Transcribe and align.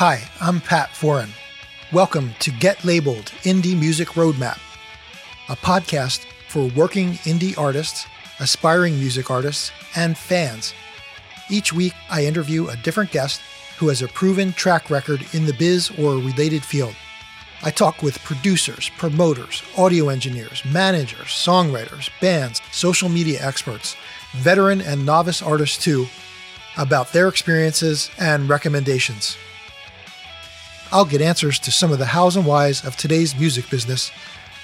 Hi, 0.00 0.22
I'm 0.40 0.62
Pat 0.62 0.88
Foran. 0.92 1.28
Welcome 1.92 2.32
to 2.38 2.50
Get 2.50 2.86
Labeled 2.86 3.26
Indie 3.42 3.78
Music 3.78 4.08
Roadmap, 4.16 4.58
a 5.50 5.56
podcast 5.56 6.24
for 6.48 6.68
working 6.68 7.16
indie 7.24 7.58
artists, 7.58 8.06
aspiring 8.38 8.94
music 8.94 9.30
artists, 9.30 9.70
and 9.94 10.16
fans. 10.16 10.72
Each 11.50 11.74
week, 11.74 11.92
I 12.08 12.24
interview 12.24 12.68
a 12.68 12.78
different 12.78 13.10
guest 13.10 13.42
who 13.76 13.88
has 13.88 14.00
a 14.00 14.08
proven 14.08 14.54
track 14.54 14.88
record 14.88 15.22
in 15.34 15.44
the 15.44 15.52
biz 15.52 15.90
or 15.98 16.14
related 16.14 16.64
field. 16.64 16.96
I 17.62 17.70
talk 17.70 18.02
with 18.02 18.24
producers, 18.24 18.90
promoters, 18.96 19.62
audio 19.76 20.08
engineers, 20.08 20.64
managers, 20.64 21.28
songwriters, 21.28 22.08
bands, 22.22 22.62
social 22.72 23.10
media 23.10 23.38
experts, 23.46 23.96
veteran 24.32 24.80
and 24.80 25.04
novice 25.04 25.42
artists 25.42 25.76
too, 25.76 26.06
about 26.78 27.12
their 27.12 27.28
experiences 27.28 28.10
and 28.18 28.48
recommendations. 28.48 29.36
I'll 30.92 31.04
get 31.04 31.20
answers 31.20 31.58
to 31.60 31.70
some 31.70 31.92
of 31.92 31.98
the 31.98 32.06
hows 32.06 32.36
and 32.36 32.44
whys 32.44 32.84
of 32.84 32.96
today's 32.96 33.38
music 33.38 33.70
business, 33.70 34.10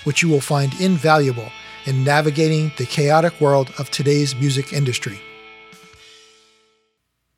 which 0.02 0.22
you 0.22 0.28
will 0.28 0.40
find 0.40 0.72
invaluable 0.80 1.50
in 1.84 2.02
navigating 2.02 2.72
the 2.78 2.86
chaotic 2.86 3.40
world 3.40 3.72
of 3.78 3.90
today's 3.90 4.34
music 4.34 4.72
industry. 4.72 5.20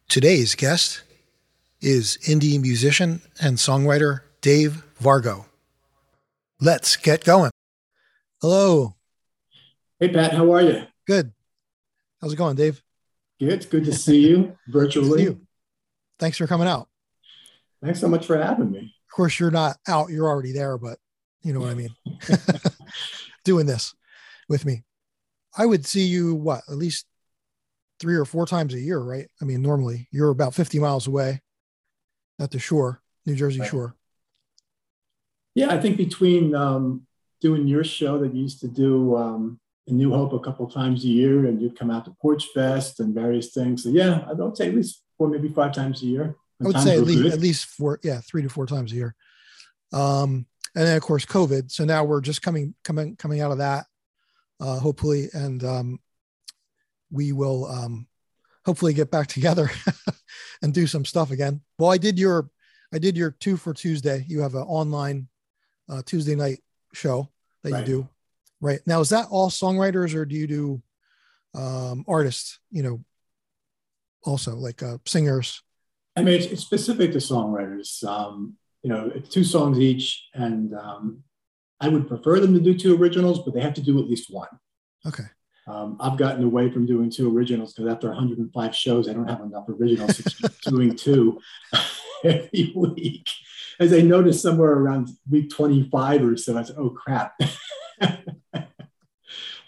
Today's 0.08 0.54
guest 0.54 1.02
is 1.82 2.18
indie 2.22 2.60
musician 2.60 3.20
and 3.40 3.58
songwriter 3.58 4.20
Dave 4.40 4.82
Vargo. 5.02 5.44
Let's 6.58 6.96
get 6.96 7.24
going. 7.24 7.50
Hello. 8.40 8.94
Hey, 10.00 10.08
Pat, 10.08 10.32
how 10.32 10.50
are 10.52 10.62
you? 10.62 10.86
Good. 11.06 11.32
How's 12.22 12.32
it 12.32 12.36
going, 12.36 12.56
Dave? 12.56 12.82
Good. 13.38 13.68
Good 13.68 13.84
to 13.84 13.92
see 13.92 14.26
you 14.28 14.56
virtually. 14.68 15.24
You. 15.24 15.40
Thanks 16.18 16.38
for 16.38 16.46
coming 16.46 16.66
out. 16.66 16.88
Thanks 17.82 18.00
so 18.00 18.08
much 18.08 18.26
for 18.26 18.36
having 18.36 18.70
me. 18.70 18.78
Of 18.80 19.14
course, 19.14 19.38
you're 19.38 19.50
not 19.50 19.76
out, 19.86 20.10
you're 20.10 20.28
already 20.28 20.52
there, 20.52 20.78
but 20.78 20.98
you 21.42 21.52
know 21.52 21.60
what 21.60 21.70
I 21.70 21.74
mean. 21.74 21.90
Doing 23.44 23.66
this 23.66 23.94
with 24.48 24.64
me. 24.64 24.84
I 25.56 25.66
would 25.66 25.86
see 25.86 26.04
you, 26.04 26.34
what, 26.34 26.62
at 26.68 26.76
least 26.76 27.06
three 28.00 28.16
or 28.16 28.24
four 28.24 28.46
times 28.46 28.74
a 28.74 28.80
year, 28.80 28.98
right? 28.98 29.28
I 29.40 29.44
mean, 29.44 29.62
normally 29.62 30.08
you're 30.10 30.30
about 30.30 30.54
50 30.54 30.78
miles 30.78 31.06
away 31.06 31.40
at 32.38 32.50
the 32.50 32.58
shore, 32.58 33.02
New 33.26 33.34
Jersey 33.34 33.60
right. 33.60 33.70
shore. 33.70 33.94
Yeah, 35.54 35.70
I 35.70 35.80
think 35.80 35.96
between 35.96 36.54
um, 36.54 37.06
doing 37.40 37.66
your 37.66 37.84
show 37.84 38.18
that 38.18 38.34
you 38.34 38.42
used 38.42 38.60
to 38.60 38.68
do 38.68 39.16
um, 39.16 39.58
in 39.86 39.96
New 39.96 40.12
Hope 40.12 40.32
a 40.32 40.38
couple 40.38 40.68
times 40.68 41.04
a 41.04 41.08
year, 41.08 41.46
and 41.46 41.60
you'd 41.60 41.78
come 41.78 41.90
out 41.90 42.04
to 42.04 42.12
Porch 42.22 42.46
Fest 42.54 43.00
and 43.00 43.14
various 43.14 43.52
things. 43.52 43.82
So 43.82 43.88
yeah, 43.88 44.24
I 44.28 44.34
would 44.34 44.56
say 44.56 44.68
at 44.68 44.74
least 44.74 45.02
four, 45.16 45.28
maybe 45.28 45.48
five 45.48 45.72
times 45.72 46.02
a 46.02 46.06
year. 46.06 46.36
I 46.60 46.66
would 46.66 46.80
say 46.80 46.96
at 46.96 47.04
least 47.04 47.34
at 47.34 47.40
least 47.40 47.66
four, 47.66 48.00
yeah, 48.02 48.20
three 48.20 48.42
to 48.42 48.48
four 48.48 48.66
times 48.66 48.92
a 48.92 48.96
year. 48.96 49.14
Um, 49.92 50.46
and 50.74 50.86
then 50.86 50.96
of 50.96 51.02
course 51.02 51.24
COVID. 51.24 51.70
So 51.70 51.84
now 51.84 52.04
we're 52.04 52.20
just 52.20 52.42
coming 52.42 52.74
coming 52.84 53.16
coming 53.16 53.40
out 53.40 53.52
of 53.52 53.58
that, 53.58 53.86
uh, 54.60 54.78
hopefully, 54.78 55.28
and 55.32 55.62
um, 55.64 56.00
we 57.10 57.32
will 57.32 57.66
um, 57.66 58.06
hopefully 58.64 58.92
get 58.92 59.10
back 59.10 59.26
together 59.28 59.70
and 60.62 60.74
do 60.74 60.86
some 60.86 61.04
stuff 61.04 61.30
again. 61.30 61.60
Well, 61.78 61.90
I 61.90 61.98
did 61.98 62.18
your 62.18 62.50
I 62.92 62.98
did 62.98 63.16
your 63.16 63.30
two 63.30 63.56
for 63.56 63.72
Tuesday. 63.72 64.24
You 64.28 64.40
have 64.40 64.54
an 64.54 64.62
online 64.62 65.28
uh, 65.88 66.02
Tuesday 66.04 66.34
night 66.34 66.60
show 66.92 67.28
that 67.62 67.72
right. 67.72 67.80
you 67.80 67.86
do, 67.86 68.08
right? 68.60 68.80
Now 68.86 69.00
is 69.00 69.10
that 69.10 69.28
all 69.30 69.50
songwriters 69.50 70.14
or 70.14 70.24
do 70.24 70.34
you 70.34 70.46
do 70.46 70.82
um, 71.54 72.04
artists? 72.08 72.58
You 72.70 72.82
know, 72.82 73.04
also 74.24 74.56
like 74.56 74.82
uh, 74.82 74.98
singers 75.06 75.62
I 76.18 76.22
mean, 76.22 76.34
it's, 76.34 76.46
it's 76.46 76.62
specific 76.62 77.12
to 77.12 77.18
songwriters. 77.18 78.02
Um, 78.04 78.56
you 78.82 78.90
know, 78.90 79.10
it's 79.14 79.28
two 79.28 79.44
songs 79.44 79.78
each, 79.78 80.28
and 80.34 80.74
um, 80.74 81.22
I 81.80 81.88
would 81.88 82.08
prefer 82.08 82.40
them 82.40 82.54
to 82.54 82.60
do 82.60 82.76
two 82.76 82.96
originals, 82.96 83.44
but 83.44 83.54
they 83.54 83.60
have 83.60 83.74
to 83.74 83.82
do 83.82 84.00
at 84.00 84.08
least 84.08 84.32
one. 84.32 84.48
Okay. 85.06 85.24
Um, 85.68 85.96
I've 86.00 86.18
gotten 86.18 86.42
away 86.42 86.70
from 86.70 86.86
doing 86.86 87.08
two 87.08 87.34
originals 87.34 87.72
because 87.72 87.92
after 87.92 88.08
105 88.08 88.74
shows, 88.74 89.08
I 89.08 89.12
don't 89.12 89.28
have 89.28 89.42
enough 89.42 89.68
originals 89.68 90.16
doing 90.66 90.96
two 90.96 91.40
every 92.24 92.72
week. 92.74 93.30
As 93.78 93.92
I 93.92 94.00
noticed 94.00 94.42
somewhere 94.42 94.72
around 94.72 95.10
week 95.30 95.50
25 95.50 96.24
or 96.24 96.36
so, 96.36 96.58
I 96.58 96.62
said, 96.64 96.76
"Oh 96.78 96.90
crap." 96.90 97.34
but 98.00 98.66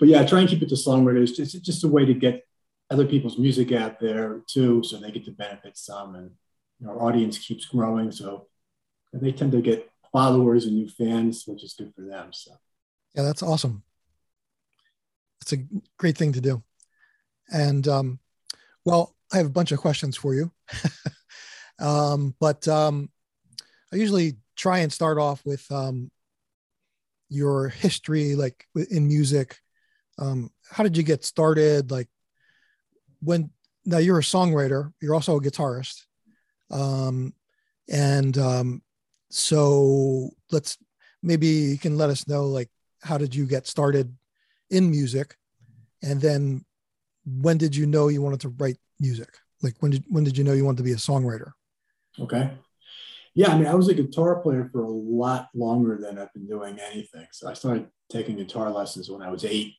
yeah, 0.00 0.22
I 0.22 0.24
try 0.24 0.40
and 0.40 0.48
keep 0.48 0.62
it 0.62 0.68
to 0.70 0.74
songwriters. 0.74 1.38
It's 1.38 1.52
just 1.52 1.84
a 1.84 1.88
way 1.88 2.04
to 2.06 2.14
get 2.14 2.44
other 2.90 3.06
people's 3.06 3.38
music 3.38 3.72
out 3.72 4.00
there 4.00 4.42
too, 4.46 4.82
so 4.82 4.96
they 4.98 5.10
get 5.10 5.24
to 5.24 5.30
benefit 5.30 5.76
some, 5.76 6.14
and 6.14 6.30
our 6.88 7.00
audience 7.02 7.38
keeps 7.38 7.66
growing. 7.66 8.10
So 8.10 8.48
they 9.12 9.32
tend 9.32 9.52
to 9.52 9.60
get 9.60 9.90
followers 10.12 10.66
and 10.66 10.74
new 10.74 10.88
fans, 10.88 11.44
which 11.46 11.62
is 11.62 11.74
good 11.74 11.92
for 11.94 12.02
them. 12.02 12.32
So 12.32 12.52
yeah, 13.14 13.22
that's 13.22 13.42
awesome. 13.42 13.82
It's 15.42 15.52
a 15.52 15.58
great 15.98 16.18
thing 16.18 16.32
to 16.32 16.40
do. 16.40 16.62
And 17.52 17.86
um, 17.88 18.18
well, 18.84 19.14
I 19.32 19.38
have 19.38 19.46
a 19.46 19.50
bunch 19.50 19.72
of 19.72 19.78
questions 19.78 20.16
for 20.16 20.34
you, 20.34 20.50
um, 21.80 22.34
but 22.40 22.66
um, 22.68 23.08
I 23.92 23.96
usually 23.96 24.36
try 24.56 24.80
and 24.80 24.92
start 24.92 25.18
off 25.18 25.42
with 25.44 25.64
um, 25.70 26.10
your 27.28 27.68
history, 27.68 28.34
like 28.34 28.66
in 28.90 29.06
music. 29.08 29.58
Um, 30.18 30.50
how 30.68 30.82
did 30.82 30.96
you 30.96 31.02
get 31.02 31.24
started? 31.24 31.90
Like, 31.90 32.08
when 33.20 33.50
now 33.84 33.98
you're 33.98 34.18
a 34.18 34.22
songwriter, 34.22 34.92
you're 35.00 35.14
also 35.14 35.36
a 35.36 35.40
guitarist, 35.40 36.02
um, 36.70 37.34
and 37.88 38.36
um, 38.38 38.82
so 39.30 40.30
let's 40.50 40.78
maybe 41.22 41.46
you 41.46 41.78
can 41.78 41.96
let 41.96 42.10
us 42.10 42.26
know 42.28 42.46
like 42.46 42.68
how 43.02 43.18
did 43.18 43.34
you 43.34 43.46
get 43.46 43.66
started 43.66 44.14
in 44.70 44.90
music, 44.90 45.36
and 46.02 46.20
then 46.20 46.64
when 47.26 47.58
did 47.58 47.74
you 47.76 47.86
know 47.86 48.08
you 48.08 48.22
wanted 48.22 48.40
to 48.40 48.54
write 48.58 48.78
music? 48.98 49.36
Like 49.62 49.74
when 49.80 49.92
did 49.92 50.04
when 50.08 50.24
did 50.24 50.36
you 50.36 50.44
know 50.44 50.52
you 50.52 50.64
wanted 50.64 50.78
to 50.78 50.82
be 50.82 50.92
a 50.92 50.96
songwriter? 50.96 51.52
Okay. 52.18 52.50
Yeah, 53.34 53.52
I 53.52 53.58
mean, 53.58 53.68
I 53.68 53.74
was 53.74 53.88
a 53.88 53.94
guitar 53.94 54.40
player 54.40 54.68
for 54.72 54.82
a 54.82 54.90
lot 54.90 55.48
longer 55.54 55.96
than 56.00 56.18
I've 56.18 56.32
been 56.34 56.48
doing 56.48 56.78
anything. 56.80 57.26
So 57.32 57.48
I 57.48 57.54
started 57.54 57.86
taking 58.10 58.36
guitar 58.36 58.70
lessons 58.70 59.08
when 59.08 59.22
I 59.22 59.30
was 59.30 59.44
eight, 59.44 59.74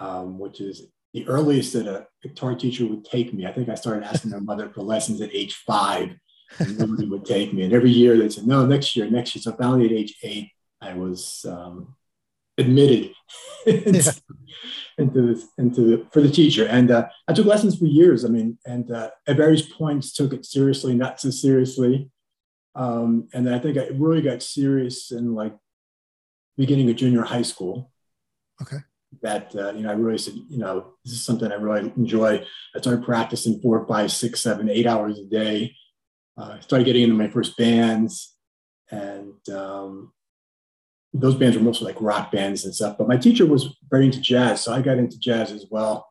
um, 0.00 0.38
which 0.38 0.60
is 0.62 0.86
the 1.14 1.26
earliest 1.26 1.72
that 1.72 1.86
a 1.86 2.06
guitar 2.22 2.54
teacher 2.54 2.86
would 2.86 3.04
take 3.04 3.32
me. 3.32 3.46
I 3.46 3.52
think 3.52 3.68
I 3.68 3.74
started 3.74 4.04
asking 4.04 4.30
my 4.32 4.40
mother 4.40 4.68
for 4.68 4.82
lessons 4.82 5.20
at 5.20 5.34
age 5.34 5.54
five, 5.66 6.10
and 6.58 6.78
nobody 6.78 7.06
would 7.06 7.24
take 7.24 7.52
me. 7.52 7.62
And 7.62 7.72
every 7.72 7.90
year 7.90 8.16
they 8.16 8.28
said, 8.28 8.46
no, 8.46 8.66
next 8.66 8.94
year, 8.94 9.08
next 9.10 9.34
year. 9.34 9.42
So 9.42 9.52
finally 9.52 9.86
at 9.86 9.92
age 9.92 10.18
eight, 10.22 10.50
I 10.80 10.94
was 10.94 11.44
um, 11.48 11.96
admitted 12.58 13.12
into, 13.66 14.14
into, 14.98 15.34
this, 15.34 15.46
into 15.56 15.80
the, 15.80 16.06
for 16.12 16.20
the 16.20 16.30
teacher. 16.30 16.66
And 16.66 16.90
uh, 16.90 17.08
I 17.26 17.32
took 17.32 17.46
lessons 17.46 17.78
for 17.78 17.86
years. 17.86 18.24
I 18.24 18.28
mean, 18.28 18.58
and 18.66 18.90
uh, 18.90 19.10
at 19.26 19.36
various 19.36 19.62
points 19.62 20.12
took 20.12 20.32
it 20.32 20.44
seriously, 20.44 20.94
not 20.94 21.20
so 21.20 21.30
seriously. 21.30 22.10
Um, 22.74 23.28
and 23.32 23.46
then 23.46 23.54
I 23.54 23.58
think 23.58 23.76
I 23.76 23.88
really 23.94 24.22
got 24.22 24.42
serious 24.42 25.10
in 25.10 25.34
like 25.34 25.56
beginning 26.56 26.90
of 26.90 26.96
junior 26.96 27.22
high 27.22 27.42
school. 27.42 27.90
Okay 28.60 28.78
that 29.22 29.54
uh, 29.56 29.72
you 29.72 29.82
know 29.82 29.90
I 29.90 29.94
really 29.94 30.18
said 30.18 30.34
you 30.34 30.58
know 30.58 30.94
this 31.04 31.14
is 31.14 31.24
something 31.24 31.50
I 31.50 31.56
really 31.56 31.92
enjoy. 31.96 32.44
I 32.74 32.80
started 32.80 33.04
practicing 33.04 33.60
four, 33.60 33.86
five, 33.86 34.12
six, 34.12 34.40
seven, 34.40 34.68
eight 34.68 34.86
hours 34.86 35.18
a 35.18 35.24
day. 35.24 35.74
Uh, 36.36 36.56
I 36.56 36.60
started 36.60 36.84
getting 36.84 37.02
into 37.02 37.16
my 37.16 37.28
first 37.28 37.56
bands, 37.56 38.36
and 38.90 39.48
um, 39.50 40.12
those 41.12 41.34
bands 41.34 41.56
were 41.56 41.62
mostly 41.62 41.86
like 41.86 42.00
rock 42.00 42.30
bands 42.30 42.64
and 42.64 42.74
stuff. 42.74 42.98
But 42.98 43.08
my 43.08 43.16
teacher 43.16 43.46
was 43.46 43.76
very 43.90 44.06
into 44.06 44.20
jazz, 44.20 44.62
so 44.62 44.72
I 44.72 44.82
got 44.82 44.98
into 44.98 45.18
jazz 45.18 45.50
as 45.50 45.66
well. 45.70 46.08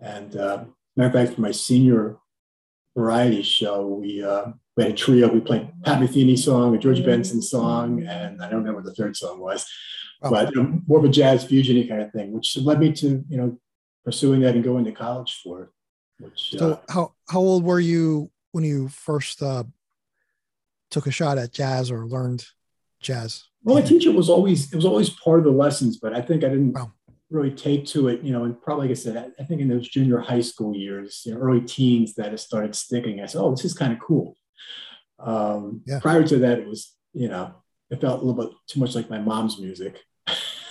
And 0.00 0.36
uh, 0.36 0.64
matter 0.96 1.08
of 1.08 1.12
fact, 1.14 1.36
for 1.36 1.40
my 1.40 1.52
senior 1.52 2.18
variety 2.96 3.42
show, 3.42 3.86
we 3.86 4.22
uh, 4.22 4.46
we 4.76 4.82
had 4.82 4.92
a 4.92 4.96
trio. 4.96 5.28
We 5.28 5.40
played 5.40 5.70
Pat 5.84 6.00
Metheny 6.00 6.38
song, 6.38 6.74
a 6.74 6.78
George 6.78 7.04
Benson 7.04 7.40
song, 7.40 8.02
and 8.02 8.42
I 8.42 8.50
don't 8.50 8.58
remember 8.58 8.80
what 8.80 8.86
the 8.86 8.94
third 8.94 9.16
song 9.16 9.40
was 9.40 9.66
oh. 10.24 10.30
but 10.30 10.54
know, 10.54 10.80
more 10.86 10.98
of 10.98 11.04
a 11.04 11.08
jazz 11.08 11.44
fusion 11.44 11.86
kind 11.88 12.02
of 12.02 12.12
thing, 12.12 12.32
which 12.32 12.56
led 12.56 12.80
me 12.80 12.92
to 12.92 13.24
you 13.28 13.36
know 13.36 13.58
pursuing 14.04 14.40
that 14.40 14.54
and 14.54 14.64
going 14.64 14.84
to 14.84 14.92
college 14.92 15.40
for 15.42 15.62
it. 15.62 15.68
Which 16.18 16.54
so 16.56 16.72
uh, 16.72 16.92
how 16.92 17.14
how 17.28 17.40
old 17.40 17.64
were 17.64 17.80
you 17.80 18.30
when 18.52 18.64
you 18.64 18.88
first 18.88 19.42
uh, 19.42 19.64
took 20.90 21.06
a 21.06 21.10
shot 21.10 21.38
at 21.38 21.52
jazz 21.52 21.90
or 21.90 22.06
learned 22.06 22.44
jazz? 23.00 23.44
Well, 23.62 23.76
my 23.76 23.82
teacher 23.82 24.12
was 24.12 24.28
always 24.28 24.72
it 24.72 24.76
was 24.76 24.84
always 24.84 25.10
part 25.10 25.38
of 25.38 25.44
the 25.44 25.50
lessons, 25.50 25.98
but 25.98 26.14
I 26.14 26.20
think 26.20 26.44
I 26.44 26.48
didn't 26.48 26.72
wow. 26.72 26.92
really 27.30 27.50
take 27.50 27.86
to 27.86 28.08
it. 28.08 28.22
You 28.22 28.32
know, 28.32 28.44
and 28.44 28.60
probably 28.60 28.88
like 28.88 28.96
I 28.96 29.00
said, 29.00 29.16
I, 29.16 29.42
I 29.42 29.46
think 29.46 29.60
in 29.60 29.68
those 29.68 29.88
junior 29.88 30.18
high 30.18 30.40
school 30.40 30.74
years, 30.74 31.22
you 31.24 31.34
know, 31.34 31.40
early 31.40 31.62
teens, 31.62 32.14
that 32.14 32.32
it 32.32 32.38
started 32.38 32.74
sticking. 32.74 33.20
I 33.20 33.26
said, 33.26 33.40
"Oh, 33.40 33.50
this 33.50 33.64
is 33.64 33.74
kind 33.74 33.92
of 33.92 33.98
cool." 34.00 34.36
Um, 35.18 35.82
yeah. 35.86 36.00
Prior 36.00 36.22
to 36.24 36.38
that, 36.38 36.58
it 36.58 36.68
was 36.68 36.94
you 37.12 37.28
know 37.28 37.54
it 37.90 38.00
felt 38.00 38.22
a 38.22 38.24
little 38.24 38.42
bit 38.44 38.56
too 38.66 38.80
much 38.80 38.94
like 38.94 39.10
my 39.10 39.18
mom's 39.18 39.58
music. 39.58 40.00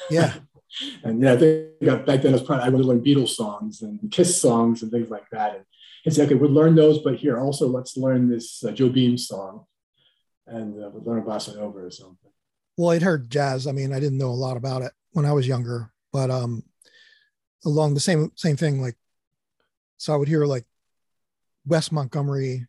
Yeah. 0.09 0.33
and 1.03 1.21
yeah, 1.21 1.33
I 1.33 1.37
think 1.37 2.05
back 2.05 2.21
then 2.21 2.29
I 2.29 2.33
was 2.33 2.43
probably 2.43 2.65
I 2.65 2.69
would 2.69 2.85
learn 2.85 3.03
Beatles 3.03 3.29
songs 3.29 3.81
and 3.81 4.11
Kiss 4.11 4.39
songs 4.39 4.81
and 4.81 4.91
things 4.91 5.09
like 5.09 5.29
that. 5.31 5.55
And, 5.55 6.13
say, 6.13 6.25
okay, 6.25 6.35
we'll 6.35 6.51
learn 6.51 6.75
those, 6.75 6.99
but 6.99 7.15
here 7.15 7.39
also 7.39 7.67
let's 7.67 7.95
learn 7.95 8.29
this 8.29 8.63
uh, 8.63 8.71
Jobim 8.71 9.17
song. 9.17 9.65
and 10.45 10.83
uh, 10.83 10.89
would 10.89 11.05
learn 11.05 11.19
a 11.19 11.21
bossa 11.21 11.55
nova 11.55 11.79
or 11.79 11.91
something. 11.91 12.31
Well, 12.77 12.89
I'd 12.89 13.01
heard 13.01 13.29
jazz. 13.29 13.67
I 13.67 13.71
mean, 13.71 13.93
I 13.93 13.99
didn't 13.99 14.17
know 14.17 14.31
a 14.31 14.31
lot 14.31 14.57
about 14.57 14.81
it 14.81 14.91
when 15.11 15.25
I 15.25 15.31
was 15.31 15.47
younger, 15.47 15.93
but 16.11 16.29
um, 16.29 16.63
along 17.65 17.93
the 17.93 17.99
same 17.99 18.31
same 18.35 18.57
thing, 18.57 18.81
like 18.81 18.97
so 19.97 20.13
I 20.13 20.17
would 20.17 20.27
hear 20.27 20.45
like 20.45 20.65
Wes 21.65 21.91
Montgomery. 21.91 22.67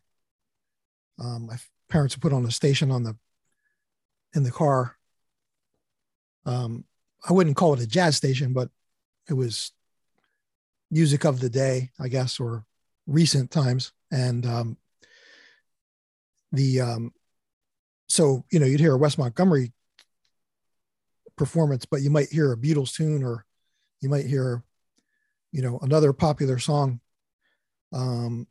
Um, 1.19 1.47
my 1.47 1.57
parents 1.89 2.15
would 2.15 2.21
put 2.21 2.33
on 2.33 2.45
a 2.45 2.51
station 2.51 2.91
on 2.91 3.03
the 3.03 3.17
in 4.33 4.43
the 4.43 4.51
car. 4.51 4.94
Um, 6.45 6.85
I 7.27 7.33
wouldn't 7.33 7.55
call 7.55 7.73
it 7.73 7.81
a 7.81 7.87
jazz 7.87 8.15
station, 8.15 8.53
but 8.53 8.69
it 9.29 9.33
was 9.33 9.71
music 10.91 11.25
of 11.25 11.39
the 11.39 11.49
day, 11.49 11.91
I 11.99 12.07
guess, 12.07 12.39
or 12.39 12.65
recent 13.07 13.51
times. 13.51 13.91
And 14.11 14.45
um, 14.45 14.77
the 16.51 16.81
um, 16.81 17.13
so 18.07 18.45
you 18.51 18.59
know 18.59 18.65
you'd 18.65 18.79
hear 18.79 18.93
a 18.93 18.97
Wes 18.97 19.17
Montgomery 19.17 19.73
performance, 21.35 21.85
but 21.85 22.01
you 22.01 22.09
might 22.09 22.29
hear 22.29 22.51
a 22.51 22.57
Beatles 22.57 22.93
tune, 22.93 23.23
or 23.23 23.45
you 24.01 24.09
might 24.09 24.25
hear, 24.25 24.63
you 25.51 25.61
know, 25.61 25.79
another 25.81 26.13
popular 26.13 26.59
song. 26.59 26.99
Um, 27.91 28.47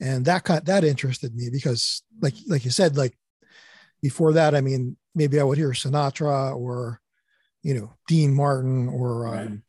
and 0.00 0.24
that 0.26 0.44
kind 0.44 0.64
that 0.66 0.84
interested 0.84 1.34
me 1.34 1.48
because, 1.50 2.02
like 2.20 2.34
like 2.46 2.64
you 2.64 2.70
said, 2.70 2.96
like 2.96 3.16
before 4.02 4.34
that, 4.34 4.54
I 4.54 4.60
mean, 4.60 4.96
maybe 5.14 5.40
I 5.40 5.42
would 5.42 5.58
hear 5.58 5.70
Sinatra 5.70 6.54
or, 6.54 7.00
you 7.66 7.74
know, 7.74 7.92
Dean 8.06 8.32
Martin 8.32 8.88
or, 8.88 9.22
right. 9.22 9.46
um, 9.46 9.62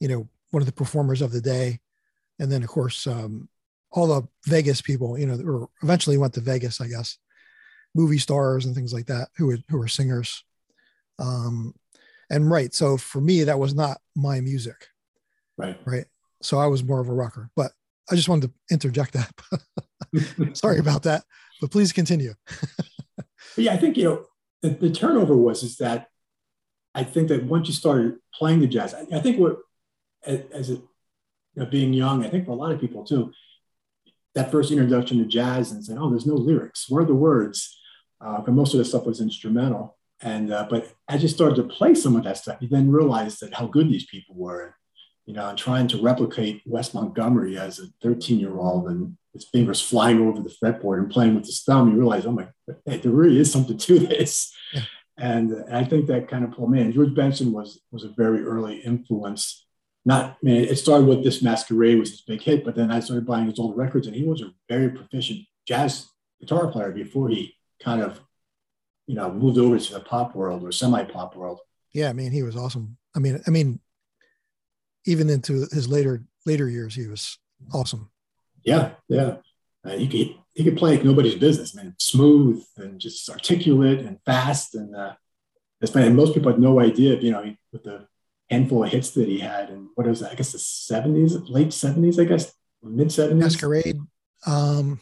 you 0.00 0.08
know, 0.08 0.26
one 0.50 0.62
of 0.62 0.66
the 0.66 0.72
performers 0.72 1.20
of 1.20 1.30
the 1.30 1.42
day, 1.42 1.78
and 2.38 2.50
then 2.50 2.62
of 2.62 2.70
course 2.70 3.06
um, 3.06 3.50
all 3.90 4.06
the 4.06 4.26
Vegas 4.46 4.80
people, 4.80 5.18
you 5.18 5.26
know, 5.26 5.38
or 5.46 5.68
eventually 5.82 6.16
went 6.16 6.32
to 6.34 6.40
Vegas, 6.40 6.80
I 6.80 6.86
guess, 6.86 7.18
movie 7.94 8.16
stars 8.16 8.64
and 8.64 8.74
things 8.74 8.94
like 8.94 9.06
that 9.06 9.28
who 9.36 9.48
were, 9.48 9.58
who 9.68 9.76
were 9.76 9.88
singers. 9.88 10.42
Um, 11.18 11.74
and 12.30 12.50
right, 12.50 12.72
so 12.72 12.96
for 12.96 13.20
me, 13.20 13.44
that 13.44 13.58
was 13.58 13.74
not 13.74 13.98
my 14.16 14.40
music. 14.40 14.88
Right. 15.58 15.78
Right. 15.84 16.06
So 16.40 16.58
I 16.58 16.66
was 16.66 16.82
more 16.82 17.00
of 17.00 17.10
a 17.10 17.12
rocker, 17.12 17.50
but 17.54 17.72
I 18.10 18.14
just 18.14 18.28
wanted 18.30 18.48
to 18.48 18.74
interject 18.74 19.12
that. 19.12 20.56
Sorry 20.56 20.78
about 20.78 21.02
that, 21.02 21.24
but 21.60 21.70
please 21.70 21.92
continue. 21.92 22.32
yeah, 23.58 23.74
I 23.74 23.76
think 23.76 23.98
you 23.98 24.04
know 24.04 24.26
the, 24.62 24.70
the, 24.70 24.90
turnover 24.90 25.36
was 25.36 25.62
is 25.62 25.76
that 25.76 26.08
I 26.94 27.04
think 27.04 27.28
that 27.28 27.44
once 27.44 27.66
you 27.68 27.74
started 27.74 28.16
playing 28.34 28.60
the 28.60 28.66
jazz, 28.66 28.94
I, 28.94 29.16
I 29.16 29.20
think 29.20 29.38
what 29.38 29.58
as, 30.26 30.70
you 30.70 30.88
know, 31.56 31.66
being 31.66 31.92
young, 31.92 32.24
I 32.24 32.30
think 32.30 32.46
for 32.46 32.52
a 32.52 32.56
lot 32.56 32.72
of 32.72 32.80
people 32.80 33.04
too, 33.04 33.32
that 34.34 34.50
first 34.50 34.70
introduction 34.70 35.18
to 35.18 35.24
jazz 35.24 35.70
and 35.70 35.84
saying, 35.84 35.98
"Oh, 35.98 36.10
there's 36.10 36.26
no 36.26 36.34
lyrics. 36.34 36.86
Where 36.88 37.02
are 37.02 37.06
the 37.06 37.14
words?" 37.14 37.78
Uh, 38.20 38.40
but 38.40 38.54
most 38.54 38.74
of 38.74 38.78
the 38.78 38.84
stuff 38.84 39.06
was 39.06 39.20
instrumental. 39.20 39.96
And 40.20 40.52
uh, 40.52 40.66
but 40.68 40.92
as 41.08 41.22
you 41.22 41.28
started 41.28 41.56
to 41.56 41.64
play 41.64 41.94
some 41.94 42.16
of 42.16 42.24
that 42.24 42.38
stuff, 42.38 42.58
you 42.60 42.68
then 42.68 42.90
realized 42.90 43.40
that 43.40 43.54
how 43.54 43.66
good 43.66 43.88
these 43.88 44.06
people 44.06 44.34
were. 44.36 44.76
You 45.26 45.32
know, 45.32 45.48
and 45.48 45.56
trying 45.56 45.88
to 45.88 46.02
replicate 46.02 46.60
Wes 46.66 46.92
Montgomery 46.92 47.56
as 47.58 47.78
a 47.78 47.86
13 48.02 48.38
year 48.38 48.58
old 48.58 48.88
and 48.88 49.16
his 49.32 49.44
fingers 49.44 49.80
flying 49.80 50.20
over 50.20 50.42
the 50.42 50.54
fretboard 50.62 50.98
and 50.98 51.10
playing 51.10 51.34
with 51.34 51.46
his 51.46 51.62
thumb, 51.62 51.90
you 51.90 51.96
realize, 51.96 52.26
oh 52.26 52.32
my, 52.32 52.48
hey, 52.84 52.98
there 52.98 53.10
really 53.10 53.38
is 53.38 53.50
something 53.50 53.78
to 53.78 53.98
this. 53.98 54.54
Yeah. 54.74 54.82
And, 55.16 55.64
I 55.72 55.84
think 55.84 56.06
that 56.06 56.28
kind 56.28 56.44
of 56.44 56.52
pulled 56.52 56.70
me 56.70 56.80
in. 56.80 56.92
George 56.92 57.14
Benson 57.14 57.52
was 57.52 57.80
was 57.92 58.04
a 58.04 58.08
very 58.08 58.44
early 58.44 58.78
influence 58.78 59.64
not, 60.04 60.32
I 60.32 60.36
mean, 60.42 60.64
it 60.64 60.76
started 60.76 61.06
with 61.06 61.24
this 61.24 61.42
Masquerade 61.42 61.98
was 61.98 62.10
his 62.10 62.20
big 62.20 62.42
hit, 62.42 62.64
but 62.64 62.74
then 62.74 62.90
I 62.90 63.00
started 63.00 63.26
buying 63.26 63.46
his 63.46 63.58
old 63.58 63.76
records, 63.76 64.06
and 64.06 64.14
he 64.14 64.22
was 64.22 64.42
a 64.42 64.52
very 64.68 64.90
proficient 64.90 65.40
jazz 65.66 66.08
guitar 66.40 66.68
player 66.70 66.90
before 66.90 67.28
he 67.28 67.54
kind 67.82 68.02
of, 68.02 68.20
you 69.06 69.14
know, 69.14 69.32
moved 69.32 69.58
over 69.58 69.78
to 69.78 69.92
the 69.94 70.00
pop 70.00 70.34
world 70.34 70.62
or 70.62 70.72
semi-pop 70.72 71.36
world. 71.36 71.60
Yeah, 71.92 72.10
I 72.10 72.12
mean, 72.12 72.32
he 72.32 72.42
was 72.42 72.56
awesome. 72.56 72.98
I 73.16 73.18
mean, 73.18 73.40
I 73.46 73.50
mean, 73.50 73.80
even 75.06 75.30
into 75.30 75.66
his 75.72 75.88
later 75.88 76.24
later 76.44 76.68
years, 76.68 76.94
he 76.94 77.06
was 77.06 77.38
awesome. 77.72 78.10
Yeah, 78.62 78.90
yeah. 79.08 79.36
Uh, 79.84 79.90
he 79.90 80.08
could 80.08 80.36
he 80.54 80.64
could 80.64 80.76
play 80.76 80.92
like 80.92 81.04
nobody's 81.04 81.34
business, 81.34 81.74
man. 81.74 81.94
Smooth 81.98 82.64
and 82.76 83.00
just 83.00 83.28
articulate 83.28 84.00
and 84.00 84.18
fast, 84.24 84.74
and 84.74 84.94
uh, 84.94 85.14
it's 85.80 85.92
funny. 85.92 86.06
And 86.06 86.16
most 86.16 86.34
people 86.34 86.50
had 86.50 86.60
no 86.60 86.80
idea, 86.80 87.18
you 87.20 87.30
know, 87.30 87.54
with 87.72 87.84
the 87.84 88.06
handful 88.50 88.84
of 88.84 88.90
hits 88.90 89.10
that 89.12 89.28
he 89.28 89.38
had 89.38 89.70
and 89.70 89.88
what 89.94 90.06
was 90.06 90.20
that? 90.20 90.32
I 90.32 90.34
guess 90.34 90.52
the 90.52 90.58
70s, 90.58 91.48
late 91.48 91.68
70s, 91.68 92.20
I 92.20 92.24
guess, 92.24 92.52
mid 92.82 93.08
70s. 93.08 93.36
Masquerade. 93.36 93.98
Um, 94.46 95.00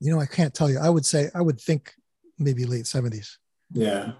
you 0.00 0.12
know, 0.12 0.20
I 0.20 0.26
can't 0.26 0.54
tell 0.54 0.70
you. 0.70 0.78
I 0.78 0.88
would 0.88 1.06
say, 1.06 1.30
I 1.34 1.40
would 1.40 1.60
think 1.60 1.92
maybe 2.38 2.64
late 2.64 2.84
70s. 2.84 3.36
Yeah. 3.72 4.12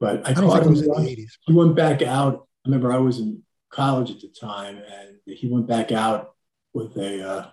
But 0.00 0.26
I, 0.26 0.30
I 0.30 0.34
think 0.34 0.52
it 0.52 0.68
was 0.68 0.82
in 0.82 0.88
the 0.88 0.98
80s. 0.98 1.32
He 1.46 1.52
went 1.52 1.76
back 1.76 2.02
out. 2.02 2.48
I 2.64 2.68
remember 2.68 2.92
I 2.92 2.98
was 2.98 3.18
in 3.18 3.42
college 3.70 4.10
at 4.10 4.20
the 4.20 4.28
time 4.28 4.78
and 4.78 5.16
he 5.26 5.48
went 5.48 5.66
back 5.66 5.92
out 5.92 6.34
with 6.74 6.96
a, 6.96 7.28
uh, 7.28 7.46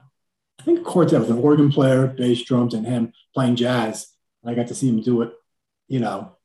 I 0.60 0.63
think 0.63 0.80
a 0.80 0.83
quartet 0.83 1.21
with 1.21 1.30
an 1.30 1.39
organ 1.39 1.71
player, 1.71 2.07
bass, 2.07 2.44
drums, 2.44 2.74
and 2.74 2.86
him 2.86 3.13
playing 3.33 3.56
jazz. 3.56 4.07
And 4.44 4.51
I 4.51 4.56
got 4.56 4.68
to 4.68 4.75
see 4.75 4.89
him 4.89 5.01
do 5.01 5.21
it, 5.21 5.33
you 5.88 6.00
know, 6.00 6.36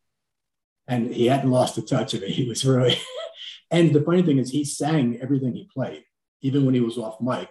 and 0.87 1.13
he 1.13 1.27
hadn't 1.27 1.51
lost 1.51 1.79
a 1.79 1.83
touch 1.83 2.15
of 2.15 2.23
it. 2.23 2.31
He 2.31 2.49
was 2.49 2.65
really, 2.65 2.99
and 3.71 3.93
the 3.93 4.03
funny 4.03 4.23
thing 4.23 4.39
is, 4.39 4.51
he 4.51 4.65
sang 4.65 5.19
everything 5.21 5.55
he 5.55 5.69
played, 5.73 6.05
even 6.43 6.65
when 6.65 6.75
he 6.75 6.81
was 6.81 6.99
off 6.99 7.21
mic. 7.21 7.49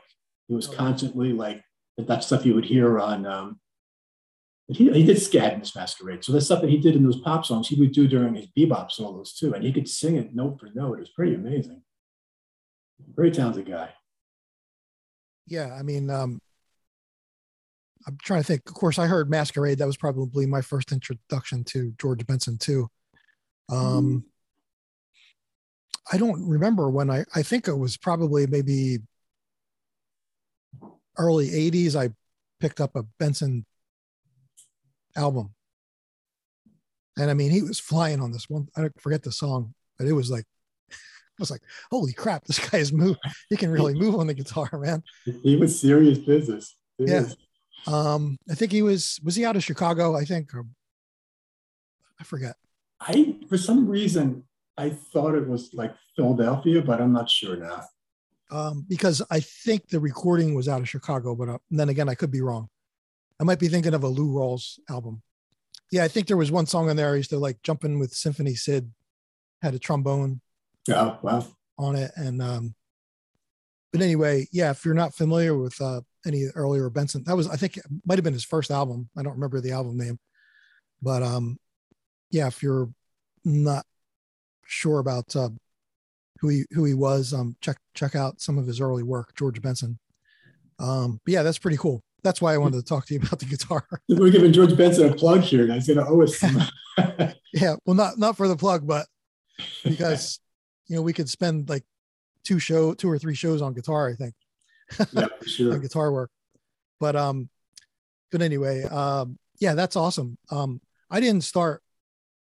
He 0.48 0.56
was 0.56 0.68
constantly 0.68 1.34
like 1.34 1.64
that 1.98 2.24
stuff 2.24 2.46
you 2.46 2.56
would 2.56 2.66
hear 2.66 3.00
on. 3.00 3.25
Um, 3.25 3.60
he, 4.68 4.92
he 4.92 5.04
did 5.04 5.22
scat 5.22 5.54
in 5.54 5.60
this 5.60 5.75
masquerade, 5.75 6.24
so 6.24 6.31
the 6.31 6.42
stuff 6.42 6.62
that 6.62 6.70
he 6.70 6.78
did 6.78 6.96
in 6.96 7.04
those 7.04 7.20
pop 7.20 7.46
songs, 7.46 7.68
he 7.68 7.80
would 7.80 7.92
do 7.92 8.08
during 8.08 8.36
his 8.36 8.48
bebop 8.58 8.92
solos 8.92 9.34
too, 9.34 9.54
and 9.54 9.64
he 9.64 9.74
could 9.74 9.90
sing 9.90 10.16
it 10.16 10.34
note 10.34 10.60
for 10.60 10.70
note. 10.74 10.98
It 10.98 11.02
was 11.02 11.10
pretty 11.10 11.36
amazing. 11.36 11.81
Very 13.16 13.31
talented 13.31 13.66
guy. 13.66 13.90
Yeah, 15.48 15.75
I 15.78 15.84
mean, 15.84 16.10
um, 16.10 16.40
I'm 18.07 18.18
trying 18.24 18.42
to 18.42 18.45
think. 18.45 18.62
Of 18.68 18.74
course, 18.74 19.00
I 19.00 19.07
heard 19.07 19.30
Masquerade. 19.30 19.78
That 19.78 19.88
was 19.88 19.98
probably 19.98 20.45
my 20.45 20.62
first 20.62 20.92
introduction 20.92 21.63
to 21.66 21.94
George 22.00 22.25
Benson 22.25 22.57
too. 22.57 22.90
Um, 23.69 24.25
I 26.12 26.18
don't 26.18 26.48
remember 26.48 26.90
when 26.90 27.10
I, 27.10 27.24
I 27.34 27.44
think 27.44 27.68
it 27.68 27.78
was 27.78 27.98
probably 27.98 28.45
maybe 28.45 29.00
early 31.18 31.50
80s. 31.50 31.96
I 31.96 32.13
picked 32.60 32.81
up 32.81 32.96
a 32.96 33.04
Benson 33.19 33.66
album. 35.16 35.53
And 37.18 37.29
I 37.29 37.34
mean, 37.34 37.51
he 37.51 37.62
was 37.62 37.79
flying 37.79 38.22
on 38.22 38.32
this 38.32 38.50
one. 38.50 38.68
I 38.75 38.82
don't 38.82 39.01
forget 39.01 39.24
the 39.24 39.32
song, 39.32 39.75
but 39.98 40.08
it 40.08 40.13
was 40.13 40.32
like, 40.32 40.46
was 41.40 41.52
like, 41.52 41.62
holy 41.92 42.13
crap, 42.13 42.46
this 42.46 42.60
guy 42.70 42.78
is 42.78 42.94
move. 42.94 43.18
He 43.50 43.58
can 43.58 43.72
really 43.72 43.94
move 43.94 44.16
on 44.16 44.28
the 44.28 44.34
guitar, 44.34 44.70
man. 44.74 45.04
He 45.44 45.56
was 45.56 45.80
serious 45.80 46.20
business. 46.20 46.75
It 47.00 47.10
yeah. 47.10 47.22
Is. 47.22 47.38
Um, 47.88 48.38
I 48.50 48.56
think 48.56 48.72
he 48.72 48.82
was, 48.82 49.20
was 49.24 49.36
he 49.36 49.46
out 49.46 49.56
of 49.56 49.63
Chicago? 49.63 50.16
I 50.16 50.25
think, 50.25 50.54
or, 50.54 50.66
I 52.20 52.24
forget. 52.24 52.56
I, 53.02 53.36
for 53.50 53.58
some 53.58 53.88
reason, 53.88 54.44
I 54.78 54.90
thought 54.90 55.36
it 55.36 55.48
was 55.48 55.74
like 55.74 55.94
Philadelphia, 56.16 56.82
but 56.82 57.02
I'm 57.02 57.12
not 57.12 57.30
sure 57.30 57.58
now. 57.58 57.84
Um, 58.52 58.86
because 58.88 59.22
I 59.32 59.40
think 59.40 59.90
the 59.90 60.00
recording 60.00 60.54
was 60.54 60.70
out 60.70 60.82
of 60.82 60.88
Chicago, 60.88 61.36
but 61.36 61.50
uh, 61.50 61.58
then 61.72 61.90
again, 61.90 62.08
I 62.08 62.16
could 62.16 62.32
be 62.32 62.42
wrong. 62.42 62.70
I 63.40 63.44
might 63.44 63.60
be 63.60 63.68
thinking 63.68 63.94
of 63.94 64.04
a 64.04 64.08
Lou 64.08 64.32
Rawls 64.34 64.80
album. 64.90 65.22
Yeah, 65.92 66.04
I 66.04 66.08
think 66.08 66.28
there 66.28 66.38
was 66.38 66.52
one 66.52 66.68
song 66.68 66.90
on 66.90 66.96
there. 66.96 67.13
I 67.13 67.18
used 67.18 67.32
to 67.32 67.40
like 67.40 67.62
jump 67.63 67.84
in 67.84 68.00
with 68.00 68.13
Symphony 68.13 68.56
Sid, 68.56 68.92
had 69.62 69.74
a 69.74 69.80
trombone. 69.80 70.40
Oh, 70.92 71.18
wow. 71.22 71.46
On 71.78 71.96
it. 71.96 72.12
And, 72.16 72.42
um, 72.42 72.75
but 73.92 74.02
anyway, 74.02 74.48
yeah, 74.52 74.72
if 74.72 74.84
you're 74.86 74.94
not 74.94 75.13
familiar 75.13 75.58
with 75.58 75.80
uh, 75.80 76.02
any 76.25 76.46
earlier 76.56 76.90
Benson, 76.90 77.24
that 77.25 77.38
was, 77.38 77.48
I 77.48 77.56
think 77.56 77.78
it 77.78 77.86
might 78.06 78.18
have 78.18 78.24
been 78.24 78.34
his 78.34 78.44
first 78.44 78.72
album. 78.72 79.10
I 79.18 79.24
don't 79.24 79.34
remember 79.34 79.62
the 79.62 79.72
album 79.72 79.98
name, 79.98 80.20
but 81.02 81.22
um, 81.22 81.58
yeah, 82.32 82.48
if 82.48 82.63
you're 82.63 82.90
not 83.46 83.86
sure 84.66 85.00
about 85.00 85.36
uh, 85.36 85.50
who 86.40 86.50
he 86.50 86.66
who 86.72 86.86
he 86.86 86.94
was, 86.94 87.34
um, 87.34 87.56
check 87.62 87.78
check 87.94 88.16
out 88.16 88.42
some 88.42 88.58
of 88.58 88.66
his 88.66 88.82
early 88.82 89.04
work, 89.04 89.36
George 89.36 89.62
Benson. 89.62 90.00
Um, 90.80 91.22
but 91.24 91.34
yeah, 91.34 91.44
that's 91.44 91.60
pretty 91.60 91.78
cool. 91.78 92.02
That's 92.24 92.42
why 92.42 92.54
I 92.54 92.58
wanted 92.58 92.78
to 92.78 92.84
talk 92.84 93.06
to 93.06 93.13
you 93.13 93.20
about 93.22 93.40
the 93.40 93.46
guitar. 93.46 93.86
We're 94.10 94.32
giving 94.32 94.54
George 94.54 94.75
Benson 94.75 95.12
a 95.12 95.16
plug 95.16 95.42
here. 95.42 95.72
He's 95.72 95.88
going 95.88 96.00
to 96.00 96.08
owe 96.08 96.24
us. 96.24 96.38
some. 96.38 96.62
yeah, 97.54 97.75
well, 97.86 97.96
not 97.96 98.18
not 98.18 98.36
for 98.36 98.48
the 98.48 98.56
plug, 98.56 98.88
but 98.88 99.06
because 99.84 100.40
you 100.88 100.96
know 100.96 101.02
we 101.02 101.13
could 101.13 101.30
spend 101.30 101.70
like 101.70 101.84
two 102.44 102.60
show, 102.60 102.94
two 102.94 103.10
or 103.10 103.18
three 103.18 103.36
shows 103.36 103.62
on 103.62 103.74
guitar. 103.74 104.10
I 104.10 104.16
think. 104.16 104.36
yeah, 105.13 105.28
sure. 105.46 105.74
on 105.74 105.82
guitar 105.82 106.12
work, 106.12 106.32
but 107.00 107.16
um, 107.16 107.50
but 108.32 108.42
anyway, 108.42 108.84
um, 108.84 109.38
yeah, 109.60 109.74
that's 109.75 109.96
awesome. 109.96 110.38
Um, 110.52 110.82
I 111.10 111.20
didn't 111.20 111.44
start 111.44 111.84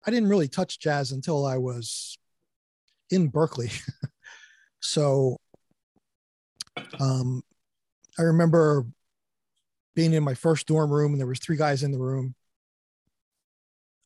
I 0.07 0.11
didn't 0.11 0.29
really 0.29 0.49
touch 0.49 0.79
jazz 0.79 1.13
until 1.13 1.47
I 1.47 1.59
was 1.59 2.19
in 3.11 3.31
Berklee. 3.31 3.81
so 4.81 5.37
um, 6.99 7.43
I 8.19 8.23
remember 8.23 8.87
being 9.95 10.13
in 10.13 10.25
my 10.25 10.35
first 10.35 10.67
dorm 10.67 10.91
room 10.91 11.13
and 11.13 11.21
there 11.21 11.27
was 11.27 11.39
three 11.39 11.57
guys 11.57 11.83
in 11.83 11.93
the 11.93 11.99
room 11.99 12.35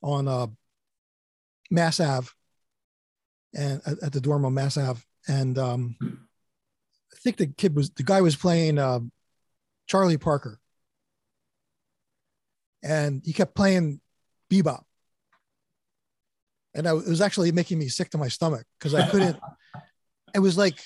on 0.02 0.28
uh, 0.28 0.48
Mass 1.70 2.00
Ave 2.00 2.28
and 3.56 3.80
at, 3.86 4.02
at 4.02 4.12
the 4.12 4.20
dorm 4.20 4.44
on 4.44 4.54
Mass 4.54 4.76
Ave. 4.76 5.00
And 5.26 5.58
um, 5.58 5.96
I 6.00 7.16
think 7.16 7.38
the 7.38 7.46
kid 7.46 7.74
was 7.74 7.90
the 7.90 8.04
guy 8.04 8.20
was 8.20 8.36
playing 8.36 8.78
uh, 8.78 9.00
Charlie 9.88 10.18
Parker, 10.18 10.60
and 12.84 13.22
he 13.24 13.32
kept 13.32 13.56
playing 13.56 14.00
bebop, 14.52 14.84
and 16.74 16.86
I, 16.86 16.92
it 16.92 17.08
was 17.08 17.20
actually 17.20 17.50
making 17.50 17.78
me 17.78 17.88
sick 17.88 18.10
to 18.10 18.18
my 18.18 18.28
stomach 18.28 18.66
because 18.78 18.94
I 18.94 19.08
couldn't. 19.08 19.36
it 20.34 20.38
was 20.38 20.56
like 20.56 20.78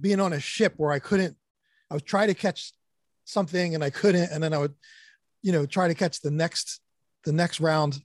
being 0.00 0.18
on 0.18 0.32
a 0.32 0.40
ship 0.40 0.74
where 0.76 0.90
I 0.90 0.98
couldn't. 0.98 1.36
I 1.90 1.94
would 1.94 2.06
try 2.06 2.26
to 2.26 2.34
catch 2.34 2.72
something 3.24 3.74
and 3.76 3.84
I 3.84 3.90
couldn't, 3.90 4.32
and 4.32 4.42
then 4.42 4.52
I 4.52 4.58
would, 4.58 4.74
you 5.42 5.52
know, 5.52 5.66
try 5.66 5.86
to 5.86 5.94
catch 5.94 6.20
the 6.20 6.32
next 6.32 6.80
the 7.24 7.32
next 7.32 7.60
round 7.60 8.00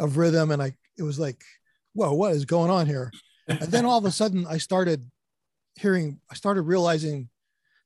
of 0.00 0.16
rhythm, 0.16 0.50
and 0.50 0.60
I 0.60 0.72
it 0.98 1.04
was 1.04 1.20
like, 1.20 1.42
whoa, 1.92 2.12
what 2.12 2.32
is 2.32 2.44
going 2.44 2.70
on 2.70 2.86
here? 2.86 3.12
And 3.48 3.60
then 3.60 3.84
all 3.84 3.98
of 3.98 4.04
a 4.04 4.10
sudden, 4.10 4.46
I 4.46 4.58
started 4.58 5.10
hearing, 5.74 6.20
I 6.30 6.34
started 6.34 6.62
realizing 6.62 7.30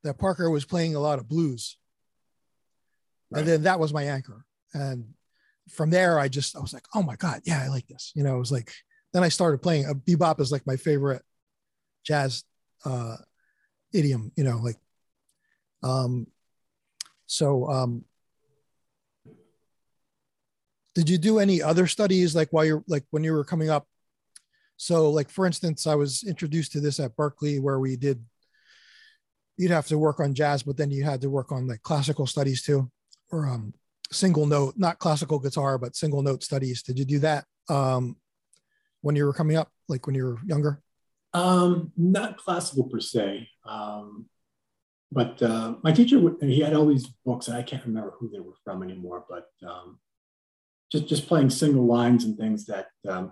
that 0.03 0.19
Parker 0.19 0.51
was 0.51 0.65
playing 0.65 0.95
a 0.95 1.01
lot 1.01 1.19
of 1.19 1.29
blues. 1.29 1.77
Right. 3.31 3.41
And 3.41 3.49
then 3.49 3.63
that 3.63 3.79
was 3.79 3.93
my 3.93 4.05
anchor. 4.05 4.45
And 4.75 5.15
from 5.71 5.91
there, 5.91 6.19
I 6.19 6.29
just, 6.29 6.57
I 6.57 6.61
was 6.61 6.73
like, 6.73 6.87
oh 6.95 7.03
my 7.03 7.17
God, 7.17 7.43
yeah, 7.45 7.63
I 7.63 7.69
like 7.69 7.87
this. 7.87 8.13
You 8.15 8.25
know, 8.25 8.35
it 8.35 8.41
was 8.41 8.53
like, 8.53 8.73
then 9.13 9.23
I 9.23 9.29
started 9.29 9.63
playing. 9.63 9.87
A 9.87 9.95
bebop 9.95 10.41
is 10.41 10.51
like 10.51 10.67
my 10.67 10.77
favorite 10.77 11.23
jazz 12.05 12.45
uh, 12.85 13.17
idiom, 13.93 14.33
you 14.37 14.45
know, 14.45 14.59
like, 14.59 14.77
um, 15.83 16.27
so, 17.27 17.69
um, 17.71 18.05
did 20.95 21.09
you 21.09 21.19
do 21.19 21.39
any 21.39 21.63
other 21.63 21.87
studies 21.87 22.35
like 22.35 22.53
while 22.53 22.65
you're 22.65 22.85
like 22.87 23.05
when 23.11 23.25
you 23.25 23.33
were 23.33 23.45
coming 23.45 23.71
up 23.71 23.87
so, 24.83 25.11
like 25.11 25.31
for 25.31 25.47
instance, 25.47 25.87
I 25.87 25.95
was 25.95 26.25
introduced 26.25 26.73
to 26.73 26.81
this 26.81 26.99
at 26.99 27.15
Berklee 27.17 27.61
where 27.61 27.79
we 27.79 27.95
did. 27.95 28.21
You'd 29.57 29.71
have 29.71 29.87
to 29.87 29.99
work 29.99 30.19
on 30.19 30.35
jazz, 30.35 30.65
but 30.65 30.77
then 30.77 30.91
you 30.91 31.05
had 31.05 31.21
to 31.21 31.31
work 31.31 31.53
on 31.53 31.69
like 31.69 31.83
classical 31.83 32.27
studies 32.27 32.65
too, 32.65 32.91
or 33.31 33.47
um, 33.47 33.75
single 34.11 34.45
note, 34.45 34.75
not 34.77 34.99
classical 34.99 35.39
guitar, 35.39 35.79
but 35.79 35.95
single 35.95 36.21
note 36.21 36.43
studies. 36.43 36.83
Did 36.83 36.99
you 36.99 37.05
do 37.05 37.21
that 37.21 37.45
um, 37.69 38.17
when 39.03 39.15
you 39.15 39.25
were 39.25 39.33
coming 39.33 39.57
up, 39.57 39.71
like 39.89 40.05
when 40.09 40.17
you 40.17 40.25
were 40.25 40.39
younger? 40.45 40.83
Um, 41.33 41.93
not 41.97 42.39
classical 42.39 42.89
per 42.89 42.99
se, 42.99 43.49
um, 43.65 44.27
but 45.13 45.41
uh, 45.41 45.77
my 45.85 45.93
teacher 45.93 46.21
he 46.41 46.59
had 46.59 46.75
all 46.75 46.89
these 46.89 47.07
books, 47.25 47.47
and 47.47 47.57
I 47.57 47.63
can't 47.63 47.87
remember 47.87 48.15
who 48.19 48.29
they 48.31 48.41
were 48.41 48.57
from 48.65 48.83
anymore. 48.83 49.27
But 49.31 49.47
um, 49.65 50.01
just 50.91 51.07
just 51.07 51.29
playing 51.29 51.51
single 51.51 51.87
lines 51.87 52.25
and 52.25 52.37
things 52.37 52.67
that 52.67 52.89
um, 53.09 53.31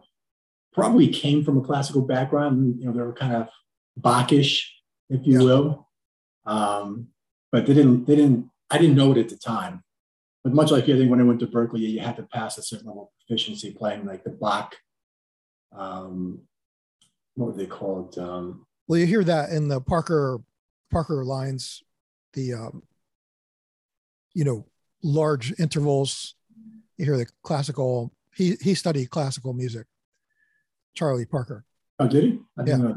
probably 0.72 1.08
came 1.08 1.44
from 1.44 1.58
a 1.58 1.62
classical 1.62 2.02
background. 2.02 2.80
You 2.80 2.86
know, 2.86 2.92
they 2.92 3.00
were 3.00 3.12
kind 3.12 3.34
of 3.34 3.48
Bach-ish, 3.96 4.72
if 5.08 5.26
you 5.26 5.40
yeah. 5.40 5.44
will. 5.44 5.88
Um, 6.46 7.08
but 7.52 7.66
they 7.66 7.74
didn't, 7.74 8.06
they 8.06 8.16
didn't, 8.16 8.50
I 8.70 8.78
didn't 8.78 8.96
know 8.96 9.12
it 9.12 9.18
at 9.18 9.28
the 9.28 9.36
time. 9.36 9.82
But 10.42 10.54
much 10.54 10.70
like 10.70 10.84
I 10.84 10.96
think 10.96 11.10
when 11.10 11.20
I 11.20 11.24
went 11.24 11.40
to 11.40 11.46
Berklee, 11.46 11.80
you 11.80 12.00
had 12.00 12.16
to 12.16 12.22
pass 12.22 12.56
a 12.56 12.62
certain 12.62 12.86
level 12.86 13.02
of 13.02 13.26
proficiency 13.26 13.72
playing 13.72 14.06
like 14.06 14.24
the 14.24 14.30
Bach, 14.30 14.74
um, 15.72 16.40
what 17.34 17.46
were 17.46 17.56
they 17.56 17.66
called? 17.66 18.18
Um, 18.18 18.66
well, 18.88 18.98
you 18.98 19.06
hear 19.06 19.24
that 19.24 19.50
in 19.50 19.68
the 19.68 19.80
Parker 19.80 20.40
Parker 20.90 21.24
lines, 21.24 21.82
the 22.34 22.54
um, 22.54 22.82
you 24.34 24.44
know 24.44 24.66
large 25.02 25.58
intervals. 25.58 26.34
You 26.96 27.06
hear 27.06 27.16
the 27.16 27.26
classical. 27.42 28.12
He 28.34 28.56
he 28.60 28.74
studied 28.74 29.10
classical 29.10 29.52
music, 29.52 29.86
Charlie 30.94 31.26
Parker. 31.26 31.64
Oh, 31.98 32.08
did 32.08 32.24
he? 32.24 32.38
yeah. 32.66 32.92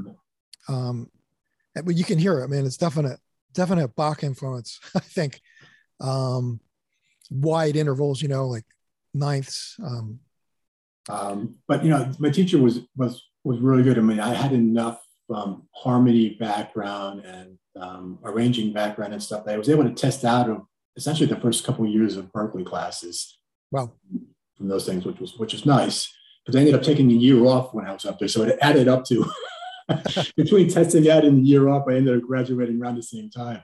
Um, 0.70 1.10
but 1.76 1.96
you 1.96 2.04
can 2.04 2.18
hear 2.18 2.40
it. 2.40 2.44
I 2.44 2.48
mean, 2.48 2.66
it's 2.66 2.78
definite, 2.78 3.20
definite 3.54 3.96
Bach 3.96 4.24
influence. 4.24 4.80
I 4.96 5.00
think 5.00 5.42
um, 6.00 6.60
wide 7.30 7.76
intervals. 7.76 8.22
You 8.22 8.30
know, 8.30 8.48
like 8.48 8.66
ninths. 9.14 9.76
Um, 9.84 10.20
um, 11.10 11.56
but 11.68 11.84
you 11.84 11.90
know, 11.90 12.12
my 12.20 12.30
teacher 12.30 12.58
was 12.58 12.82
was 12.96 13.22
was 13.44 13.60
really 13.60 13.84
good. 13.84 13.98
I 13.98 14.02
mean, 14.02 14.20
I 14.20 14.34
had 14.34 14.54
enough 14.54 15.02
um, 15.34 15.68
harmony 15.74 16.38
background 16.40 17.26
and 17.26 17.58
um, 17.80 18.20
arranging 18.24 18.74
background 18.74 19.14
and 19.14 19.22
stuff 19.22 19.46
that 19.46 19.56
I 19.56 19.58
was 19.58 19.70
able 19.70 19.84
to 19.84 19.94
test 19.94 20.24
out 20.24 20.50
of 20.50 20.62
essentially 20.96 21.28
the 21.28 21.40
first 21.40 21.64
couple 21.66 21.86
of 21.86 21.92
years 21.92 22.16
of 22.16 22.32
Berklee 22.32 22.66
classes. 22.66 23.38
Wow. 23.72 23.92
From 24.56 24.68
those 24.68 24.86
things, 24.86 25.06
which 25.06 25.20
was 25.20 25.38
which 25.38 25.54
was 25.54 25.66
nice 25.66 26.14
because 26.44 26.58
I 26.58 26.60
ended 26.60 26.76
up 26.76 26.84
taking 26.84 27.10
a 27.10 27.16
year 27.16 27.46
off 27.46 27.74
when 27.74 27.86
I 27.86 27.94
was 27.94 28.06
up 28.06 28.20
there. 28.20 28.28
So 28.28 28.44
it 28.44 28.58
added 28.62 28.88
up 28.88 29.06
to 29.06 29.26
between 30.36 30.70
testing 30.70 31.10
out 31.10 31.26
and 31.26 31.38
the 31.38 31.48
year 31.48 31.70
off, 31.70 31.88
I 31.88 31.96
ended 31.96 32.18
up 32.18 32.24
graduating 32.24 32.82
around 32.82 32.96
the 32.96 33.04
same 33.04 33.30
time. 33.30 33.64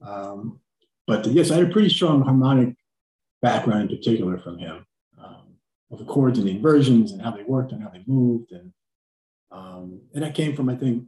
Um, 0.00 0.60
but 1.06 1.26
yes, 1.26 1.50
I 1.50 1.56
had 1.56 1.68
a 1.68 1.72
pretty 1.72 1.88
strong 1.88 2.22
harmonic 2.22 2.76
background 3.40 3.90
in 3.90 3.96
particular 3.96 4.38
from 4.38 4.58
him 4.58 4.86
um, 5.22 5.56
of 5.90 5.98
the 5.98 6.04
chords 6.04 6.38
and 6.38 6.46
the 6.46 6.52
inversions 6.52 7.12
and 7.12 7.20
how 7.20 7.32
they 7.32 7.42
worked 7.42 7.72
and 7.72 7.82
how 7.82 7.88
they 7.88 8.04
moved. 8.06 8.52
And, 8.52 8.72
um, 9.50 10.00
and 10.14 10.22
that 10.22 10.34
came 10.34 10.54
from, 10.54 10.68
I 10.68 10.76
think, 10.76 11.02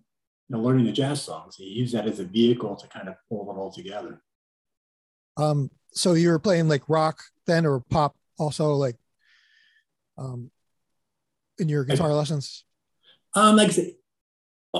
you 0.48 0.56
know, 0.56 0.60
learning 0.60 0.84
the 0.84 0.92
jazz 0.92 1.22
songs. 1.22 1.56
He 1.56 1.64
used 1.64 1.94
that 1.94 2.06
as 2.06 2.18
a 2.18 2.24
vehicle 2.24 2.76
to 2.76 2.88
kind 2.88 3.08
of 3.08 3.14
pull 3.28 3.50
it 3.50 3.58
all 3.58 3.72
together. 3.72 4.20
Um, 5.36 5.70
so 5.92 6.14
you 6.14 6.28
were 6.28 6.38
playing 6.38 6.68
like 6.68 6.82
rock 6.88 7.22
then 7.46 7.66
or 7.66 7.80
pop 7.80 8.16
also 8.38 8.74
like 8.74 8.96
um, 10.18 10.50
in 11.58 11.68
your 11.68 11.84
guitar 11.84 12.12
lessons? 12.12 12.64
Um, 13.34 13.56
like 13.56 13.68
I 13.68 13.72
said, 13.72 13.92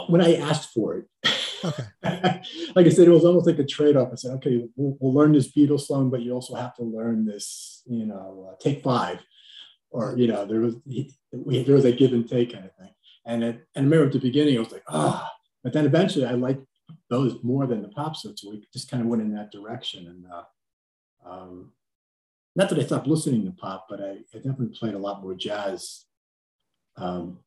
when 0.09 0.21
I 0.21 0.37
asked 0.37 0.73
for 0.73 0.99
it, 0.99 1.07
okay. 1.65 1.85
like 2.75 2.87
I 2.87 2.89
said, 2.89 3.09
it 3.09 3.13
was 3.13 3.25
almost 3.25 3.47
like 3.47 3.59
a 3.59 3.65
trade-off. 3.65 4.11
I 4.13 4.17
said, 4.17 4.33
okay, 4.37 4.67
we'll, 4.77 4.97
we'll 5.01 5.15
learn 5.15 5.33
this 5.33 5.53
Beatles 5.53 5.83
song, 5.83 6.11
but 6.11 6.23
you 6.23 6.33
also 6.33 6.55
have 6.55 6.75
to 6.77 6.83
learn 6.83 7.27
this, 7.27 7.83
you 7.87 8.07
know, 8.07 8.51
uh, 8.51 8.57
take 8.61 8.83
five, 8.83 9.21
or 9.91 10.17
you 10.17 10.27
know, 10.27 10.45
there 10.45 10.61
was 10.61 10.77
we, 10.85 11.63
there 11.63 11.75
was 11.75 11.85
a 11.85 11.93
give 11.93 12.13
and 12.13 12.29
take 12.29 12.53
kind 12.53 12.65
of 12.65 12.75
thing. 12.77 12.95
And 13.27 13.43
it, 13.43 13.67
and 13.75 13.85
I 13.85 13.89
remember 13.89 14.07
at 14.07 14.13
the 14.13 14.19
beginning, 14.19 14.57
I 14.57 14.61
was 14.61 14.73
like, 14.73 14.85
ah, 14.89 15.27
oh. 15.27 15.37
but 15.63 15.73
then 15.73 15.87
eventually 15.87 16.27
I 16.27 16.33
liked 16.33 16.65
those 17.09 17.43
more 17.43 17.67
than 17.67 17.83
the 17.83 17.89
pop 17.89 18.17
so 18.17 18.33
we 18.47 18.67
just 18.73 18.91
kind 18.91 19.03
of 19.03 19.09
went 19.09 19.23
in 19.23 19.35
that 19.35 19.53
direction. 19.53 20.07
And 20.07 20.25
uh, 20.31 21.29
um, 21.29 21.73
not 22.57 22.69
that 22.69 22.79
I 22.79 22.85
stopped 22.85 23.07
listening 23.07 23.45
to 23.47 23.53
pop, 23.53 23.87
but 23.89 24.01
I, 24.01 24.19
I 24.33 24.37
definitely 24.37 24.77
played 24.79 24.95
a 24.95 24.99
lot 24.99 25.23
more 25.23 25.35
jazz 25.35 26.05
um, 26.97 27.39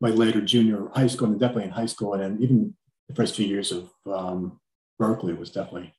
my 0.00 0.10
later 0.10 0.40
junior 0.40 0.88
high 0.94 1.06
school 1.06 1.28
and 1.28 1.40
definitely 1.40 1.64
in 1.64 1.70
high 1.70 1.86
school 1.86 2.14
and 2.14 2.22
then 2.22 2.38
even 2.42 2.74
the 3.08 3.14
first 3.14 3.36
few 3.36 3.46
years 3.46 3.72
of 3.72 3.90
um, 4.06 4.60
Berklee 5.00 5.36
was 5.36 5.50
definitely, 5.50 5.94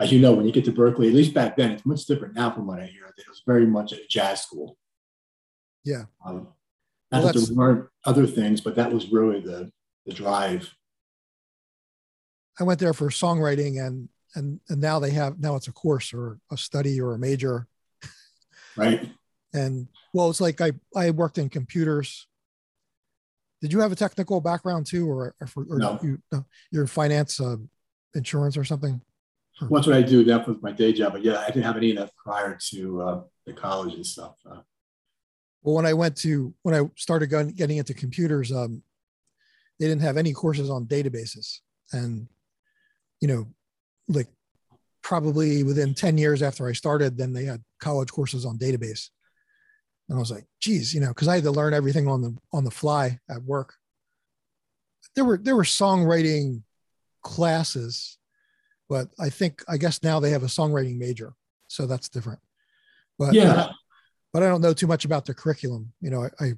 as 0.00 0.12
you 0.12 0.20
know, 0.20 0.32
when 0.32 0.46
you 0.46 0.52
get 0.52 0.64
to 0.66 0.72
Berklee, 0.72 1.08
at 1.08 1.14
least 1.14 1.34
back 1.34 1.56
then, 1.56 1.72
it's 1.72 1.86
much 1.86 2.04
different 2.06 2.34
now 2.34 2.50
from 2.50 2.66
what 2.66 2.80
I 2.80 2.86
hear. 2.86 3.06
It 3.16 3.28
was 3.28 3.42
very 3.46 3.66
much 3.66 3.92
a 3.92 3.98
jazz 4.08 4.42
school. 4.42 4.76
Yeah. 5.84 6.04
Um, 6.24 6.48
not 7.12 7.22
well, 7.22 7.32
that 7.32 7.38
there 7.38 7.56
weren't 7.56 7.88
other 8.04 8.26
things, 8.26 8.60
but 8.60 8.74
that 8.76 8.92
was 8.92 9.10
really 9.10 9.40
the 9.40 9.70
the 10.06 10.12
drive. 10.12 10.74
I 12.58 12.64
went 12.64 12.80
there 12.80 12.92
for 12.92 13.08
songwriting 13.08 13.84
and 13.84 14.08
and 14.34 14.60
and 14.68 14.80
now 14.80 14.98
they 14.98 15.10
have 15.10 15.38
now 15.38 15.56
it's 15.56 15.68
a 15.68 15.72
course 15.72 16.12
or 16.12 16.38
a 16.50 16.56
study 16.56 17.00
or 17.00 17.14
a 17.14 17.18
major. 17.18 17.66
Right. 18.76 19.08
And 19.54 19.88
well, 20.12 20.28
it's 20.28 20.40
like 20.40 20.60
I, 20.60 20.72
I 20.94 21.10
worked 21.10 21.38
in 21.38 21.48
computers. 21.48 22.26
Did 23.62 23.72
you 23.72 23.80
have 23.80 23.92
a 23.92 23.96
technical 23.96 24.40
background 24.40 24.86
too, 24.86 25.08
or, 25.08 25.34
or, 25.40 25.48
or 25.70 25.78
no. 25.78 25.98
you, 26.02 26.18
no, 26.30 26.44
your 26.70 26.86
finance, 26.86 27.40
uh, 27.40 27.56
insurance 28.14 28.56
or 28.56 28.64
something? 28.64 29.00
Or, 29.62 29.68
That's 29.70 29.86
what 29.86 29.96
I 29.96 30.02
do. 30.02 30.24
That 30.24 30.46
was 30.46 30.58
my 30.60 30.72
day 30.72 30.92
job. 30.92 31.12
But 31.12 31.24
yeah, 31.24 31.38
I 31.38 31.46
didn't 31.46 31.62
have 31.62 31.76
any 31.76 31.92
of 31.92 31.96
that 31.98 32.10
prior 32.16 32.58
to 32.72 33.02
uh, 33.02 33.22
the 33.46 33.52
college 33.52 33.94
and 33.94 34.04
stuff. 34.04 34.34
Uh, 34.44 34.60
well, 35.62 35.76
when 35.76 35.86
I 35.86 35.94
went 35.94 36.16
to, 36.18 36.52
when 36.62 36.74
I 36.74 36.90
started 36.96 37.28
going, 37.28 37.50
getting 37.50 37.78
into 37.78 37.94
computers, 37.94 38.52
um, 38.52 38.82
they 39.78 39.86
didn't 39.86 40.02
have 40.02 40.16
any 40.16 40.32
courses 40.32 40.68
on 40.68 40.86
databases. 40.86 41.60
And, 41.92 42.28
you 43.20 43.28
know, 43.28 43.46
like 44.08 44.28
probably 45.02 45.62
within 45.62 45.94
10 45.94 46.18
years 46.18 46.42
after 46.42 46.66
I 46.68 46.72
started, 46.72 47.16
then 47.16 47.32
they 47.32 47.44
had 47.44 47.62
college 47.80 48.10
courses 48.10 48.44
on 48.44 48.58
database. 48.58 49.08
And 50.08 50.16
I 50.16 50.20
was 50.20 50.30
like, 50.30 50.46
geez, 50.60 50.94
you 50.94 51.00
know, 51.00 51.08
because 51.08 51.28
I 51.28 51.36
had 51.36 51.44
to 51.44 51.50
learn 51.50 51.74
everything 51.74 52.08
on 52.08 52.20
the 52.20 52.36
on 52.52 52.64
the 52.64 52.70
fly 52.70 53.18
at 53.28 53.42
work. 53.42 53.74
There 55.16 55.24
were 55.24 55.38
there 55.38 55.56
were 55.56 55.64
songwriting 55.64 56.62
classes, 57.22 58.18
but 58.88 59.08
I 59.18 59.30
think 59.30 59.62
I 59.68 59.76
guess 59.76 60.02
now 60.02 60.20
they 60.20 60.30
have 60.30 60.42
a 60.42 60.46
songwriting 60.46 60.98
major, 60.98 61.34
so 61.68 61.86
that's 61.86 62.08
different. 62.08 62.40
But 63.18 63.34
yeah, 63.34 63.70
but 64.32 64.42
I 64.42 64.48
don't 64.48 64.60
know 64.60 64.74
too 64.74 64.86
much 64.86 65.04
about 65.04 65.24
the 65.24 65.34
curriculum. 65.34 65.92
You 66.00 66.10
know, 66.10 66.28
I 66.40 66.52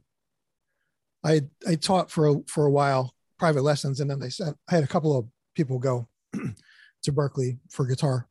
I 1.25 1.41
I 1.67 1.75
taught 1.77 2.11
for 2.11 2.29
a, 2.29 2.35
for 2.49 2.67
a 2.67 2.71
while 2.71 3.15
private 3.39 3.63
lessons, 3.63 4.01
and 4.01 4.11
then 4.11 4.19
they 4.19 4.31
sent 4.31 4.57
I 4.69 4.75
had 4.75 4.85
a 4.85 4.89
couple 4.89 5.17
of 5.17 5.27
people 5.55 5.79
go 5.79 6.09
to 6.33 7.13
Berklee 7.13 7.59
for 7.71 7.87
guitar, 7.87 8.29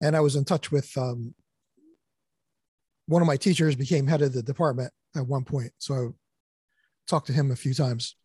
and 0.00 0.16
I 0.16 0.20
was 0.20 0.36
in 0.36 0.44
touch 0.44 0.72
with 0.72 0.96
um, 0.96 1.34
one 3.12 3.22
of 3.22 3.28
my 3.28 3.36
teachers 3.36 3.76
became 3.76 4.06
head 4.06 4.22
of 4.22 4.32
the 4.32 4.42
department 4.42 4.90
at 5.14 5.26
one 5.26 5.44
point, 5.44 5.72
so 5.78 5.94
I 5.94 6.08
talked 7.06 7.26
to 7.26 7.32
him 7.32 7.50
a 7.50 7.56
few 7.56 7.74
times. 7.74 8.16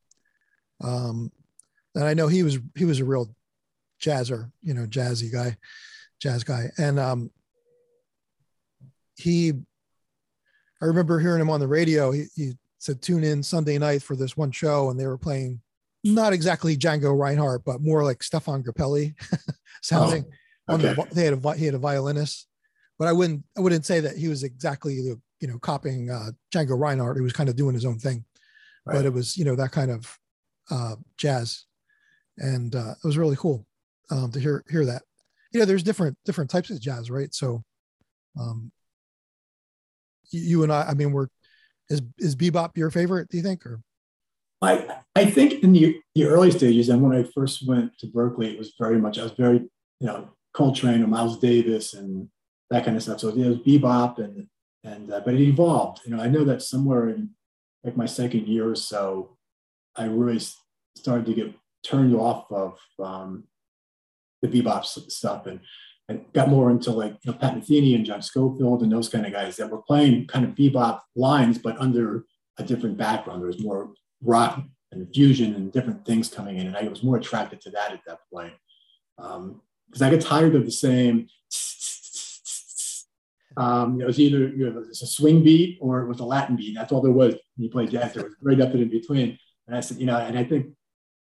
Um, 0.81 1.31
and 1.93 2.05
I 2.05 2.13
know 2.13 2.27
he 2.27 2.41
was 2.41 2.57
he 2.75 2.85
was 2.85 2.99
a 2.99 3.05
real 3.05 3.35
jazzer, 4.01 4.51
you 4.61 4.73
know, 4.73 4.85
jazzy 4.85 5.31
guy, 5.31 5.57
jazz 6.21 6.43
guy, 6.43 6.71
and 6.77 6.99
um, 6.99 7.31
he. 9.15 9.53
I 10.79 10.85
remember 10.85 11.19
hearing 11.19 11.41
him 11.41 11.49
on 11.49 11.59
the 11.59 11.67
radio. 11.67 12.11
He, 12.11 12.25
he 12.35 12.53
said, 12.77 13.01
"Tune 13.01 13.23
in 13.23 13.43
Sunday 13.43 13.77
night 13.77 14.03
for 14.03 14.15
this 14.15 14.37
one 14.37 14.51
show," 14.51 14.89
and 14.89 14.99
they 14.99 15.07
were 15.07 15.17
playing 15.17 15.59
not 16.03 16.31
exactly 16.31 16.77
Django 16.77 17.17
Reinhardt, 17.17 17.65
but 17.65 17.81
more 17.81 18.03
like 18.03 18.23
Stefan 18.23 18.63
Grappelli 18.63 19.15
sounding. 19.81 20.25
Oh, 20.69 20.75
okay. 20.75 20.93
the, 20.93 21.07
they 21.13 21.25
had 21.25 21.43
a 21.43 21.53
he 21.55 21.65
had 21.65 21.73
a 21.73 21.79
violinist, 21.79 22.47
but 22.99 23.07
I 23.07 23.13
wouldn't 23.13 23.43
I 23.57 23.61
wouldn't 23.61 23.85
say 23.85 23.99
that 23.99 24.17
he 24.17 24.27
was 24.27 24.43
exactly 24.43 24.95
the 24.95 25.19
you 25.39 25.47
know 25.47 25.59
copying 25.59 26.09
uh, 26.09 26.31
Django 26.53 26.79
Reinhardt. 26.79 27.17
He 27.17 27.23
was 27.23 27.33
kind 27.33 27.49
of 27.49 27.55
doing 27.55 27.73
his 27.73 27.85
own 27.85 27.99
thing, 27.99 28.25
right. 28.85 28.95
but 28.95 29.05
it 29.05 29.13
was 29.13 29.37
you 29.37 29.45
know 29.45 29.55
that 29.55 29.71
kind 29.71 29.91
of 29.91 30.17
uh, 30.71 30.95
jazz, 31.17 31.65
and 32.37 32.75
uh, 32.75 32.91
it 32.91 33.07
was 33.07 33.17
really 33.17 33.35
cool 33.35 33.65
um, 34.11 34.31
to 34.31 34.39
hear 34.39 34.63
hear 34.69 34.85
that. 34.85 35.03
You 35.53 35.59
know, 35.59 35.65
there's 35.65 35.83
different 35.83 36.17
different 36.25 36.49
types 36.49 36.69
of 36.69 36.81
jazz, 36.81 37.09
right? 37.09 37.33
So, 37.33 37.63
um, 38.39 38.71
you 40.31 40.63
and 40.63 40.71
I, 40.71 40.89
I 40.89 40.93
mean, 40.93 41.11
we're 41.11 41.27
is 41.89 42.01
is 42.17 42.35
bebop 42.35 42.77
your 42.77 42.91
favorite? 42.91 43.29
Do 43.29 43.37
you 43.37 43.43
think, 43.43 43.65
or 43.65 43.81
I 44.61 45.01
I 45.15 45.25
think 45.25 45.63
in 45.63 45.71
the 45.71 45.99
the 46.15 46.25
early 46.25 46.51
stages, 46.51 46.89
and 46.89 47.01
when 47.01 47.15
I 47.15 47.23
first 47.35 47.67
went 47.67 47.97
to 47.99 48.07
Berklee, 48.07 48.53
it 48.53 48.59
was 48.59 48.73
very 48.79 48.99
much 48.99 49.19
I 49.19 49.23
was 49.23 49.33
very 49.33 49.59
you 49.99 50.07
know 50.07 50.29
Coltrane 50.53 51.03
or 51.03 51.07
Miles 51.07 51.39
Davis 51.39 51.93
and 51.93 52.27
that 52.69 52.85
kind 52.85 52.97
of 52.97 53.03
stuff. 53.03 53.19
So 53.19 53.29
it 53.29 53.37
was 53.37 53.57
bebop 53.59 54.19
and 54.19 54.47
and 54.83 55.11
uh, 55.11 55.21
but 55.23 55.33
it 55.33 55.41
evolved. 55.41 56.01
You 56.05 56.15
know, 56.15 56.21
I 56.21 56.27
know 56.27 56.43
that 56.45 56.61
somewhere 56.61 57.09
in 57.09 57.31
like 57.83 57.97
my 57.97 58.05
second 58.05 58.47
year 58.47 58.69
or 58.69 58.75
so, 58.75 59.37
I 59.95 60.05
really 60.05 60.39
started 60.95 61.25
to 61.25 61.33
get 61.33 61.53
turned 61.83 62.15
off 62.15 62.51
of 62.51 62.77
um, 62.99 63.45
the 64.41 64.47
bebop 64.47 64.85
stuff 64.85 65.45
and 65.45 65.59
and 66.09 66.25
got 66.33 66.49
more 66.49 66.71
into 66.71 66.91
like 66.91 67.17
you 67.23 67.31
know, 67.31 67.37
Pat 67.37 67.55
Metheny 67.55 67.95
and 67.95 68.05
John 68.05 68.21
Scofield 68.21 68.81
and 68.81 68.91
those 68.91 69.09
kind 69.09 69.25
of 69.25 69.33
guys 69.33 69.57
that 69.57 69.69
were 69.69 69.81
playing 69.81 70.27
kind 70.27 70.45
of 70.45 70.51
bebop 70.51 71.01
lines, 71.15 71.57
but 71.57 71.77
under 71.79 72.23
a 72.57 72.63
different 72.63 72.97
background. 72.97 73.41
There 73.41 73.47
was 73.47 73.61
more 73.61 73.93
rock 74.21 74.61
and 74.91 75.07
fusion 75.13 75.55
and 75.55 75.71
different 75.71 76.05
things 76.05 76.29
coming 76.29 76.57
in. 76.57 76.67
And 76.67 76.77
I 76.77 76.87
was 76.87 77.03
more 77.03 77.17
attracted 77.17 77.61
to 77.61 77.69
that 77.71 77.91
at 77.91 78.01
that 78.07 78.19
point. 78.31 78.53
Because 79.17 79.35
um, 79.35 79.61
I 80.01 80.09
get 80.09 80.21
tired 80.21 80.55
of 80.55 80.65
the 80.65 80.71
same. 80.71 81.27
Um, 83.57 83.99
it 83.99 84.05
was 84.05 84.19
either 84.19 84.47
you 84.49 84.69
know, 84.69 84.79
it 84.79 84.87
was 84.87 85.01
a 85.01 85.07
swing 85.07 85.43
beat 85.43 85.79
or 85.81 86.01
it 86.01 86.07
was 86.07 86.19
a 86.19 86.23
Latin 86.23 86.55
beat. 86.55 86.75
That's 86.75 86.91
all 86.91 87.01
there 87.01 87.11
was. 87.11 87.33
When 87.33 87.65
you 87.65 87.69
played 87.69 87.89
jazz, 87.89 88.13
there 88.13 88.23
was 88.23 88.35
right 88.41 88.61
up 88.61 88.73
in 88.73 88.87
between. 88.87 89.37
And 89.67 89.75
I 89.75 89.79
said, 89.79 89.97
you 89.97 90.05
know, 90.05 90.17
and 90.17 90.37
I 90.37 90.43
think 90.43 90.67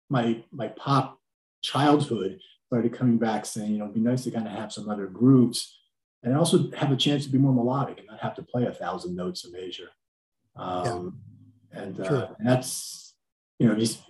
my 0.09 0.41
my 0.51 0.69
pop 0.69 1.19
childhood 1.61 2.39
started 2.67 2.93
coming 2.93 3.17
back 3.17 3.45
saying, 3.45 3.71
you 3.71 3.77
know, 3.79 3.83
it'd 3.83 3.95
be 3.95 3.99
nice 3.99 4.23
to 4.23 4.31
kind 4.31 4.47
of 4.47 4.53
have 4.53 4.71
some 4.71 4.89
other 4.89 5.07
grooves 5.07 5.77
and 6.23 6.37
also 6.37 6.71
have 6.71 6.91
a 6.91 6.95
chance 6.95 7.25
to 7.25 7.31
be 7.31 7.37
more 7.37 7.53
melodic 7.53 7.97
and 7.99 8.07
not 8.07 8.21
have 8.21 8.35
to 8.35 8.43
play 8.43 8.65
a 8.65 8.71
thousand 8.71 9.15
notes 9.15 9.45
a 9.45 9.51
measure. 9.51 9.89
Um, 10.55 11.19
and, 11.71 11.99
uh, 11.99 12.27
and 12.37 12.47
that's 12.47 13.13
you 13.59 13.67
know 13.67 13.75
just 13.75 14.01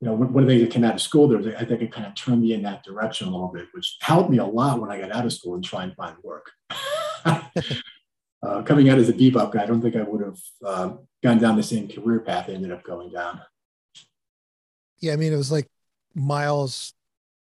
you 0.00 0.06
know 0.06 0.14
one 0.14 0.44
of 0.44 0.48
the 0.48 0.54
things 0.54 0.62
that 0.62 0.72
came 0.72 0.84
out 0.84 0.94
of 0.94 1.00
school 1.02 1.28
there 1.28 1.56
I 1.58 1.64
think 1.64 1.82
it 1.82 1.92
kind 1.92 2.06
of 2.06 2.14
turned 2.14 2.42
me 2.42 2.54
in 2.54 2.62
that 2.62 2.84
direction 2.84 3.28
a 3.28 3.30
little 3.30 3.48
bit, 3.48 3.66
which 3.72 3.96
helped 4.00 4.30
me 4.30 4.38
a 4.38 4.44
lot 4.44 4.80
when 4.80 4.90
I 4.90 5.00
got 5.00 5.12
out 5.12 5.26
of 5.26 5.32
school 5.32 5.54
and 5.54 5.64
try 5.64 5.84
and 5.84 5.94
find 5.94 6.16
work. 6.22 6.50
uh, 8.42 8.62
coming 8.62 8.88
out 8.88 8.98
as 8.98 9.08
a 9.08 9.12
bebop 9.12 9.52
guy, 9.52 9.62
I 9.62 9.66
don't 9.66 9.80
think 9.80 9.96
I 9.96 10.02
would 10.02 10.22
have 10.22 10.38
uh, 10.64 10.92
gone 11.22 11.38
down 11.38 11.56
the 11.56 11.62
same 11.62 11.88
career 11.88 12.20
path 12.20 12.48
I 12.48 12.52
ended 12.52 12.72
up 12.72 12.82
going 12.82 13.10
down. 13.10 13.40
Yeah, 15.00 15.12
I 15.12 15.16
mean, 15.16 15.32
it 15.32 15.36
was 15.36 15.52
like 15.52 15.66
Miles. 16.14 16.92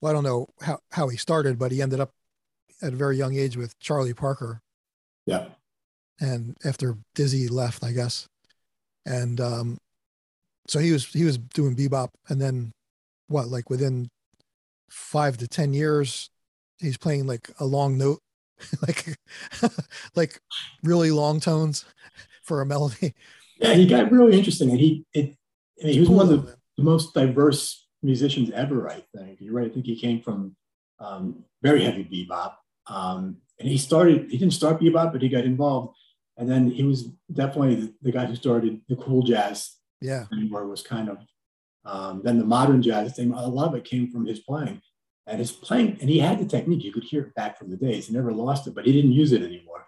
Well, 0.01 0.11
I 0.11 0.13
don't 0.13 0.23
know 0.23 0.47
how, 0.61 0.79
how 0.91 1.09
he 1.09 1.17
started, 1.17 1.59
but 1.59 1.71
he 1.71 1.81
ended 1.81 1.99
up 1.99 2.11
at 2.81 2.93
a 2.93 2.95
very 2.95 3.17
young 3.17 3.35
age 3.35 3.57
with 3.57 3.77
Charlie 3.79 4.13
Parker. 4.13 4.61
Yeah. 5.25 5.45
And 6.21 6.55
after 6.65 6.97
Dizzy 7.15 7.47
left, 7.47 7.83
I 7.83 7.91
guess, 7.91 8.27
and 9.05 9.39
um, 9.39 9.77
so 10.67 10.79
he 10.79 10.91
was 10.91 11.05
he 11.05 11.23
was 11.23 11.37
doing 11.37 11.75
bebop, 11.75 12.09
and 12.27 12.41
then 12.41 12.71
what? 13.27 13.47
Like 13.47 13.69
within 13.69 14.09
five 14.89 15.37
to 15.37 15.47
ten 15.47 15.73
years, 15.73 16.29
he's 16.79 16.97
playing 16.97 17.25
like 17.25 17.49
a 17.59 17.65
long 17.65 17.97
note, 17.97 18.19
like 18.81 19.17
like 20.15 20.41
really 20.83 21.11
long 21.11 21.39
tones 21.39 21.85
for 22.43 22.61
a 22.61 22.65
melody. 22.65 23.13
Yeah, 23.57 23.73
he 23.73 23.85
got 23.85 24.11
really 24.11 24.37
interesting, 24.37 24.69
and 24.69 24.79
he 24.79 25.05
it, 25.13 25.35
I 25.81 25.85
mean, 25.85 25.93
he 25.93 25.99
was 25.99 26.09
one 26.09 26.29
of 26.29 26.45
the, 26.45 26.55
the, 26.77 26.83
most 26.83 27.13
diverse 27.13 27.87
musicians 28.01 28.51
ever. 28.51 28.89
I 28.89 29.03
think 29.15 29.39
you're 29.39 29.53
right. 29.53 29.69
I 29.69 29.73
think 29.73 29.85
he 29.85 29.99
came 29.99 30.21
from 30.21 30.55
um, 30.99 31.43
very 31.61 31.83
heavy 31.83 32.05
bebop, 32.05 32.53
um, 32.87 33.37
and 33.59 33.67
he 33.67 33.77
started. 33.77 34.31
He 34.31 34.37
didn't 34.37 34.53
start 34.53 34.79
bebop, 34.79 35.11
but 35.11 35.21
he 35.21 35.29
got 35.29 35.45
involved 35.45 35.97
and 36.39 36.49
then 36.49 36.71
he 36.71 36.83
was 36.83 37.09
definitely 37.31 37.93
the 38.01 38.13
guy 38.13 38.25
who 38.25 38.33
started 38.33 38.79
the 38.87 38.95
cool 38.95 39.21
jazz. 39.21 39.75
Yeah. 40.01 40.23
Where 40.49 40.63
it 40.63 40.69
was 40.69 40.81
kind 40.81 41.09
of, 41.09 41.17
um, 41.83 42.21
then 42.23 42.39
the 42.39 42.45
modern 42.45 42.81
jazz 42.81 43.13
thing, 43.13 43.33
a 43.33 43.45
lot 43.45 43.67
of 43.67 43.75
it 43.75 43.83
came 43.83 44.09
from 44.09 44.25
his 44.25 44.39
playing. 44.39 44.81
And 45.29 45.39
his 45.39 45.51
playing, 45.51 45.97
and 46.01 46.09
he 46.09 46.19
had 46.19 46.39
the 46.39 46.45
technique. 46.45 46.83
You 46.83 46.91
could 46.91 47.03
hear 47.03 47.21
it 47.21 47.35
back 47.35 47.57
from 47.57 47.69
the 47.69 47.77
days. 47.77 48.07
He 48.07 48.13
never 48.13 48.33
lost 48.33 48.65
it, 48.67 48.73
but 48.73 48.85
he 48.85 48.91
didn't 48.91 49.11
use 49.11 49.31
it 49.31 49.43
anymore. 49.43 49.85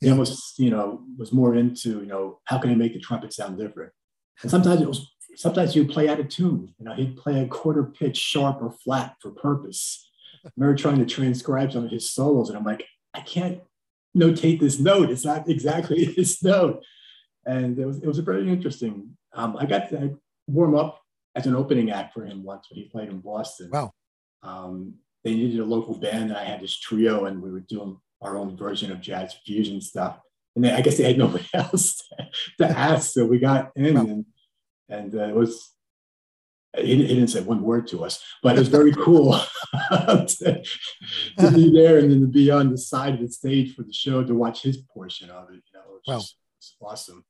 He 0.00 0.06
yeah. 0.06 0.12
almost, 0.12 0.58
you 0.58 0.70
know, 0.70 1.02
was 1.18 1.32
more 1.32 1.54
into, 1.54 2.00
you 2.00 2.06
know, 2.06 2.40
how 2.44 2.58
can 2.58 2.70
I 2.70 2.74
make 2.74 2.94
the 2.94 3.00
trumpet 3.00 3.32
sound 3.32 3.58
different? 3.58 3.92
And 4.42 4.50
sometimes 4.50 4.80
it 4.80 4.88
was, 4.88 5.10
sometimes 5.34 5.76
you 5.76 5.86
play 5.86 6.08
out 6.08 6.20
of 6.20 6.28
tune. 6.28 6.74
You 6.78 6.86
know, 6.86 6.94
he'd 6.94 7.16
play 7.16 7.42
a 7.42 7.48
quarter 7.48 7.84
pitch 7.84 8.16
sharp 8.16 8.62
or 8.62 8.70
flat 8.70 9.16
for 9.20 9.30
purpose. 9.30 10.08
I 10.44 10.50
remember 10.56 10.76
trying 10.76 10.98
to 10.98 11.06
transcribe 11.06 11.72
some 11.72 11.84
of 11.84 11.90
his 11.90 12.10
solos, 12.10 12.48
and 12.48 12.56
I'm 12.56 12.64
like, 12.64 12.86
I 13.12 13.20
can't 13.20 13.60
notate 14.16 14.60
this 14.60 14.78
note. 14.78 15.10
It's 15.10 15.24
not 15.24 15.48
exactly 15.48 16.04
this 16.16 16.42
note. 16.42 16.82
And 17.44 17.78
it 17.78 17.86
was, 17.86 17.98
it 17.98 18.06
was 18.06 18.18
very 18.18 18.48
interesting. 18.48 19.16
Um, 19.34 19.56
I 19.58 19.66
got 19.66 19.90
to 19.90 20.18
warm 20.46 20.74
up 20.74 21.00
as 21.34 21.46
an 21.46 21.54
opening 21.54 21.90
act 21.90 22.14
for 22.14 22.24
him 22.24 22.42
once 22.42 22.66
when 22.70 22.80
he 22.80 22.88
played 22.88 23.08
in 23.08 23.20
Boston. 23.20 23.70
Wow. 23.72 23.92
Um, 24.42 24.94
they 25.24 25.34
needed 25.34 25.60
a 25.60 25.64
local 25.64 25.98
band, 25.98 26.30
and 26.30 26.36
I 26.36 26.44
had 26.44 26.60
this 26.60 26.78
trio, 26.78 27.24
and 27.26 27.42
we 27.42 27.50
were 27.50 27.60
doing 27.60 27.98
our 28.20 28.36
own 28.36 28.56
version 28.56 28.90
of 28.92 29.00
jazz 29.00 29.34
fusion 29.44 29.80
stuff. 29.80 30.18
And 30.54 30.64
they, 30.64 30.72
I 30.72 30.80
guess 30.80 30.96
they 30.96 31.04
had 31.04 31.18
nobody 31.24 31.46
else 31.54 31.96
to, 31.96 32.28
to 32.58 32.78
ask, 32.78 33.12
so 33.12 33.24
we 33.24 33.38
got 33.38 33.72
in, 33.76 33.96
and 33.96 34.24
and 34.88 35.14
uh, 35.14 35.28
it 35.28 35.34
was 35.34 35.72
he, 36.76 36.96
he, 36.96 37.14
didn't 37.14 37.28
say 37.28 37.40
one 37.40 37.62
word 37.62 37.86
to 37.88 38.04
us, 38.04 38.22
but 38.42 38.56
it 38.56 38.58
was 38.58 38.68
very 38.68 38.92
cool 38.92 39.32
to, 39.90 40.62
to, 41.38 41.50
be 41.50 41.72
there 41.74 41.98
and 41.98 42.10
then 42.10 42.20
to 42.20 42.26
be 42.26 42.50
on 42.50 42.70
the 42.70 42.78
side 42.78 43.14
of 43.14 43.20
the 43.20 43.28
stage 43.28 43.74
for 43.74 43.82
the 43.82 43.92
show 43.92 44.22
to 44.22 44.34
watch 44.34 44.62
his 44.62 44.76
portion 44.76 45.30
of 45.30 45.48
it. 45.50 45.62
You 45.72 45.78
know, 45.78 45.80
it 45.80 45.92
was, 45.92 46.02
wow. 46.06 46.18
just, 46.18 46.32
it 46.34 46.84
was 46.84 46.92
awesome. 46.92 47.24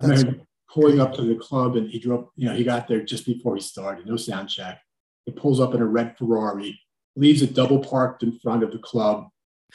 I 0.00 0.06
remember 0.06 0.40
pulling 0.72 1.00
up 1.00 1.14
to 1.14 1.22
the 1.22 1.34
club 1.34 1.76
and 1.76 1.88
he 1.88 1.98
drove, 1.98 2.28
you 2.36 2.48
know, 2.48 2.54
he 2.54 2.64
got 2.64 2.88
there 2.88 3.02
just 3.02 3.26
before 3.26 3.54
he 3.56 3.60
started, 3.60 4.06
no 4.06 4.16
sound 4.16 4.48
check. 4.48 4.80
Pulls 5.36 5.60
up 5.60 5.74
in 5.74 5.80
a 5.80 5.86
red 5.86 6.16
Ferrari, 6.16 6.80
leaves 7.16 7.42
it 7.42 7.54
double 7.54 7.80
parked 7.80 8.22
in 8.22 8.38
front 8.38 8.62
of 8.62 8.72
the 8.72 8.78
club, 8.78 9.28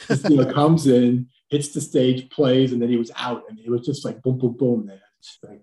just, 0.07 0.29
you 0.29 0.37
know, 0.37 0.51
comes 0.51 0.87
in, 0.87 1.27
hits 1.49 1.69
the 1.69 1.81
stage, 1.81 2.29
plays, 2.29 2.71
and 2.71 2.81
then 2.81 2.89
he 2.89 2.97
was 2.97 3.11
out. 3.15 3.43
And 3.49 3.59
it 3.59 3.69
was 3.69 3.85
just 3.85 4.05
like 4.05 4.21
boom, 4.21 4.37
boom, 4.37 4.53
boom. 4.53 4.87
There, 4.87 5.01
like, 5.47 5.61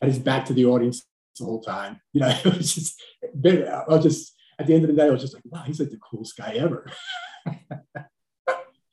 had 0.00 0.08
his 0.10 0.18
back 0.18 0.46
to 0.46 0.52
the 0.52 0.66
audience 0.66 1.04
the 1.38 1.44
whole 1.44 1.62
time. 1.62 2.00
You 2.12 2.20
know, 2.20 2.28
it 2.44 2.56
was 2.56 2.74
just, 2.74 3.00
I 3.22 3.84
was 3.88 4.02
just, 4.02 4.34
at 4.58 4.66
the 4.66 4.74
end 4.74 4.84
of 4.84 4.90
the 4.90 4.96
day, 4.96 5.06
I 5.06 5.10
was 5.10 5.22
just 5.22 5.34
like, 5.34 5.44
wow, 5.46 5.62
he's 5.66 5.80
like 5.80 5.90
the 5.90 5.98
coolest 5.98 6.36
guy 6.36 6.52
ever. 6.52 6.90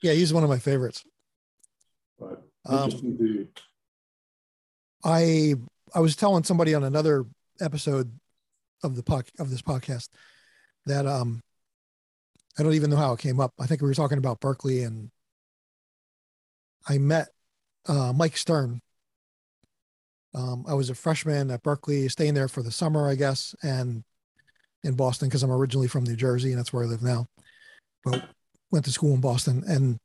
yeah, 0.02 0.14
he's 0.14 0.34
one 0.34 0.44
of 0.44 0.50
my 0.50 0.60
favorites. 0.60 1.04
But 2.20 2.44
interesting 2.70 3.12
um, 3.12 3.18
dude. 3.18 3.62
I 5.04 5.56
I 5.94 6.00
was 6.00 6.16
telling 6.16 6.44
somebody 6.44 6.74
on 6.74 6.84
another 6.84 7.26
episode 7.60 8.12
of 8.84 8.96
the 8.96 9.04
pod, 9.04 9.26
of 9.40 9.50
this 9.50 9.62
podcast 9.62 10.10
that 10.86 11.06
um 11.06 11.42
I 12.60 12.64
don't 12.64 12.74
even 12.74 12.90
know 12.90 12.98
how 12.98 13.14
it 13.14 13.20
came 13.20 13.40
up. 13.40 13.54
I 13.60 13.66
think 13.66 13.82
we 13.82 13.88
were 13.88 13.94
talking 13.94 14.18
about 14.18 14.42
Berklee 14.42 14.86
and 14.86 15.10
I 16.88 16.98
met 16.98 17.30
uh, 17.88 18.12
Mike 18.14 18.36
Stern 18.36 18.82
um, 20.34 20.66
I 20.68 20.74
was 20.74 20.90
a 20.90 20.96
freshman 20.96 21.52
at 21.52 21.64
Berklee, 21.64 22.10
staying 22.10 22.34
there 22.34 22.48
for 22.48 22.64
the 22.64 22.72
summer, 22.72 23.10
I 23.10 23.16
guess, 23.16 23.56
and 23.64 24.04
in 24.84 24.96
Boston 24.96 25.28
because 25.28 25.44
I'm 25.44 25.52
originally 25.52 25.88
from 25.88 26.04
New 26.04 26.16
Jersey 26.16 26.52
and 26.52 26.60
that's 26.60 26.74
where 26.74 26.84
I 26.84 26.88
live 26.88 27.04
now. 27.04 27.28
But 28.04 28.24
went 28.72 28.86
to 28.86 28.92
school 28.92 29.14
in 29.14 29.22
Boston, 29.22 29.64
and 29.68 30.00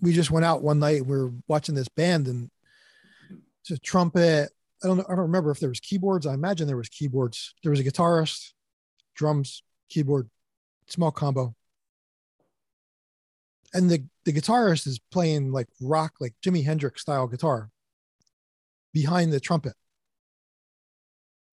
we 0.00 0.12
just 0.12 0.30
went 0.30 0.44
out 0.44 0.62
one 0.62 0.78
night. 0.78 1.06
We 1.06 1.16
were 1.16 1.32
watching 1.46 1.74
this 1.74 1.88
band, 1.88 2.26
and 2.26 2.50
it's 3.62 3.70
a 3.70 3.78
trumpet. 3.78 4.50
I 4.82 4.86
don't 4.86 4.96
know. 4.96 5.04
I 5.08 5.14
don't 5.14 5.26
remember 5.26 5.50
if 5.50 5.60
there 5.60 5.68
was 5.68 5.80
keyboards. 5.80 6.26
I 6.26 6.34
imagine 6.34 6.66
there 6.66 6.76
was 6.76 6.88
keyboards. 6.88 7.54
There 7.62 7.70
was 7.70 7.80
a 7.80 7.84
guitarist, 7.84 8.52
drums, 9.14 9.62
keyboard, 9.88 10.30
small 10.86 11.10
combo. 11.10 11.54
and 13.72 13.90
the 13.90 14.04
the 14.24 14.32
guitarist 14.32 14.86
is 14.86 14.98
playing 15.10 15.52
like 15.52 15.68
rock, 15.80 16.14
like 16.20 16.34
Jimi 16.44 16.64
Hendrix 16.64 17.02
style 17.02 17.26
guitar 17.26 17.70
behind 18.92 19.32
the 19.32 19.40
trumpet, 19.40 19.74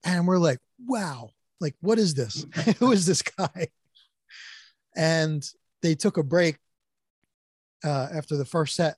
and 0.03 0.27
we're 0.27 0.37
like, 0.39 0.59
wow, 0.85 1.31
like 1.59 1.75
what 1.81 1.99
is 1.99 2.13
this? 2.13 2.45
Who 2.79 2.91
is 2.91 3.05
this 3.05 3.21
guy? 3.21 3.67
And 4.95 5.47
they 5.81 5.95
took 5.95 6.17
a 6.17 6.23
break 6.23 6.57
uh, 7.83 8.07
after 8.13 8.35
the 8.35 8.45
first 8.45 8.75
set, 8.75 8.95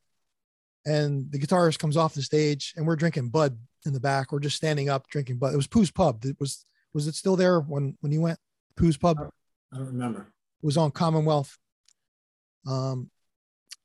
and 0.86 1.32
the 1.32 1.39
guitarist 1.39 1.80
comes 1.80 1.98
off 1.98 2.13
the 2.13 2.22
stage, 2.22 2.74
and 2.78 2.88
we're 2.88 2.96
drinking 2.96 3.30
Bud 3.30 3.58
in 3.86 3.94
the 3.94 4.00
back. 4.00 4.32
We're 4.32 4.39
just 4.39 4.58
standing 4.58 4.89
up 4.89 5.08
drinking 5.08 5.38
But 5.38 5.54
It 5.54 5.58
was 5.58 5.68
Pooh's 5.68 5.92
Pub. 5.92 6.24
It 6.26 6.38
was 6.39 6.65
was 6.94 7.08
it 7.08 7.15
still 7.15 7.36
there 7.36 7.60
when 7.60 7.98
when 8.02 8.12
you 8.12 8.22
went? 8.22 8.39
Pooh's 8.76 8.98
Pub. 8.98 9.18
I 9.74 9.78
don't 9.78 9.88
remember. 9.88 10.22
It 10.62 10.65
was 10.65 10.78
on 10.78 10.92
Commonwealth. 10.92 11.58
Um, 12.68 13.10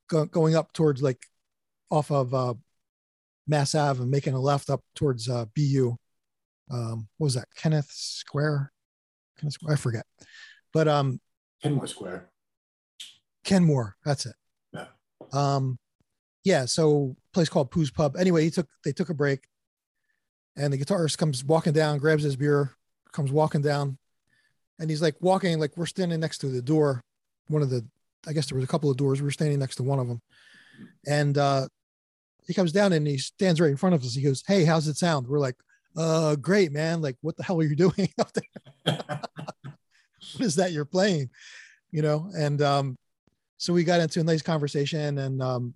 go, 0.09 0.25
going 0.25 0.57
up 0.57 0.73
towards 0.73 1.03
like 1.03 1.27
off 1.91 2.11
of 2.11 2.35
uh, 2.35 2.55
Mass 3.47 3.75
Ave 3.75 4.01
and 4.03 4.11
making 4.11 4.35
a 4.35 4.41
left 4.41 4.71
up 4.71 4.83
towards 4.95 5.29
uh, 5.29 5.47
BU. 5.55 5.97
Um, 6.71 7.09
what 7.19 7.27
was 7.27 7.35
that? 7.35 7.49
Kenneth 7.57 7.91
Square. 7.91 8.73
Kenneth 9.39 9.55
Square. 9.55 9.75
I 9.75 9.77
forget. 9.77 10.07
But 10.73 10.89
um, 10.89 11.21
Kenmore 11.63 11.87
Square. 11.87 12.31
Kenmore. 13.45 13.97
That's 14.05 14.27
it. 14.27 14.35
Yeah. 14.73 14.87
Um, 15.33 15.79
yeah. 16.43 16.65
So 16.65 17.17
place 17.33 17.49
called 17.49 17.71
Pooh's 17.71 17.91
Pub. 17.91 18.17
Anyway, 18.17 18.45
he 18.45 18.51
took 18.51 18.69
they 18.85 18.93
took 18.93 19.11
a 19.11 19.15
break, 19.15 19.45
and 20.57 20.73
the 20.73 20.79
guitarist 20.79 21.19
comes 21.19 21.45
walking 21.45 21.73
down, 21.73 21.99
grabs 21.99 22.23
his 22.23 22.37
beer, 22.37 22.73
comes 23.13 23.33
walking 23.33 23.63
down, 23.63 23.99
and 24.79 24.91
he's 24.91 25.03
like 25.03 25.17
walking 25.21 25.59
like 25.59 25.77
we're 25.77 25.87
standing 25.87 26.21
next 26.21 26.39
to 26.39 26.49
the 26.49 26.63
door, 26.63 27.01
one 27.49 27.63
of 27.63 27.71
the 27.71 27.85
I 28.27 28.33
guess 28.33 28.49
there 28.49 28.57
was 28.57 28.65
a 28.65 28.69
couple 28.69 28.91
of 28.91 28.97
doors. 28.97 29.21
We 29.21 29.27
were 29.27 29.31
standing 29.31 29.59
next 29.59 29.77
to 29.77 29.83
one 29.83 29.99
of 29.99 30.09
them, 30.09 30.21
and 31.07 31.37
uh, 31.37 31.69
he 32.47 32.55
comes 32.55 32.73
down 32.73 32.93
and 32.93 33.07
he 33.07 33.19
stands 33.19 33.61
right 33.61 33.71
in 33.71 33.77
front 33.77 33.95
of 33.95 34.03
us. 34.03 34.15
He 34.15 34.23
goes, 34.23 34.43
"Hey, 34.47 34.65
how's 34.65 34.89
it 34.89 34.97
sound?" 34.97 35.27
We're 35.27 35.39
like, 35.39 35.57
"Uh, 35.97 36.37
great, 36.37 36.73
man. 36.73 37.03
Like, 37.03 37.17
what 37.21 37.37
the 37.37 37.43
hell 37.43 37.61
are 37.61 37.65
you 37.65 37.77
doing 37.77 38.09
up 38.19 38.31
there? 38.33 38.85
what 38.85 40.41
is 40.41 40.57
that 40.57 40.73
you're 40.73 40.85
playing?" 40.85 41.31
You 41.91 42.03
know, 42.03 42.31
and 42.37 42.61
um, 42.63 42.97
so 43.59 43.73
we 43.73 43.85
got 43.85 44.01
into 44.01 44.21
a 44.21 44.25
nice 44.25 44.43
conversation, 44.43 45.19
and 45.19 45.43
um, 45.43 45.75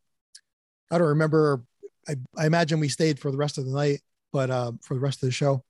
I 0.91 0.99
don't 0.99 1.09
remember. 1.09 1.63
I, 2.09 2.15
I 2.37 2.47
imagine 2.47 2.81
we 2.81 2.89
stayed 2.89 3.19
for 3.19 3.31
the 3.31 3.37
rest 3.37 3.59
of 3.59 3.67
the 3.67 3.73
night, 3.73 4.01
but 4.33 4.51
uh, 4.51 4.73
for 4.83 4.95
the 4.95 5.01
rest 5.01 5.23
of 5.23 5.29
the 5.29 5.33
show, 5.33 5.65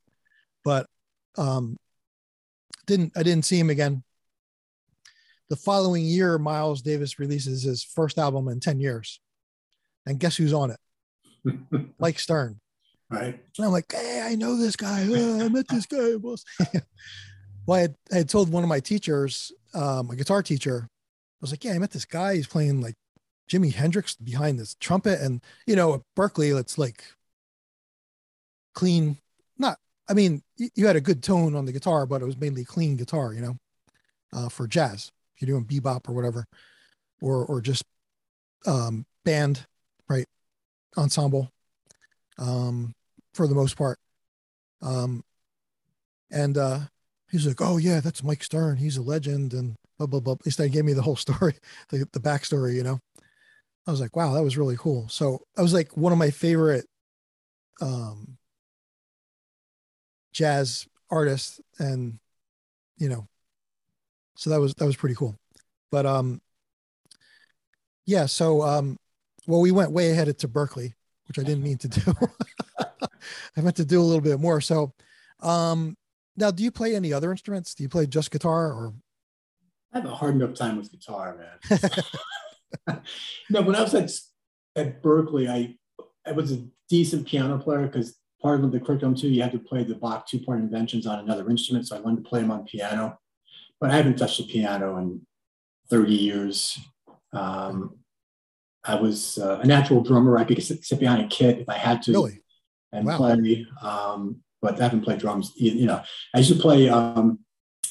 but 0.65 0.87
um, 1.37 1.77
didn't 2.87 3.13
I 3.17 3.23
didn't 3.23 3.45
see 3.45 3.59
him 3.59 3.71
again. 3.71 4.03
The 5.49 5.57
following 5.57 6.05
year, 6.05 6.37
Miles 6.39 6.83
Davis 6.83 7.19
releases 7.19 7.63
his 7.63 7.83
first 7.83 8.19
album 8.19 8.49
in 8.49 8.61
10 8.61 8.81
years. 8.81 9.21
And 10.05 10.21
guess 10.21 10.37
who's 10.37 10.53
on 10.53 10.73
it? 10.73 11.95
Mike 11.99 12.19
Stern. 12.19 12.61
Right. 13.11 13.41
And 13.57 13.67
I'm 13.67 13.73
like, 13.73 13.91
hey, 13.91 14.23
I 14.23 14.35
know 14.35 14.59
this 14.59 14.77
guy. 14.77 15.07
Oh, 15.09 15.41
I 15.45 15.49
met 15.49 15.67
this 15.69 15.87
guy. 15.87 16.17
well, 16.17 16.37
I 17.71 17.81
had, 17.81 17.95
I 18.13 18.17
had 18.17 18.29
told 18.29 18.51
one 18.51 18.63
of 18.63 18.69
my 18.69 18.81
teachers, 18.81 19.51
um, 19.73 20.11
a 20.11 20.17
guitar 20.17 20.43
teacher, 20.43 20.87
I 20.87 21.41
was 21.41 21.51
like, 21.51 21.65
yeah, 21.65 21.73
I 21.73 21.79
met 21.79 21.93
this 21.93 22.05
guy. 22.05 22.35
He's 22.35 22.47
playing 22.47 22.83
like 22.83 22.97
Jimi 23.51 23.73
Hendrix 23.73 24.17
behind 24.17 24.59
this 24.59 24.75
trumpet. 24.75 25.21
And, 25.21 25.43
you 25.67 25.77
know, 25.77 25.95
at 25.95 26.01
Berklee, 26.15 26.59
it's 26.59 26.77
like 26.77 27.05
clean, 28.79 29.19
not, 29.59 29.77
I 30.09 30.15
mean, 30.15 30.41
you, 30.57 30.87
had 30.87 30.95
a 30.95 31.01
good 31.01 31.21
tone 31.21 31.57
on 31.57 31.65
the 31.65 31.73
guitar, 31.73 32.07
but 32.07 32.23
it 32.23 32.25
was 32.25 32.39
mainly 32.39 32.65
clean 32.65 32.97
guitar, 32.97 33.35
you 33.35 33.41
know, 33.41 33.57
uh, 34.33 34.49
for 34.49 34.69
jazz 34.69 35.11
if 35.35 35.43
you're 35.43 35.59
doing 35.59 35.67
bebop 35.67 36.09
or 36.09 36.13
whatever, 36.13 36.45
or 37.21 37.45
or 37.45 37.61
just 37.61 37.83
um, 38.67 39.05
band, 39.25 39.67
right, 40.09 40.27
ensemble, 40.97 41.51
um, 42.39 42.95
for 43.35 43.49
the 43.49 43.55
most 43.55 43.77
part. 43.77 43.99
Um, 44.81 45.25
and 46.31 46.57
uh, 46.57 46.81
he's 47.33 47.47
like, 47.47 47.61
"Oh 47.61 47.79
yeah, 47.79 47.99
that's 47.99 48.23
Mike 48.23 48.45
Stern. 48.45 48.77
He's 48.77 48.97
a 48.97 49.03
legend." 49.03 49.55
And 49.55 49.75
blah 49.99 50.07
blah 50.07 50.21
blah. 50.21 50.35
At 50.35 50.47
least 50.47 50.59
they 50.59 50.69
gave 50.69 50.85
me 50.85 50.93
the 50.93 51.03
whole 51.03 51.17
story, 51.27 51.55
the 51.89 52.09
the 52.13 52.21
backstory. 52.21 52.75
You 52.75 52.85
know, 52.85 53.01
I 53.89 53.91
was 53.91 54.01
like, 54.01 54.15
"Wow, 54.15 54.35
that 54.35 54.45
was 54.45 54.57
really 54.57 54.77
cool." 54.77 55.09
So 55.09 55.41
I 55.57 55.63
was 55.63 55.75
like 55.75 55.97
one 55.97 56.13
of 56.13 56.19
my 56.19 56.31
favorite 56.31 56.87
um, 57.81 58.38
jazz 60.39 60.87
artists, 61.11 61.61
and 61.81 62.21
you 62.97 63.09
know, 63.09 63.27
so 64.37 64.51
that 64.51 64.61
was 64.61 64.73
that 64.75 64.87
was 64.87 64.97
pretty 64.97 65.17
cool. 65.17 65.37
But 65.91 66.07
um 66.07 66.41
yeah 68.07 68.25
so 68.25 68.63
um 68.63 68.97
well 69.47 69.61
we 69.61 69.73
went 69.73 69.91
way 69.91 70.11
ahead 70.11 70.39
to 70.39 70.49
Berklee 70.49 70.95
which 71.27 71.39
i 71.39 71.43
didn't 71.43 71.63
mean 71.63 71.77
to 71.77 71.89
do. 71.89 72.15
I 73.57 73.61
meant 73.61 73.77
to 73.77 73.85
do 73.85 74.01
a 74.01 74.03
little 74.03 74.23
bit 74.23 74.41
more. 74.41 74.63
So 74.63 74.95
um 75.41 75.97
now 76.37 76.51
do 76.51 76.63
you 76.63 76.71
play 76.71 76.95
any 76.95 77.13
other 77.13 77.31
instruments? 77.33 77.75
Do 77.75 77.83
you 77.83 77.89
play 77.89 78.07
just 78.07 78.31
guitar 78.31 78.73
or? 78.73 78.95
I 79.93 79.99
have 79.99 80.07
a 80.07 80.15
hard 80.15 80.37
enough 80.37 80.55
time 80.55 80.77
with 80.79 80.91
guitar 80.91 81.37
man. 81.37 81.81
No 83.51 83.63
when 83.63 83.75
i 83.75 83.83
was 83.83 83.95
at 83.95 84.11
at 84.77 85.03
Berklee 85.03 85.49
i 85.51 85.75
i 86.27 86.33
was 86.33 86.53
a 86.53 86.65
decent 86.89 87.27
piano 87.27 87.59
player 87.59 87.87
because 87.87 88.17
part 88.41 88.63
of 88.63 88.73
the 88.73 88.81
curriculum 88.81 89.15
too 89.15 89.29
you 89.29 89.43
had 89.43 89.53
to 89.53 89.59
play 89.59 89.83
the 89.83 89.95
bach 89.95 90.27
two 90.27 90.41
part 90.41 90.59
inventions 90.59 91.07
on 91.07 91.19
another 91.19 91.49
instrument 91.51 91.87
so 91.87 91.97
i 91.97 91.99
learned 92.01 92.23
to 92.23 92.29
play 92.29 92.41
them 92.41 92.51
on 92.51 92.65
piano 92.65 93.19
but 93.81 93.91
I 93.91 93.97
haven't 93.97 94.19
touched 94.19 94.39
the 94.39 94.45
piano 94.45 94.97
in 94.99 95.21
30 95.91 96.13
years. 96.13 96.79
Um, 97.33 97.99
I 98.85 98.95
was 98.97 99.39
uh, 99.39 99.61
a 99.63 99.67
natural 99.67 100.03
drummer. 100.03 100.39
I 100.39 100.45
could 100.45 100.63
sit, 100.63 100.85
sit, 100.85 101.01
behind 101.01 101.23
a 101.23 101.29
kit 101.29 101.59
if 101.59 101.69
I 101.69 101.75
had 101.75 102.03
to 102.03 102.13
really? 102.13 102.43
and 102.93 103.07
wow. 103.07 103.17
play, 103.17 103.67
um, 103.83 104.43
but 104.63 104.81
I 104.81 104.85
haven't 104.85 105.03
played 105.03 105.19
drums. 105.19 105.53
You 105.57 105.87
know, 105.87 106.03
I 106.35 106.39
used 106.39 106.53
to 106.53 106.59
play 106.59 106.89
um, 106.89 107.41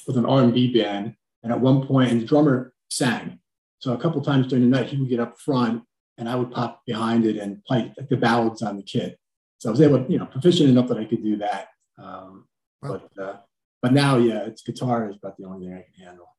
with 0.07 0.17
an 0.17 0.25
R&B 0.25 0.73
band, 0.73 1.15
and 1.43 1.51
at 1.51 1.59
one 1.59 1.85
point, 1.85 2.11
and 2.11 2.21
the 2.21 2.25
drummer 2.25 2.73
sang. 2.89 3.39
So 3.79 3.93
a 3.93 3.97
couple 3.97 4.21
times 4.21 4.47
during 4.47 4.69
the 4.69 4.75
night, 4.75 4.87
he 4.87 4.97
would 4.97 5.09
get 5.09 5.19
up 5.19 5.39
front, 5.39 5.83
and 6.17 6.27
I 6.27 6.35
would 6.35 6.51
pop 6.51 6.81
behind 6.85 7.25
it 7.25 7.37
and 7.37 7.63
play 7.65 7.93
the 8.09 8.17
ballads 8.17 8.61
on 8.61 8.77
the 8.77 8.83
kit. 8.83 9.19
So 9.59 9.69
I 9.69 9.71
was 9.71 9.81
able, 9.81 10.05
you 10.07 10.19
know, 10.19 10.25
proficient 10.25 10.69
enough 10.69 10.87
that 10.87 10.97
I 10.97 11.05
could 11.05 11.23
do 11.23 11.37
that. 11.37 11.69
Um, 11.97 12.45
wow. 12.81 13.01
But 13.15 13.23
uh, 13.23 13.37
but 13.81 13.93
now, 13.93 14.17
yeah, 14.17 14.45
it's 14.45 14.63
guitar 14.63 15.09
is 15.09 15.17
about 15.17 15.37
the 15.37 15.45
only 15.45 15.65
thing 15.65 15.75
I 15.75 15.83
can 15.83 16.05
handle. 16.05 16.35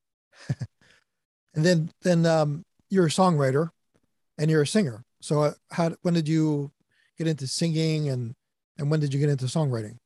and 1.55 1.65
then, 1.65 1.91
then 2.03 2.27
um, 2.27 2.65
you're 2.91 3.07
a 3.07 3.11
songwriter, 3.11 3.71
and 4.39 4.51
you're 4.51 4.63
a 4.63 4.67
singer. 4.67 5.05
So, 5.21 5.43
uh, 5.43 5.53
how 5.71 5.93
when 6.03 6.15
did 6.15 6.29
you 6.29 6.73
get 7.17 7.27
into 7.27 7.47
singing, 7.47 8.09
and 8.09 8.35
and 8.77 8.91
when 8.91 9.01
did 9.01 9.15
you 9.15 9.21
get 9.21 9.29
into 9.29 9.47
songwriting? 9.47 9.97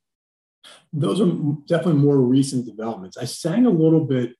Those 0.93 1.21
are 1.21 1.31
definitely 1.67 2.01
more 2.01 2.19
recent 2.19 2.67
developments. 2.67 3.17
I 3.17 3.25
sang 3.25 3.67
a 3.67 3.71
little 3.71 4.05
bit 4.05 4.35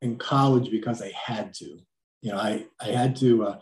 in 0.00 0.16
college 0.16 0.70
because 0.70 1.00
I 1.02 1.12
had 1.14 1.54
to. 1.54 1.78
You 2.22 2.32
know, 2.32 2.38
I 2.38 2.66
I 2.80 2.86
had 2.86 3.16
to. 3.16 3.44
Uh, 3.44 3.58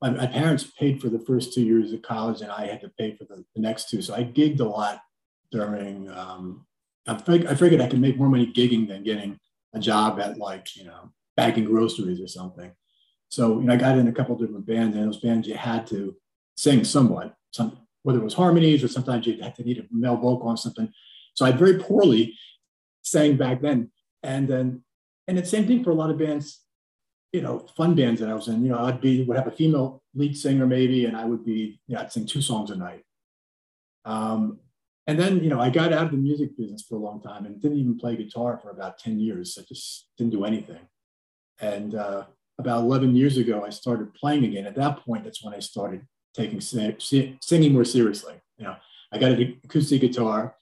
my, 0.00 0.10
my, 0.10 0.26
parents 0.26 0.64
paid 0.64 1.00
for 1.00 1.08
the 1.08 1.18
first 1.18 1.52
two 1.52 1.62
years 1.62 1.92
of 1.92 2.02
college, 2.02 2.40
and 2.40 2.50
I 2.50 2.66
had 2.66 2.80
to 2.82 2.88
pay 2.98 3.16
for 3.16 3.24
the, 3.24 3.44
the 3.54 3.60
next 3.60 3.90
two. 3.90 4.00
So 4.02 4.14
I 4.14 4.24
gigged 4.24 4.60
a 4.60 4.64
lot 4.64 5.00
during 5.50 6.08
um, 6.10 6.66
I, 7.06 7.16
fig- 7.16 7.46
I 7.46 7.54
figured 7.54 7.80
I 7.80 7.88
could 7.88 8.00
make 8.00 8.18
more 8.18 8.28
money 8.28 8.52
gigging 8.52 8.86
than 8.86 9.02
getting 9.02 9.38
a 9.74 9.78
job 9.78 10.20
at 10.20 10.38
like, 10.38 10.76
you 10.76 10.84
know, 10.84 11.12
bagging 11.36 11.64
groceries 11.64 12.20
or 12.20 12.28
something. 12.28 12.70
So, 13.30 13.58
you 13.58 13.66
know, 13.66 13.74
I 13.74 13.76
got 13.76 13.98
in 13.98 14.08
a 14.08 14.12
couple 14.12 14.36
different 14.36 14.66
bands, 14.66 14.96
and 14.96 15.06
those 15.06 15.20
bands 15.20 15.48
you 15.48 15.54
had 15.54 15.86
to 15.88 16.14
sing 16.56 16.84
somewhat, 16.84 17.34
some, 17.50 17.78
whether 18.02 18.18
it 18.18 18.24
was 18.24 18.34
harmonies 18.34 18.82
or 18.82 18.88
sometimes 18.88 19.26
you 19.26 19.40
had 19.42 19.54
to 19.56 19.62
need 19.62 19.78
a 19.78 19.84
male 19.90 20.16
vocal 20.16 20.48
on 20.48 20.56
something. 20.56 20.90
So 21.34 21.44
I 21.44 21.52
very 21.52 21.78
poorly 21.78 22.36
sang 23.02 23.36
back 23.36 23.60
then. 23.60 23.90
And 24.22 24.48
then, 24.48 24.82
and 25.26 25.38
it's 25.38 25.50
same 25.50 25.66
thing 25.66 25.84
for 25.84 25.90
a 25.90 25.94
lot 25.94 26.10
of 26.10 26.18
bands, 26.18 26.60
you 27.32 27.42
know, 27.42 27.66
fun 27.76 27.94
bands 27.94 28.20
that 28.20 28.30
I 28.30 28.34
was 28.34 28.48
in. 28.48 28.62
You 28.64 28.70
know, 28.70 28.84
I'd 28.84 29.00
be 29.00 29.22
would 29.24 29.36
have 29.36 29.46
a 29.46 29.52
female 29.52 30.02
lead 30.14 30.36
singer 30.36 30.66
maybe, 30.66 31.04
and 31.04 31.16
I 31.16 31.24
would 31.24 31.44
be, 31.44 31.80
know, 31.94 32.00
I'd 32.00 32.12
sing 32.12 32.26
two 32.26 32.42
songs 32.42 32.70
a 32.70 32.76
night. 32.76 33.04
Um, 34.04 34.60
and 35.06 35.18
then, 35.18 35.42
you 35.42 35.48
know, 35.48 35.60
I 35.60 35.70
got 35.70 35.92
out 35.92 36.04
of 36.04 36.10
the 36.10 36.18
music 36.18 36.56
business 36.56 36.82
for 36.82 36.96
a 36.96 37.00
long 37.00 37.22
time 37.22 37.46
and 37.46 37.60
didn't 37.60 37.78
even 37.78 37.98
play 37.98 38.16
guitar 38.16 38.58
for 38.62 38.70
about 38.70 38.98
10 38.98 39.18
years. 39.18 39.58
I 39.58 39.64
just 39.66 40.08
didn't 40.18 40.32
do 40.32 40.44
anything. 40.44 40.80
And 41.60 41.94
uh, 41.94 42.24
about 42.58 42.80
11 42.80 43.16
years 43.16 43.38
ago, 43.38 43.64
I 43.64 43.70
started 43.70 44.12
playing 44.14 44.44
again. 44.44 44.66
At 44.66 44.74
that 44.74 44.98
point, 45.04 45.24
that's 45.24 45.42
when 45.42 45.54
I 45.54 45.60
started 45.60 46.06
taking 46.34 46.60
singing 46.60 47.72
more 47.72 47.86
seriously. 47.86 48.34
You 48.58 48.64
know, 48.64 48.76
I 49.10 49.18
got 49.18 49.32
an 49.32 49.58
acoustic 49.64 50.02
guitar 50.02 50.54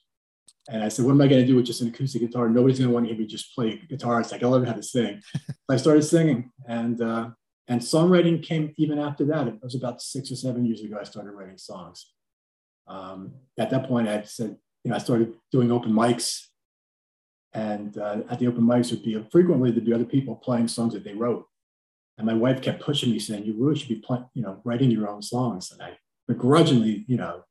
and 0.69 0.83
I 0.83 0.89
said, 0.89 1.05
what 1.05 1.11
am 1.11 1.21
I 1.21 1.27
going 1.27 1.41
to 1.41 1.47
do 1.47 1.55
with 1.55 1.65
just 1.65 1.81
an 1.81 1.87
acoustic 1.87 2.21
guitar? 2.21 2.49
Nobody's 2.49 2.79
going 2.79 2.89
to 2.89 2.93
want 2.93 3.05
to 3.05 3.13
hear 3.13 3.19
me 3.19 3.25
just 3.25 3.55
play 3.55 3.81
guitar. 3.89 4.19
It's 4.19 4.31
like, 4.31 4.43
I'll 4.43 4.51
learn 4.51 4.65
how 4.65 4.73
to 4.73 4.83
sing. 4.83 5.21
I 5.69 5.77
started 5.77 6.03
singing 6.03 6.51
and, 6.67 7.01
uh, 7.01 7.29
and 7.69 7.81
songwriting 7.81 8.43
came 8.43 8.73
even 8.77 8.99
after 8.99 9.25
that. 9.25 9.47
It 9.47 9.55
was 9.61 9.75
about 9.75 10.01
six 10.01 10.31
or 10.31 10.35
seven 10.35 10.65
years 10.65 10.81
ago, 10.81 10.97
I 10.99 11.03
started 11.03 11.31
writing 11.31 11.57
songs 11.57 12.13
um, 12.87 13.33
at 13.57 13.69
that 13.69 13.87
point, 13.87 14.07
I 14.07 14.23
said, 14.23 14.55
you 14.83 14.91
know, 14.91 14.95
I 14.95 14.99
started 14.99 15.33
doing 15.51 15.71
open 15.71 15.91
mics, 15.91 16.45
and 17.53 17.97
uh, 17.97 18.21
at 18.29 18.39
the 18.39 18.47
open 18.47 18.63
mics 18.63 18.91
would 18.91 19.03
be 19.03 19.21
frequently 19.31 19.71
there'd 19.71 19.85
be 19.85 19.93
other 19.93 20.05
people 20.05 20.35
playing 20.35 20.67
songs 20.67 20.93
that 20.93 21.03
they 21.03 21.13
wrote, 21.13 21.45
And 22.17 22.25
my 22.25 22.33
wife 22.33 22.61
kept 22.61 22.81
pushing 22.81 23.11
me, 23.11 23.19
saying, 23.19 23.45
"You 23.45 23.55
really 23.57 23.77
should 23.77 23.89
be, 23.89 23.95
playing, 23.95 24.25
you 24.33 24.41
know, 24.41 24.61
writing 24.63 24.91
your 24.91 25.09
own 25.09 25.21
songs." 25.21 25.71
And 25.71 25.81
I 25.81 25.97
begrudgingly, 26.27 27.05
you 27.07 27.17
know, 27.17 27.43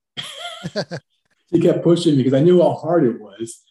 she 1.52 1.60
kept 1.60 1.84
pushing 1.84 2.16
me 2.16 2.22
because 2.22 2.38
I 2.38 2.42
knew 2.42 2.60
how 2.60 2.74
hard 2.74 3.04
it 3.04 3.20
was, 3.20 3.62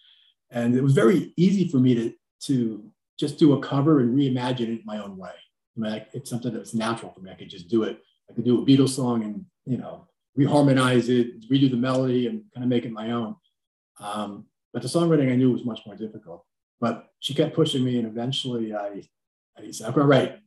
and 0.49 0.75
it 0.75 0.81
was 0.81 0.93
very 0.93 1.33
easy 1.37 1.67
for 1.67 1.77
me 1.77 1.95
to 1.95 2.13
to 2.43 2.91
just 3.17 3.37
do 3.37 3.53
a 3.53 3.61
cover 3.61 3.99
and 3.99 4.17
reimagine 4.17 4.75
it 4.75 4.85
my 4.85 4.99
own 4.99 5.17
way. 5.17 5.31
I 5.75 5.79
mean, 5.79 6.05
it's 6.13 6.29
something 6.29 6.53
that 6.53 6.59
was 6.59 6.73
natural 6.73 7.11
for 7.11 7.21
me. 7.21 7.31
I 7.31 7.35
could 7.35 7.49
just 7.49 7.67
do 7.67 7.83
it. 7.83 8.01
I 8.29 8.33
could 8.33 8.45
do 8.45 8.61
a 8.61 8.65
Beatles 8.65 8.89
song 8.89 9.23
and 9.23 9.45
you 9.65 9.77
know 9.77 10.07
reharmonize 10.37 11.09
it, 11.09 11.49
redo 11.49 11.69
the 11.69 11.77
melody, 11.77 12.27
and 12.27 12.43
kind 12.53 12.63
of 12.63 12.69
make 12.69 12.85
it 12.85 12.91
my 12.91 13.11
own. 13.11 13.35
Um, 13.99 14.45
but 14.73 14.81
the 14.81 14.87
songwriting 14.87 15.31
I 15.31 15.35
knew 15.35 15.51
was 15.51 15.65
much 15.65 15.81
more 15.85 15.95
difficult. 15.95 16.45
But 16.79 17.07
she 17.19 17.33
kept 17.33 17.55
pushing 17.55 17.83
me, 17.83 17.97
and 17.97 18.07
eventually 18.07 18.73
I, 18.73 19.03
I 19.57 19.71
said, 19.71 19.87
"I'm 19.87 19.93
going 19.93 20.05
to 20.05 20.09
write. 20.09 20.37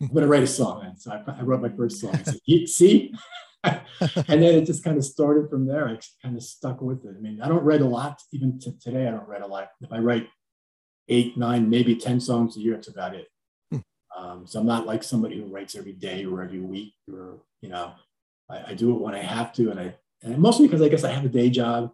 I'm 0.00 0.08
going 0.08 0.22
to 0.22 0.28
write 0.28 0.42
a 0.42 0.46
song." 0.46 0.84
And 0.84 1.00
so 1.00 1.10
I, 1.12 1.38
I 1.38 1.42
wrote 1.42 1.62
my 1.62 1.70
first 1.70 2.00
song. 2.00 2.14
I 2.14 2.22
said, 2.22 2.68
"See." 2.68 3.14
and 3.64 4.42
then 4.42 4.54
it 4.54 4.64
just 4.64 4.82
kind 4.82 4.96
of 4.96 5.04
started 5.04 5.50
from 5.50 5.66
there. 5.66 5.88
I 5.88 5.98
kind 6.22 6.36
of 6.36 6.42
stuck 6.42 6.80
with 6.80 7.04
it. 7.04 7.14
I 7.16 7.20
mean, 7.20 7.40
I 7.42 7.48
don't 7.48 7.64
write 7.64 7.82
a 7.82 7.86
lot. 7.86 8.20
Even 8.32 8.58
to 8.60 8.78
today, 8.78 9.06
I 9.06 9.10
don't 9.10 9.28
write 9.28 9.42
a 9.42 9.46
lot. 9.46 9.68
If 9.80 9.92
I 9.92 9.98
write 9.98 10.28
eight, 11.08 11.36
nine, 11.36 11.68
maybe 11.68 11.96
10 11.96 12.20
songs 12.20 12.56
a 12.56 12.60
year, 12.60 12.74
it's 12.74 12.88
about 12.88 13.14
it. 13.14 13.26
Hmm. 13.70 13.78
Um, 14.16 14.46
so 14.46 14.60
I'm 14.60 14.66
not 14.66 14.86
like 14.86 15.02
somebody 15.02 15.38
who 15.38 15.46
writes 15.46 15.74
every 15.74 15.92
day 15.92 16.24
or 16.24 16.42
every 16.42 16.60
week 16.60 16.94
or, 17.12 17.40
you 17.60 17.68
know, 17.68 17.92
I, 18.48 18.70
I 18.70 18.74
do 18.74 18.94
it 18.94 19.00
when 19.00 19.14
I 19.14 19.22
have 19.22 19.52
to. 19.54 19.70
And 19.70 19.80
I, 19.80 19.94
and 20.22 20.38
mostly 20.38 20.66
because 20.66 20.82
I 20.82 20.88
guess 20.88 21.04
I 21.04 21.10
have 21.10 21.24
a 21.24 21.28
day 21.28 21.50
job. 21.50 21.92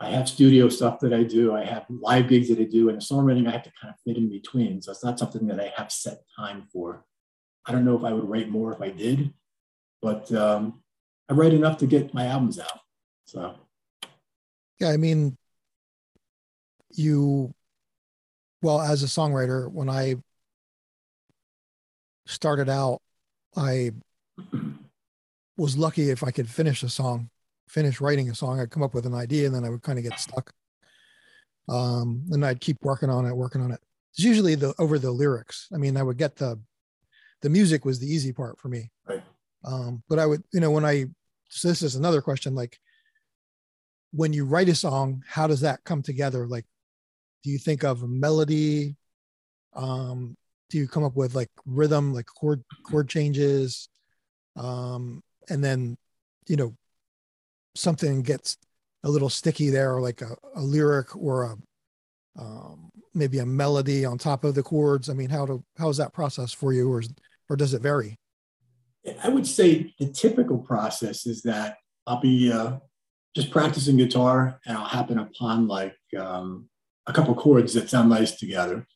I 0.00 0.10
have 0.10 0.28
studio 0.28 0.68
stuff 0.68 1.00
that 1.00 1.12
I 1.12 1.24
do. 1.24 1.54
I 1.54 1.64
have 1.64 1.84
live 1.88 2.28
gigs 2.28 2.48
that 2.50 2.60
I 2.60 2.64
do, 2.64 2.88
and 2.88 2.98
songwriting 3.00 3.48
I 3.48 3.50
have 3.50 3.64
to 3.64 3.72
kind 3.80 3.92
of 3.92 3.98
fit 4.06 4.16
in 4.16 4.30
between. 4.30 4.80
So 4.80 4.92
it's 4.92 5.02
not 5.02 5.18
something 5.18 5.48
that 5.48 5.58
I 5.58 5.72
have 5.76 5.90
set 5.90 6.20
time 6.38 6.68
for. 6.72 7.04
I 7.66 7.72
don't 7.72 7.84
know 7.84 7.96
if 7.96 8.04
I 8.04 8.12
would 8.12 8.28
write 8.28 8.48
more 8.48 8.72
if 8.72 8.80
I 8.80 8.90
did, 8.90 9.34
but 10.00 10.32
um, 10.32 10.82
I 11.28 11.34
write 11.34 11.52
enough 11.52 11.78
to 11.78 11.86
get 11.86 12.14
my 12.14 12.26
albums 12.26 12.58
out. 12.58 12.80
So, 13.24 13.54
yeah, 14.80 14.88
I 14.88 14.96
mean, 14.96 15.36
you, 16.90 17.54
well, 18.62 18.80
as 18.80 19.02
a 19.02 19.06
songwriter, 19.06 19.70
when 19.70 19.90
I 19.90 20.16
started 22.26 22.68
out, 22.68 23.02
I 23.56 23.92
was 25.56 25.76
lucky 25.76 26.10
if 26.10 26.22
I 26.22 26.30
could 26.30 26.48
finish 26.48 26.82
a 26.82 26.88
song, 26.88 27.28
finish 27.68 28.00
writing 28.00 28.30
a 28.30 28.34
song. 28.34 28.60
I'd 28.60 28.70
come 28.70 28.82
up 28.82 28.94
with 28.94 29.06
an 29.06 29.14
idea 29.14 29.46
and 29.46 29.54
then 29.54 29.64
I 29.64 29.70
would 29.70 29.82
kind 29.82 29.98
of 29.98 30.04
get 30.04 30.18
stuck. 30.18 30.52
Um, 31.68 32.24
and 32.30 32.46
I'd 32.46 32.60
keep 32.60 32.78
working 32.82 33.10
on 33.10 33.26
it, 33.26 33.36
working 33.36 33.60
on 33.60 33.72
it. 33.72 33.80
It's 34.14 34.24
usually 34.24 34.54
the 34.54 34.74
over 34.78 34.98
the 34.98 35.10
lyrics. 35.10 35.68
I 35.74 35.76
mean, 35.76 35.96
I 35.96 36.02
would 36.02 36.16
get 36.16 36.36
the 36.36 36.58
the 37.42 37.50
music 37.50 37.84
was 37.84 38.00
the 38.00 38.06
easy 38.06 38.32
part 38.32 38.58
for 38.58 38.68
me. 38.68 38.90
Right. 39.06 39.22
Um, 39.64 40.02
but 40.08 40.18
I 40.18 40.26
would, 40.26 40.42
you 40.52 40.60
know, 40.60 40.70
when 40.70 40.84
I 40.84 41.06
so 41.48 41.68
this 41.68 41.82
is 41.82 41.96
another 41.96 42.20
question 42.20 42.54
like 42.54 42.78
when 44.12 44.32
you 44.32 44.44
write 44.44 44.68
a 44.68 44.74
song 44.74 45.22
how 45.26 45.46
does 45.46 45.60
that 45.60 45.84
come 45.84 46.02
together? 46.02 46.46
Like 46.46 46.64
do 47.42 47.50
you 47.50 47.58
think 47.58 47.84
of 47.84 48.08
melody? 48.08 48.96
Um 49.74 50.36
do 50.70 50.78
you 50.78 50.88
come 50.88 51.04
up 51.04 51.16
with 51.16 51.34
like 51.34 51.50
rhythm 51.66 52.12
like 52.12 52.26
chord 52.26 52.62
chord 52.84 53.08
changes? 53.08 53.88
Um 54.56 55.22
and 55.48 55.62
then 55.62 55.96
you 56.46 56.56
know 56.56 56.74
something 57.74 58.22
gets 58.22 58.56
a 59.04 59.10
little 59.10 59.30
sticky 59.30 59.70
there 59.70 59.94
or 59.94 60.00
like 60.00 60.22
a, 60.22 60.36
a 60.56 60.60
lyric 60.60 61.14
or 61.16 61.44
a 61.44 61.56
um, 62.40 62.90
maybe 63.14 63.38
a 63.40 63.46
melody 63.46 64.04
on 64.04 64.16
top 64.16 64.44
of 64.44 64.54
the 64.54 64.62
chords? 64.62 65.08
I 65.08 65.14
mean 65.14 65.30
how 65.30 65.46
to 65.46 65.62
how 65.76 65.88
is 65.88 65.96
that 65.98 66.12
process 66.12 66.52
for 66.52 66.72
you 66.72 66.90
or 66.90 67.02
or 67.48 67.56
does 67.56 67.74
it 67.74 67.82
vary 67.82 68.18
I 69.22 69.28
would 69.28 69.46
say 69.46 69.94
the 69.98 70.06
typical 70.06 70.58
process 70.58 71.26
is 71.26 71.42
that 71.42 71.78
I'll 72.06 72.20
be 72.20 72.50
uh, 72.52 72.78
just 73.34 73.50
practicing 73.50 73.96
guitar 73.96 74.60
and 74.66 74.76
I'll 74.76 74.86
happen 74.86 75.18
upon 75.18 75.68
like 75.68 75.96
um, 76.18 76.68
a 77.06 77.12
couple 77.12 77.34
chords 77.34 77.74
that 77.74 77.90
sound 77.90 78.08
nice 78.08 78.32
together. 78.32 78.86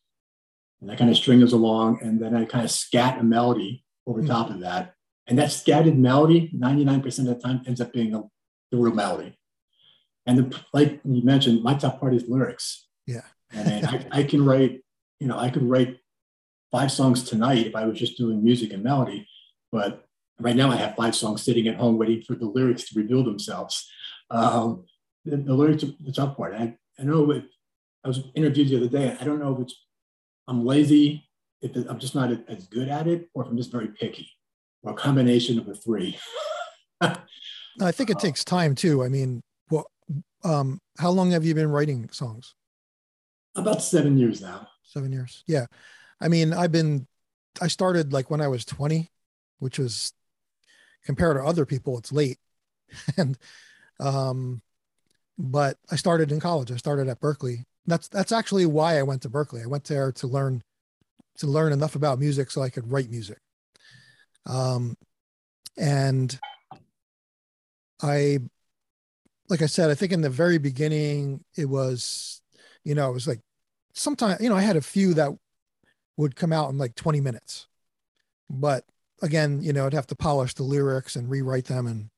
And 0.81 0.91
I 0.91 0.97
kind 0.97 1.11
of 1.11 1.17
string 1.17 1.41
those 1.41 1.53
along 1.53 2.01
and 2.03 2.21
then 2.21 2.35
I 2.35 2.45
kind 2.45 2.65
of 2.65 2.71
scat 2.71 3.19
a 3.21 3.23
melody 3.23 3.85
over 4.07 4.21
mm-hmm. 4.21 4.31
top 4.31 4.51
of 4.51 4.61
that. 4.61 4.95
And 5.29 5.39
that 5.39 5.53
scattered 5.53 5.97
melody, 5.97 6.51
99% 6.57 7.19
of 7.21 7.25
the 7.27 7.35
time, 7.37 7.63
ends 7.67 7.81
up 7.81 7.93
being 7.93 8.15
a, 8.15 8.23
the 8.73 8.79
real 8.79 8.95
melody. 8.95 9.39
And 10.27 10.39
the, 10.39 10.61
like 10.73 11.01
you 11.05 11.23
mentioned, 11.23 11.63
my 11.63 11.75
top 11.75 12.01
part 12.01 12.15
is 12.15 12.29
lyrics. 12.29 12.89
Yeah. 13.07 13.23
and 13.53 13.87
I, 13.87 14.07
I 14.21 14.23
can 14.25 14.45
write, 14.45 14.81
you 15.21 15.29
know, 15.29 15.39
I 15.39 15.51
could 15.51 15.63
write 15.63 15.99
five 16.73 16.91
songs 16.91 17.23
tonight 17.23 17.67
if 17.67 17.77
I 17.77 17.87
was 17.87 17.99
just 17.99 18.17
doing 18.17 18.43
music 18.43 18.73
and 18.73 18.83
melody 18.83 19.29
but 19.73 20.07
right 20.39 20.55
now 20.55 20.71
I 20.71 20.77
have 20.77 20.95
five 20.95 21.17
songs 21.17 21.43
sitting 21.43 21.67
at 21.67 21.77
home 21.77 21.99
waiting 21.99 22.23
for 22.23 22.37
the 22.37 22.47
lyrics 22.47 22.89
to 22.91 23.01
reveal 23.01 23.25
themselves. 23.25 23.91
Um, 24.31 24.85
the, 25.25 25.39
the, 25.39 25.55
lyrics 25.55 25.83
are 25.83 25.93
the 26.01 26.13
tough 26.13 26.37
part. 26.37 26.55
I, 26.55 26.77
I 26.99 27.03
know 27.03 27.31
it, 27.31 27.45
I 28.05 28.09
was 28.09 28.21
interviewed 28.35 28.69
the 28.69 28.77
other 28.77 28.89
day. 28.89 29.17
I 29.19 29.25
don't 29.25 29.41
know 29.41 29.55
if 29.55 29.63
it's 29.63 29.75
I'm 30.49 30.67
lazy, 30.67 31.29
if 31.61 31.75
I'm 31.89 31.99
just 31.99 32.15
not 32.15 32.31
as 32.49 32.67
good 32.67 32.89
at 32.89 33.07
it, 33.07 33.29
or 33.35 33.45
if 33.45 33.49
I'm 33.49 33.57
just 33.57 33.73
very 33.73 33.89
picky, 33.89 34.29
or 34.83 34.93
a 34.93 34.97
combination 34.97 35.59
of 35.59 35.67
the 35.67 35.75
three. 35.75 36.19
I 37.01 37.93
think 37.93 38.11
it 38.11 38.19
takes 38.19 38.45
time 38.45 38.75
too. 38.75 39.03
I 39.03 39.09
mean, 39.09 39.41
well, 39.71 39.87
um, 40.45 40.81
how 40.99 41.11
long 41.11 41.31
have 41.31 41.45
you 41.45 41.55
been 41.55 41.71
writing 41.71 42.09
songs? 42.11 42.55
About 43.55 43.83
seven 43.83 44.19
years 44.19 44.41
now. 44.41 44.69
Seven 44.85 45.13
years. 45.13 45.45
Yeah. 45.47 45.67
I 46.21 46.29
mean, 46.29 46.53
I've 46.53 46.73
been, 46.73 47.07
I 47.61 47.69
started 47.69 48.13
like 48.13 48.31
when 48.31 48.41
I 48.41 48.49
was 48.49 48.65
20 48.65 49.11
which 49.63 49.79
was 49.79 50.13
compared 51.05 51.37
to 51.37 51.45
other 51.45 51.65
people, 51.65 51.97
it's 51.97 52.11
late. 52.11 52.39
and 53.17 53.39
um, 54.01 54.61
but 55.39 55.79
I 55.89 55.95
started 55.95 56.33
in 56.33 56.41
college. 56.41 56.73
I 56.73 56.77
started 56.77 57.09
at 57.09 57.21
Berklee. 57.21 57.65
That's 57.87 58.09
that's 58.09 58.33
actually 58.33 58.67
why 58.67 58.99
I 58.99 59.05
went 59.05 59.23
to 59.23 59.31
Berklee. 59.31 59.63
I 59.63 59.69
went 59.69 59.85
there 59.85 60.11
to 60.11 60.27
learn 60.27 60.65
to 61.39 61.47
learn 61.47 61.73
enough 61.73 61.95
about 61.95 62.19
music 62.19 62.51
so 62.51 62.61
I 62.61 62.71
could 62.71 62.91
write 62.91 63.09
music. 63.09 63.39
Um, 64.47 64.97
and 65.79 66.37
I, 68.03 68.39
like 69.49 69.63
I 69.63 69.67
said, 69.67 69.91
I 69.91 69.95
think 69.95 70.13
in 70.13 70.21
the 70.21 70.29
very 70.29 70.59
beginning 70.59 71.45
it 71.57 71.67
was, 71.67 72.43
you 72.85 72.97
know, 72.97 73.09
it 73.09 73.15
was 73.15 73.29
like 73.29 73.41
sometimes, 73.95 74.41
you 74.41 74.49
know, 74.49 74.57
I 74.57 74.63
had 74.63 74.77
a 74.77 74.83
few 74.83 75.15
that 75.15 75.31
would 76.17 76.37
come 76.37 76.53
out 76.53 76.71
in 76.71 76.79
like 76.79 76.97
20 76.97 77.21
minutes, 77.21 77.69
but 78.51 78.85
again, 79.23 79.63
you 79.63 79.73
know, 79.73 79.87
I'd 79.87 79.95
have 79.95 80.07
to 80.09 80.17
polish 80.17 80.55
the 80.55 80.65
lyrics 80.65 81.17
and 81.17 81.31
rewrite 81.31 81.67
them 81.67 81.87
and 81.87 82.11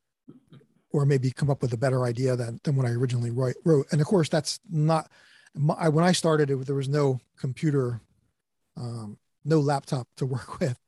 or 0.90 1.04
maybe 1.04 1.30
come 1.30 1.50
up 1.50 1.60
with 1.60 1.72
a 1.72 1.76
better 1.76 2.04
idea 2.04 2.36
than, 2.36 2.60
than 2.62 2.76
what 2.76 2.86
I 2.86 2.90
originally 2.90 3.30
wrote, 3.30 3.56
wrote. 3.64 3.86
And 3.90 4.00
of 4.00 4.06
course, 4.06 4.28
that's 4.28 4.60
not 4.70 5.10
my, 5.54 5.88
when 5.88 6.04
I 6.04 6.12
started 6.12 6.50
it, 6.50 6.66
there 6.66 6.76
was 6.76 6.88
no 6.88 7.20
computer, 7.36 8.00
um, 8.76 9.18
no 9.44 9.58
laptop 9.58 10.06
to 10.16 10.26
work 10.26 10.60
with, 10.60 10.78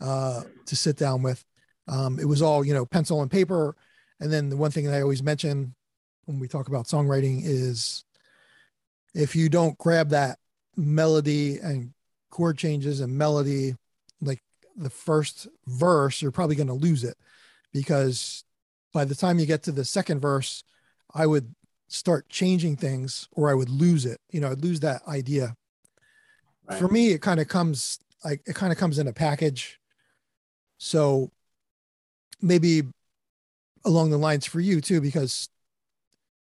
uh, 0.00 0.42
to 0.66 0.76
sit 0.76 0.96
down 0.96 1.22
with. 1.22 1.42
Um, 1.88 2.18
it 2.18 2.26
was 2.26 2.42
all, 2.42 2.64
you 2.64 2.74
know, 2.74 2.84
pencil 2.84 3.22
and 3.22 3.30
paper. 3.30 3.76
And 4.20 4.32
then 4.32 4.50
the 4.50 4.56
one 4.56 4.70
thing 4.70 4.84
that 4.84 4.94
I 4.94 5.02
always 5.02 5.22
mention 5.22 5.74
when 6.26 6.38
we 6.38 6.48
talk 6.48 6.68
about 6.68 6.86
songwriting 6.86 7.42
is 7.44 8.04
if 9.14 9.34
you 9.34 9.48
don't 9.48 9.78
grab 9.78 10.10
that 10.10 10.38
melody 10.76 11.58
and 11.58 11.92
chord 12.30 12.58
changes 12.58 13.00
and 13.00 13.16
melody 13.16 13.74
like 14.20 14.42
the 14.76 14.90
first 14.90 15.46
verse, 15.66 16.20
you're 16.20 16.30
probably 16.30 16.56
going 16.56 16.66
to 16.66 16.72
lose 16.72 17.04
it 17.04 17.16
because 17.72 18.44
by 18.92 19.04
the 19.04 19.14
time 19.14 19.38
you 19.38 19.46
get 19.46 19.62
to 19.64 19.72
the 19.72 19.84
second 19.84 20.20
verse, 20.20 20.64
I 21.14 21.26
would 21.26 21.54
start 21.88 22.28
changing 22.28 22.76
things 22.76 23.28
or 23.32 23.50
I 23.50 23.54
would 23.54 23.70
lose 23.70 24.06
it. 24.06 24.20
You 24.30 24.40
know, 24.40 24.50
I'd 24.50 24.62
lose 24.62 24.80
that 24.80 25.02
idea. 25.06 25.56
Right. 26.68 26.78
For 26.78 26.88
me, 26.88 27.10
it 27.10 27.22
kind 27.22 27.40
of 27.40 27.48
comes 27.48 27.98
like 28.24 28.42
it 28.46 28.56
kind 28.56 28.72
of 28.72 28.78
comes 28.78 28.98
in 28.98 29.06
a 29.06 29.12
package. 29.12 29.78
So 30.78 31.30
maybe 32.42 32.82
along 33.84 34.10
the 34.10 34.18
lines 34.18 34.46
for 34.46 34.60
you 34.60 34.80
too, 34.80 35.00
because 35.00 35.48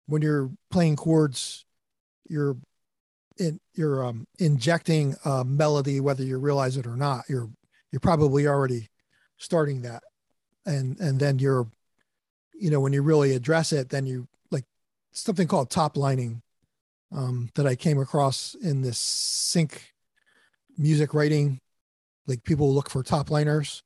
when 0.07 0.23
you're 0.23 0.51
playing 0.71 0.97
chords, 0.97 1.65
you're 2.29 2.57
in, 3.39 3.59
you're 3.75 4.05
um, 4.05 4.27
injecting 4.39 5.17
a 5.25 5.45
melody, 5.45 6.01
whether 6.01 6.23
you 6.23 6.39
realize 6.39 6.77
it 6.77 6.87
or 6.87 6.97
not. 6.97 7.25
You're 7.29 7.51
you're 7.95 8.01
probably 8.01 8.49
already 8.49 8.89
starting 9.39 9.83
that. 9.83 10.03
And 10.67 10.99
and 10.99 11.21
then 11.21 11.39
you're 11.39 11.69
you 12.55 12.71
know 12.71 12.81
when 12.81 12.93
you 12.93 13.03
really 13.03 13.35
address 13.35 13.73
it 13.73 13.91
then 13.91 14.07
you 14.07 14.27
like 14.51 14.65
something 15.13 15.47
called 15.47 15.71
top 15.71 15.97
lining 15.97 16.41
um, 17.13 17.51
that 17.57 17.67
i 17.67 17.75
came 17.75 17.99
across 17.99 18.55
in 18.63 18.81
this 18.81 18.97
sync 18.97 19.93
music 20.79 21.13
writing 21.13 21.61
like 22.27 22.43
people 22.45 22.73
look 22.73 22.91
for 22.91 23.03
top 23.03 23.31
liners. 23.31 23.83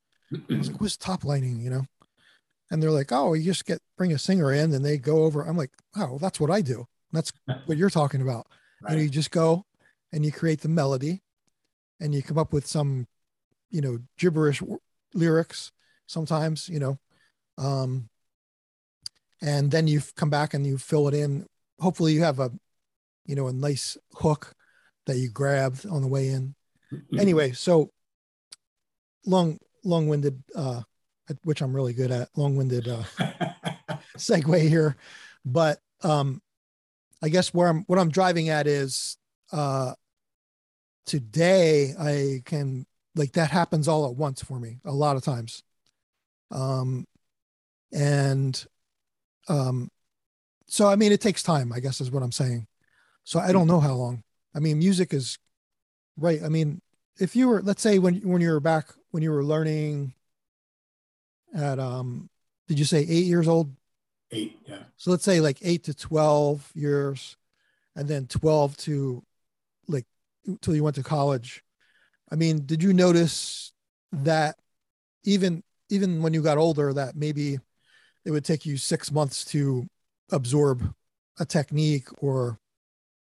Like 0.48 0.80
what's 0.80 0.96
top 0.96 1.24
lining? 1.24 1.60
You 1.60 1.70
know? 1.70 1.86
And 2.70 2.82
they're 2.82 2.90
like 2.90 3.12
oh 3.12 3.34
you 3.34 3.44
just 3.44 3.64
get 3.64 3.80
bring 3.96 4.12
a 4.12 4.18
singer 4.18 4.52
in 4.52 4.72
and 4.72 4.84
they 4.84 4.98
go 4.98 5.24
over. 5.24 5.42
I'm 5.42 5.56
like 5.56 5.72
oh 5.96 6.06
well, 6.06 6.18
that's 6.18 6.38
what 6.38 6.50
i 6.50 6.60
do. 6.60 6.86
That's 7.12 7.32
what 7.66 7.78
you're 7.78 7.90
talking 7.90 8.20
about. 8.20 8.46
Right. 8.82 8.94
know, 8.94 9.02
you 9.02 9.08
just 9.08 9.30
go 9.30 9.64
and 10.12 10.24
you 10.24 10.30
create 10.30 10.60
the 10.60 10.68
melody 10.68 11.22
and 12.00 12.14
you 12.14 12.22
come 12.22 12.38
up 12.38 12.52
with 12.52 12.66
some 12.66 13.06
you 13.70 13.80
know, 13.80 13.98
gibberish 14.18 14.62
lyrics 15.14 15.72
sometimes, 16.06 16.68
you 16.68 16.78
know. 16.78 16.98
Um, 17.56 18.08
and 19.40 19.70
then 19.70 19.86
you 19.86 20.00
come 20.16 20.30
back 20.30 20.54
and 20.54 20.66
you 20.66 20.78
fill 20.78 21.08
it 21.08 21.14
in. 21.14 21.46
Hopefully 21.78 22.12
you 22.12 22.22
have 22.22 22.40
a, 22.40 22.50
you 23.26 23.36
know, 23.36 23.48
a 23.48 23.52
nice 23.52 23.96
hook 24.14 24.54
that 25.06 25.18
you 25.18 25.30
grabbed 25.30 25.86
on 25.86 26.02
the 26.02 26.08
way 26.08 26.28
in. 26.28 26.54
Mm-hmm. 26.92 27.20
Anyway, 27.20 27.52
so 27.52 27.90
long, 29.26 29.58
long-winded, 29.84 30.42
uh, 30.54 30.82
which 31.44 31.60
I'm 31.60 31.74
really 31.74 31.92
good 31.92 32.10
at, 32.10 32.28
long-winded 32.36 32.88
uh, 32.88 33.02
segue 34.16 34.68
here, 34.68 34.96
but 35.44 35.78
um, 36.02 36.40
I 37.22 37.28
guess 37.28 37.52
where 37.52 37.68
I'm, 37.68 37.84
what 37.86 37.98
I'm 37.98 38.10
driving 38.10 38.48
at 38.48 38.66
is 38.66 39.16
uh, 39.52 39.92
today 41.06 41.94
I 41.98 42.42
can 42.44 42.86
like 43.18 43.32
that 43.32 43.50
happens 43.50 43.88
all 43.88 44.06
at 44.06 44.16
once 44.16 44.42
for 44.42 44.58
me 44.58 44.78
a 44.84 44.92
lot 44.92 45.16
of 45.16 45.24
times. 45.24 45.62
Um, 46.50 47.06
and 47.92 48.64
um, 49.48 49.90
so 50.66 50.86
I 50.86 50.96
mean, 50.96 51.12
it 51.12 51.20
takes 51.20 51.42
time, 51.42 51.72
I 51.72 51.80
guess, 51.80 52.00
is 52.00 52.10
what 52.10 52.22
I'm 52.22 52.32
saying. 52.32 52.66
So 53.24 53.40
I 53.40 53.52
don't 53.52 53.66
know 53.66 53.80
how 53.80 53.94
long. 53.94 54.22
I 54.54 54.60
mean, 54.60 54.78
music 54.78 55.12
is 55.12 55.38
right. 56.16 56.40
I 56.42 56.48
mean, 56.48 56.80
if 57.18 57.34
you 57.34 57.48
were, 57.48 57.60
let's 57.62 57.82
say, 57.82 57.98
when 57.98 58.16
when 58.20 58.40
you 58.40 58.50
were 58.50 58.60
back 58.60 58.86
when 59.10 59.22
you 59.22 59.30
were 59.30 59.44
learning 59.44 60.14
at, 61.54 61.78
um, 61.78 62.28
did 62.68 62.78
you 62.78 62.84
say 62.84 63.00
eight 63.00 63.26
years 63.26 63.48
old? 63.48 63.74
Eight, 64.30 64.58
yeah. 64.66 64.82
So 64.96 65.10
let's 65.10 65.24
say 65.24 65.40
like 65.40 65.58
eight 65.62 65.84
to 65.84 65.94
twelve 65.94 66.70
years, 66.74 67.36
and 67.96 68.08
then 68.08 68.26
twelve 68.26 68.76
to 68.78 69.22
like 69.88 70.06
until 70.46 70.74
you 70.74 70.84
went 70.84 70.96
to 70.96 71.02
college. 71.02 71.64
I 72.30 72.36
mean, 72.36 72.66
did 72.66 72.82
you 72.82 72.92
notice 72.92 73.72
that 74.12 74.56
even 75.24 75.62
even 75.90 76.22
when 76.22 76.34
you 76.34 76.42
got 76.42 76.58
older, 76.58 76.92
that 76.92 77.16
maybe 77.16 77.58
it 78.24 78.30
would 78.30 78.44
take 78.44 78.66
you 78.66 78.76
six 78.76 79.10
months 79.10 79.44
to 79.46 79.86
absorb 80.30 80.94
a 81.38 81.46
technique 81.46 82.08
or 82.22 82.58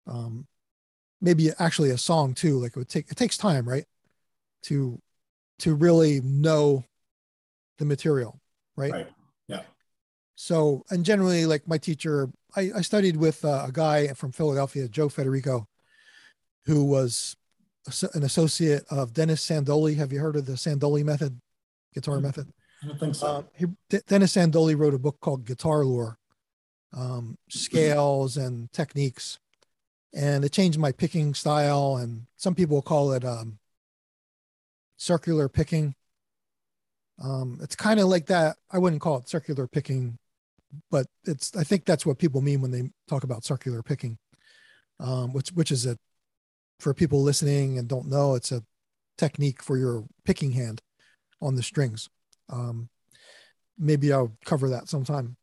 um, 0.07 0.47
maybe 1.21 1.49
actually 1.59 1.91
a 1.91 1.97
song 1.97 2.33
too. 2.33 2.59
Like 2.59 2.71
it 2.71 2.77
would 2.77 2.89
take 2.89 3.11
it 3.11 3.17
takes 3.17 3.37
time, 3.37 3.67
right? 3.67 3.85
To 4.63 4.99
to 5.59 5.75
really 5.75 6.21
know 6.21 6.83
the 7.77 7.85
material, 7.85 8.39
right? 8.75 8.91
Right. 8.91 9.07
Yeah. 9.47 9.61
So, 10.35 10.83
and 10.89 11.05
generally, 11.05 11.45
like 11.45 11.67
my 11.67 11.77
teacher, 11.77 12.29
I, 12.55 12.71
I 12.77 12.81
studied 12.81 13.17
with 13.17 13.43
uh, 13.45 13.65
a 13.67 13.71
guy 13.71 14.07
from 14.09 14.31
Philadelphia, 14.31 14.87
Joe 14.87 15.07
Federico, 15.07 15.67
who 16.65 16.83
was 16.83 17.35
an 18.13 18.23
associate 18.23 18.83
of 18.89 19.13
Dennis 19.13 19.47
Sandole. 19.47 19.95
Have 19.97 20.11
you 20.11 20.19
heard 20.19 20.35
of 20.35 20.45
the 20.45 20.53
Sandole 20.53 21.03
method, 21.03 21.39
guitar 21.93 22.15
mm-hmm. 22.15 22.25
method? 22.25 22.53
I 22.83 22.87
don't 22.87 22.99
think 22.99 23.15
so. 23.15 23.27
Uh, 23.27 23.43
he, 23.55 23.65
Dennis 24.07 24.35
Sandole 24.35 24.77
wrote 24.77 24.93
a 24.93 24.99
book 24.99 25.19
called 25.19 25.45
Guitar 25.45 25.85
Lore, 25.85 26.17
um, 26.93 27.37
scales 27.49 28.37
and 28.37 28.71
techniques, 28.71 29.39
and 30.13 30.43
it 30.43 30.51
changed 30.51 30.79
my 30.79 30.91
picking 30.91 31.33
style. 31.33 31.97
And 31.97 32.25
some 32.35 32.55
people 32.55 32.81
call 32.81 33.13
it 33.13 33.23
um, 33.23 33.59
circular 34.97 35.47
picking. 35.47 35.95
Um, 37.23 37.59
it's 37.61 37.75
kind 37.75 37.99
of 37.99 38.07
like 38.07 38.25
that. 38.27 38.57
I 38.71 38.77
wouldn't 38.77 39.01
call 39.01 39.17
it 39.17 39.29
circular 39.29 39.67
picking, 39.67 40.17
but 40.91 41.07
it's. 41.23 41.55
I 41.55 41.63
think 41.63 41.85
that's 41.85 42.05
what 42.05 42.19
people 42.19 42.41
mean 42.41 42.61
when 42.61 42.71
they 42.71 42.89
talk 43.07 43.23
about 43.23 43.45
circular 43.45 43.81
picking, 43.81 44.17
um, 44.99 45.31
which 45.33 45.49
which 45.49 45.71
is 45.71 45.85
a 45.85 45.97
for 46.79 46.93
people 46.93 47.21
listening 47.21 47.77
and 47.77 47.87
don't 47.87 48.09
know, 48.09 48.35
it's 48.35 48.51
a 48.51 48.63
technique 49.17 49.63
for 49.63 49.77
your 49.77 50.05
picking 50.23 50.51
hand 50.51 50.81
on 51.41 51.55
the 51.55 51.63
strings. 51.63 52.09
Um, 52.49 52.89
maybe 53.77 54.11
I'll 54.11 54.35
cover 54.45 54.69
that 54.69 54.89
sometime. 54.89 55.37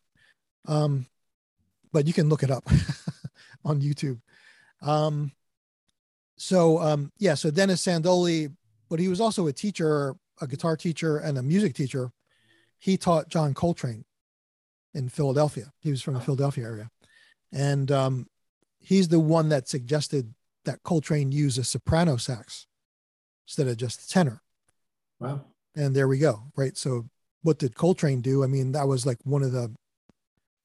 Um, 0.66 1.06
but 1.92 2.06
you 2.06 2.12
can 2.12 2.28
look 2.28 2.42
it 2.42 2.50
up 2.50 2.68
on 3.64 3.80
YouTube. 3.80 4.20
Um, 4.80 5.32
so 6.36 6.80
um, 6.80 7.12
yeah, 7.18 7.34
so 7.34 7.50
Dennis 7.50 7.84
Sandole, 7.84 8.54
but 8.88 8.98
he 8.98 9.08
was 9.08 9.20
also 9.20 9.46
a 9.46 9.52
teacher, 9.52 10.14
a 10.40 10.46
guitar 10.46 10.76
teacher, 10.76 11.18
and 11.18 11.38
a 11.38 11.42
music 11.42 11.74
teacher. 11.74 12.10
He 12.78 12.96
taught 12.96 13.28
John 13.28 13.54
Coltrane 13.54 14.04
in 14.94 15.08
Philadelphia. 15.08 15.72
He 15.80 15.90
was 15.90 16.02
from 16.02 16.14
the 16.14 16.20
Philadelphia 16.20 16.64
area, 16.64 16.90
and 17.52 17.90
um, 17.92 18.26
he's 18.80 19.08
the 19.08 19.20
one 19.20 19.50
that 19.50 19.68
suggested 19.68 20.34
that 20.64 20.82
Coltrane 20.82 21.32
use 21.32 21.58
a 21.58 21.64
soprano 21.64 22.16
sax 22.16 22.66
instead 23.46 23.68
of 23.68 23.76
just 23.76 24.06
the 24.06 24.12
tenor. 24.12 24.42
Wow. 25.18 25.42
And 25.74 25.94
there 25.94 26.08
we 26.08 26.18
go. 26.18 26.44
Right. 26.56 26.76
So 26.76 27.08
what 27.42 27.58
did 27.58 27.74
Coltrane 27.74 28.20
do? 28.20 28.44
I 28.44 28.46
mean, 28.46 28.72
that 28.72 28.86
was 28.86 29.06
like 29.06 29.18
one 29.24 29.42
of 29.42 29.52
the 29.52 29.74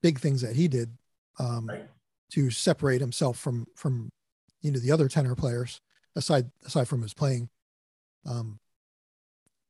big 0.02 0.20
things 0.20 0.42
that 0.42 0.56
he 0.56 0.68
did 0.68 0.92
um, 1.40 1.68
right. 1.68 1.88
to 2.32 2.50
separate 2.50 3.02
himself 3.02 3.38
from 3.38 3.66
from 3.76 4.10
you 4.62 4.72
know 4.72 4.80
the 4.80 4.92
other 4.92 5.08
tenor 5.08 5.36
players 5.36 5.82
aside 6.16 6.50
aside 6.66 6.88
from 6.88 7.02
his 7.02 7.14
playing. 7.14 7.50
Um, 8.26 8.60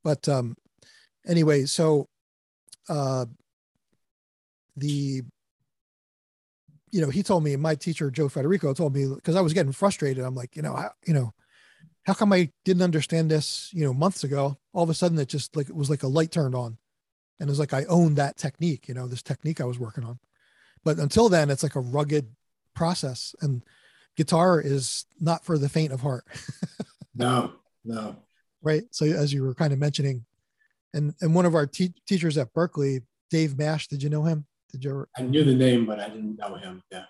but 0.02 0.28
um, 0.28 0.56
anyway, 1.26 1.64
so 1.64 2.06
uh, 2.88 3.26
the 4.76 5.22
you 6.90 7.00
know, 7.00 7.10
he 7.10 7.22
told 7.22 7.44
me, 7.44 7.56
my 7.56 7.74
teacher 7.74 8.10
Joe 8.10 8.28
Federico 8.28 8.74
told 8.74 8.94
me 8.94 9.06
because 9.06 9.36
I 9.36 9.40
was 9.40 9.52
getting 9.52 9.72
frustrated. 9.72 10.24
I'm 10.24 10.34
like, 10.34 10.56
you 10.56 10.62
know, 10.62 10.74
I, 10.74 10.88
you 11.06 11.14
know, 11.14 11.32
how 12.04 12.14
come 12.14 12.32
I 12.32 12.50
didn't 12.64 12.82
understand 12.82 13.30
this, 13.30 13.70
you 13.72 13.84
know, 13.84 13.92
months 13.92 14.24
ago? 14.24 14.56
All 14.72 14.82
of 14.82 14.90
a 14.90 14.94
sudden, 14.94 15.18
it 15.18 15.28
just 15.28 15.56
like 15.56 15.68
it 15.68 15.74
was 15.74 15.90
like 15.90 16.02
a 16.02 16.08
light 16.08 16.30
turned 16.30 16.54
on, 16.54 16.78
and 17.38 17.48
it 17.48 17.50
was 17.50 17.58
like 17.58 17.74
I 17.74 17.84
owned 17.84 18.16
that 18.16 18.36
technique, 18.36 18.88
you 18.88 18.94
know, 18.94 19.06
this 19.06 19.22
technique 19.22 19.60
I 19.60 19.64
was 19.64 19.78
working 19.78 20.04
on. 20.04 20.18
But 20.84 20.98
until 20.98 21.28
then, 21.28 21.50
it's 21.50 21.62
like 21.62 21.76
a 21.76 21.80
rugged 21.80 22.28
process, 22.74 23.34
and 23.40 23.62
guitar 24.16 24.60
is 24.60 25.04
not 25.20 25.44
for 25.44 25.58
the 25.58 25.68
faint 25.68 25.92
of 25.92 26.00
heart. 26.00 26.24
no, 27.14 27.52
no. 27.84 28.16
Right. 28.62 28.84
So 28.90 29.04
as 29.04 29.32
you 29.32 29.42
were 29.42 29.54
kind 29.54 29.72
of 29.72 29.78
mentioning, 29.78 30.24
and 30.94 31.14
and 31.20 31.34
one 31.34 31.46
of 31.46 31.54
our 31.54 31.66
te- 31.66 31.94
teachers 32.06 32.38
at 32.38 32.54
Berklee, 32.54 33.02
Dave 33.30 33.58
Mash, 33.58 33.88
did 33.88 34.02
you 34.02 34.08
know 34.08 34.22
him? 34.22 34.46
Did 34.70 34.84
you 34.84 34.90
ever? 34.90 35.08
I 35.16 35.22
knew 35.22 35.44
the 35.44 35.54
name, 35.54 35.86
but 35.86 35.98
I 35.98 36.08
didn't 36.08 36.36
know 36.36 36.54
him. 36.56 36.82
Yeah. 36.90 37.04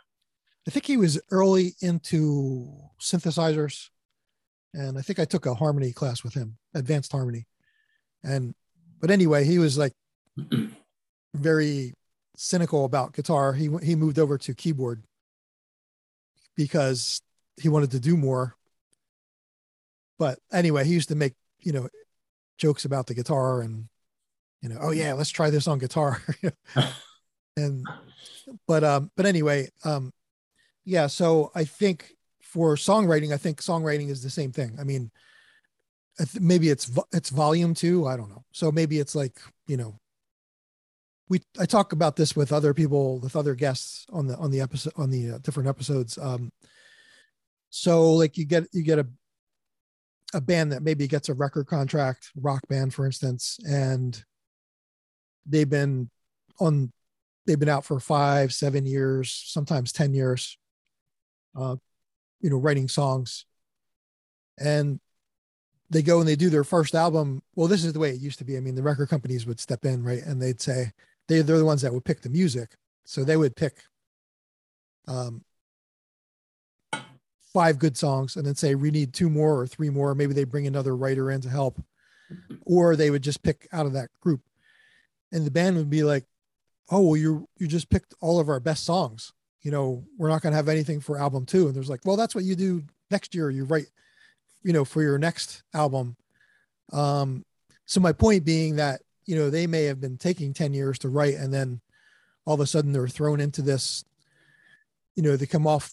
I 0.66 0.70
think 0.70 0.84
he 0.84 0.98
was 0.98 1.18
early 1.30 1.74
into 1.80 2.70
synthesizers. 3.00 3.88
And 4.74 4.98
I 4.98 5.02
think 5.02 5.18
I 5.18 5.24
took 5.24 5.46
a 5.46 5.54
harmony 5.54 5.92
class 5.92 6.22
with 6.22 6.34
him, 6.34 6.58
advanced 6.74 7.10
harmony. 7.10 7.46
And, 8.22 8.54
but 9.00 9.10
anyway, 9.10 9.44
he 9.44 9.58
was 9.58 9.78
like 9.78 9.94
very 11.34 11.94
cynical 12.36 12.84
about 12.84 13.14
guitar. 13.14 13.54
He, 13.54 13.70
he 13.82 13.94
moved 13.94 14.18
over 14.18 14.36
to 14.36 14.54
keyboard 14.54 15.02
because 16.54 17.22
he 17.56 17.70
wanted 17.70 17.90
to 17.92 18.00
do 18.00 18.16
more. 18.16 18.54
But 20.18 20.38
anyway, 20.52 20.84
he 20.84 20.92
used 20.92 21.08
to 21.08 21.14
make, 21.14 21.32
you 21.60 21.72
know, 21.72 21.88
jokes 22.58 22.84
about 22.84 23.06
the 23.06 23.14
guitar 23.14 23.62
and, 23.62 23.88
you 24.60 24.68
know, 24.68 24.78
oh 24.80 24.90
yeah, 24.90 25.14
let's 25.14 25.30
try 25.30 25.48
this 25.48 25.66
on 25.66 25.78
guitar. 25.78 26.20
and 27.58 27.86
but 28.66 28.84
um 28.84 29.10
but 29.16 29.26
anyway 29.26 29.68
um 29.84 30.12
yeah 30.84 31.06
so 31.06 31.50
i 31.54 31.64
think 31.64 32.12
for 32.40 32.76
songwriting 32.76 33.32
i 33.32 33.36
think 33.36 33.60
songwriting 33.60 34.08
is 34.08 34.22
the 34.22 34.30
same 34.30 34.52
thing. 34.52 34.76
I 34.80 34.84
mean 34.84 35.10
maybe 36.40 36.68
it's 36.68 36.90
it's 37.12 37.30
volume 37.30 37.74
two 37.74 38.06
i 38.06 38.16
don't 38.16 38.30
know. 38.30 38.44
So 38.52 38.72
maybe 38.72 38.98
it's 38.98 39.14
like 39.14 39.38
you 39.66 39.76
know 39.76 40.00
we 41.28 41.40
i 41.60 41.66
talk 41.66 41.92
about 41.92 42.16
this 42.16 42.34
with 42.34 42.52
other 42.52 42.74
people 42.74 43.20
with 43.20 43.36
other 43.36 43.54
guests 43.54 44.06
on 44.12 44.26
the 44.26 44.36
on 44.36 44.50
the 44.50 44.60
episode 44.60 44.94
on 44.96 45.10
the 45.10 45.32
uh, 45.32 45.38
different 45.38 45.68
episodes. 45.68 46.18
Um 46.18 46.50
so 47.70 48.12
like 48.14 48.36
you 48.38 48.46
get 48.46 48.64
you 48.72 48.82
get 48.82 48.98
a 48.98 49.06
a 50.34 50.40
band 50.40 50.72
that 50.72 50.82
maybe 50.82 51.06
gets 51.06 51.28
a 51.28 51.34
record 51.34 51.66
contract 51.66 52.30
rock 52.36 52.66
band 52.68 52.92
for 52.92 53.06
instance 53.06 53.58
and 53.66 54.24
they've 55.46 55.70
been 55.70 56.10
on 56.60 56.92
they've 57.48 57.58
been 57.58 57.68
out 57.68 57.84
for 57.84 57.98
five, 57.98 58.52
seven 58.52 58.84
years, 58.84 59.32
sometimes 59.46 59.90
10 59.90 60.12
years, 60.12 60.58
uh, 61.56 61.76
you 62.40 62.50
know, 62.50 62.58
writing 62.58 62.88
songs. 62.88 63.46
And 64.58 65.00
they 65.88 66.02
go 66.02 66.20
and 66.20 66.28
they 66.28 66.36
do 66.36 66.50
their 66.50 66.62
first 66.62 66.94
album. 66.94 67.42
Well, 67.56 67.66
this 67.66 67.84
is 67.84 67.94
the 67.94 67.98
way 67.98 68.10
it 68.10 68.20
used 68.20 68.38
to 68.40 68.44
be. 68.44 68.58
I 68.58 68.60
mean, 68.60 68.74
the 68.74 68.82
record 68.82 69.08
companies 69.08 69.46
would 69.46 69.58
step 69.58 69.86
in, 69.86 70.04
right? 70.04 70.22
And 70.22 70.40
they'd 70.40 70.60
say, 70.60 70.92
they, 71.26 71.40
they're 71.40 71.58
the 71.58 71.64
ones 71.64 71.80
that 71.82 71.92
would 71.92 72.04
pick 72.04 72.20
the 72.20 72.28
music. 72.28 72.76
So 73.06 73.24
they 73.24 73.38
would 73.38 73.56
pick 73.56 73.78
um, 75.06 75.42
five 77.54 77.78
good 77.78 77.96
songs 77.96 78.36
and 78.36 78.44
then 78.44 78.56
say, 78.56 78.74
we 78.74 78.90
need 78.90 79.14
two 79.14 79.30
more 79.30 79.58
or 79.58 79.66
three 79.66 79.88
more. 79.88 80.14
Maybe 80.14 80.34
they 80.34 80.44
bring 80.44 80.66
another 80.66 80.94
writer 80.94 81.30
in 81.30 81.40
to 81.40 81.48
help. 81.48 81.82
Or 82.66 82.94
they 82.94 83.10
would 83.10 83.22
just 83.22 83.42
pick 83.42 83.66
out 83.72 83.86
of 83.86 83.94
that 83.94 84.10
group. 84.20 84.42
And 85.32 85.46
the 85.46 85.50
band 85.50 85.78
would 85.78 85.88
be 85.88 86.02
like, 86.02 86.26
oh 86.90 87.00
well 87.00 87.16
you 87.16 87.48
you 87.58 87.66
just 87.66 87.90
picked 87.90 88.14
all 88.20 88.40
of 88.40 88.48
our 88.48 88.60
best 88.60 88.84
songs. 88.84 89.32
You 89.62 89.70
know 89.70 90.04
we're 90.16 90.28
not 90.28 90.42
going 90.42 90.52
to 90.52 90.56
have 90.56 90.68
anything 90.68 91.00
for 91.00 91.18
album 91.18 91.46
two. 91.46 91.66
And 91.66 91.74
there's 91.74 91.90
like 91.90 92.04
well 92.04 92.16
that's 92.16 92.34
what 92.34 92.44
you 92.44 92.56
do 92.56 92.82
next 93.10 93.34
year. 93.34 93.50
You 93.50 93.64
write 93.64 93.86
you 94.62 94.72
know 94.72 94.84
for 94.84 95.02
your 95.02 95.18
next 95.18 95.62
album. 95.74 96.16
Um 96.92 97.44
so 97.86 98.00
my 98.00 98.12
point 98.12 98.44
being 98.44 98.76
that 98.76 99.00
you 99.24 99.36
know 99.36 99.50
they 99.50 99.66
may 99.66 99.84
have 99.84 100.00
been 100.00 100.16
taking 100.16 100.54
10 100.54 100.72
years 100.74 100.98
to 101.00 101.08
write 101.08 101.34
and 101.34 101.52
then 101.52 101.80
all 102.46 102.54
of 102.54 102.60
a 102.60 102.66
sudden 102.66 102.92
they're 102.92 103.08
thrown 103.08 103.40
into 103.40 103.60
this 103.60 104.04
you 105.16 105.22
know 105.22 105.36
they 105.36 105.46
come 105.46 105.66
off 105.66 105.92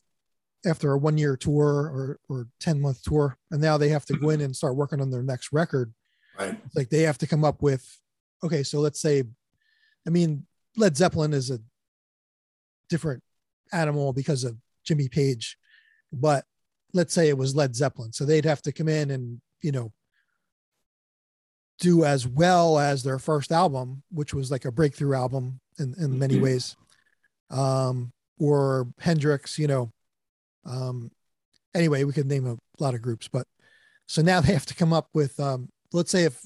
after 0.66 0.94
a 0.94 0.98
one 0.98 1.18
year 1.18 1.36
tour 1.36 1.68
or 1.68 2.20
or 2.30 2.48
10 2.60 2.80
month 2.80 3.04
tour 3.04 3.38
and 3.52 3.62
now 3.62 3.78
they 3.78 3.90
have 3.90 4.06
to 4.06 4.18
go 4.18 4.30
in 4.30 4.42
and 4.42 4.56
start 4.56 4.76
working 4.76 5.02
on 5.02 5.12
their 5.12 5.24
next 5.24 5.52
record. 5.52 5.94
Right. 6.40 6.58
It's 6.66 6.76
like 6.76 6.90
they 6.90 7.04
have 7.04 7.18
to 7.20 7.28
come 7.28 7.44
up 7.44 7.62
with 7.62 7.86
okay 8.44 8.64
so 8.64 8.80
let's 8.80 9.00
say 9.00 9.24
i 10.06 10.10
mean 10.10 10.46
led 10.78 10.96
zeppelin 10.98 11.34
is 11.34 11.50
a 11.52 11.60
different 12.90 13.24
animal 13.72 14.14
because 14.14 14.44
of 14.44 14.58
jimmy 14.84 15.08
page 15.10 15.58
but 16.12 16.46
let's 16.94 17.14
say 17.14 17.30
it 17.30 17.38
was 17.38 17.56
led 17.56 17.76
zeppelin 17.76 18.12
so 18.14 18.26
they'd 18.26 18.46
have 18.46 18.62
to 18.62 18.72
come 18.72 18.88
in 18.88 19.12
and 19.12 19.42
you 19.62 19.72
know 19.72 19.92
do 21.80 22.06
as 22.06 22.26
well 22.28 22.80
as 22.80 23.04
their 23.04 23.20
first 23.20 23.52
album 23.52 24.02
which 24.12 24.34
was 24.34 24.50
like 24.52 24.66
a 24.66 24.72
breakthrough 24.72 25.16
album 25.16 25.60
in, 25.78 25.94
in 26.00 26.18
many 26.18 26.36
Mhm. 26.36 26.42
ways 26.42 26.76
um 27.50 28.14
or 28.40 28.88
hendrix 29.00 29.58
you 29.60 29.68
know 29.68 29.92
um 30.66 31.12
anyway 31.74 32.04
we 32.04 32.14
could 32.14 32.28
name 32.28 32.48
a 32.48 32.58
lot 32.80 32.94
of 32.94 33.02
groups 33.02 33.28
but 33.28 33.46
so 34.08 34.22
now 34.22 34.40
they 34.42 34.54
have 34.54 34.66
to 34.68 34.76
come 34.76 34.94
up 34.94 35.10
with 35.14 35.40
um 35.40 35.70
let's 35.92 36.12
say 36.12 36.24
if 36.24 36.40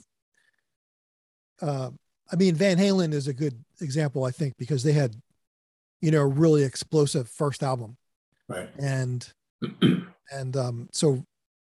uh 1.61 1.89
i 2.31 2.35
mean 2.35 2.55
van 2.55 2.77
halen 2.77 3.13
is 3.13 3.27
a 3.27 3.33
good 3.33 3.63
example 3.81 4.25
i 4.25 4.31
think 4.31 4.55
because 4.57 4.83
they 4.83 4.93
had 4.93 5.15
you 6.01 6.11
know 6.11 6.21
a 6.21 6.27
really 6.27 6.63
explosive 6.63 7.29
first 7.29 7.63
album. 7.63 7.97
Right. 8.47 8.69
And 8.77 9.31
and 10.31 10.57
um 10.57 10.89
so 10.91 11.25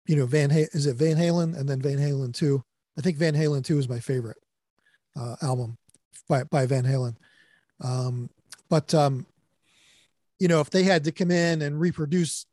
you 0.07 0.17
know 0.17 0.27
van 0.27 0.51
is 0.51 0.87
it 0.87 0.97
van 0.97 1.17
halen 1.17 1.57
and 1.59 1.69
then 1.69 1.81
van 1.81 1.99
halen 1.99 2.33
2 2.33 2.63
i 2.99 3.01
think 3.01 3.17
van 3.17 3.35
halen 3.35 3.65
2 3.65 3.79
is 3.79 3.89
my 3.89 4.01
favorite 4.01 4.37
uh 5.17 5.37
album 5.43 5.77
by 6.29 6.45
by 6.45 6.67
van 6.67 6.85
halen. 6.85 7.17
Um 7.81 8.31
but 8.69 8.95
um 8.95 9.27
you 10.39 10.49
know 10.49 10.61
if 10.61 10.71
they 10.71 10.83
had 10.83 11.05
to 11.05 11.13
come 11.13 11.31
in 11.31 11.63
and 11.63 11.81
reproduce 11.81 12.47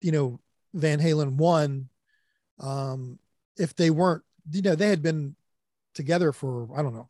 you 0.00 0.12
know 0.12 0.40
van 0.72 0.98
halen 0.98 1.36
1 1.36 1.88
um 2.60 3.18
if 3.58 3.74
they 3.74 3.90
weren't 3.90 4.22
you 4.50 4.62
know 4.62 4.74
they 4.74 4.88
had 4.88 5.02
been 5.02 5.36
together 5.94 6.32
for 6.32 6.68
i 6.78 6.82
don't 6.82 6.94
know 6.94 7.08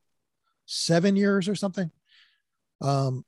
7 0.70 1.16
years 1.16 1.48
or 1.48 1.54
something 1.54 1.90
um 2.80 3.24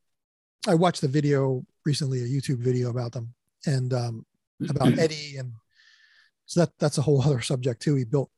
i 0.68 0.74
watched 0.74 1.00
the 1.00 1.08
video 1.08 1.64
recently 1.84 2.20
a 2.22 2.26
youtube 2.26 2.58
video 2.58 2.90
about 2.90 3.12
them 3.12 3.34
and 3.66 3.92
um 3.92 4.24
about 4.70 4.92
Eddie, 4.98 5.36
and 5.38 5.52
so 6.46 6.60
that 6.60 6.70
that's 6.78 6.98
a 6.98 7.02
whole 7.02 7.22
other 7.22 7.40
subject 7.40 7.82
too. 7.82 7.94
He 7.94 8.04
built 8.04 8.30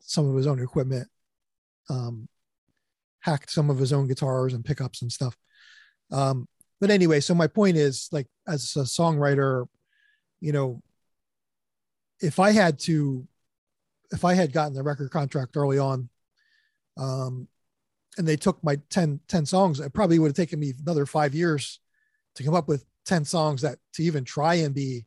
some 0.00 0.28
of 0.28 0.36
his 0.36 0.46
own 0.46 0.60
equipment, 0.60 1.08
um, 1.90 2.28
hacked 3.20 3.50
some 3.50 3.70
of 3.70 3.78
his 3.78 3.92
own 3.92 4.08
guitars 4.08 4.54
and 4.54 4.64
pickups 4.64 5.02
and 5.02 5.12
stuff. 5.12 5.36
Um, 6.10 6.48
but 6.80 6.90
anyway, 6.90 7.20
so 7.20 7.34
my 7.34 7.48
point 7.48 7.76
is, 7.76 8.08
like, 8.12 8.26
as 8.46 8.76
a 8.76 8.80
songwriter, 8.80 9.66
you 10.40 10.52
know, 10.52 10.80
if 12.20 12.38
I 12.38 12.52
had 12.52 12.78
to, 12.80 13.26
if 14.12 14.24
I 14.24 14.34
had 14.34 14.52
gotten 14.52 14.74
the 14.74 14.82
record 14.82 15.10
contract 15.10 15.56
early 15.56 15.78
on, 15.78 16.08
um, 16.96 17.48
and 18.18 18.26
they 18.26 18.36
took 18.36 18.62
my 18.62 18.76
10, 18.90 19.20
10 19.28 19.46
songs, 19.46 19.80
it 19.80 19.94
probably 19.94 20.18
would 20.18 20.28
have 20.28 20.36
taken 20.36 20.58
me 20.58 20.74
another 20.82 21.06
five 21.06 21.34
years 21.34 21.80
to 22.34 22.42
come 22.42 22.54
up 22.54 22.68
with 22.68 22.84
10 23.06 23.24
songs 23.24 23.62
that 23.62 23.78
to 23.94 24.02
even 24.02 24.24
try 24.24 24.54
and 24.54 24.74
be 24.74 25.06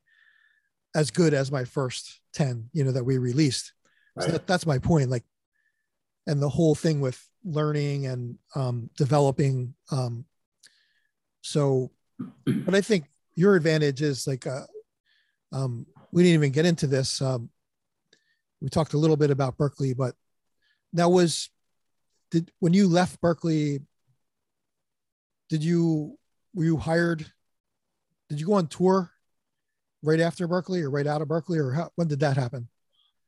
as 0.96 1.12
good 1.12 1.34
as 1.34 1.52
my 1.52 1.64
first 1.64 2.20
10 2.34 2.70
you 2.74 2.84
know 2.84 2.92
that 2.92 3.04
we 3.04 3.18
released. 3.18 3.74
So 4.20 4.28
that, 4.32 4.48
that's 4.48 4.66
my 4.66 4.78
point 4.78 5.10
like 5.10 5.24
and 6.28 6.42
the 6.42 6.50
whole 6.50 6.76
thing 6.76 7.00
with 7.00 7.24
learning 7.44 8.08
and 8.08 8.38
um, 8.56 8.90
developing 8.98 9.74
um, 9.92 10.26
so 11.42 11.92
but 12.46 12.76
i 12.76 12.82
think 12.82 13.06
your 13.36 13.56
advantage 13.56 14.02
is 14.02 14.28
like 14.28 14.46
uh, 14.46 14.66
um, 15.54 15.86
we 16.12 16.24
didn't 16.24 16.36
even 16.36 16.52
get 16.52 16.66
into 16.66 16.88
this 16.88 17.22
um, 17.22 17.50
we 18.62 18.70
talked 18.70 18.94
a 18.94 18.98
little 18.98 19.18
bit 19.18 19.32
about 19.32 19.58
Berklee 19.58 19.96
but 19.96 20.14
that 20.94 21.10
was 21.10 21.50
did 22.32 22.52
when 22.60 22.74
you 22.74 22.88
left 22.88 23.22
Berklee 23.22 23.84
did 25.50 25.64
you 25.64 26.18
were 26.54 26.66
you 26.66 26.78
hired 26.78 27.26
did 28.30 28.40
you 28.40 28.48
go 28.48 28.54
on 28.54 28.68
tour 28.68 29.12
right 30.02 30.20
after 30.20 30.48
Berklee 30.48 30.82
or 30.82 30.90
right 30.90 31.08
out 31.08 31.22
of 31.22 31.28
Berklee 31.28 31.58
or 31.58 31.74
how, 31.74 31.92
when 31.96 32.08
did 32.08 32.22
that 32.22 32.38
happen 32.38 32.68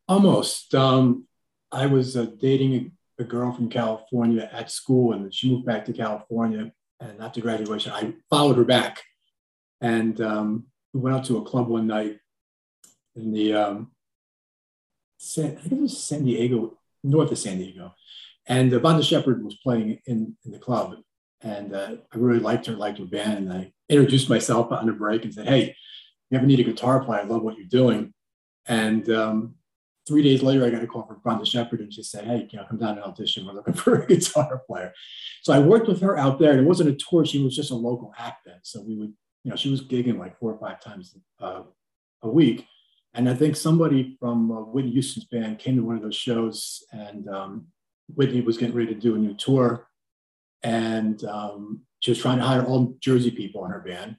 Almost. 0.07 0.75
Um, 0.75 1.27
I 1.71 1.85
was 1.85 2.17
uh, 2.17 2.27
dating 2.37 2.73
a, 3.19 3.21
a 3.21 3.25
girl 3.25 3.53
from 3.53 3.69
California 3.69 4.49
at 4.51 4.69
school, 4.69 5.13
and 5.13 5.33
she 5.33 5.49
moved 5.49 5.65
back 5.65 5.85
to 5.85 5.93
California. 5.93 6.71
And 6.99 7.21
after 7.21 7.41
graduation, 7.41 7.91
I 7.91 8.13
followed 8.29 8.57
her 8.57 8.65
back, 8.65 9.01
and 9.81 10.19
um, 10.21 10.65
we 10.93 10.99
went 10.99 11.15
out 11.15 11.25
to 11.25 11.37
a 11.37 11.43
club 11.43 11.67
one 11.67 11.87
night 11.87 12.19
in 13.15 13.31
the 13.31 13.53
um, 13.53 13.91
San, 15.17 15.57
I 15.57 15.61
think 15.61 15.73
it 15.73 15.81
was 15.81 15.97
San 15.97 16.25
Diego, 16.25 16.77
north 17.03 17.31
of 17.31 17.37
San 17.37 17.57
Diego, 17.57 17.93
and 18.47 18.71
Vonda 18.71 19.03
Shepard 19.03 19.43
was 19.43 19.55
playing 19.55 19.99
in, 20.05 20.35
in 20.45 20.51
the 20.51 20.59
club, 20.59 20.95
and 21.41 21.73
uh, 21.73 21.95
I 22.11 22.17
really 22.17 22.39
liked 22.39 22.65
her, 22.65 22.73
liked 22.73 22.99
her 22.99 23.05
band, 23.05 23.49
and 23.49 23.53
I 23.53 23.73
introduced 23.89 24.29
myself 24.29 24.71
on 24.71 24.85
the 24.85 24.93
break 24.93 25.23
and 25.23 25.33
said, 25.33 25.47
"Hey, 25.47 25.75
you 26.29 26.37
ever 26.37 26.47
need 26.47 26.59
a 26.59 26.63
guitar 26.63 27.03
player? 27.03 27.21
I 27.21 27.25
love 27.25 27.43
what 27.43 27.57
you're 27.57 27.67
doing." 27.67 28.13
And 28.65 29.09
um, 29.09 29.55
three 30.07 30.21
days 30.21 30.43
later, 30.43 30.65
I 30.65 30.69
got 30.69 30.83
a 30.83 30.87
call 30.87 31.05
from 31.05 31.21
Vonda 31.21 31.45
Shepard 31.45 31.79
and 31.79 31.93
she 31.93 32.03
said, 32.03 32.25
Hey, 32.25 32.47
you 32.49 32.57
know, 32.57 32.65
come 32.65 32.77
down 32.77 32.97
and 32.97 33.03
audition. 33.03 33.45
We're 33.45 33.53
looking 33.53 33.73
for 33.73 34.01
a 34.01 34.07
guitar 34.07 34.61
player. 34.67 34.93
So 35.41 35.53
I 35.53 35.59
worked 35.59 35.87
with 35.87 36.01
her 36.01 36.17
out 36.17 36.39
there. 36.39 36.51
And 36.51 36.61
it 36.61 36.65
wasn't 36.65 36.89
a 36.89 36.97
tour, 37.09 37.25
she 37.25 37.43
was 37.43 37.55
just 37.55 37.71
a 37.71 37.75
local 37.75 38.13
act 38.17 38.45
then. 38.45 38.59
So 38.63 38.81
we 38.81 38.95
would, 38.95 39.13
you 39.43 39.51
know, 39.51 39.55
she 39.55 39.69
was 39.69 39.81
gigging 39.81 40.17
like 40.17 40.39
four 40.39 40.53
or 40.53 40.59
five 40.59 40.79
times 40.81 41.15
uh, 41.41 41.63
a 42.21 42.29
week. 42.29 42.65
And 43.13 43.29
I 43.29 43.35
think 43.35 43.55
somebody 43.55 44.17
from 44.19 44.51
uh, 44.51 44.61
Whitney 44.61 44.91
Houston's 44.91 45.25
band 45.25 45.59
came 45.59 45.75
to 45.75 45.83
one 45.83 45.95
of 45.95 46.01
those 46.01 46.15
shows, 46.15 46.83
and 46.91 47.29
um, 47.29 47.67
Whitney 48.07 48.41
was 48.41 48.57
getting 48.57 48.75
ready 48.75 48.93
to 48.93 48.99
do 48.99 49.15
a 49.15 49.17
new 49.17 49.33
tour. 49.33 49.87
And 50.63 51.23
um, 51.25 51.81
she 51.99 52.11
was 52.11 52.19
trying 52.19 52.37
to 52.37 52.43
hire 52.43 52.63
all 52.63 52.95
Jersey 52.99 53.31
people 53.31 53.65
in 53.65 53.71
her 53.71 53.79
band. 53.79 54.17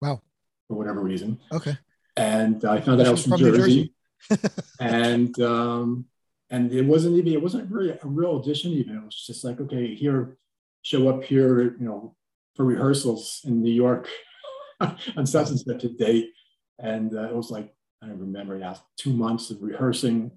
Wow. 0.00 0.22
For 0.66 0.76
whatever 0.76 1.00
reason. 1.00 1.38
okay 1.52 1.78
And 2.16 2.64
I 2.64 2.80
found 2.80 3.00
out 3.00 3.06
I 3.06 3.10
was 3.10 3.22
from, 3.22 3.32
from 3.32 3.40
Jersey 3.40 3.58
Jersey. 3.58 3.94
and 4.80 5.38
um, 5.40 6.06
and 6.50 6.72
it 6.72 6.82
wasn't 6.82 7.16
even 7.16 7.32
it 7.32 7.42
wasn't 7.42 7.70
really 7.70 7.90
a 7.90 7.98
real 8.06 8.36
audition 8.36 8.72
even 8.72 8.96
it 8.96 9.04
was 9.04 9.24
just 9.26 9.44
like 9.44 9.60
okay 9.60 9.94
here 9.94 10.36
show 10.82 11.08
up 11.08 11.24
here 11.24 11.76
you 11.78 11.86
know 11.86 12.14
for 12.56 12.64
rehearsals 12.64 13.40
in 13.44 13.62
new 13.62 13.72
york 13.72 14.08
on 14.80 15.26
such 15.26 15.50
and 15.50 15.60
such 15.60 15.84
a 15.84 15.88
date 15.88 16.30
and 16.78 17.14
uh, 17.14 17.28
it 17.28 17.34
was 17.34 17.50
like 17.50 17.72
i 18.02 18.06
don't 18.06 18.18
remember 18.18 18.58
now 18.58 18.76
two 18.96 19.12
months 19.12 19.50
of 19.50 19.62
rehearsing 19.62 20.30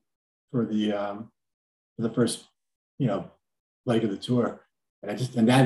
for 0.52 0.66
the 0.66 0.92
um, 0.92 1.32
for 1.96 2.04
the 2.04 2.14
first 2.14 2.46
you 3.02 3.08
know 3.08 3.22
leg 3.86 4.04
of 4.04 4.12
the 4.12 4.18
tour 4.18 4.62
and 5.02 5.12
i 5.12 5.16
just 5.16 5.36
and 5.36 5.48
then 5.50 5.66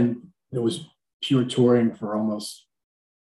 it 0.51 0.61
was 0.67 0.85
pure 1.21 1.43
touring 1.43 1.93
for 1.93 2.15
almost 2.15 2.65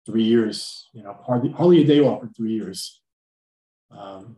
three 0.04 0.22
years 0.24 0.88
you 0.92 1.02
know 1.02 1.16
hardly 1.26 1.50
hardly 1.50 1.82
a 1.82 1.86
day 1.86 2.00
off 2.00 2.20
for 2.20 2.28
three 2.28 2.52
years 2.52 3.00
um, 3.90 4.36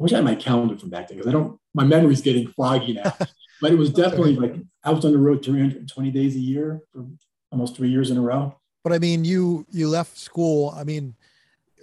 I 0.00 0.02
wish 0.02 0.12
I 0.14 0.16
had 0.16 0.24
my 0.24 0.34
calendar 0.34 0.76
from 0.76 0.88
back 0.88 1.06
then 1.06 1.18
because 1.18 1.28
I 1.28 1.32
don't. 1.32 1.60
My 1.74 1.84
memory's 1.84 2.22
getting 2.22 2.48
foggy 2.48 2.94
now. 2.94 3.14
but 3.60 3.70
it 3.70 3.78
was 3.78 3.90
definitely 3.90 4.34
like 4.34 4.56
I 4.82 4.90
was 4.90 5.04
on 5.04 5.12
the 5.12 5.18
road 5.18 5.44
320 5.44 6.10
days 6.10 6.34
a 6.34 6.40
year 6.40 6.80
for 6.90 7.06
almost 7.52 7.76
three 7.76 7.90
years 7.90 8.10
in 8.10 8.16
a 8.16 8.20
row. 8.20 8.58
but 8.82 8.92
i 8.92 8.98
mean 8.98 9.24
you 9.24 9.64
you 9.70 9.88
left 9.88 10.18
school 10.18 10.74
i 10.76 10.82
mean 10.82 11.14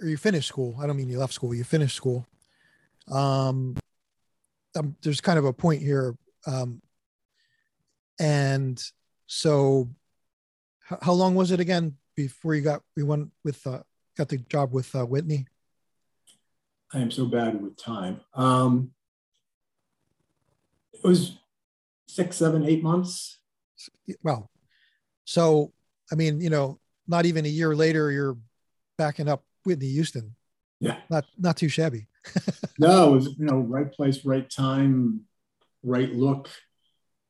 or 0.02 0.08
you 0.08 0.16
finished 0.16 0.48
school 0.48 0.76
i 0.80 0.86
don't 0.86 0.96
mean 0.96 1.08
you 1.08 1.18
left 1.18 1.32
school 1.32 1.54
you 1.54 1.64
finished 1.64 1.96
school 1.96 2.26
um, 3.10 3.74
um 4.76 4.96
there's 5.02 5.20
kind 5.20 5.38
of 5.38 5.44
a 5.44 5.52
point 5.52 5.82
here 5.82 6.16
um 6.46 6.80
and 8.18 8.82
so 9.26 9.88
h- 10.90 10.98
how 11.02 11.12
long 11.12 11.34
was 11.34 11.50
it 11.50 11.60
again 11.60 11.96
before 12.16 12.54
you 12.54 12.62
got 12.62 12.82
we 12.96 13.02
went 13.02 13.30
with 13.44 13.66
uh 13.66 13.80
got 14.16 14.28
the 14.28 14.38
job 14.38 14.72
with 14.72 14.94
uh, 14.94 15.04
whitney 15.04 15.46
I 16.92 16.98
am 16.98 17.12
so 17.12 17.24
bad 17.26 17.62
with 17.62 17.76
time. 17.76 18.20
Um, 18.34 18.90
it 20.92 21.04
was 21.04 21.38
six, 22.08 22.36
seven, 22.36 22.64
eight 22.64 22.82
months. 22.82 23.38
well 24.24 24.50
so 25.24 25.72
i 26.10 26.14
mean 26.16 26.40
you 26.40 26.50
know 26.50 26.80
not 27.06 27.24
even 27.26 27.44
a 27.46 27.48
year 27.48 27.74
later 27.76 28.10
you're 28.10 28.36
backing 28.98 29.28
up 29.28 29.44
whitney 29.64 29.86
houston 29.88 30.34
Yeah. 30.80 30.96
not 31.08 31.24
not 31.38 31.56
too 31.56 31.68
shabby 31.68 32.06
No, 32.78 33.10
it 33.10 33.12
was 33.12 33.26
you 33.38 33.46
know 33.46 33.58
right 33.58 33.90
place, 33.92 34.24
right 34.24 34.48
time, 34.48 35.22
right 35.82 36.12
look. 36.14 36.48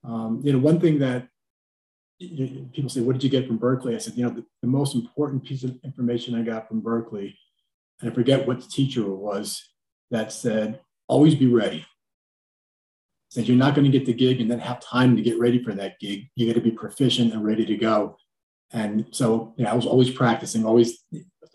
Um, 0.05 0.41
you 0.45 0.53
know, 0.53 0.59
one 0.59 0.80
thing 0.80 1.01
that 1.01 1.28
you 2.18 2.68
people 2.72 2.91
say, 2.91 3.01
"What 3.01 3.14
did 3.14 3.24
you 3.24 3.30
get 3.30 3.47
from 3.47 3.59
Berklee?" 3.59 3.95
I 3.95 3.99
said, 3.99 4.14
"You 4.14 4.24
know, 4.24 4.30
the, 4.30 4.45
the 4.62 4.68
most 4.68 4.95
important 4.95 5.45
piece 5.45 5.64
of 5.64 5.76
information 5.82 6.34
I 6.34 6.43
got 6.43 6.68
from 6.68 6.82
Berklee, 6.82 7.34
and 8.01 8.11
I 8.11 8.14
forget 8.14 8.47
what 8.47 8.61
the 8.61 8.68
teacher 8.68 9.09
was 9.09 9.68
that 10.11 10.32
said, 10.32 10.80
always 11.09 11.34
be 11.34 11.47
ready." 11.47 11.84
said 13.30 13.47
you're 13.47 13.57
not 13.57 13.74
going 13.74 13.91
to 13.91 13.97
get 13.97 14.07
the 14.07 14.12
gig 14.12 14.41
and 14.41 14.51
then 14.51 14.59
have 14.59 14.80
time 14.80 15.16
to 15.16 15.22
get 15.22 15.38
ready 15.38 15.62
for 15.62 15.72
that 15.72 15.99
gig. 16.01 16.28
You 16.34 16.47
got 16.47 16.55
to 16.55 16.61
be 16.61 16.72
proficient 16.72 17.32
and 17.32 17.45
ready 17.45 17.64
to 17.64 17.76
go. 17.76 18.16
And 18.72 19.07
so, 19.12 19.55
you 19.57 19.64
know, 19.64 19.70
I 19.70 19.74
was 19.74 19.86
always 19.86 20.11
practicing, 20.11 20.64
always 20.64 21.05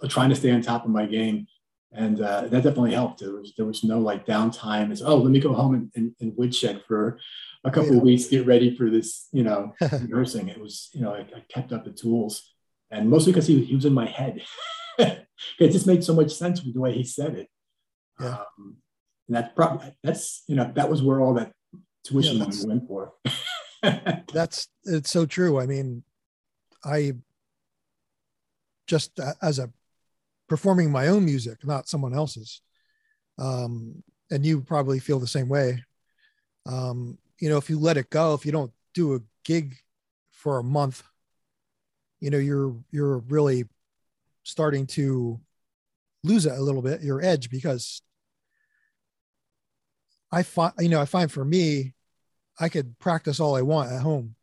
trying 0.07 0.29
to 0.29 0.35
stay 0.35 0.51
on 0.51 0.61
top 0.61 0.85
of 0.85 0.91
my 0.91 1.05
game. 1.05 1.47
And 1.95 2.21
uh, 2.21 2.41
that 2.41 2.63
definitely 2.63 2.93
helped. 2.93 3.19
There 3.19 3.33
was, 3.33 3.53
there 3.55 3.65
was 3.65 3.83
no 3.83 3.99
like 3.99 4.25
downtime. 4.25 4.91
It's, 4.91 5.01
oh, 5.01 5.17
let 5.17 5.31
me 5.31 5.39
go 5.39 5.53
home 5.53 5.73
and, 5.73 5.91
and, 5.95 6.15
and 6.19 6.37
woodshed 6.37 6.83
for 6.87 7.19
a 7.63 7.71
couple 7.71 7.91
yeah. 7.91 7.97
of 7.97 8.03
weeks, 8.03 8.27
get 8.27 8.45
ready 8.45 8.75
for 8.75 8.89
this, 8.89 9.27
you 9.31 9.43
know, 9.43 9.73
rehearsing. 9.81 10.49
It 10.49 10.59
was, 10.59 10.89
you 10.93 11.01
know, 11.01 11.13
I, 11.13 11.19
I, 11.19 11.43
kept 11.49 11.71
up 11.71 11.85
the 11.85 11.91
tools 11.91 12.51
and 12.91 13.09
mostly 13.09 13.31
because 13.31 13.47
he, 13.47 13.63
he 13.63 13.75
was 13.75 13.85
in 13.85 13.93
my 13.93 14.05
head. 14.07 14.41
it 14.99 15.27
just 15.59 15.87
made 15.87 16.03
so 16.03 16.13
much 16.13 16.33
sense 16.33 16.61
with 16.63 16.73
the 16.73 16.81
way 16.81 16.93
he 16.93 17.03
said 17.03 17.35
it. 17.35 17.47
Yeah. 18.19 18.37
Um, 18.39 18.77
and 19.27 19.37
that's 19.37 19.53
probably, 19.55 19.95
that's, 20.03 20.43
you 20.47 20.55
know, 20.55 20.71
that 20.75 20.89
was 20.89 21.01
where 21.01 21.21
all 21.21 21.33
that 21.35 21.53
tuition 22.03 22.37
yeah, 22.37 22.43
money 22.43 22.57
went 22.65 22.87
for. 22.87 23.13
that's, 24.33 24.67
it's 24.83 25.09
so 25.09 25.25
true. 25.25 25.59
I 25.59 25.65
mean, 25.65 26.03
I 26.83 27.13
just 28.87 29.19
as 29.41 29.59
a 29.59 29.71
performing 30.47 30.91
my 30.91 31.07
own 31.07 31.25
music, 31.25 31.65
not 31.65 31.87
someone 31.87 32.13
else's. 32.13 32.61
Um, 33.37 34.03
and 34.31 34.45
you 34.45 34.61
probably 34.61 34.99
feel 34.99 35.19
the 35.19 35.27
same 35.27 35.49
way. 35.49 35.83
Um, 36.65 37.17
you 37.39 37.49
know, 37.49 37.57
if 37.57 37.69
you 37.69 37.79
let 37.79 37.97
it 37.97 38.09
go, 38.09 38.33
if 38.33 38.45
you 38.45 38.51
don't 38.51 38.71
do 38.93 39.15
a 39.15 39.19
gig 39.43 39.75
for 40.31 40.57
a 40.57 40.63
month, 40.63 41.03
you 42.19 42.29
know, 42.29 42.37
you're 42.37 42.75
you're 42.91 43.19
really 43.19 43.65
starting 44.43 44.87
to 44.87 45.39
lose 46.23 46.45
it 46.45 46.57
a 46.57 46.61
little 46.61 46.81
bit, 46.81 47.01
your 47.01 47.23
edge, 47.23 47.49
because 47.49 48.01
I 50.31 50.43
find, 50.43 50.73
you 50.79 50.89
know, 50.89 51.01
I 51.01 51.05
find 51.05 51.31
for 51.31 51.45
me, 51.45 51.93
I 52.59 52.69
could 52.69 52.97
practice 52.99 53.39
all 53.39 53.55
I 53.55 53.61
want 53.61 53.91
at 53.91 54.01
home, 54.01 54.35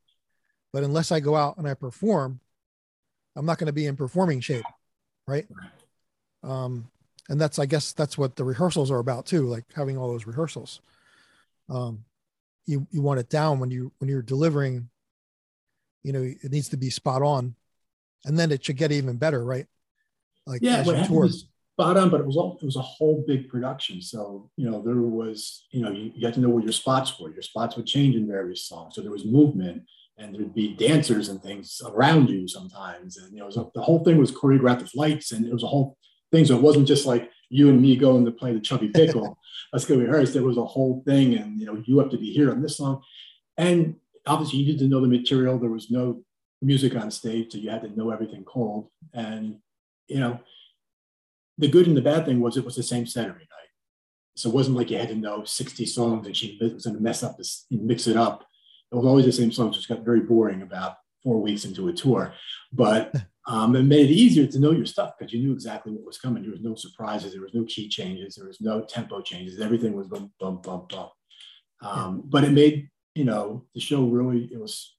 but 0.73 0.85
unless 0.85 1.11
I 1.11 1.21
go 1.21 1.35
out 1.35 1.57
and 1.57 1.67
I 1.67 1.75
perform, 1.75 2.41
I'm 3.35 3.47
not 3.47 3.59
going 3.59 3.67
to 3.67 3.73
be 3.73 3.87
in 3.87 3.97
performing 3.97 4.41
shape, 4.41 4.65
right? 5.27 5.47
Um, 6.43 6.89
and 7.29 7.41
that's, 7.41 7.59
I 7.59 7.67
guess, 7.67 7.93
that's 7.93 8.19
what 8.19 8.37
the 8.37 8.45
rehearsals 8.45 8.91
are 8.91 8.99
about 8.99 9.27
too, 9.27 9.47
like 9.47 9.65
having 9.75 9.97
all 9.97 10.09
those 10.09 10.27
rehearsals. 10.27 10.81
Um, 11.69 12.05
you 12.67 12.87
you 12.91 13.03
want 13.03 13.21
it 13.21 13.29
down 13.29 13.59
when 13.59 13.71
you 13.71 13.93
when 13.99 14.09
you're 14.09 14.23
delivering. 14.23 14.89
You 16.03 16.13
know, 16.13 16.23
it 16.23 16.51
needs 16.51 16.69
to 16.71 16.77
be 16.77 16.91
spot 16.91 17.23
on, 17.23 17.55
and 18.25 18.39
then 18.39 18.51
it 18.51 18.65
should 18.65 18.77
get 18.77 18.93
even 18.93 19.17
better, 19.17 19.45
right? 19.45 19.67
Like 20.47 20.61
yeah, 20.63 20.85
what 20.85 20.97
happened 20.97 21.17
was 21.17 21.47
spot 21.75 21.97
on, 21.97 22.11
but 22.11 22.21
it 22.21 22.27
was 22.27 22.37
all 22.37 22.59
it 22.61 22.65
was 22.65 22.77
a 22.77 22.83
whole 22.83 23.25
big 23.27 23.49
production. 23.49 24.03
So 24.03 24.51
you 24.57 24.69
know, 24.69 24.83
there 24.83 24.97
was 24.97 25.67
you 25.71 25.83
know 25.83 25.91
you, 25.91 26.13
you 26.15 26.27
had 26.27 26.35
to 26.35 26.41
know 26.41 26.49
where 26.49 26.63
your 26.63 26.73
spots 26.73 27.19
were. 27.19 27.33
Your 27.33 27.43
spots 27.43 27.77
would 27.77 27.87
change 27.87 28.17
in 28.17 28.27
various 28.27 28.67
songs, 28.67 28.95
so 28.95 29.01
there 29.01 29.13
was 29.13 29.25
movement 29.25 29.83
and 30.19 30.35
there'd 30.35 30.55
be 30.55 30.75
dancers 30.75 31.31
and 31.31 31.43
things 31.43 31.81
around 31.87 32.29
you 32.29 32.47
sometimes. 32.47 33.17
And 33.17 33.33
you 33.33 33.41
know, 33.41 33.49
a, 33.49 33.71
the 33.75 33.83
whole 33.83 34.05
thing 34.05 34.19
was 34.19 34.33
choreographed 34.33 34.83
with 34.83 34.95
lights, 34.95 35.33
and 35.33 35.47
it 35.47 35.53
was 35.53 35.63
a 35.63 35.69
whole 35.69 35.97
thing. 36.33 36.45
So 36.45 36.57
it 36.57 36.63
wasn't 36.63 36.89
just 36.89 37.07
like 37.07 37.31
you 37.49 37.69
and 37.69 37.81
me 37.81 37.97
going 37.97 38.25
to 38.25 38.33
play 38.33 38.53
the 38.53 38.61
chubby 38.61 38.89
pickle. 38.89 39.39
Let's 39.73 39.85
go 39.85 39.97
rehearse. 39.97 40.33
There 40.33 40.43
was 40.43 40.59
a 40.59 40.65
whole 40.65 41.03
thing, 41.07 41.35
and 41.35 41.61
you 41.61 41.67
know, 41.67 41.83
you 41.85 41.99
have 41.99 42.11
to 42.11 42.19
be 42.19 42.33
here 42.33 42.51
on 42.51 42.63
this 42.63 42.77
song. 42.77 43.03
And 43.57 43.97
obviously, 44.27 44.59
you 44.61 44.73
need 44.73 44.79
to 44.81 44.89
know 44.89 45.01
the 45.01 45.09
material. 45.09 45.59
There 45.59 45.71
was 45.71 45.91
no 45.91 46.23
music 46.61 46.97
on 46.97 47.11
stage, 47.11 47.53
so 47.53 47.59
you 47.59 47.71
had 47.71 47.83
to 47.83 47.97
know 47.97 48.11
everything 48.11 48.45
cold. 48.45 48.89
And 49.15 49.59
you 50.09 50.21
know, 50.21 50.41
the 51.59 51.69
good 51.69 51.87
and 51.87 51.97
the 51.97 52.03
bad 52.03 52.27
thing 52.27 52.41
was 52.41 52.57
it 52.57 52.65
was 52.65 52.77
the 52.77 52.83
same 52.83 53.07
set 53.07 53.29
every 53.29 53.41
night. 53.41 53.49
So 54.35 54.49
it 54.49 54.55
wasn't 54.55 54.77
like 54.77 54.91
you 54.91 54.99
had 54.99 55.09
to 55.09 55.15
know 55.15 55.45
60 55.45 55.85
songs 55.87 56.27
and 56.27 56.37
she 56.37 56.59
was 56.61 56.85
going 56.85 56.97
to 56.97 57.03
mess 57.03 57.23
up 57.23 57.37
this, 57.37 57.67
mix 57.71 58.07
it 58.07 58.17
up 58.17 58.47
it 58.93 58.97
was 58.97 59.07
always 59.07 59.25
the 59.25 59.33
same 59.33 59.51
songs, 59.51 59.77
which 59.77 59.89
got 59.89 60.05
very 60.05 60.21
boring 60.21 60.61
about 60.61 60.97
four 61.23 61.41
weeks 61.41 61.65
into 61.65 61.89
a 61.89 61.93
tour. 61.93 62.35
But 62.73 63.15
um, 63.47 63.75
it 63.75 63.83
made 63.83 64.09
it 64.09 64.15
easier 64.15 64.47
to 64.47 64.59
know 64.61 64.71
your 64.71 64.87
stuff 64.87 65.13
because 65.19 65.33
you 65.33 65.41
knew 65.41 65.53
exactly 65.53 65.93
what 65.93 66.05
was 66.05 66.19
coming. 66.19 66.43
There 66.43 66.53
was 66.53 66.61
no 66.61 66.75
surprises. 66.77 67.33
There 67.33 67.43
was 67.43 67.55
no 67.55 67.65
key 67.65 67.89
changes. 67.89 68.37
There 68.37 68.47
was 68.47 68.61
no 68.61 68.83
tempo 68.85 69.21
changes. 69.21 69.61
Everything 69.61 69.95
was 69.95 70.07
bump, 70.07 70.31
bump, 70.39 70.63
bump, 70.63 70.89
bump. 70.91 71.11
Um, 71.81 72.23
but 72.27 72.45
it 72.45 72.53
made 72.53 72.89
you 73.15 73.25
know 73.25 73.65
the 73.75 73.81
show 73.81 74.05
really. 74.05 74.49
It 74.53 74.61
was 74.61 74.97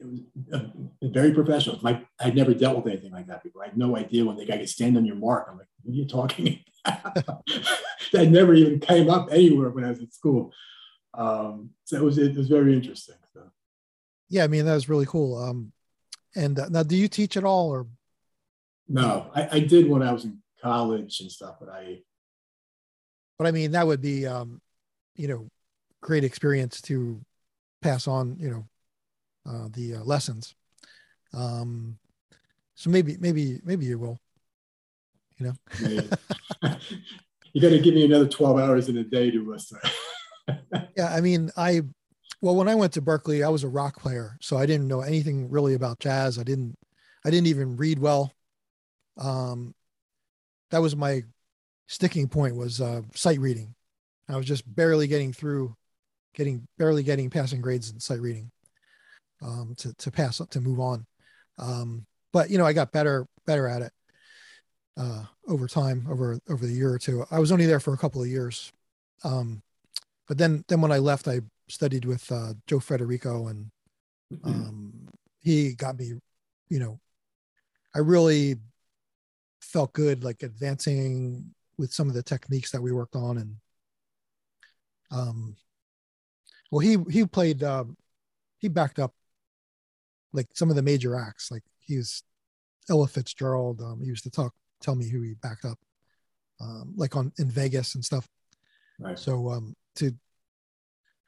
it 0.00 0.06
was 0.06 0.20
uh, 0.52 0.66
very 1.02 1.32
professional. 1.32 1.78
My, 1.82 2.02
I'd 2.18 2.34
never 2.34 2.54
dealt 2.54 2.76
with 2.76 2.92
anything 2.92 3.12
like 3.12 3.26
that 3.28 3.42
before. 3.42 3.62
I 3.62 3.66
had 3.66 3.76
no 3.76 3.96
idea 3.96 4.24
when 4.24 4.36
the 4.36 4.46
guy 4.46 4.58
could 4.58 4.68
stand 4.68 4.96
on 4.96 5.04
your 5.04 5.16
mark. 5.16 5.46
I'm 5.48 5.58
like, 5.58 5.68
what 5.82 5.92
are 5.92 5.96
you 5.96 6.06
talking 6.06 6.64
about? 6.84 7.16
that 8.12 8.28
never 8.28 8.54
even 8.54 8.80
came 8.80 9.10
up 9.10 9.28
anywhere 9.30 9.70
when 9.70 9.84
I 9.84 9.90
was 9.90 10.02
at 10.02 10.14
school. 10.14 10.52
Um, 11.14 11.70
so 11.84 11.96
it 11.96 12.02
was 12.02 12.18
it 12.18 12.36
was 12.36 12.48
very 12.48 12.74
interesting. 12.74 13.16
So. 13.32 13.42
Yeah, 14.28 14.44
I 14.44 14.48
mean 14.48 14.64
that 14.64 14.74
was 14.74 14.88
really 14.88 15.06
cool. 15.06 15.36
Um, 15.36 15.72
and 16.34 16.58
uh, 16.58 16.68
now, 16.68 16.82
do 16.82 16.96
you 16.96 17.08
teach 17.08 17.36
at 17.36 17.44
all, 17.44 17.70
or? 17.70 17.86
No, 18.88 19.30
I, 19.34 19.48
I 19.52 19.60
did 19.60 19.88
when 19.88 20.02
I 20.02 20.12
was 20.12 20.24
in 20.24 20.38
college 20.62 21.20
and 21.20 21.30
stuff, 21.30 21.56
but 21.60 21.68
I. 21.68 21.98
But 23.38 23.46
I 23.46 23.52
mean, 23.52 23.72
that 23.72 23.86
would 23.86 24.00
be, 24.00 24.26
um, 24.26 24.60
you 25.16 25.28
know, 25.28 25.48
great 26.02 26.24
experience 26.24 26.80
to 26.82 27.20
pass 27.82 28.06
on. 28.06 28.36
You 28.38 28.50
know, 28.50 28.68
uh, 29.50 29.68
the 29.72 29.96
uh, 29.96 30.04
lessons. 30.04 30.54
Um, 31.32 31.98
so 32.74 32.90
maybe, 32.90 33.16
maybe, 33.20 33.60
maybe 33.64 33.86
you 33.86 33.98
will. 33.98 34.18
You 35.38 35.46
know. 35.46 35.54
you 37.52 37.60
got 37.60 37.70
to 37.70 37.80
give 37.80 37.94
me 37.94 38.04
another 38.04 38.28
twelve 38.28 38.58
hours 38.58 38.88
in 38.88 38.96
a 38.98 39.04
day 39.04 39.30
to 39.30 39.50
listen. 39.50 39.78
yeah, 40.96 41.12
I 41.12 41.20
mean, 41.20 41.50
I 41.56 41.82
well, 42.40 42.56
when 42.56 42.68
I 42.68 42.74
went 42.74 42.92
to 42.94 43.02
Berklee, 43.02 43.44
I 43.44 43.48
was 43.48 43.64
a 43.64 43.68
rock 43.68 44.00
player, 44.00 44.36
so 44.40 44.56
I 44.56 44.66
didn't 44.66 44.88
know 44.88 45.00
anything 45.00 45.50
really 45.50 45.74
about 45.74 45.98
jazz. 45.98 46.38
I 46.38 46.42
didn't, 46.42 46.76
I 47.24 47.30
didn't 47.30 47.48
even 47.48 47.76
read 47.76 47.98
well. 47.98 48.32
Um, 49.18 49.74
that 50.70 50.80
was 50.80 50.96
my 50.96 51.22
sticking 51.86 52.28
point 52.28 52.56
was 52.56 52.80
uh, 52.80 53.02
sight 53.14 53.40
reading. 53.40 53.74
I 54.28 54.36
was 54.36 54.46
just 54.46 54.72
barely 54.74 55.06
getting 55.08 55.32
through, 55.32 55.74
getting 56.34 56.66
barely 56.78 57.02
getting 57.02 57.28
passing 57.28 57.60
grades 57.60 57.90
in 57.90 58.00
sight 58.00 58.20
reading 58.20 58.50
um, 59.42 59.74
to 59.78 59.92
to 59.94 60.10
pass 60.10 60.40
to 60.50 60.60
move 60.60 60.80
on. 60.80 61.06
Um, 61.58 62.06
but 62.32 62.50
you 62.50 62.58
know, 62.58 62.66
I 62.66 62.72
got 62.72 62.92
better 62.92 63.26
better 63.46 63.66
at 63.66 63.82
it 63.82 63.92
uh, 64.96 65.24
over 65.48 65.66
time, 65.66 66.06
over 66.08 66.38
over 66.48 66.64
the 66.64 66.72
year 66.72 66.92
or 66.92 66.98
two. 66.98 67.24
I 67.30 67.38
was 67.38 67.52
only 67.52 67.66
there 67.66 67.80
for 67.80 67.92
a 67.92 67.98
couple 67.98 68.22
of 68.22 68.28
years. 68.28 68.72
Um, 69.24 69.62
but 70.28 70.38
then 70.38 70.64
then 70.68 70.80
when 70.80 70.92
I 70.92 70.98
left, 70.98 71.28
I 71.28 71.40
studied 71.70 72.04
with 72.04 72.30
uh, 72.30 72.54
Joe 72.66 72.80
Federico, 72.80 73.48
and 73.48 73.70
mm-hmm. 74.32 74.48
um, 74.48 75.08
he 75.40 75.74
got 75.74 75.98
me, 75.98 76.12
you 76.68 76.78
know, 76.78 77.00
I 77.94 78.00
really 78.00 78.56
felt 79.60 79.92
good, 79.92 80.24
like 80.24 80.42
advancing 80.42 81.54
with 81.78 81.92
some 81.92 82.08
of 82.08 82.14
the 82.14 82.22
techniques 82.22 82.70
that 82.72 82.82
we 82.82 82.92
worked 82.92 83.16
on, 83.16 83.38
and 83.38 83.56
um, 85.10 85.56
well, 86.70 86.80
he 86.80 86.98
he 87.10 87.24
played, 87.26 87.62
um, 87.62 87.96
he 88.58 88.68
backed 88.68 88.98
up 88.98 89.14
like 90.32 90.46
some 90.54 90.70
of 90.70 90.76
the 90.76 90.82
major 90.82 91.16
acts, 91.18 91.50
like 91.50 91.64
he 91.80 91.96
was 91.96 92.22
Ella 92.88 93.08
Fitzgerald. 93.08 93.80
Um, 93.80 94.00
he 94.00 94.06
used 94.06 94.24
to 94.24 94.30
talk, 94.30 94.54
tell 94.80 94.94
me 94.94 95.08
who 95.08 95.22
he 95.22 95.34
backed 95.34 95.64
up, 95.64 95.78
um, 96.60 96.92
like 96.96 97.16
on 97.16 97.32
in 97.38 97.50
Vegas 97.50 97.94
and 97.94 98.04
stuff. 98.04 98.28
Right. 98.98 99.18
So 99.18 99.50
um, 99.50 99.74
to 99.96 100.12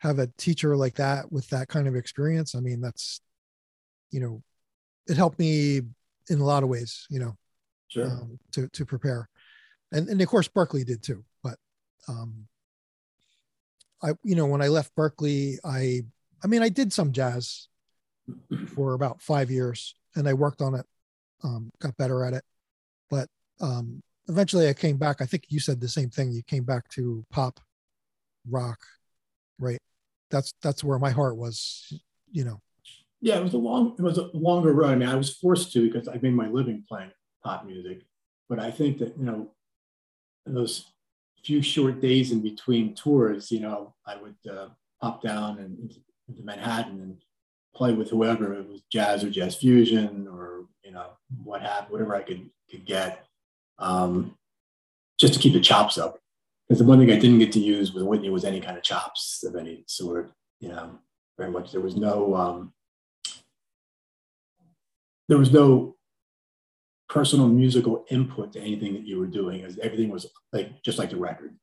have 0.03 0.18
a 0.18 0.26
teacher 0.36 0.76
like 0.76 0.94
that 0.96 1.30
with 1.30 1.48
that 1.50 1.68
kind 1.68 1.86
of 1.86 1.94
experience, 1.94 2.57
I 2.57 2.61
mean, 2.61 2.80
that's, 2.80 3.20
you 4.11 4.18
know, 4.18 4.42
it 5.07 5.16
helped 5.16 5.38
me 5.38 5.82
in 6.28 6.40
a 6.40 6.44
lot 6.44 6.64
of 6.64 6.68
ways, 6.68 7.07
you 7.09 7.20
know, 7.20 7.36
sure. 7.86 8.07
um, 8.07 8.38
to, 8.50 8.66
to 8.70 8.84
prepare. 8.84 9.28
And, 9.92 10.09
and 10.09 10.20
of 10.20 10.26
course, 10.26 10.48
Berklee 10.48 10.84
did 10.84 11.05
too. 11.05 11.24
But, 11.44 11.57
um, 12.09 12.48
I, 14.03 14.14
you 14.24 14.34
know, 14.34 14.46
when 14.46 14.61
I 14.61 14.66
left 14.66 14.96
Berklee 14.96 15.59
I, 15.64 16.03
I 16.42 16.48
mean, 16.48 16.62
I 16.64 16.68
did 16.68 16.92
some 16.92 17.12
jazz 17.12 17.68
for 18.74 18.94
about 18.94 19.22
five 19.22 19.53
years 19.53 19.94
and 20.16 20.28
I 20.28 20.32
worked 20.32 20.62
on 20.62 20.74
it, 20.74 20.86
um, 21.44 21.70
got 21.80 21.96
better 21.96 22.24
at 22.24 22.34
it. 22.34 22.44
But, 23.09 23.28
um, 23.61 24.03
eventually 24.28 24.68
I 24.68 24.72
came 24.72 24.96
back. 24.96 25.20
I 25.20 25.26
think 25.26 25.44
you 25.48 25.61
said 25.61 25.80
the 25.80 25.88
same 25.88 26.11
thing. 26.11 26.32
You 26.32 26.42
came 26.42 26.64
back 26.64 26.88
to 26.90 27.24
pop 27.30 27.61
rock, 28.50 28.80
right? 29.61 29.78
That's 30.33 30.55
that's 30.62 30.83
where 30.83 30.99
my 30.99 31.11
heart 31.11 31.37
was, 31.37 31.93
you 32.30 32.45
know. 32.45 32.61
Yeah, 33.20 33.37
it 33.37 33.45
was 33.45 33.55
a 33.55 33.59
long, 33.59 33.95
it 33.97 34.03
was 34.03 34.18
a 34.18 34.30
longer 34.35 34.72
run. 34.72 34.95
I 34.95 34.97
mean, 34.97 35.09
I 35.09 35.14
was 35.14 35.37
forced 35.37 35.72
to 35.74 35.87
because 35.89 36.09
I 36.09 36.18
made 36.20 36.35
my 36.35 36.49
living 36.49 36.83
playing 36.89 37.12
pop 37.45 37.64
music. 37.64 38.03
But 38.49 38.59
I 38.59 38.70
think 38.72 38.99
that 38.99 39.16
you 39.16 39.24
know, 39.24 39.51
those 40.47 40.87
few 41.45 41.62
short 41.62 42.01
days 42.01 42.33
in 42.33 42.41
between 42.41 42.95
tours, 42.95 43.53
you 43.53 43.61
know, 43.61 43.95
I 44.07 44.16
would 44.16 44.37
uh, 44.51 44.68
pop 45.01 45.22
down 45.22 45.59
and 45.59 45.95
into 46.28 46.43
Manhattan 46.43 47.01
and 47.01 47.16
play 47.74 47.93
with 47.93 48.11
whoever 48.11 48.55
it 48.55 48.68
was 48.68 48.83
jazz 48.91 49.24
or 49.24 49.30
jazz 49.30 49.57
fusion 49.57 50.28
or 50.28 50.66
you 50.85 50.93
know 50.93 51.07
what 51.43 51.62
have 51.62 51.91
whatever 51.91 52.14
I 52.14 52.22
could 52.22 52.49
could 52.70 52.85
get 52.85 53.26
um, 53.78 54.37
just 55.18 55.35
to 55.35 55.41
keep 55.41 55.53
the 55.53 55.61
chops 55.61 55.99
up 55.99 56.18
because 56.68 56.78
the 56.78 56.84
one 56.84 56.98
thing 56.98 57.10
I 57.10 57.18
didn't 57.18 57.38
get 57.38 57.52
to 57.52 57.60
use 57.60 57.92
with 57.92 58.04
Whitney 58.04 58.30
was 58.30 58.44
any 58.44 58.60
kind 58.60 58.76
of 58.76 58.82
chops 58.82 59.44
of 59.46 59.56
any 59.56 59.84
sort. 59.86 60.32
You 60.60 60.68
know, 60.68 60.98
very 61.36 61.50
much 61.50 61.72
there 61.72 61.80
was 61.80 61.96
no 61.96 62.34
um, 62.34 62.72
there 65.28 65.38
was 65.38 65.52
no 65.52 65.96
personal 67.08 67.46
musical 67.46 68.06
input 68.10 68.52
to 68.54 68.60
anything 68.60 68.94
that 68.94 69.06
you 69.06 69.18
were 69.18 69.26
doing. 69.26 69.64
As 69.64 69.78
everything 69.78 70.08
was 70.08 70.26
like 70.52 70.82
just 70.82 70.98
like 70.98 71.10
the 71.10 71.16
record. 71.16 71.56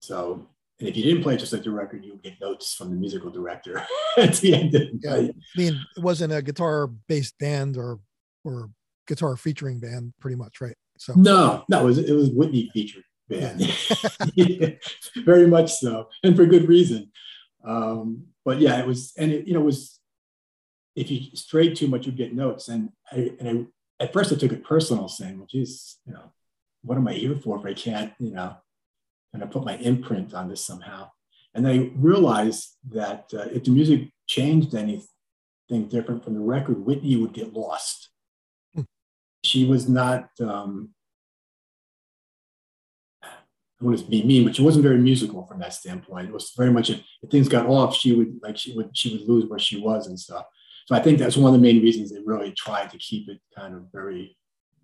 So, 0.00 0.46
and 0.78 0.88
if 0.88 0.96
you 0.96 1.02
didn't 1.02 1.22
play 1.22 1.36
just 1.36 1.52
like 1.52 1.64
the 1.64 1.70
record, 1.70 2.04
you 2.04 2.12
would 2.12 2.22
get 2.22 2.40
notes 2.40 2.74
from 2.74 2.90
the 2.90 2.96
musical 2.96 3.30
director 3.30 3.84
at 4.16 4.34
the 4.36 4.54
end. 4.54 4.74
Of 4.74 4.88
Yeah, 5.00 5.14
I 5.14 5.30
mean, 5.56 5.80
it 5.96 6.02
wasn't 6.02 6.32
a 6.32 6.42
guitar-based 6.42 7.38
band 7.38 7.76
or 7.76 8.00
or 8.44 8.70
guitar 9.08 9.36
featuring 9.36 9.80
band, 9.80 10.12
pretty 10.20 10.36
much, 10.36 10.60
right? 10.60 10.76
So 10.98 11.14
No, 11.16 11.64
no, 11.68 11.80
it 11.80 11.84
was 11.84 11.98
it 11.98 12.12
was 12.12 12.30
Whitney 12.30 12.70
featured 12.72 13.04
band. 13.28 13.60
Yeah, 14.34 14.70
very 15.24 15.46
much 15.46 15.72
so, 15.72 16.08
and 16.22 16.36
for 16.36 16.46
good 16.46 16.68
reason. 16.68 17.10
Um, 17.64 18.26
but 18.44 18.60
yeah, 18.60 18.78
it 18.80 18.86
was, 18.86 19.12
and 19.16 19.32
it 19.32 19.46
you 19.46 19.54
know 19.54 19.60
it 19.60 19.64
was 19.64 20.00
if 20.94 21.10
you 21.10 21.34
strayed 21.34 21.76
too 21.76 21.88
much, 21.88 22.06
you'd 22.06 22.16
get 22.16 22.34
notes. 22.34 22.68
And 22.68 22.90
I 23.10 23.32
and 23.40 23.68
I 24.00 24.04
at 24.04 24.12
first 24.12 24.32
I 24.32 24.36
took 24.36 24.52
it 24.52 24.64
personal, 24.64 25.08
saying, 25.08 25.38
"Well, 25.38 25.48
geez, 25.50 25.98
you 26.06 26.12
know, 26.12 26.32
what 26.82 26.98
am 26.98 27.08
I 27.08 27.14
here 27.14 27.36
for 27.36 27.58
if 27.58 27.64
I 27.64 27.74
can't, 27.74 28.12
you 28.18 28.32
know, 28.32 28.56
kind 29.32 29.42
of 29.42 29.50
put 29.50 29.64
my 29.64 29.76
imprint 29.76 30.34
on 30.34 30.48
this 30.48 30.64
somehow?" 30.64 31.10
And 31.54 31.66
I 31.66 31.90
realized 31.96 32.76
that 32.90 33.26
uh, 33.34 33.48
if 33.52 33.64
the 33.64 33.70
music 33.70 34.10
changed 34.26 34.74
anything 34.74 35.88
different 35.88 36.24
from 36.24 36.34
the 36.34 36.40
record, 36.40 36.84
Whitney 36.84 37.16
would 37.16 37.32
get 37.32 37.52
lost. 37.52 38.10
Hmm. 38.74 38.82
She 39.44 39.64
was 39.66 39.88
not. 39.88 40.28
Um, 40.40 40.90
I 40.90 41.01
want 43.82 43.98
to 43.98 44.04
be 44.04 44.22
mean, 44.22 44.44
but 44.44 44.56
she 44.56 44.62
wasn't 44.62 44.84
very 44.84 44.98
musical 44.98 45.46
from 45.46 45.60
that 45.60 45.74
standpoint. 45.74 46.28
It 46.28 46.32
was 46.32 46.52
very 46.56 46.70
much 46.70 46.90
if, 46.90 47.00
things 47.30 47.48
got 47.48 47.66
off, 47.66 47.94
she 47.94 48.12
would 48.12 48.40
like 48.42 48.56
she 48.56 48.74
would 48.74 48.96
she 48.96 49.12
would 49.12 49.28
lose 49.28 49.48
where 49.48 49.58
she 49.58 49.80
was 49.80 50.06
and 50.06 50.18
stuff. 50.18 50.46
So 50.86 50.94
I 50.94 51.00
think 51.00 51.18
that's 51.18 51.36
one 51.36 51.54
of 51.54 51.60
the 51.60 51.66
main 51.66 51.82
reasons 51.82 52.10
they 52.10 52.20
really 52.24 52.52
tried 52.52 52.90
to 52.90 52.98
keep 52.98 53.28
it 53.28 53.40
kind 53.56 53.74
of 53.74 53.86
very 53.92 54.36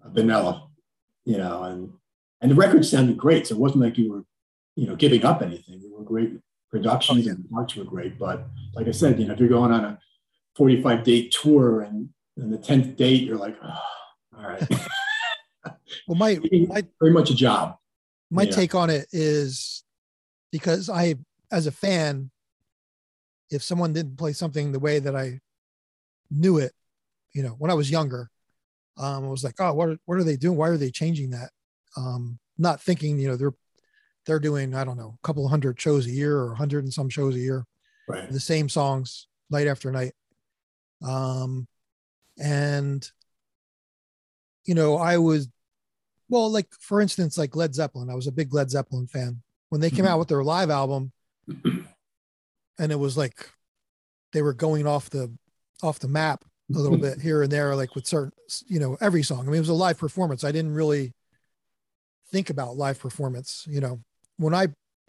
vanilla, 0.04 0.68
you 1.24 1.38
know, 1.38 1.64
and 1.64 1.92
and 2.40 2.50
the 2.50 2.54
record 2.54 2.84
sounded 2.84 3.16
great. 3.16 3.46
So 3.46 3.54
it 3.54 3.60
wasn't 3.60 3.82
like 3.82 3.98
you 3.98 4.12
were, 4.12 4.24
you 4.76 4.86
know, 4.86 4.96
giving 4.96 5.24
up 5.24 5.42
anything. 5.42 5.80
They 5.80 5.88
were 5.90 6.04
great 6.04 6.38
productions 6.70 7.26
and 7.26 7.44
the 7.44 7.48
parts 7.48 7.74
were 7.76 7.84
great. 7.84 8.18
But 8.18 8.46
like 8.74 8.86
I 8.86 8.92
said, 8.92 9.18
you 9.18 9.26
know, 9.26 9.34
if 9.34 9.40
you're 9.40 9.48
going 9.48 9.72
on 9.72 9.84
a 9.84 9.98
45 10.56 11.04
date 11.04 11.32
tour 11.32 11.82
and 11.82 12.10
and 12.36 12.52
the 12.52 12.58
10th 12.58 12.96
date, 12.96 13.24
you're 13.24 13.36
like, 13.36 13.56
oh, 13.62 13.80
all 14.38 14.46
right, 14.46 14.64
well, 16.06 16.16
my 16.16 16.38
my 16.68 16.84
very 17.00 17.12
much 17.12 17.30
a 17.30 17.34
job. 17.34 17.76
My 18.30 18.44
Yeah. 18.44 18.50
take 18.50 18.74
on 18.74 18.90
it 18.90 19.08
is 19.12 19.84
because 20.50 20.88
I, 20.88 21.16
as 21.50 21.66
a 21.66 21.72
fan, 21.72 22.30
if 23.50 23.62
someone 23.62 23.92
didn't 23.92 24.16
play 24.16 24.32
something 24.32 24.72
the 24.72 24.78
way 24.78 24.98
that 24.98 25.16
I 25.16 25.40
knew 26.30 26.58
it, 26.58 26.72
you 27.32 27.42
know, 27.42 27.50
when 27.58 27.70
I 27.70 27.74
was 27.74 27.90
younger, 27.90 28.30
um, 28.96 29.24
I 29.24 29.28
was 29.28 29.44
like, 29.44 29.54
oh, 29.60 29.72
what 29.72 29.88
are, 29.90 29.98
what 30.04 30.18
are 30.18 30.24
they 30.24 30.36
doing? 30.36 30.58
Why 30.58 30.68
are 30.68 30.76
they 30.76 30.90
changing 30.90 31.30
that? 31.30 31.50
Um, 31.96 32.38
not 32.58 32.82
thinking, 32.82 33.18
you 33.18 33.28
know, 33.28 33.36
they're 33.36 33.54
they're 34.26 34.38
doing 34.40 34.74
I 34.74 34.84
don't 34.84 34.98
know, 34.98 35.16
a 35.22 35.26
couple 35.26 35.46
hundred 35.48 35.80
shows 35.80 36.06
a 36.06 36.10
year 36.10 36.36
or 36.36 36.52
a 36.52 36.56
hundred 36.56 36.84
and 36.84 36.92
some 36.92 37.08
shows 37.08 37.34
a 37.34 37.38
year, 37.38 37.64
Right. 38.06 38.30
the 38.30 38.40
same 38.40 38.68
songs 38.68 39.26
night 39.50 39.66
after 39.66 39.90
night. 39.90 40.12
Um, 41.02 41.66
and 42.38 43.08
you 44.66 44.74
know, 44.74 44.96
I 44.98 45.16
was 45.16 45.48
well, 46.28 46.50
like 46.50 46.68
for 46.80 47.00
instance, 47.00 47.38
like 47.38 47.56
Led 47.56 47.74
Zeppelin. 47.74 48.10
I 48.10 48.14
was 48.14 48.26
a 48.26 48.32
big 48.32 48.52
Led 48.52 48.70
Zeppelin 48.70 49.06
fan 49.06 49.42
when 49.70 49.80
they 49.80 49.90
came 49.90 50.04
Mhm. 50.04 50.08
out 50.08 50.18
with 50.18 50.28
their 50.28 50.44
live 50.44 50.70
album, 50.70 51.12
and 52.78 52.92
it 52.92 52.98
was 52.98 53.16
like 53.16 53.50
they 54.32 54.42
were 54.42 54.52
going 54.52 54.86
off 54.86 55.10
the 55.10 55.32
off 55.82 55.98
the 56.00 56.08
map 56.08 56.44
a 56.74 56.78
little 56.78 56.98
bit 56.98 57.20
here 57.20 57.42
and 57.42 57.50
there, 57.50 57.74
like 57.74 57.94
with 57.94 58.06
certain, 58.06 58.32
you 58.66 58.78
know, 58.78 58.96
every 59.00 59.22
song. 59.22 59.40
I 59.40 59.44
mean, 59.44 59.54
it 59.54 59.60
was 59.60 59.68
a 59.70 59.74
live 59.74 59.96
performance. 59.96 60.44
I 60.44 60.52
didn't 60.52 60.74
really 60.74 61.14
think 62.30 62.50
about 62.50 62.76
live 62.76 62.98
performance. 62.98 63.64
You 63.68 63.80
know, 63.80 64.00
when 64.36 64.54
I, 64.54 64.68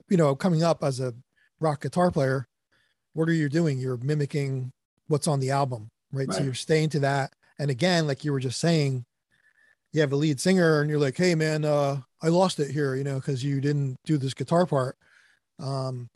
you 0.10 0.16
know, 0.16 0.36
coming 0.36 0.64
up 0.64 0.84
as 0.84 1.00
a 1.02 1.14
rock 1.60 1.82
guitar 1.82 2.12
player, 2.12 2.48
what 3.14 3.28
are 3.28 3.34
you 3.34 3.50
doing? 3.50 3.78
You're 3.78 3.98
mimicking 3.98 4.72
what's 5.08 5.28
on 5.28 5.40
the 5.42 5.52
album, 5.52 5.90
right? 6.14 6.32
So 6.32 6.44
you're 6.44 6.54
staying 6.54 6.90
to 6.90 7.00
that. 7.02 7.34
And 7.58 7.70
again, 7.70 8.08
like 8.08 8.24
you 8.24 8.32
were 8.32 8.40
just 8.40 8.60
saying, 8.60 9.04
you 9.92 10.02
have 10.02 10.12
a 10.12 10.16
lead 10.16 10.40
singer 10.40 10.82
and 10.82 10.90
you're 10.90 11.00
like, 11.00 11.18
hey 11.18 11.36
man, 11.36 11.66
uh, 11.66 11.98
I 12.22 12.28
lost 12.28 12.60
it 12.60 12.72
here, 12.72 12.96
you 12.96 13.04
know, 13.04 13.16
because 13.16 13.44
you 13.44 13.62
didn't 13.62 13.98
do 14.06 14.18
this 14.18 14.34
guitar 14.34 14.66
part. 14.66 14.98
Um, 15.60 16.10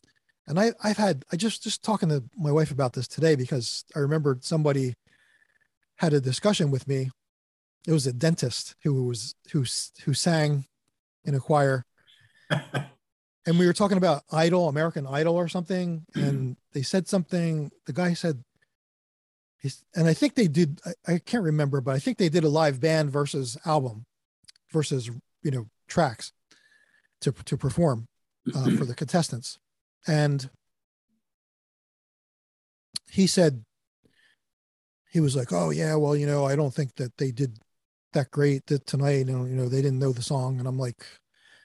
and 0.47 0.59
I, 0.59 0.74
I've 0.84 0.97
had, 0.97 1.24
I 1.32 1.38
just, 1.38 1.63
just 1.63 1.84
talking 1.84 2.09
to 2.09 2.24
my 2.38 2.51
wife 2.51 2.71
about 2.71 2.93
this 2.93 3.07
today 3.07 3.36
because 3.36 3.86
I 3.95 3.99
remembered 3.99 4.43
somebody 4.43 4.93
had 5.97 6.13
a 6.13 6.21
discussion 6.21 6.69
with 6.69 6.88
me. 6.88 7.09
It 7.88 7.91
was 7.91 8.07
a 8.07 8.13
dentist 8.13 8.76
who 8.84 9.05
was, 9.05 9.36
who, 9.51 9.65
who 10.05 10.13
sang 10.13 10.65
in 11.26 11.36
a 11.36 11.39
choir 11.39 11.86
and 13.45 13.59
we 13.59 13.65
were 13.65 13.74
talking 13.74 13.97
about 13.97 14.24
Idol, 14.32 14.69
American 14.69 15.07
Idol 15.07 15.36
or 15.36 15.47
something, 15.47 16.05
and 16.15 16.57
they 16.74 16.82
said 16.82 17.07
something. 17.07 17.71
The 17.86 17.93
guy 17.93 18.13
said, 18.13 18.43
he's, 19.64 19.84
and 19.95 20.07
I 20.07 20.14
think 20.14 20.36
they 20.36 20.47
did. 20.47 20.80
I, 20.86 21.14
I 21.14 21.18
can't 21.18 21.43
remember, 21.43 21.82
but 21.82 21.95
I 21.95 21.99
think 21.99 22.18
they 22.18 22.30
did 22.30 22.43
a 22.43 22.49
live 22.49 22.80
band 22.80 23.09
versus 23.09 23.57
album, 23.66 24.05
versus 24.72 25.09
you 25.41 25.51
know 25.51 25.68
tracks 25.88 26.34
to 27.22 27.32
to 27.32 27.57
perform 27.57 28.07
uh, 28.53 28.70
for 28.78 28.86
the 28.86 28.93
contestants, 28.93 29.57
and 30.05 30.49
he 33.09 33.26
said 33.26 33.64
he 35.09 35.20
was 35.20 35.36
like, 35.36 35.51
"Oh 35.51 35.72
yeah, 35.72 35.95
well 35.95 36.16
you 36.16 36.28
know 36.28 36.45
I 36.45 36.55
don't 36.55 36.74
think 36.74 36.95
that 36.95 37.18
they 37.18 37.32
did 37.32 37.57
that 38.11 38.30
great 38.30 38.68
that 38.68 38.86
tonight. 38.86 39.28
and 39.28 39.49
you 39.49 39.55
know 39.55 39.70
they 39.70 39.82
didn't 39.82 39.99
know 39.99 40.11
the 40.11 40.22
song," 40.22 40.59
and 40.59 40.68
I'm 40.68 40.78
like, 40.78 41.05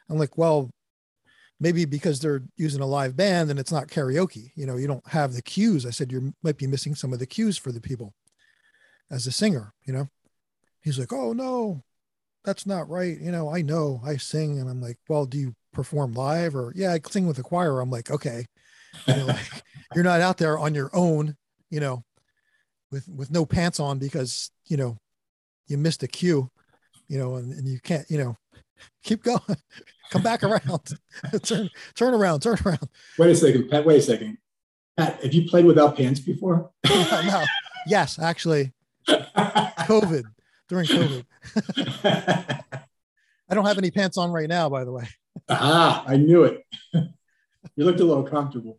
I'm 0.08 0.18
like, 0.18 0.38
well 0.38 0.70
maybe 1.60 1.84
because 1.84 2.20
they're 2.20 2.42
using 2.56 2.80
a 2.80 2.86
live 2.86 3.16
band 3.16 3.50
and 3.50 3.58
it's 3.58 3.72
not 3.72 3.88
karaoke. 3.88 4.50
You 4.54 4.66
know 4.66 4.76
you 4.76 4.86
don't 4.86 5.06
have 5.08 5.34
the 5.34 5.42
cues. 5.42 5.86
I 5.86 5.90
said 5.90 6.12
you 6.12 6.34
might 6.42 6.58
be 6.58 6.66
missing 6.66 6.94
some 6.94 7.12
of 7.12 7.18
the 7.18 7.26
cues 7.26 7.58
for 7.58 7.72
the 7.72 7.80
people 7.80 8.14
as 9.10 9.26
a 9.26 9.32
singer 9.32 9.72
you 9.84 9.92
know? 9.92 10.08
He's 10.82 10.98
like 10.98 11.12
oh 11.12 11.32
no 11.32 11.82
that's 12.44 12.66
not 12.66 12.88
right. 12.88 13.18
You 13.20 13.32
know 13.32 13.52
i 13.54 13.62
know. 13.62 14.00
I 14.04 14.16
sing. 14.16 14.58
And 14.58 14.68
i'm 14.68 14.80
like 14.80 14.98
well 15.08 15.26
do 15.26 15.38
you 15.38 15.54
perform 15.72 16.14
live 16.14 16.56
or 16.56 16.72
yeah 16.74 16.92
i 16.92 17.00
sing 17.08 17.26
with 17.26 17.38
a 17.38 17.42
choir. 17.42 17.80
I'm 17.80 17.90
like 17.90 18.10
okay. 18.10 18.46
You 19.06 19.16
know, 19.16 19.26
like, 19.26 19.62
you're 19.94 20.04
not 20.04 20.20
out 20.20 20.38
there 20.38 20.58
on 20.58 20.74
your 20.74 20.90
own 20.92 21.36
you 21.70 21.80
know 21.80 22.04
with 22.90 23.08
with 23.08 23.30
no 23.30 23.44
pants 23.44 23.80
on 23.80 23.98
because 23.98 24.50
you 24.66 24.76
know 24.76 24.96
you 25.66 25.76
missed 25.76 26.02
a 26.02 26.08
cue 26.08 26.50
you 27.08 27.18
know 27.18 27.36
and, 27.36 27.52
and 27.52 27.68
you 27.68 27.80
can't 27.80 28.10
you 28.10 28.18
know 28.18 28.36
keep 29.02 29.22
going 29.22 29.40
come 30.10 30.22
back 30.22 30.42
around 30.42 30.98
turn 31.42 31.68
turn 31.94 32.14
around 32.14 32.40
turn 32.40 32.56
around 32.64 32.88
Wait 33.18 33.30
a 33.30 33.34
second, 33.34 33.68
Pat. 33.68 33.84
Wait 33.84 33.98
a 33.98 34.02
second, 34.02 34.38
Pat. 34.96 35.22
Have 35.22 35.34
you 35.34 35.48
played 35.48 35.64
without 35.64 35.96
pants 35.96 36.20
before? 36.20 36.70
no 36.86 37.44
yes 37.86 38.18
actually 38.18 38.72
covid 39.08 40.24
during 40.68 40.86
covid 40.86 41.24
i 43.48 43.54
don't 43.54 43.64
have 43.64 43.78
any 43.78 43.90
pants 43.90 44.18
on 44.18 44.30
right 44.30 44.48
now 44.48 44.68
by 44.68 44.84
the 44.84 44.92
way 44.92 45.08
ah, 45.48 46.04
I 46.06 46.16
knew 46.16 46.44
it. 46.44 46.62
you 46.92 47.84
looked 47.84 48.00
a 48.00 48.04
little 48.04 48.24
comfortable. 48.24 48.78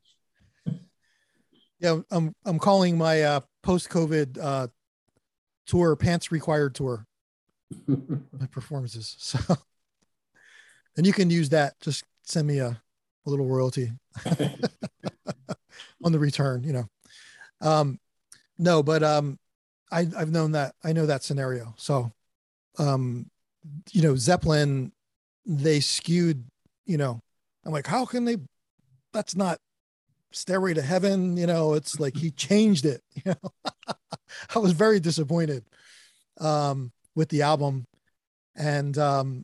yeah 1.79 1.99
i'm 2.11 2.35
i'm 2.45 2.59
calling 2.59 2.97
my 2.97 3.23
uh 3.23 3.39
post 3.63 3.89
covid 3.89 4.37
uh 4.39 4.67
tour 5.65 5.95
pants 5.95 6.31
required 6.31 6.75
tour 6.75 7.07
my 7.87 8.45
performances 8.51 9.15
so 9.17 9.39
and 10.97 11.05
you 11.05 11.13
can 11.13 11.29
use 11.29 11.49
that 11.49 11.79
just 11.81 12.03
send 12.23 12.47
me 12.47 12.59
a, 12.59 12.81
a 13.25 13.29
little 13.29 13.45
royalty 13.45 13.91
on 16.03 16.11
the 16.11 16.19
return, 16.19 16.63
you 16.63 16.73
know. 16.73 16.89
Um, 17.61 17.99
no, 18.57 18.83
but 18.83 19.03
um, 19.03 19.39
I, 19.91 20.07
I've 20.17 20.31
known 20.31 20.51
that 20.53 20.75
I 20.83 20.93
know 20.93 21.05
that 21.05 21.23
scenario. 21.23 21.73
So, 21.77 22.11
um, 22.77 23.29
you 23.91 24.01
know, 24.01 24.15
Zeppelin, 24.15 24.91
they 25.45 25.79
skewed, 25.79 26.43
you 26.85 26.97
know, 26.97 27.21
I'm 27.65 27.71
like, 27.71 27.87
how 27.87 28.05
can 28.05 28.25
they? 28.25 28.37
That's 29.13 29.35
not 29.35 29.59
Stairway 30.31 30.73
to 30.75 30.81
Heaven. 30.81 31.37
You 31.37 31.47
know, 31.47 31.73
it's 31.73 31.99
like 31.99 32.15
he 32.15 32.31
changed 32.47 32.85
it. 32.85 33.01
You 33.13 33.33
know, 33.33 33.73
I 34.55 34.59
was 34.59 34.73
very 34.73 34.99
disappointed 34.99 35.63
um, 36.39 36.91
with 37.15 37.29
the 37.29 37.41
album, 37.41 37.85
and 38.55 38.97
um, 38.97 39.43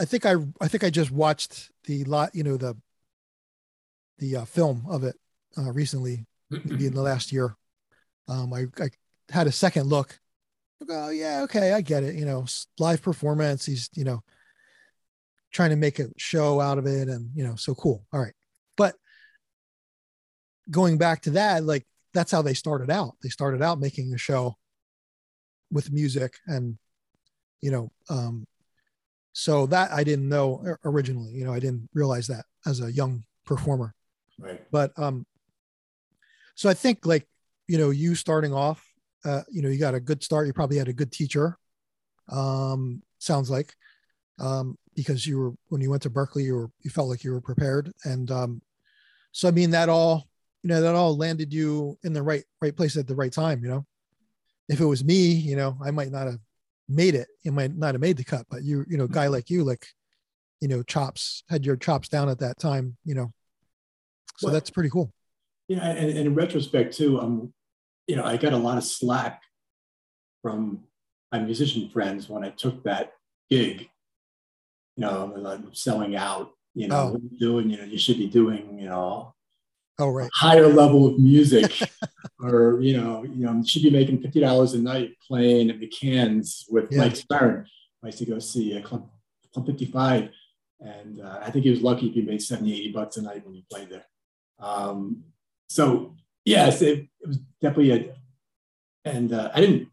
I 0.00 0.04
think 0.04 0.26
I 0.26 0.34
I 0.60 0.68
think 0.68 0.84
I 0.84 0.90
just 0.90 1.10
watched 1.10 1.70
the 1.84 2.04
lot, 2.04 2.34
you 2.34 2.44
know, 2.44 2.56
the 2.56 2.76
the 4.18 4.36
uh, 4.36 4.44
film 4.44 4.84
of 4.88 5.04
it 5.04 5.16
uh, 5.56 5.72
recently, 5.72 6.26
maybe 6.50 6.86
in 6.86 6.94
the 6.94 7.02
last 7.10 7.32
year. 7.32 7.56
Um, 8.28 8.52
I, 8.52 8.66
I 8.80 8.90
had 9.30 9.46
a 9.46 9.52
second 9.52 9.86
look. 9.86 10.18
Go, 10.86 11.06
oh 11.06 11.10
yeah, 11.10 11.42
okay, 11.42 11.72
I 11.72 11.80
get 11.80 12.04
it. 12.04 12.14
You 12.14 12.24
know, 12.24 12.46
live 12.78 13.02
performance. 13.02 13.66
He's, 13.66 13.90
you 13.94 14.04
know, 14.04 14.22
trying 15.52 15.70
to 15.70 15.76
make 15.76 15.98
a 15.98 16.08
show 16.16 16.60
out 16.60 16.78
of 16.78 16.86
it 16.86 17.08
and 17.08 17.30
you 17.34 17.44
know 17.44 17.56
so 17.56 17.74
cool 17.74 18.04
all 18.12 18.20
right 18.20 18.34
but 18.76 18.94
going 20.70 20.98
back 20.98 21.22
to 21.22 21.30
that 21.30 21.64
like 21.64 21.86
that's 22.14 22.32
how 22.32 22.42
they 22.42 22.54
started 22.54 22.90
out 22.90 23.14
they 23.22 23.28
started 23.28 23.62
out 23.62 23.80
making 23.80 24.12
a 24.12 24.18
show 24.18 24.56
with 25.70 25.92
music 25.92 26.36
and 26.46 26.78
you 27.60 27.70
know 27.70 27.90
um 28.10 28.46
so 29.38 29.66
that 29.66 29.92
i 29.92 30.02
didn't 30.02 30.28
know 30.28 30.76
originally 30.84 31.30
you 31.30 31.44
know 31.44 31.52
i 31.52 31.60
didn't 31.60 31.88
realize 31.94 32.26
that 32.26 32.44
as 32.66 32.80
a 32.80 32.90
young 32.90 33.22
performer. 33.44 33.94
Right. 34.36 34.60
But 34.72 34.90
um 34.98 35.24
so 36.56 36.68
i 36.68 36.74
think 36.74 37.06
like 37.06 37.24
you 37.68 37.78
know 37.78 37.90
you 37.90 38.16
starting 38.16 38.52
off 38.52 38.84
uh 39.24 39.42
you 39.48 39.62
know 39.62 39.68
you 39.68 39.78
got 39.78 39.94
a 39.94 40.00
good 40.00 40.24
start. 40.24 40.48
You 40.48 40.52
probably 40.52 40.76
had 40.76 40.88
a 40.88 40.92
good 40.92 41.12
teacher 41.12 41.56
um 42.30 43.00
sounds 43.20 43.48
like 43.48 43.74
um 44.40 44.76
because 44.96 45.24
you 45.24 45.38
were 45.38 45.52
when 45.68 45.80
you 45.80 45.90
went 45.90 46.02
to 46.02 46.10
Berklee, 46.10 46.42
you 46.42 46.56
were 46.56 46.70
you 46.82 46.90
felt 46.90 47.08
like 47.08 47.22
you 47.22 47.30
were 47.30 47.40
prepared. 47.40 47.92
And 48.02 48.28
um 48.32 48.60
so 49.30 49.46
i 49.46 49.52
mean 49.52 49.70
that 49.70 49.88
all 49.88 50.26
you 50.64 50.68
know 50.68 50.80
that 50.80 50.96
all 50.96 51.16
landed 51.16 51.52
you 51.52 51.96
in 52.02 52.12
the 52.12 52.24
right 52.24 52.44
right 52.60 52.76
place 52.76 52.96
at 52.96 53.06
the 53.06 53.14
right 53.14 53.32
time 53.32 53.62
you 53.62 53.70
know? 53.70 53.86
If 54.68 54.80
it 54.80 54.84
was 54.84 55.04
me 55.04 55.30
you 55.32 55.54
know 55.54 55.78
i 55.84 55.92
might 55.92 56.10
not 56.10 56.26
have 56.26 56.40
made 56.88 57.14
it. 57.14 57.28
It 57.44 57.52
might 57.52 57.76
not 57.76 57.94
have 57.94 58.00
made 58.00 58.16
the 58.16 58.24
cut 58.24 58.46
but 58.50 58.62
you 58.62 58.84
you 58.88 58.96
know 58.96 59.06
guy 59.06 59.26
like 59.26 59.50
you 59.50 59.64
like 59.64 59.86
you 60.60 60.68
know 60.68 60.82
chops 60.82 61.44
had 61.48 61.64
your 61.64 61.76
chops 61.76 62.08
down 62.08 62.28
at 62.28 62.38
that 62.40 62.58
time 62.58 62.96
you 63.04 63.14
know. 63.14 63.32
So 64.36 64.46
well, 64.46 64.54
that's 64.54 64.70
pretty 64.70 64.90
cool. 64.90 65.12
yeah 65.68 65.84
and, 65.84 66.10
and 66.10 66.18
in 66.18 66.34
retrospect 66.34 66.96
too 66.96 67.20
um 67.20 67.52
you 68.06 68.14
know 68.14 68.24
i 68.24 68.36
got 68.36 68.52
a 68.52 68.56
lot 68.56 68.78
of 68.78 68.84
slack 68.84 69.42
from 70.42 70.84
my 71.32 71.40
musician 71.40 71.88
friends 71.88 72.28
when 72.28 72.44
i 72.44 72.50
took 72.50 72.82
that 72.84 73.12
gig. 73.50 73.88
You 74.96 75.02
know 75.04 75.32
like 75.36 75.60
selling 75.72 76.16
out 76.16 76.52
you 76.74 76.88
know 76.88 77.00
oh. 77.00 77.12
what 77.12 77.22
you 77.22 77.38
doing 77.38 77.70
you 77.70 77.76
know 77.76 77.84
you 77.84 77.98
should 77.98 78.18
be 78.18 78.28
doing 78.28 78.78
you 78.78 78.88
know 78.88 79.34
oh 79.98 80.08
right. 80.08 80.30
higher 80.34 80.66
level 80.66 81.06
of 81.06 81.18
music 81.18 81.72
or 82.40 82.80
you 82.80 82.96
know 82.96 83.24
you 83.24 83.44
know 83.44 83.62
she'd 83.64 83.82
be 83.82 83.90
making 83.90 84.22
$50 84.22 84.74
a 84.74 84.78
night 84.78 85.16
playing 85.26 85.70
at 85.70 85.80
mccann's 85.80 86.66
with 86.70 86.90
yeah. 86.90 86.98
mike 86.98 87.16
stern. 87.16 87.66
I 88.02 88.06
used 88.06 88.18
to 88.18 88.26
go 88.26 88.38
see 88.38 88.76
a 88.76 88.82
club, 88.82 89.10
club 89.52 89.66
55 89.66 90.30
and 90.80 91.20
uh, 91.20 91.40
i 91.42 91.50
think 91.50 91.64
he 91.64 91.70
was 91.70 91.82
lucky 91.82 92.06
if 92.08 92.14
he 92.14 92.22
made 92.22 92.42
70 92.42 92.72
80 92.72 92.92
bucks 92.92 93.16
a 93.16 93.22
night 93.22 93.44
when 93.44 93.54
he 93.54 93.64
played 93.70 93.90
there. 93.90 94.06
Um, 94.60 95.24
so 95.68 96.14
yes 96.44 96.82
it, 96.82 97.08
it, 97.20 97.28
was 97.28 97.38
definitely 97.60 97.90
a 97.92 98.14
and 99.04 99.32
uh, 99.32 99.50
i 99.54 99.60
didn't 99.60 99.88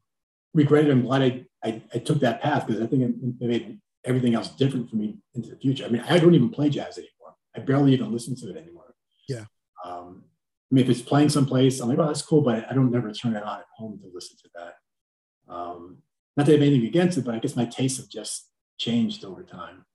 regret 0.54 0.86
it. 0.86 0.91
I'm 0.91 1.04
glad 1.04 1.22
i, 1.24 1.46
I, 1.64 1.82
I 1.93 1.98
took 2.00 2.20
that 2.20 2.41
path 2.41 2.68
because 2.68 2.82
i 2.82 2.86
think 2.86 3.02
it, 3.02 3.16
it 3.41 3.48
made 3.48 3.80
everything 4.04 4.36
else 4.36 4.50
different 4.50 4.88
for 4.88 4.98
me 4.98 5.18
into 5.34 5.50
the 5.50 5.58
future. 5.58 5.86
I 5.86 5.89
mean 5.89 6.04
i 6.08 6.20
don't 6.20 6.36
even 6.36 6.50
play 6.50 6.70
jazz 6.70 7.00
anymore. 7.00 7.36
I 7.56 7.60
barely 7.62 7.93
even 7.93 8.12
listen 8.12 8.36
to 8.36 8.50
it 8.50 8.58
anymore. 8.58 8.93
Yeah. 9.28 9.46
Um, 9.84 10.24
I 10.72 10.76
mean, 10.76 10.84
if 10.84 10.89
it's 10.89 11.01
playing 11.01 11.30
someplace, 11.30 11.80
I'm 11.80 11.89
like, 11.89 11.99
oh, 11.99 12.07
that's 12.07 12.24
cool, 12.24 12.41
but 12.41 12.66
I 12.70 12.74
don't 12.74 12.91
never 12.91 13.11
turn 13.11 13.36
it 13.36 13.43
on 13.43 13.59
at 13.59 13.66
home 13.76 13.99
to 13.99 14.09
listen 14.11 14.36
to 14.38 14.49
that. 14.55 15.53
Um, 15.53 15.97
not 16.36 16.47
that 16.47 16.53
I 16.53 16.55
have 16.55 16.63
anything 16.63 16.88
against 16.88 17.18
it, 17.18 17.26
but 17.26 17.36
I 17.36 17.39
guess 17.39 17.55
my 17.55 17.66
tastes 17.66 17.99
have 17.99 18.09
just 18.09 18.49
changed 18.78 19.24
over 19.24 19.43
time. 19.43 19.86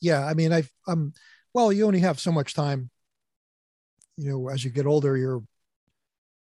Yeah, 0.00 0.24
I 0.24 0.34
mean, 0.34 0.52
I've 0.52 0.70
um, 0.86 1.12
well, 1.52 1.72
you 1.72 1.86
only 1.86 2.00
have 2.00 2.20
so 2.20 2.30
much 2.30 2.54
time. 2.54 2.90
You 4.16 4.30
know, 4.30 4.48
as 4.48 4.64
you 4.64 4.70
get 4.70 4.86
older, 4.86 5.16
you're. 5.16 5.42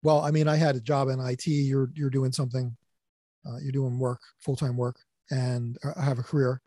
Well, 0.03 0.21
I 0.21 0.31
mean, 0.31 0.47
I 0.47 0.55
had 0.55 0.75
a 0.75 0.81
job 0.81 1.07
in 1.07 1.19
IT. 1.19 1.47
You're 1.47 1.89
you're 1.93 2.09
doing 2.09 2.31
something. 2.31 2.75
Uh, 3.47 3.57
you're 3.61 3.71
doing 3.71 3.97
work, 3.97 4.19
full 4.39 4.55
time 4.57 4.75
work, 4.75 4.99
and 5.31 5.77
I 5.95 6.03
have 6.03 6.19
a 6.19 6.23
career 6.23 6.61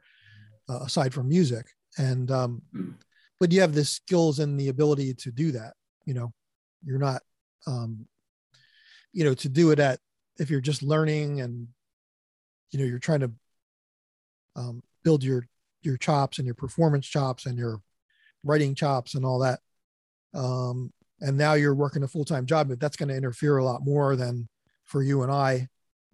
uh, 0.68 0.80
aside 0.80 1.12
from 1.12 1.28
music. 1.28 1.66
And 1.98 2.30
um, 2.30 2.62
mm 2.74 2.94
but 3.40 3.50
you 3.50 3.62
have 3.62 3.74
the 3.74 3.84
skills 3.84 4.38
and 4.38 4.60
the 4.60 4.68
ability 4.68 5.14
to 5.14 5.32
do 5.32 5.50
that 5.50 5.72
you 6.10 6.14
know 6.14 6.32
you're 6.84 6.98
not 6.98 7.22
um 7.68 8.04
you 9.12 9.22
know 9.22 9.32
to 9.32 9.48
do 9.48 9.70
it 9.70 9.78
at 9.78 10.00
if 10.40 10.50
you're 10.50 10.60
just 10.60 10.82
learning 10.82 11.40
and 11.40 11.68
you 12.72 12.80
know 12.80 12.84
you're 12.84 12.98
trying 12.98 13.20
to 13.20 13.30
um, 14.56 14.82
build 15.04 15.22
your 15.22 15.46
your 15.82 15.96
chops 15.96 16.38
and 16.38 16.46
your 16.46 16.56
performance 16.56 17.06
chops 17.06 17.46
and 17.46 17.56
your 17.56 17.80
writing 18.42 18.74
chops 18.74 19.14
and 19.14 19.24
all 19.24 19.38
that 19.38 19.60
um 20.34 20.92
and 21.20 21.38
now 21.38 21.52
you're 21.54 21.76
working 21.76 22.02
a 22.02 22.08
full-time 22.08 22.44
job 22.44 22.68
but 22.68 22.80
that's 22.80 22.96
going 22.96 23.08
to 23.08 23.16
interfere 23.16 23.58
a 23.58 23.64
lot 23.64 23.84
more 23.84 24.16
than 24.16 24.48
for 24.86 25.04
you 25.04 25.22
and 25.22 25.30
i 25.30 25.68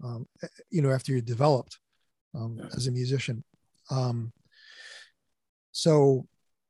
um, 0.05 0.27
you 0.69 0.83
know 0.83 0.91
after 0.91 1.13
you 1.13 1.23
developed 1.23 1.79
um, 2.35 2.59
yeah. 2.59 2.67
as 2.77 2.87
a 2.87 2.93
musician 2.93 3.43
um 3.91 4.31
so 5.73 6.27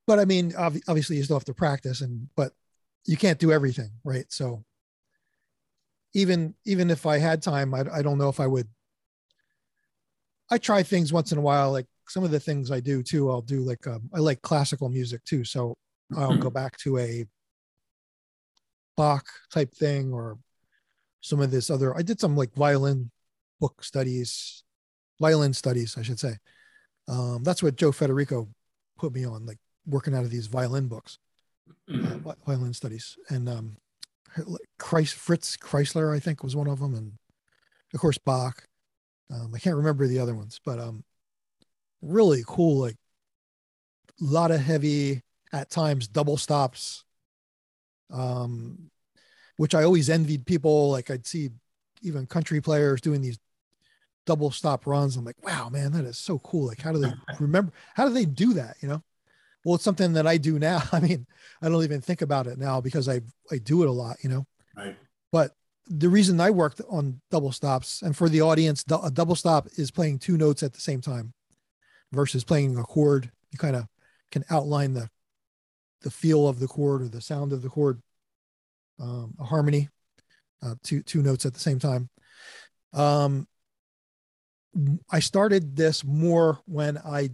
but 0.07 0.21
I 0.21 0.25
mean, 0.25 0.55
ob- 0.57 0.77
obviously 0.89 1.17
you 1.17 1.25
still 1.25 1.37
have 1.37 1.45
to 1.47 1.55
practice 1.55 2.01
and, 2.01 2.29
but 2.37 2.53
you 3.07 3.17
can't 3.17 3.39
do 3.39 3.53
everything. 3.53 3.91
Right. 4.05 4.27
So 4.29 4.65
even, 6.15 6.55
even 6.65 6.91
if 6.91 7.07
I 7.07 7.19
had 7.19 7.43
time, 7.43 7.75
I, 7.75 7.85
I 7.93 8.03
don't 8.03 8.19
know 8.19 8.29
if 8.29 8.41
I 8.41 8.47
would, 8.47 8.69
I 10.51 10.59
try 10.59 10.83
things 10.83 11.13
once 11.13 11.33
in 11.33 11.39
a 11.39 11.43
while. 11.43 11.73
Like 11.73 11.87
some 12.09 12.25
of 12.25 12.31
the 12.31 12.41
things 12.41 12.71
I 12.71 12.81
do 12.81 13.03
too, 13.03 13.31
I'll 13.31 13.43
do 13.43 13.61
like, 13.61 13.87
um, 13.87 14.09
I 14.15 14.19
like 14.19 14.43
classical 14.43 14.89
music 14.89 15.25
too. 15.25 15.45
So 15.45 15.75
I'll 16.17 16.39
go 16.39 16.51
back 16.51 16.77
to 16.79 16.99
a 16.99 17.25
Bach 18.97 19.27
type 19.51 19.75
thing 19.75 20.13
or 20.13 20.39
some 21.21 21.41
of 21.41 21.51
this 21.51 21.69
other, 21.69 21.97
I 21.97 22.03
did 22.03 22.21
some 22.21 22.37
like 22.37 22.55
violin 22.55 23.11
book 23.61 23.83
studies, 23.83 24.63
violin 25.21 25.53
studies, 25.53 25.97
I 25.99 26.03
should 26.03 26.21
say. 26.21 26.37
Um, 27.09 27.43
that's 27.43 27.63
what 27.63 27.77
Joe 27.77 27.93
Federico 27.93 28.49
put 28.97 29.13
me 29.13 29.27
on, 29.27 29.45
like 29.45 29.59
working 29.85 30.15
out 30.15 30.25
of 30.25 30.31
these 30.31 30.47
violin 30.47 30.89
books, 30.89 31.19
uh, 31.89 32.35
violin 32.47 32.73
studies, 32.73 33.17
and 33.29 33.49
um, 33.49 33.77
Christ, 34.79 35.15
Fritz 35.15 35.57
Kreisler, 35.57 36.15
I 36.15 36.21
think, 36.21 36.43
was 36.43 36.57
one 36.57 36.69
of 36.69 36.81
them, 36.81 36.95
and 36.95 37.13
of 37.95 38.01
course 38.01 38.19
Bach. 38.19 38.65
Um, 39.33 39.53
I 39.55 39.59
can't 39.59 39.77
remember 39.77 40.07
the 40.07 40.21
other 40.21 40.35
ones, 40.35 40.61
but 40.65 40.79
um, 40.79 41.03
really 42.01 42.45
cool. 42.47 42.81
Like 42.81 42.97
a 44.21 44.25
lot 44.25 44.51
of 44.51 44.61
heavy, 44.61 45.23
at 45.53 45.71
times 45.71 46.09
double 46.09 46.37
stops, 46.37 47.05
um, 48.13 48.91
which 49.57 49.75
I 49.75 49.85
always 49.85 50.11
envied 50.11 50.47
people. 50.47 50.91
Like 50.91 51.11
I'd 51.11 51.27
see 51.27 51.51
even 52.03 52.27
country 52.27 52.61
players 52.61 53.01
doing 53.01 53.23
these 53.23 53.39
double 54.27 54.51
stop 54.51 54.87
runs. 54.87 55.17
I'm 55.17 55.25
like, 55.25 55.43
wow, 55.45 55.69
man, 55.69 55.93
that 55.93 56.05
is 56.05 56.19
so 56.19 56.39
cool. 56.41 56.67
Like, 56.67 56.81
how 56.81 56.93
do 56.93 56.99
they 56.99 57.13
remember? 57.41 57.73
How 57.95 58.07
do 58.07 58.15
they 58.15 58.25
do 58.25 58.55
that? 58.55 58.77
You 58.81 58.89
know? 58.89 59.03
Well 59.67 59.75
it's 59.75 59.85
something 59.85 60.13
that 60.13 60.27
i 60.27 60.37
do 60.37 60.59
now. 60.59 60.81
I 60.93 61.01
mean 61.01 61.27
i 61.61 61.69
don't 61.69 61.83
even 61.83 62.01
think 62.01 62.23
about 62.23 62.47
it 62.47 62.57
now 62.57 62.81
because 62.81 63.09
i 63.09 63.21
i 63.51 63.59
do 63.59 63.83
it 63.83 63.89
a 63.89 63.93
lot 63.93 64.17
you 64.23 64.31
know? 64.31 64.47
Right. 64.77 64.97
But 65.33 65.53
the 65.89 66.09
reason 66.09 66.41
i 66.41 66.51
worked 66.51 66.81
on 66.89 67.21
double 67.31 67.53
stops 67.53 68.03
and 68.03 68.17
for 68.17 68.29
the 68.29 68.41
audience 68.41 68.85
a 69.03 69.11
double 69.11 69.35
stop 69.35 69.67
is 69.77 69.91
playing 69.91 70.21
two 70.21 70.37
notes 70.37 70.63
at 70.63 70.73
the 70.73 70.81
same 70.81 71.01
time 71.01 71.35
versus 72.13 72.45
playing 72.45 72.79
a 72.79 72.83
chord. 72.85 73.31
You 73.51 73.59
kind 73.59 73.77
of 73.77 73.87
can 74.31 74.45
outline 74.51 74.95
the 74.95 75.11
the 76.03 76.11
feel 76.11 76.47
of 76.47 76.61
the 76.61 76.69
chord 76.69 77.03
or 77.03 77.09
the 77.09 77.21
sound 77.21 77.53
of 77.53 77.63
the 77.63 77.69
chord 77.69 78.01
um, 79.01 79.35
a 79.41 79.45
harmony 79.45 79.89
uh, 80.63 80.75
two 80.85 81.03
two 81.03 81.23
notes 81.23 81.45
at 81.45 81.55
the 81.55 81.61
same 81.61 81.81
time. 81.81 82.09
Um, 82.93 83.49
i 85.11 85.21
started 85.21 85.75
this 85.75 86.05
more 86.05 86.61
when 86.67 86.99
i 86.99 87.31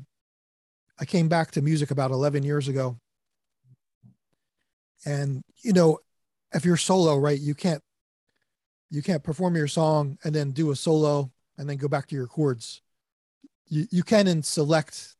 I 1.03 1.05
came 1.05 1.27
back 1.27 1.51
to 1.51 1.63
music 1.63 1.91
about 1.91 2.13
11 2.13 2.45
years 2.45 2.69
ago. 2.69 2.97
And, 5.05 5.43
you 5.61 5.73
know, 5.73 5.99
if 6.55 6.65
you're 6.65 6.77
solo, 6.77 7.19
right, 7.19 7.41
you 7.41 7.57
can't, 7.57 7.83
you 8.89 9.03
can't 9.03 9.25
perform 9.25 9.57
your 9.57 9.67
song 9.67 10.17
and 10.23 10.33
then 10.33 10.53
do 10.53 10.71
a 10.71 10.77
solo 10.77 11.33
and 11.59 11.69
then 11.69 11.77
go 11.77 11.89
back 11.89 12.07
to 12.07 12.15
your 12.15 12.29
chords. 12.29 12.83
You, 13.67 13.89
you 13.91 14.05
can 14.05 14.29
in 14.29 14.45
select 14.45 15.17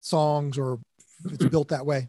songs 0.00 0.56
or 0.56 0.78
it's 1.26 1.44
built 1.44 1.68
that 1.68 1.84
way, 1.84 2.08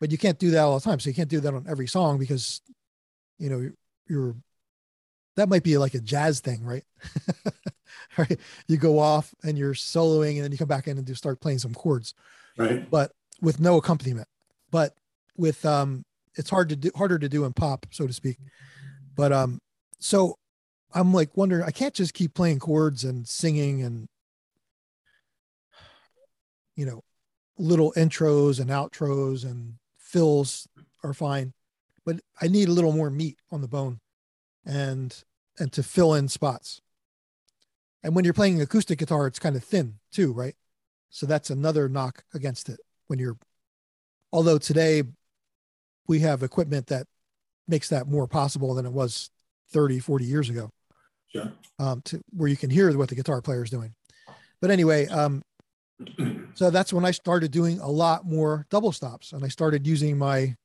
but 0.00 0.10
you 0.10 0.16
can't 0.16 0.38
do 0.38 0.52
that 0.52 0.62
all 0.62 0.78
the 0.78 0.84
time. 0.84 1.00
So 1.00 1.10
you 1.10 1.14
can't 1.14 1.28
do 1.28 1.40
that 1.40 1.52
on 1.52 1.66
every 1.68 1.86
song 1.86 2.18
because, 2.18 2.62
you 3.38 3.50
know, 3.50 3.70
you're, 4.08 4.34
that 5.36 5.48
might 5.48 5.62
be 5.62 5.78
like 5.78 5.94
a 5.94 6.00
jazz 6.00 6.40
thing, 6.40 6.64
right? 6.64 6.84
right? 8.18 8.38
You 8.68 8.76
go 8.78 8.98
off 8.98 9.34
and 9.44 9.56
you're 9.56 9.74
soloing, 9.74 10.36
and 10.36 10.44
then 10.44 10.52
you 10.52 10.58
come 10.58 10.68
back 10.68 10.88
in 10.88 10.98
and 10.98 11.06
do 11.06 11.14
start 11.14 11.40
playing 11.40 11.58
some 11.58 11.74
chords, 11.74 12.14
right? 12.56 12.90
But 12.90 13.12
with 13.40 13.60
no 13.60 13.76
accompaniment. 13.76 14.28
But 14.70 14.94
with 15.36 15.64
um, 15.64 16.04
it's 16.34 16.50
hard 16.50 16.70
to 16.70 16.76
do, 16.76 16.90
harder 16.96 17.18
to 17.18 17.28
do 17.28 17.44
in 17.44 17.52
pop, 17.52 17.86
so 17.90 18.06
to 18.06 18.12
speak. 18.12 18.38
But 19.14 19.32
um, 19.32 19.60
so 19.98 20.38
I'm 20.92 21.12
like 21.12 21.36
wondering, 21.36 21.64
I 21.64 21.70
can't 21.70 21.94
just 21.94 22.14
keep 22.14 22.34
playing 22.34 22.58
chords 22.58 23.04
and 23.04 23.28
singing 23.28 23.82
and 23.82 24.08
you 26.74 26.84
know, 26.84 27.02
little 27.58 27.92
intros 27.96 28.60
and 28.60 28.68
outros 28.68 29.44
and 29.44 29.74
fills 29.98 30.68
are 31.02 31.14
fine, 31.14 31.54
but 32.04 32.20
I 32.40 32.48
need 32.48 32.68
a 32.68 32.72
little 32.72 32.92
more 32.92 33.08
meat 33.08 33.38
on 33.50 33.62
the 33.62 33.68
bone 33.68 33.98
and 34.66 35.24
and 35.58 35.72
to 35.72 35.82
fill 35.82 36.14
in 36.14 36.28
spots. 36.28 36.80
And 38.02 38.14
when 38.14 38.24
you're 38.24 38.34
playing 38.34 38.60
acoustic 38.60 38.98
guitar, 38.98 39.26
it's 39.26 39.38
kind 39.38 39.56
of 39.56 39.64
thin 39.64 39.94
too, 40.12 40.32
right? 40.32 40.54
So 41.10 41.26
that's 41.26 41.50
another 41.50 41.88
knock 41.88 42.24
against 42.34 42.68
it 42.68 42.80
when 43.06 43.18
you're, 43.18 43.36
although 44.32 44.58
today 44.58 45.02
we 46.06 46.20
have 46.20 46.42
equipment 46.42 46.88
that 46.88 47.06
makes 47.68 47.88
that 47.88 48.06
more 48.06 48.26
possible 48.26 48.74
than 48.74 48.86
it 48.86 48.92
was 48.92 49.30
30, 49.70 49.98
40 49.98 50.24
years 50.24 50.50
ago. 50.50 50.70
Sure. 51.32 51.52
Um, 51.78 52.02
to 52.06 52.22
where 52.30 52.48
you 52.48 52.56
can 52.56 52.70
hear 52.70 52.96
what 52.96 53.08
the 53.08 53.14
guitar 53.14 53.42
player 53.42 53.64
is 53.64 53.70
doing. 53.70 53.94
But 54.60 54.70
anyway, 54.70 55.06
um, 55.08 55.42
so 56.54 56.70
that's 56.70 56.92
when 56.92 57.04
I 57.04 57.10
started 57.10 57.50
doing 57.50 57.80
a 57.80 57.88
lot 57.88 58.24
more 58.24 58.66
double 58.70 58.92
stops 58.92 59.32
and 59.32 59.44
I 59.44 59.48
started 59.48 59.86
using 59.86 60.16
my 60.16 60.56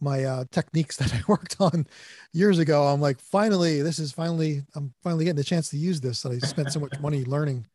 my 0.00 0.24
uh, 0.24 0.44
techniques 0.50 0.96
that 0.98 1.14
I 1.14 1.22
worked 1.28 1.56
on 1.60 1.86
years 2.32 2.58
ago. 2.58 2.86
I'm 2.86 3.00
like, 3.00 3.20
finally, 3.20 3.82
this 3.82 3.98
is 3.98 4.12
finally, 4.12 4.62
I'm 4.74 4.92
finally 5.02 5.24
getting 5.24 5.36
the 5.36 5.44
chance 5.44 5.68
to 5.70 5.76
use 5.76 6.00
this 6.00 6.22
that 6.22 6.32
I 6.32 6.38
spent 6.38 6.72
so 6.72 6.80
much 6.80 6.98
money 7.00 7.24
learning. 7.24 7.66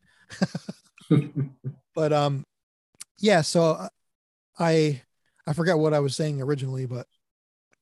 but 1.94 2.12
um, 2.12 2.44
yeah. 3.18 3.40
So 3.40 3.72
uh, 3.72 3.88
I 4.58 5.02
I 5.46 5.52
forgot 5.52 5.78
what 5.78 5.94
I 5.94 6.00
was 6.00 6.16
saying 6.16 6.42
originally, 6.42 6.86
but 6.86 7.06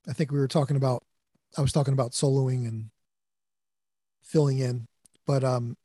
I 0.09 0.13
think 0.13 0.31
we 0.31 0.39
were 0.39 0.49
talking 0.49 0.77
about 0.77 1.03
I 1.57 1.63
was 1.63 1.73
talking 1.73 1.95
about 1.95 2.13
soloing 2.13 2.69
and 2.69 2.91
filling 4.23 4.59
in. 4.59 4.87
But 5.27 5.45
um, 5.45 5.77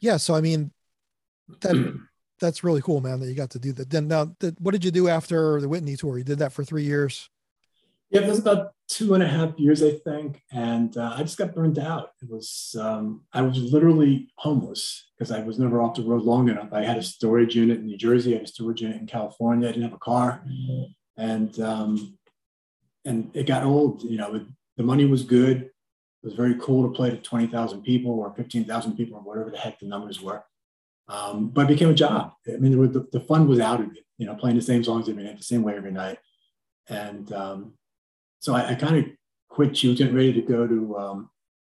yeah. 0.00 0.18
So 0.18 0.34
I 0.34 0.40
mean, 0.40 0.72
that 1.60 1.98
that's 2.40 2.62
really 2.62 2.82
cool, 2.82 3.00
man. 3.00 3.20
That 3.20 3.28
you 3.28 3.34
got 3.34 3.50
to 3.50 3.58
do 3.58 3.72
that. 3.72 3.90
Then 3.90 4.08
now, 4.08 4.34
what 4.58 4.72
did 4.72 4.84
you 4.84 4.90
do 4.90 5.08
after 5.08 5.60
the 5.60 5.68
Whitney 5.68 5.96
tour? 5.96 6.18
You 6.18 6.24
did 6.24 6.38
that 6.40 6.52
for 6.52 6.64
three 6.64 6.84
years. 6.84 7.30
Yeah, 8.10 8.22
it 8.22 8.28
was 8.28 8.38
about 8.38 8.72
two 8.88 9.12
and 9.12 9.22
a 9.22 9.28
half 9.28 9.58
years, 9.58 9.82
I 9.82 9.90
think, 9.90 10.40
and 10.50 10.96
uh, 10.96 11.14
I 11.14 11.22
just 11.22 11.36
got 11.36 11.54
burned 11.54 11.78
out. 11.78 12.12
It 12.22 12.30
was 12.30 12.74
um, 12.80 13.22
I 13.34 13.42
was 13.42 13.58
literally 13.58 14.30
homeless 14.36 15.10
because 15.16 15.30
I 15.30 15.42
was 15.42 15.58
never 15.58 15.82
off 15.82 15.96
the 15.96 16.02
road 16.02 16.22
long 16.22 16.48
enough. 16.48 16.72
I 16.72 16.84
had 16.84 16.96
a 16.96 17.02
storage 17.02 17.54
unit 17.54 17.78
in 17.78 17.86
New 17.86 17.98
Jersey, 17.98 18.32
I 18.32 18.38
had 18.38 18.46
a 18.46 18.50
storage 18.50 18.80
unit 18.80 19.00
in 19.00 19.06
California. 19.06 19.68
I 19.68 19.72
didn't 19.72 19.84
have 19.84 19.92
a 19.92 19.98
car, 19.98 20.42
and 21.18 21.58
um, 21.60 22.18
and 23.04 23.30
it 23.34 23.46
got 23.46 23.64
old. 23.64 24.02
You 24.02 24.16
know, 24.16 24.46
the 24.78 24.82
money 24.82 25.04
was 25.04 25.22
good. 25.22 25.62
It 25.62 26.26
was 26.26 26.34
very 26.34 26.56
cool 26.58 26.88
to 26.88 26.94
play 26.96 27.10
to 27.10 27.18
twenty 27.18 27.46
thousand 27.46 27.82
people 27.82 28.12
or 28.12 28.34
fifteen 28.34 28.64
thousand 28.64 28.96
people 28.96 29.18
or 29.18 29.22
whatever 29.22 29.50
the 29.50 29.58
heck 29.58 29.80
the 29.80 29.86
numbers 29.86 30.20
were. 30.20 30.44
Um, 31.08 31.48
but 31.48 31.66
it 31.66 31.68
became 31.68 31.90
a 31.90 31.94
job. 31.94 32.32
I 32.46 32.56
mean, 32.56 32.72
the, 32.92 33.06
the 33.12 33.20
fun 33.20 33.48
was 33.48 33.60
out 33.60 33.80
of 33.80 33.86
it. 33.88 34.04
You 34.16 34.26
know, 34.26 34.34
playing 34.34 34.56
the 34.56 34.62
same 34.62 34.82
songs 34.82 35.08
every 35.10 35.24
night, 35.24 35.36
the 35.36 35.44
same 35.44 35.62
way 35.62 35.76
every 35.76 35.92
night, 35.92 36.18
and 36.88 37.30
um, 37.32 37.74
so 38.40 38.54
I, 38.54 38.70
I 38.70 38.74
kind 38.74 38.96
of 38.96 39.04
quit. 39.48 39.76
She 39.76 39.88
was 39.88 39.98
getting 39.98 40.14
ready 40.14 40.32
to 40.32 40.42
go 40.42 40.66
to 40.66 40.98
um, 40.98 41.30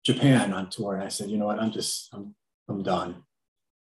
Japan 0.04 0.52
on 0.52 0.70
tour, 0.70 0.94
and 0.94 1.04
I 1.04 1.08
said, 1.08 1.30
you 1.30 1.38
know 1.38 1.46
what, 1.46 1.60
I'm 1.60 1.70
just, 1.70 2.08
I'm, 2.12 2.34
I'm 2.68 2.82
done. 2.82 3.22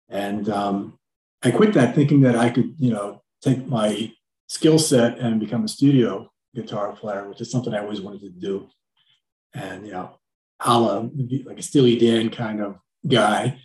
And 0.10 0.50
um, 0.50 1.00
I 1.44 1.52
quit 1.52 1.74
that 1.74 1.96
thinking 1.96 2.22
that 2.22 2.36
I 2.36 2.50
could, 2.50 2.76
you 2.78 2.92
know, 2.92 3.22
take 3.42 3.68
my 3.68 4.12
skill 4.48 4.80
set 4.80 5.20
and 5.20 5.40
become 5.40 5.64
a 5.64 5.68
studio 5.68 6.30
guitar 6.56 6.92
player, 6.94 7.30
which 7.30 7.42
is 7.42 7.52
something 7.52 7.74
I 7.74 7.80
always 7.80 8.02
wanted 8.02 8.22
to 8.22 8.30
do. 8.30 8.68
And, 9.54 9.86
you 9.86 9.94
know, 9.94 10.20
a 10.60 10.80
la 10.80 11.06
like 11.46 11.60
a 11.60 11.64
Steely 11.64 11.98
Dan 11.98 12.30
kind 12.30 12.62
of 12.62 12.76
guy. 13.08 13.60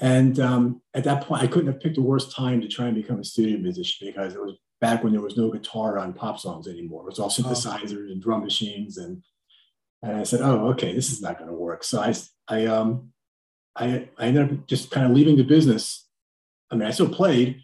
And 0.00 0.38
um, 0.38 0.82
at 0.94 1.04
that 1.04 1.24
point, 1.24 1.42
I 1.42 1.48
couldn't 1.48 1.72
have 1.72 1.80
picked 1.80 1.98
a 1.98 2.02
worse 2.02 2.32
time 2.32 2.60
to 2.60 2.68
try 2.68 2.86
and 2.86 2.94
become 2.94 3.18
a 3.18 3.24
studio 3.24 3.58
musician 3.58 4.06
because 4.06 4.34
it 4.34 4.40
was 4.40 4.54
back 4.80 5.02
when 5.02 5.12
there 5.12 5.22
was 5.22 5.36
no 5.36 5.50
guitar 5.50 5.98
on 5.98 6.12
pop 6.12 6.38
songs 6.38 6.68
anymore. 6.68 7.02
It 7.02 7.10
was 7.10 7.18
all 7.18 7.26
oh. 7.26 7.42
synthesizers 7.42 8.08
oh. 8.08 8.12
and 8.12 8.22
drum 8.22 8.42
machines. 8.42 8.98
And, 8.98 9.22
and 10.02 10.16
I 10.16 10.22
said, 10.22 10.40
oh, 10.40 10.68
okay, 10.70 10.92
this 10.94 11.10
is 11.10 11.20
not 11.20 11.38
going 11.38 11.50
to 11.50 11.56
work. 11.56 11.84
So 11.84 12.00
I, 12.00 12.14
I, 12.48 12.66
um, 12.66 13.12
I, 13.76 14.08
I 14.18 14.26
ended 14.26 14.52
up 14.52 14.66
just 14.66 14.90
kind 14.90 15.06
of 15.06 15.12
leaving 15.12 15.36
the 15.36 15.44
business. 15.44 16.06
I 16.70 16.76
mean, 16.76 16.86
I 16.86 16.90
still 16.90 17.08
played, 17.08 17.60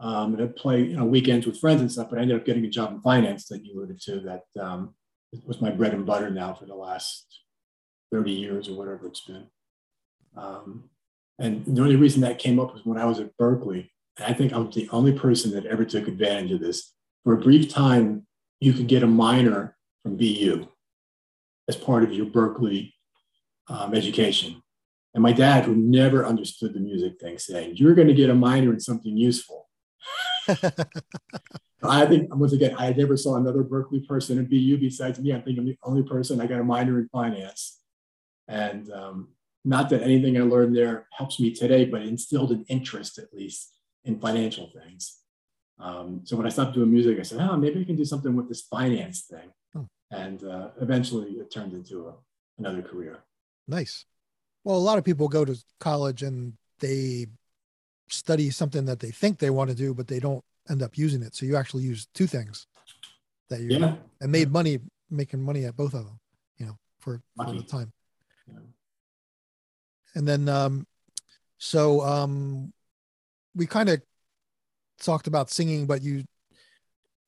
um, 0.00 0.34
and 0.34 0.42
I'd 0.42 0.56
play 0.56 0.82
you 0.82 0.96
know, 0.96 1.04
weekends 1.04 1.46
with 1.46 1.58
friends 1.58 1.80
and 1.80 1.92
stuff, 1.92 2.08
but 2.10 2.18
I 2.18 2.22
ended 2.22 2.36
up 2.36 2.46
getting 2.46 2.64
a 2.64 2.70
job 2.70 2.92
in 2.92 3.00
finance 3.00 3.46
that 3.48 3.64
you 3.64 3.74
alluded 3.74 4.00
to 4.02 4.20
that 4.20 4.62
um, 4.62 4.94
was 5.46 5.60
my 5.60 5.70
bread 5.70 5.94
and 5.94 6.06
butter 6.06 6.30
now 6.30 6.54
for 6.54 6.66
the 6.66 6.74
last 6.74 7.26
30 8.12 8.30
years 8.30 8.68
or 8.68 8.76
whatever 8.76 9.06
it's 9.06 9.20
been. 9.20 9.46
Um, 10.36 10.90
and 11.38 11.64
the 11.64 11.82
only 11.82 11.96
reason 11.96 12.22
that 12.22 12.38
came 12.38 12.58
up 12.58 12.72
was 12.72 12.84
when 12.84 12.98
I 12.98 13.04
was 13.04 13.20
at 13.20 13.36
Berklee, 13.38 13.90
I 14.20 14.32
think 14.32 14.52
I'm 14.52 14.70
the 14.70 14.88
only 14.90 15.12
person 15.12 15.52
that 15.52 15.66
ever 15.66 15.84
took 15.84 16.08
advantage 16.08 16.52
of 16.52 16.60
this. 16.60 16.92
For 17.24 17.34
a 17.34 17.38
brief 17.38 17.68
time, 17.68 18.26
you 18.60 18.72
could 18.72 18.88
get 18.88 19.02
a 19.02 19.06
minor 19.06 19.76
from 20.02 20.16
BU 20.16 20.66
as 21.68 21.76
part 21.76 22.02
of 22.02 22.12
your 22.12 22.26
Berklee 22.26 22.92
um, 23.68 23.94
education. 23.94 24.62
And 25.14 25.22
my 25.22 25.32
dad, 25.32 25.64
who 25.64 25.74
never 25.74 26.24
understood 26.24 26.72
the 26.72 26.80
music 26.80 27.20
thing, 27.20 27.38
said, 27.38 27.78
You're 27.78 27.94
going 27.94 28.08
to 28.08 28.14
get 28.14 28.30
a 28.30 28.34
minor 28.34 28.72
in 28.72 28.80
something 28.80 29.16
useful. 29.16 29.68
I 31.82 32.06
think, 32.06 32.34
once 32.34 32.52
again, 32.52 32.74
I 32.78 32.92
never 32.92 33.16
saw 33.16 33.36
another 33.36 33.64
Berklee 33.64 34.06
person 34.06 34.38
in 34.38 34.46
BU 34.46 34.78
besides 34.78 35.18
me. 35.18 35.34
I 35.34 35.40
think 35.40 35.58
I'm 35.58 35.66
the 35.66 35.78
only 35.82 36.02
person 36.02 36.40
I 36.40 36.46
got 36.46 36.60
a 36.60 36.64
minor 36.64 36.98
in 36.98 37.08
finance. 37.08 37.78
And 38.46 38.90
um, 38.92 39.28
not 39.64 39.88
that 39.90 40.02
anything 40.02 40.36
I 40.36 40.42
learned 40.42 40.76
there 40.76 41.06
helps 41.12 41.40
me 41.40 41.54
today, 41.54 41.84
but 41.84 42.02
instilled 42.02 42.52
an 42.52 42.64
interest 42.68 43.18
at 43.18 43.32
least 43.32 43.72
in 44.04 44.18
financial 44.18 44.70
things. 44.70 45.18
Um, 45.78 46.20
so 46.24 46.36
when 46.36 46.46
I 46.46 46.50
stopped 46.50 46.74
doing 46.74 46.90
music, 46.90 47.18
I 47.18 47.22
said, 47.22 47.40
oh, 47.40 47.56
maybe 47.56 47.80
I 47.80 47.84
can 47.84 47.96
do 47.96 48.04
something 48.04 48.34
with 48.36 48.48
this 48.48 48.62
finance 48.62 49.22
thing. 49.22 49.50
Hmm. 49.72 49.82
And 50.10 50.44
uh, 50.44 50.68
eventually 50.80 51.30
it 51.32 51.50
turned 51.50 51.72
into 51.72 52.08
a, 52.08 52.14
another 52.58 52.82
career. 52.82 53.24
Nice. 53.66 54.04
Well, 54.64 54.76
a 54.76 54.78
lot 54.78 54.98
of 54.98 55.04
people 55.04 55.28
go 55.28 55.44
to 55.44 55.56
college 55.78 56.22
and 56.22 56.54
they 56.80 57.26
study 58.08 58.50
something 58.50 58.84
that 58.86 59.00
they 59.00 59.10
think 59.10 59.38
they 59.38 59.50
want 59.50 59.70
to 59.70 59.76
do, 59.76 59.94
but 59.94 60.06
they 60.06 60.20
don't 60.20 60.44
end 60.68 60.82
up 60.82 60.98
using 60.98 61.22
it. 61.22 61.34
So 61.34 61.46
you 61.46 61.56
actually 61.56 61.84
use 61.84 62.08
two 62.12 62.26
things 62.26 62.66
that 63.48 63.60
you 63.60 63.78
yeah. 63.78 63.94
and 64.20 64.30
made 64.30 64.52
money 64.52 64.80
making 65.10 65.42
money 65.42 65.64
at 65.64 65.76
both 65.76 65.94
of 65.94 66.04
them, 66.04 66.20
you 66.58 66.66
know, 66.66 66.78
for, 67.00 67.20
for 67.36 67.52
the 67.52 67.62
time. 67.62 67.92
Yeah. 68.46 68.58
And 70.14 70.28
then, 70.28 70.48
um, 70.48 70.86
so, 71.58 72.00
um, 72.02 72.72
we 73.60 73.66
kind 73.66 73.90
of 73.90 74.00
talked 75.02 75.26
about 75.26 75.50
singing, 75.50 75.84
but 75.84 76.00
you 76.00 76.24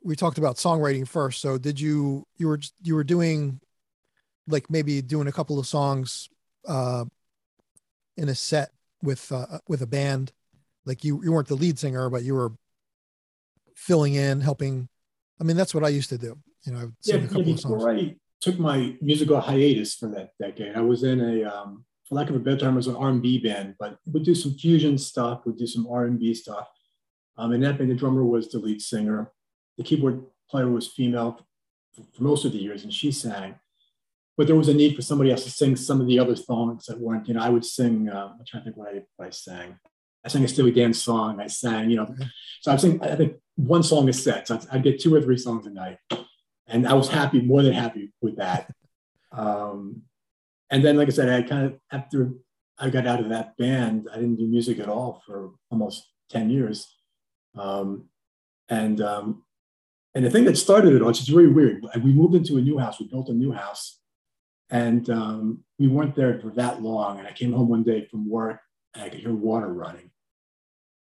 we 0.02 0.16
talked 0.16 0.38
about 0.38 0.56
songwriting 0.56 1.06
first. 1.06 1.42
So 1.42 1.58
did 1.58 1.78
you 1.78 2.26
you 2.38 2.48
were 2.48 2.60
you 2.82 2.94
were 2.94 3.04
doing 3.04 3.60
like 4.48 4.70
maybe 4.70 5.02
doing 5.02 5.28
a 5.28 5.32
couple 5.32 5.58
of 5.58 5.66
songs 5.66 6.30
uh 6.66 7.04
in 8.16 8.30
a 8.30 8.34
set 8.34 8.70
with 9.02 9.30
uh 9.30 9.58
with 9.68 9.82
a 9.82 9.86
band? 9.86 10.32
Like 10.86 11.04
you 11.04 11.22
you 11.22 11.32
weren't 11.32 11.48
the 11.48 11.54
lead 11.54 11.78
singer 11.78 12.08
but 12.08 12.22
you 12.22 12.34
were 12.34 12.52
filling 13.76 14.14
in 14.14 14.40
helping. 14.40 14.88
I 15.38 15.44
mean 15.44 15.56
that's 15.58 15.74
what 15.74 15.84
i 15.84 15.88
used 15.88 16.08
to 16.10 16.18
do 16.18 16.38
you 16.64 16.72
know 16.72 16.78
i 16.78 16.84
would 16.84 16.94
sing 17.00 17.20
yeah, 17.20 17.26
a 17.26 17.28
couple 17.28 17.48
yeah, 17.48 17.54
of 17.54 17.60
songs. 17.60 17.84
i 17.84 18.14
took 18.40 18.60
my 18.60 18.96
musical 19.00 19.40
hiatus 19.40 19.96
for 19.96 20.08
that 20.08 20.30
decade 20.40 20.76
i 20.76 20.80
was 20.80 21.02
in 21.02 21.18
a 21.20 21.42
um 21.42 21.84
for 22.12 22.16
lack 22.16 22.28
of 22.28 22.36
a 22.36 22.40
better 22.40 22.58
term, 22.58 22.74
it 22.74 22.76
was 22.76 22.88
an 22.88 22.96
R&B 22.96 23.38
band, 23.38 23.74
but 23.78 23.96
we'd 24.04 24.22
do 24.22 24.34
some 24.34 24.52
fusion 24.52 24.98
stuff, 24.98 25.40
we'd 25.46 25.56
do 25.56 25.66
some 25.66 25.86
R&B 25.90 26.34
stuff. 26.34 26.68
Um, 27.38 27.52
and 27.52 27.64
that 27.64 27.78
band, 27.78 27.90
the 27.90 27.94
drummer 27.94 28.22
was 28.22 28.50
the 28.50 28.58
lead 28.58 28.82
singer. 28.82 29.32
The 29.78 29.84
keyboard 29.84 30.22
player 30.50 30.68
was 30.68 30.86
female 30.86 31.46
for, 31.94 32.02
for 32.14 32.22
most 32.22 32.44
of 32.44 32.52
the 32.52 32.58
years, 32.58 32.84
and 32.84 32.92
she 32.92 33.12
sang. 33.12 33.54
But 34.36 34.46
there 34.46 34.56
was 34.56 34.68
a 34.68 34.74
need 34.74 34.94
for 34.94 35.00
somebody 35.00 35.30
else 35.30 35.44
to 35.44 35.50
sing 35.50 35.74
some 35.74 36.02
of 36.02 36.06
the 36.06 36.18
other 36.18 36.36
songs 36.36 36.84
that 36.84 37.00
weren't, 37.00 37.28
you 37.28 37.34
know, 37.34 37.40
I 37.40 37.48
would 37.48 37.64
sing, 37.64 38.10
uh, 38.10 38.34
I'm 38.38 38.44
trying 38.46 38.62
to 38.62 38.64
think 38.64 38.76
what 38.76 38.94
I, 38.94 39.02
what 39.16 39.28
I 39.28 39.30
sang. 39.30 39.78
I 40.22 40.28
sang 40.28 40.44
a 40.44 40.48
Steely 40.48 40.70
Dan 40.70 40.92
song. 40.92 41.40
I 41.40 41.46
sang, 41.46 41.88
you 41.88 41.96
know, 41.96 42.14
so 42.60 42.72
I 42.72 42.76
saying, 42.76 43.02
I 43.02 43.16
think 43.16 43.36
one 43.56 43.82
song 43.82 44.06
a 44.10 44.12
set. 44.12 44.48
So 44.48 44.60
I'd 44.70 44.82
get 44.82 45.00
two 45.00 45.14
or 45.14 45.22
three 45.22 45.38
songs 45.38 45.66
a 45.66 45.70
night. 45.70 45.96
And 46.66 46.86
I 46.86 46.92
was 46.92 47.08
happy, 47.08 47.40
more 47.40 47.62
than 47.62 47.72
happy 47.72 48.12
with 48.20 48.36
that. 48.36 48.70
Um, 49.32 50.02
and 50.72 50.82
then, 50.82 50.96
like 50.96 51.08
I 51.08 51.10
said, 51.10 51.28
I 51.28 51.46
kind 51.46 51.66
of 51.66 51.78
after 51.92 52.32
I 52.78 52.88
got 52.88 53.06
out 53.06 53.20
of 53.20 53.28
that 53.28 53.56
band, 53.58 54.08
I 54.10 54.16
didn't 54.16 54.36
do 54.36 54.48
music 54.48 54.78
at 54.80 54.88
all 54.88 55.22
for 55.26 55.50
almost 55.70 56.08
ten 56.30 56.48
years. 56.48 56.96
Um, 57.56 58.06
and 58.70 59.00
um, 59.02 59.44
and 60.14 60.24
the 60.24 60.30
thing 60.30 60.46
that 60.46 60.56
started 60.56 60.94
it 60.94 61.02
all, 61.02 61.10
it's 61.10 61.28
very 61.28 61.48
weird. 61.48 61.84
We 62.02 62.14
moved 62.14 62.34
into 62.34 62.56
a 62.56 62.62
new 62.62 62.78
house. 62.78 62.98
We 62.98 63.06
built 63.06 63.28
a 63.28 63.34
new 63.34 63.52
house, 63.52 64.00
and 64.70 65.08
um, 65.10 65.62
we 65.78 65.88
weren't 65.88 66.16
there 66.16 66.40
for 66.40 66.48
that 66.52 66.80
long. 66.80 67.18
And 67.18 67.28
I 67.28 67.32
came 67.32 67.52
home 67.52 67.68
one 67.68 67.82
day 67.82 68.08
from 68.10 68.28
work, 68.28 68.58
and 68.94 69.04
I 69.04 69.10
could 69.10 69.20
hear 69.20 69.34
water 69.34 69.68
running. 69.68 70.10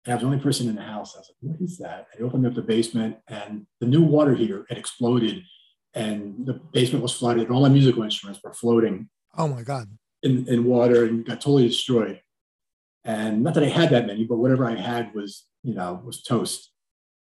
And 0.07 0.13
I 0.13 0.15
was 0.15 0.23
the 0.23 0.29
only 0.29 0.41
person 0.41 0.71
in 0.71 0.77
the 0.77 0.83
house. 0.83 1.15
I 1.15 1.19
was 1.19 1.31
like, 1.31 1.53
"What 1.53 1.61
is 1.61 1.77
that?" 1.77 2.07
I 2.19 2.23
opened 2.23 2.47
up 2.47 2.55
the 2.55 2.63
basement, 2.63 3.19
and 3.29 3.67
the 3.81 3.87
new 3.87 4.03
water 4.03 4.35
heater 4.35 4.65
had 4.71 4.79
exploded, 4.79 5.43
and 5.93 6.47
the 6.47 6.55
basement 6.55 7.03
was 7.03 7.13
flooded. 7.13 7.51
All 7.51 7.61
my 7.61 7.69
musical 7.69 8.03
instruments 8.03 8.43
were 8.43 8.55
floating 8.55 9.11
Oh 9.37 9.49
my 9.49 9.63
God. 9.63 9.89
In, 10.23 10.49
in 10.49 10.65
water 10.65 11.05
and 11.05 11.25
got 11.25 11.41
totally 11.41 11.69
destroyed. 11.69 12.21
And 13.05 13.43
not 13.43 13.55
that 13.55 13.65
I 13.65 13.69
had 13.69 13.91
that 13.91 14.07
many, 14.07 14.25
but 14.25 14.39
whatever 14.39 14.67
I 14.67 14.75
had 14.75 15.15
was, 15.15 15.45
you 15.63 15.75
know, 15.75 16.03
was 16.05 16.23
toast. 16.23 16.71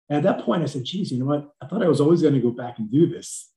And 0.09 0.19
at 0.19 0.23
that 0.23 0.45
point, 0.45 0.63
I 0.63 0.67
said, 0.67 0.85
geez, 0.85 1.11
you 1.11 1.19
know 1.19 1.25
what? 1.25 1.51
I 1.63 1.67
thought 1.67 1.83
I 1.83 1.89
was 1.89 2.01
always 2.01 2.23
going 2.23 2.35
to 2.35 2.41
go 2.41 2.51
back 2.51 2.79
and 2.79 2.91
do 2.91 3.09
this. 3.09 3.51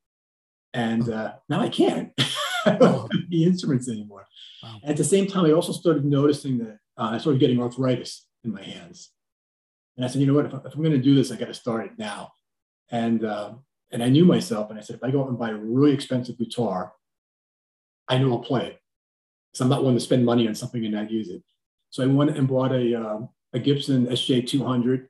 And 0.74 1.10
uh, 1.10 1.34
now 1.50 1.60
I 1.60 1.70
can't. 1.70 2.12
I 2.66 2.72
don't 2.72 2.84
oh. 2.84 3.08
have 3.12 3.30
the 3.30 3.44
instruments 3.44 3.90
anymore. 3.90 4.28
Wow. 4.64 4.80
At 4.84 4.98
the 4.98 5.04
same 5.04 5.28
time, 5.28 5.46
I 5.46 5.52
also 5.52 5.72
started 5.72 6.06
noticing 6.06 6.58
that 6.60 6.80
uh, 6.98 7.10
I 7.12 7.18
started 7.18 7.40
getting 7.40 7.62
arthritis 7.62 8.26
in 8.44 8.54
my 8.54 8.64
hands. 8.64 9.12
And 9.96 10.06
I 10.06 10.10
said, 10.10 10.22
you 10.22 10.28
know 10.28 10.34
what, 10.34 10.46
if, 10.46 10.54
if 10.54 10.74
I'm 10.74 10.82
going 10.82 10.92
to 10.92 10.98
do 10.98 11.16
this, 11.16 11.32
I 11.32 11.36
got 11.36 11.48
to 11.48 11.54
start 11.54 11.86
it 11.86 11.92
now. 11.98 12.32
And, 12.90 13.24
uh, 13.24 13.54
and 13.92 14.04
I 14.04 14.10
knew 14.10 14.26
myself. 14.26 14.70
And 14.70 14.80
I 14.80 14.82
said, 14.82 14.96
if 14.96 15.04
I 15.04 15.12
go 15.12 15.24
out 15.24 15.30
and 15.30 15.40
buy 15.40 15.50
a 15.50 15.56
really 15.56 15.94
expensive 15.94 16.38
guitar, 16.38 16.94
I 18.08 18.18
know 18.18 18.32
I'll 18.34 18.40
play 18.40 18.68
it. 18.68 18.82
So 19.54 19.64
I'm 19.64 19.70
not 19.70 19.84
one 19.84 19.96
to 19.96 20.00
spend 20.00 20.26
money 20.26 20.48
on 20.48 20.56
something 20.56 20.84
and 20.84 20.94
not 20.94 21.12
use 21.12 21.30
it. 21.30 21.44
So 21.90 22.04
I 22.04 22.08
went 22.08 22.38
and 22.38 22.48
bought 22.48 22.72
a, 22.72 22.96
uh, 22.96 23.20
a 23.54 23.60
Gibson 23.60 24.08
SJ200. 24.08 25.08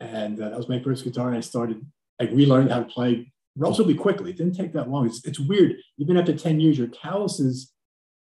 And 0.00 0.40
uh, 0.40 0.50
that 0.50 0.56
was 0.56 0.68
my 0.68 0.80
first 0.80 1.04
guitar. 1.04 1.28
And 1.28 1.36
I 1.36 1.40
started, 1.40 1.84
I 2.20 2.24
relearned 2.24 2.70
how 2.70 2.80
to 2.80 2.84
play 2.84 3.32
relatively 3.56 3.94
quickly. 3.94 4.30
It 4.30 4.36
didn't 4.36 4.56
take 4.56 4.72
that 4.72 4.88
long. 4.88 5.06
It's, 5.06 5.24
it's 5.24 5.38
weird. 5.38 5.76
Even 5.98 6.16
after 6.16 6.36
10 6.36 6.60
years, 6.60 6.78
your 6.78 6.88
calluses, 6.88 7.72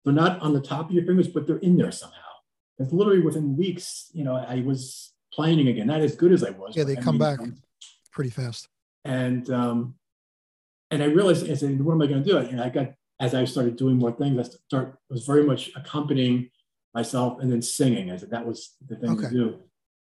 they're 0.04 0.14
not 0.14 0.40
on 0.42 0.54
the 0.54 0.62
top 0.62 0.90
of 0.90 0.92
your 0.92 1.06
fingers, 1.06 1.28
but 1.28 1.48
they're 1.48 1.58
in 1.58 1.78
there 1.78 1.92
somehow. 1.92 2.22
It's 2.78 2.92
literally 2.92 3.22
within 3.22 3.56
weeks, 3.56 4.10
you 4.14 4.24
know, 4.24 4.36
I 4.36 4.62
was 4.62 5.14
playing 5.34 5.68
again, 5.68 5.88
not 5.88 6.02
as 6.02 6.16
good 6.16 6.32
as 6.32 6.44
I 6.44 6.52
was. 6.52 6.76
Yeah, 6.76 6.84
they 6.84 6.96
come 6.96 7.18
back 7.18 7.40
pretty 8.12 8.30
fast. 8.30 8.68
And 9.04 9.50
um, 9.50 9.96
and 10.92 11.04
I 11.04 11.08
realized, 11.08 11.50
I 11.50 11.56
said, 11.56 11.82
what 11.82 11.94
am 11.94 12.02
I 12.02 12.08
going 12.08 12.24
to 12.24 12.30
do? 12.30 12.38
And 12.38 12.62
I 12.62 12.70
got, 12.70 12.94
as 13.20 13.34
I 13.34 13.46
started 13.46 13.78
doing 13.78 13.98
more 13.98 14.12
things, 14.12 14.40
I 14.40 14.44
start 14.68 14.98
was 15.10 15.26
very 15.26 15.44
much 15.44 15.72
accompanying 15.76 16.50
myself 16.94 17.40
and 17.42 17.52
then 17.52 17.62
singing. 17.62 18.12
I 18.12 18.18
said 18.18 18.32
that 18.32 18.46
was 18.46 18.76
the 18.88 18.96
thing 18.96 19.12
okay. 19.12 19.30
to 19.30 19.30
do. 19.30 19.60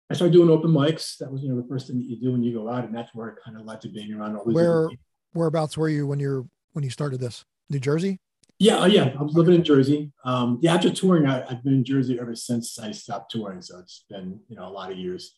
I 0.09 0.15
started 0.15 0.33
doing 0.33 0.49
open 0.49 0.71
mics. 0.71 1.17
That 1.17 1.31
was, 1.31 1.41
you 1.41 1.49
know, 1.49 1.59
the 1.59 1.67
first 1.67 1.87
thing 1.87 1.97
that 1.97 2.05
you 2.05 2.17
do 2.19 2.31
when 2.31 2.43
you 2.43 2.53
go 2.53 2.69
out, 2.69 2.85
and 2.85 2.95
that's 2.95 3.13
where 3.15 3.29
it 3.29 3.37
kind 3.43 3.57
of 3.57 3.65
led 3.65 3.81
to 3.81 3.89
being 3.89 4.13
around 4.13 4.35
all 4.35 4.45
these. 4.45 4.55
Where, 4.55 4.89
whereabouts 5.33 5.77
were 5.77 5.89
you 5.89 6.05
when 6.05 6.19
you're 6.19 6.45
when 6.73 6.83
you 6.83 6.89
started 6.89 7.19
this? 7.19 7.45
New 7.69 7.79
Jersey? 7.79 8.19
Yeah, 8.59 8.77
uh, 8.77 8.85
yeah. 8.85 9.13
I 9.17 9.23
was 9.23 9.33
living 9.33 9.55
in 9.55 9.63
Jersey. 9.63 10.11
Um, 10.23 10.59
yeah, 10.61 10.75
after 10.75 10.89
touring, 10.89 11.25
I, 11.25 11.45
have 11.49 11.63
been 11.63 11.73
in 11.73 11.83
Jersey 11.83 12.19
ever 12.19 12.35
since 12.35 12.77
I 12.77 12.91
stopped 12.91 13.31
touring. 13.31 13.61
So 13.61 13.79
it's 13.79 14.05
been, 14.09 14.39
you 14.47 14.55
know, 14.55 14.67
a 14.67 14.69
lot 14.69 14.91
of 14.91 14.97
years. 14.97 15.35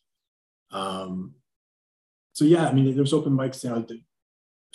Um, 0.71 1.35
so 2.33 2.43
yeah, 2.43 2.67
I 2.67 2.73
mean, 2.73 2.93
there 2.93 3.01
was 3.01 3.13
open 3.13 3.33
mics. 3.33 3.63
You 3.63 3.69
know, 3.69 3.85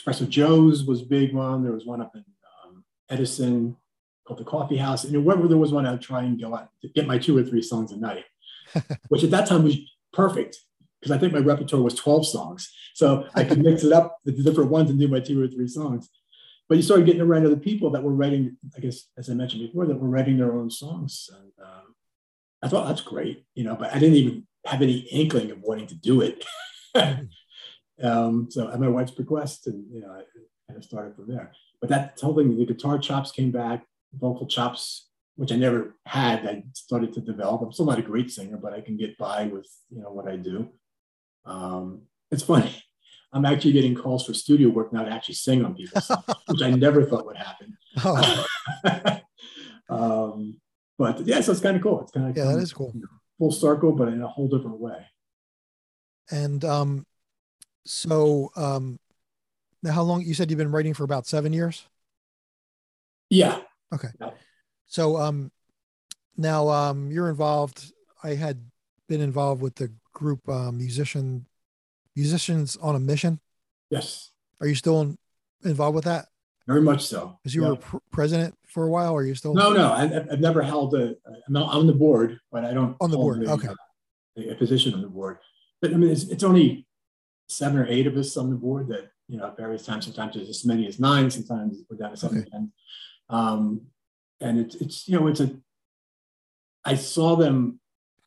Espresso 0.00 0.28
Joe's 0.28 0.84
was 0.84 1.02
big 1.02 1.34
one. 1.34 1.62
There 1.62 1.72
was 1.72 1.84
one 1.84 2.00
up 2.00 2.12
in 2.14 2.24
Edison 3.10 3.76
called 4.26 4.40
the 4.40 4.44
Coffee 4.44 4.76
House. 4.76 5.04
And 5.04 5.24
wherever 5.24 5.48
there 5.48 5.58
was 5.58 5.72
one, 5.72 5.86
I'd 5.86 6.00
try 6.00 6.22
and 6.22 6.40
go 6.40 6.54
out 6.54 6.70
to 6.82 6.88
get 6.88 7.06
my 7.06 7.18
two 7.18 7.36
or 7.36 7.42
three 7.42 7.62
songs 7.62 7.92
a 7.92 7.96
night, 7.96 8.24
which 9.08 9.24
at 9.24 9.30
that 9.30 9.46
time 9.46 9.64
was 9.64 9.76
perfect 10.12 10.58
because 11.00 11.14
I 11.14 11.18
think 11.18 11.32
my 11.32 11.38
repertoire 11.38 11.82
was 11.82 11.94
12 11.94 12.26
songs. 12.26 12.72
So 12.94 13.26
I 13.34 13.44
could 13.44 13.62
mix 13.62 13.84
it 13.84 13.92
up 13.92 14.18
with 14.24 14.36
the 14.36 14.42
different 14.42 14.70
ones 14.70 14.90
and 14.90 14.98
do 14.98 15.08
my 15.08 15.20
two 15.20 15.42
or 15.42 15.48
three 15.48 15.68
songs. 15.68 16.08
But 16.68 16.76
you 16.76 16.82
started 16.82 17.06
getting 17.06 17.22
around 17.22 17.46
other 17.46 17.56
people 17.56 17.90
that 17.90 18.02
were 18.02 18.12
writing, 18.12 18.56
I 18.76 18.80
guess, 18.80 19.06
as 19.18 19.28
I 19.28 19.34
mentioned 19.34 19.62
before, 19.62 19.86
that 19.86 19.98
were 19.98 20.08
writing 20.08 20.38
their 20.38 20.54
own 20.54 20.70
songs. 20.70 21.28
And 21.32 21.52
um, 21.66 21.94
I 22.62 22.68
thought 22.68 22.86
that's 22.86 23.00
great, 23.00 23.44
you 23.54 23.64
know, 23.64 23.74
but 23.74 23.92
I 23.92 23.98
didn't 23.98 24.16
even 24.16 24.46
have 24.66 24.82
any 24.82 24.98
inkling 25.10 25.50
of 25.50 25.62
wanting 25.62 25.88
to 25.88 25.96
do 25.96 26.20
it. 26.20 26.44
um, 28.02 28.48
so 28.50 28.70
at 28.70 28.78
my 28.78 28.86
wife's 28.86 29.18
request, 29.18 29.66
and, 29.66 29.84
you 29.92 30.00
know, 30.00 30.12
I 30.12 30.22
kind 30.68 30.76
of 30.76 30.84
started 30.84 31.16
from 31.16 31.26
there. 31.26 31.50
But 31.80 31.90
that 31.90 32.18
whole 32.20 32.34
thing, 32.34 32.56
the 32.56 32.66
guitar 32.66 32.98
chops 32.98 33.32
came 33.32 33.50
back, 33.50 33.84
vocal 34.12 34.46
chops 34.46 35.10
which 35.40 35.52
I 35.52 35.56
never 35.56 35.96
had. 36.04 36.46
I 36.46 36.64
started 36.74 37.14
to 37.14 37.22
develop. 37.22 37.62
I'm 37.62 37.72
still 37.72 37.86
not 37.86 37.98
a 37.98 38.02
great 38.02 38.30
singer, 38.30 38.58
but 38.58 38.74
I 38.74 38.82
can 38.82 38.98
get 38.98 39.16
by 39.16 39.44
with 39.46 39.66
you 39.88 40.02
know 40.02 40.12
what 40.12 40.28
I 40.28 40.36
do. 40.36 40.68
Um, 41.46 42.02
it's 42.30 42.42
funny. 42.42 42.84
I'm 43.32 43.46
actually 43.46 43.72
getting 43.72 43.94
calls 43.94 44.26
for 44.26 44.34
studio 44.34 44.68
work 44.68 44.92
now 44.92 45.02
to 45.04 45.10
actually 45.10 45.36
sing 45.36 45.64
on 45.64 45.74
people's 45.74 46.08
songs, 46.08 46.24
which 46.48 46.60
I 46.60 46.72
never 46.72 47.06
thought 47.06 47.24
would 47.24 47.38
happen. 47.38 47.78
Oh. 48.04 48.46
um, 49.88 50.60
but 50.98 51.20
yeah, 51.20 51.40
so 51.40 51.52
it's 51.52 51.60
kind 51.62 51.76
of 51.76 51.82
cool. 51.82 52.02
It's 52.02 52.12
kind 52.12 52.28
of 52.28 52.36
yeah, 52.36 52.52
that 52.52 52.58
is 52.58 52.74
cool. 52.74 52.92
Full 53.38 53.52
circle, 53.52 53.92
but 53.92 54.08
in 54.08 54.20
a 54.20 54.28
whole 54.28 54.48
different 54.48 54.78
way. 54.78 55.06
And 56.30 56.62
um, 56.66 57.06
so 57.86 58.50
um, 58.56 58.98
now, 59.82 59.92
how 59.92 60.02
long? 60.02 60.22
You 60.22 60.34
said 60.34 60.50
you've 60.50 60.58
been 60.58 60.70
writing 60.70 60.94
for 60.94 61.04
about 61.04 61.26
seven 61.26 61.52
years. 61.52 61.86
Yeah. 63.30 63.60
Okay. 63.94 64.08
Yeah. 64.20 64.30
So 64.86 65.16
um, 65.16 65.50
now 66.36 66.68
um, 66.68 67.10
you're 67.10 67.30
involved. 67.30 67.92
I 68.22 68.34
had 68.34 68.60
been 69.08 69.20
involved 69.20 69.62
with 69.62 69.76
the 69.76 69.92
group 70.12 70.46
uh, 70.48 70.70
musician 70.72 71.46
musicians 72.14 72.76
on 72.76 72.94
a 72.96 73.00
mission. 73.00 73.40
Yes. 73.88 74.30
Are 74.60 74.66
you 74.66 74.74
still 74.74 75.00
in, 75.00 75.18
involved 75.64 75.94
with 75.94 76.04
that? 76.04 76.26
Very 76.66 76.82
much 76.82 77.06
so. 77.06 77.38
Because 77.42 77.54
you 77.54 77.62
yeah. 77.62 77.68
were 77.70 77.76
pr- 77.76 77.96
president 78.12 78.54
for 78.66 78.84
a 78.84 78.90
while. 78.90 79.12
Or 79.12 79.20
are 79.20 79.24
you 79.24 79.34
still? 79.34 79.54
No, 79.54 79.72
no. 79.72 79.92
I, 79.92 80.06
have 80.06 80.40
never 80.40 80.62
held 80.62 80.94
a. 80.94 81.16
I'm 81.48 81.56
on 81.56 81.86
the 81.86 81.92
board, 81.92 82.38
but 82.52 82.64
I 82.64 82.74
don't. 82.74 82.96
On 83.00 83.10
the 83.10 83.16
board. 83.16 83.42
A, 83.44 83.52
okay. 83.52 83.68
A, 84.36 84.50
a, 84.50 84.54
position 84.54 84.94
on 84.94 85.00
the 85.00 85.08
board, 85.08 85.38
but 85.80 85.92
I 85.92 85.96
mean, 85.96 86.10
it's, 86.10 86.24
it's 86.24 86.44
only 86.44 86.86
seven 87.48 87.78
or 87.78 87.86
eight 87.88 88.06
of 88.06 88.16
us 88.16 88.36
on 88.36 88.50
the 88.50 88.56
board 88.56 88.88
that 88.88 89.10
you 89.30 89.38
know 89.38 89.46
at 89.46 89.56
various 89.56 89.86
times. 89.86 90.04
Sometimes 90.04 90.34
there's 90.34 90.48
as 90.48 90.66
many 90.66 90.86
as 90.86 90.98
nine. 90.98 91.30
Sometimes 91.30 91.78
we're 91.88 91.96
down 91.96 92.10
to 92.10 92.16
seven. 92.16 92.38
Okay. 92.38 92.64
Um, 93.28 93.82
and 94.40 94.58
it's 94.58 94.74
it's 94.76 95.08
you 95.08 95.18
know 95.18 95.28
it's 95.28 95.40
a. 95.40 95.56
I 96.84 96.96
saw 96.96 97.36
them. 97.36 97.78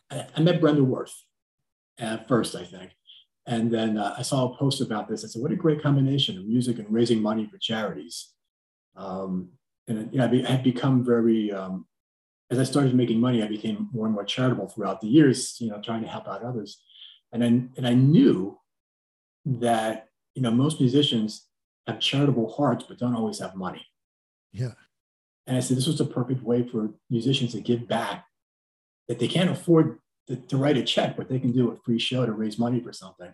I, 0.10 0.28
I 0.36 0.41
met 0.41 0.62
Brenda 0.62 0.84
Worth 0.84 1.14
at 1.99 2.28
first, 2.28 2.56
I 2.56 2.64
think, 2.64 2.91
and 3.45 3.70
then 3.70 3.97
uh, 3.97 4.16
I 4.18 4.22
saw 4.22 4.54
a 4.54 4.58
post 4.58 4.80
about 4.80 5.10
this. 5.10 5.26
I 5.26 5.28
said, 5.28 5.41
"What 5.41 5.51
a 5.51 5.58
great 5.58 5.82
combination 5.82 6.38
of 6.38 6.45
music 6.45 6.80
and 6.80 6.88
raising 6.89 7.22
money 7.22 7.45
for 7.45 7.58
charities." 7.58 8.30
Um, 8.95 9.49
and 9.88 10.10
you 10.14 10.20
know, 10.20 10.26
I 10.26 10.51
had 10.51 10.64
become 10.64 11.04
very. 11.04 11.51
Um, 11.51 11.86
as 12.49 12.60
I 12.60 12.64
started 12.64 12.93
making 12.93 13.20
money, 13.20 13.41
I 13.41 13.47
became 13.47 13.89
more 13.91 14.06
and 14.06 14.14
more 14.14 14.24
charitable 14.24 14.70
throughout 14.70 15.01
the 15.01 15.08
years. 15.08 15.58
You 15.60 15.72
know, 15.72 15.82
trying 15.82 16.04
to 16.04 16.08
help 16.08 16.28
out 16.30 16.43
others, 16.43 16.82
and 17.34 17.41
then 17.41 17.72
and 17.76 17.86
I 17.86 17.93
knew 17.93 18.58
that 19.45 20.08
you 20.36 20.42
know 20.42 20.52
most 20.52 20.80
musicians 20.80 21.48
have 21.88 22.00
charitable 22.00 22.54
hearts, 22.54 22.86
but 22.88 22.98
don't 22.98 23.16
always 23.16 23.40
have 23.40 23.56
money. 23.56 23.86
Yeah. 24.52 24.74
And 25.46 25.58
I 25.58 25.60
said, 25.60 25.76
this 25.76 25.88
was 25.88 26.00
a 26.00 26.06
perfect 26.06 26.42
way 26.44 26.66
for 26.66 26.92
musicians 27.10 27.52
to 27.52 27.60
give 27.60 27.88
back 27.88 28.26
that 29.08 29.20
they 29.20 29.28
can't 29.28 29.50
afford 29.50 30.00
to, 30.28 30.38
to 30.38 30.58
write 30.58 30.78
a 30.78 30.84
check, 30.84 31.18
but 31.18 31.28
they 31.28 31.40
can 31.40 31.52
do 31.52 31.72
a 31.72 31.76
free 31.84 32.00
show 32.00 32.26
to 32.26 32.32
raise 32.32 32.58
money 32.58 32.80
for 32.80 32.94
something. 32.94 33.34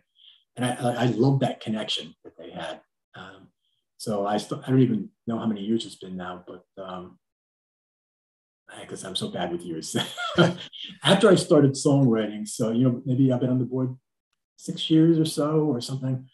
And 0.56 0.66
I, 0.66 0.70
I, 0.70 1.04
I 1.04 1.06
love 1.06 1.41
that 1.41 1.62
connection 1.62 2.16
that 2.24 2.36
they 2.38 2.50
had. 2.50 2.82
Um, 3.14 3.50
so 3.97 4.26
I, 4.26 4.38
st- 4.38 4.64
I 4.66 4.72
don't 4.72 4.82
even 4.82 5.10
know 5.28 5.38
how 5.38 5.45
many 5.45 5.62
years 5.62 5.86
it's 5.86 5.95
been 5.95 6.18
now, 6.18 6.43
but 6.47 6.66
um, 6.84 7.20
because 8.80 9.04
I'm 9.04 9.16
so 9.16 9.30
bad 9.30 9.52
with 9.52 9.62
years. 9.62 9.95
After 11.04 11.30
I 11.30 11.36
started 11.36 11.72
songwriting, 11.72 12.47
so 12.47 12.72
you 12.72 12.84
know 12.84 13.02
maybe 13.06 13.32
I've 13.32 13.39
been 13.39 13.50
on 13.50 13.60
the 13.60 13.66
board 13.66 13.95
six 14.58 14.89
years 14.89 15.18
or 15.18 15.26
so 15.26 15.66
or 15.66 15.82
something, 15.82 16.28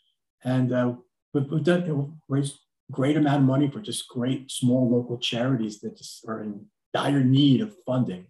and 0.46 0.72
uh, 0.72 0.94
we've, 1.34 1.52
we've 1.52 1.64
done 1.64 1.86
you 1.86 1.88
know, 1.88 2.14
raised 2.30 2.60
great 2.92 3.18
amount 3.18 3.38
of 3.38 3.44
money 3.44 3.70
for 3.70 3.82
just 3.82 4.08
great 4.08 4.50
small 4.50 4.90
local 4.90 5.18
charities 5.18 5.80
that 5.82 5.98
just 5.98 6.24
are 6.28 6.42
in 6.42 6.66
dire 6.94 7.24
need 7.24 7.62
of 7.62 7.76
funding. 7.86 8.28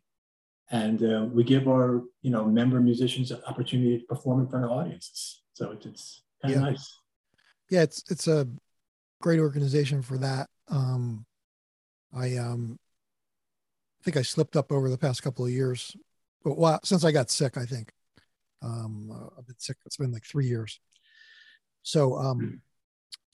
And 0.71 1.03
uh, 1.03 1.27
we 1.31 1.43
give 1.43 1.67
our 1.67 2.01
you 2.23 2.31
know 2.31 2.45
member 2.45 2.79
musicians 2.79 3.29
an 3.29 3.41
opportunity 3.45 3.99
to 3.99 4.05
perform 4.05 4.41
in 4.41 4.47
front 4.47 4.65
of 4.65 4.71
audiences. 4.71 5.43
So 5.53 5.71
it's, 5.71 5.85
it's 5.85 6.23
kind 6.41 6.55
of 6.55 6.61
yeah. 6.61 6.69
nice. 6.69 6.99
Yeah, 7.69 7.81
it's 7.83 8.03
it's 8.09 8.27
a 8.27 8.47
great 9.21 9.39
organization 9.39 10.01
for 10.01 10.17
that. 10.17 10.49
Um, 10.69 11.25
I 12.11 12.37
um, 12.37 12.79
I 14.01 14.03
think 14.03 14.17
I 14.17 14.23
slipped 14.23 14.55
up 14.55 14.71
over 14.71 14.89
the 14.89 14.97
past 14.97 15.21
couple 15.21 15.45
of 15.45 15.51
years, 15.51 15.95
but 16.43 16.57
well, 16.57 16.79
since 16.83 17.03
I 17.03 17.11
got 17.11 17.29
sick, 17.29 17.57
I 17.57 17.65
think 17.65 17.91
um, 18.63 19.11
uh, 19.11 19.37
I've 19.37 19.45
been 19.45 19.59
sick. 19.59 19.77
It's 19.85 19.97
been 19.97 20.11
like 20.11 20.25
three 20.25 20.47
years. 20.47 20.79
So 21.85 22.17
um, 22.17 22.39
mm 22.41 22.59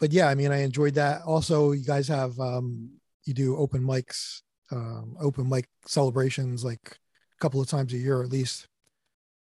but 0.02 0.12
yeah, 0.12 0.28
I 0.28 0.34
mean, 0.34 0.52
I 0.52 0.64
enjoyed 0.64 0.96
that. 0.96 1.22
Also, 1.28 1.74
you 1.74 1.86
guys 1.86 2.08
have 2.08 2.38
um, 2.40 2.90
you 3.24 3.36
do 3.36 3.56
open 3.56 3.84
mics, 3.84 4.42
um, 4.72 5.16
open 5.22 5.48
mic 5.48 5.70
celebrations 5.86 6.66
like 6.66 6.82
a 6.84 7.40
couple 7.40 7.62
of 7.62 7.70
times 7.70 7.94
a 7.94 7.98
year 7.98 8.24
at 8.24 8.30
least. 8.30 8.68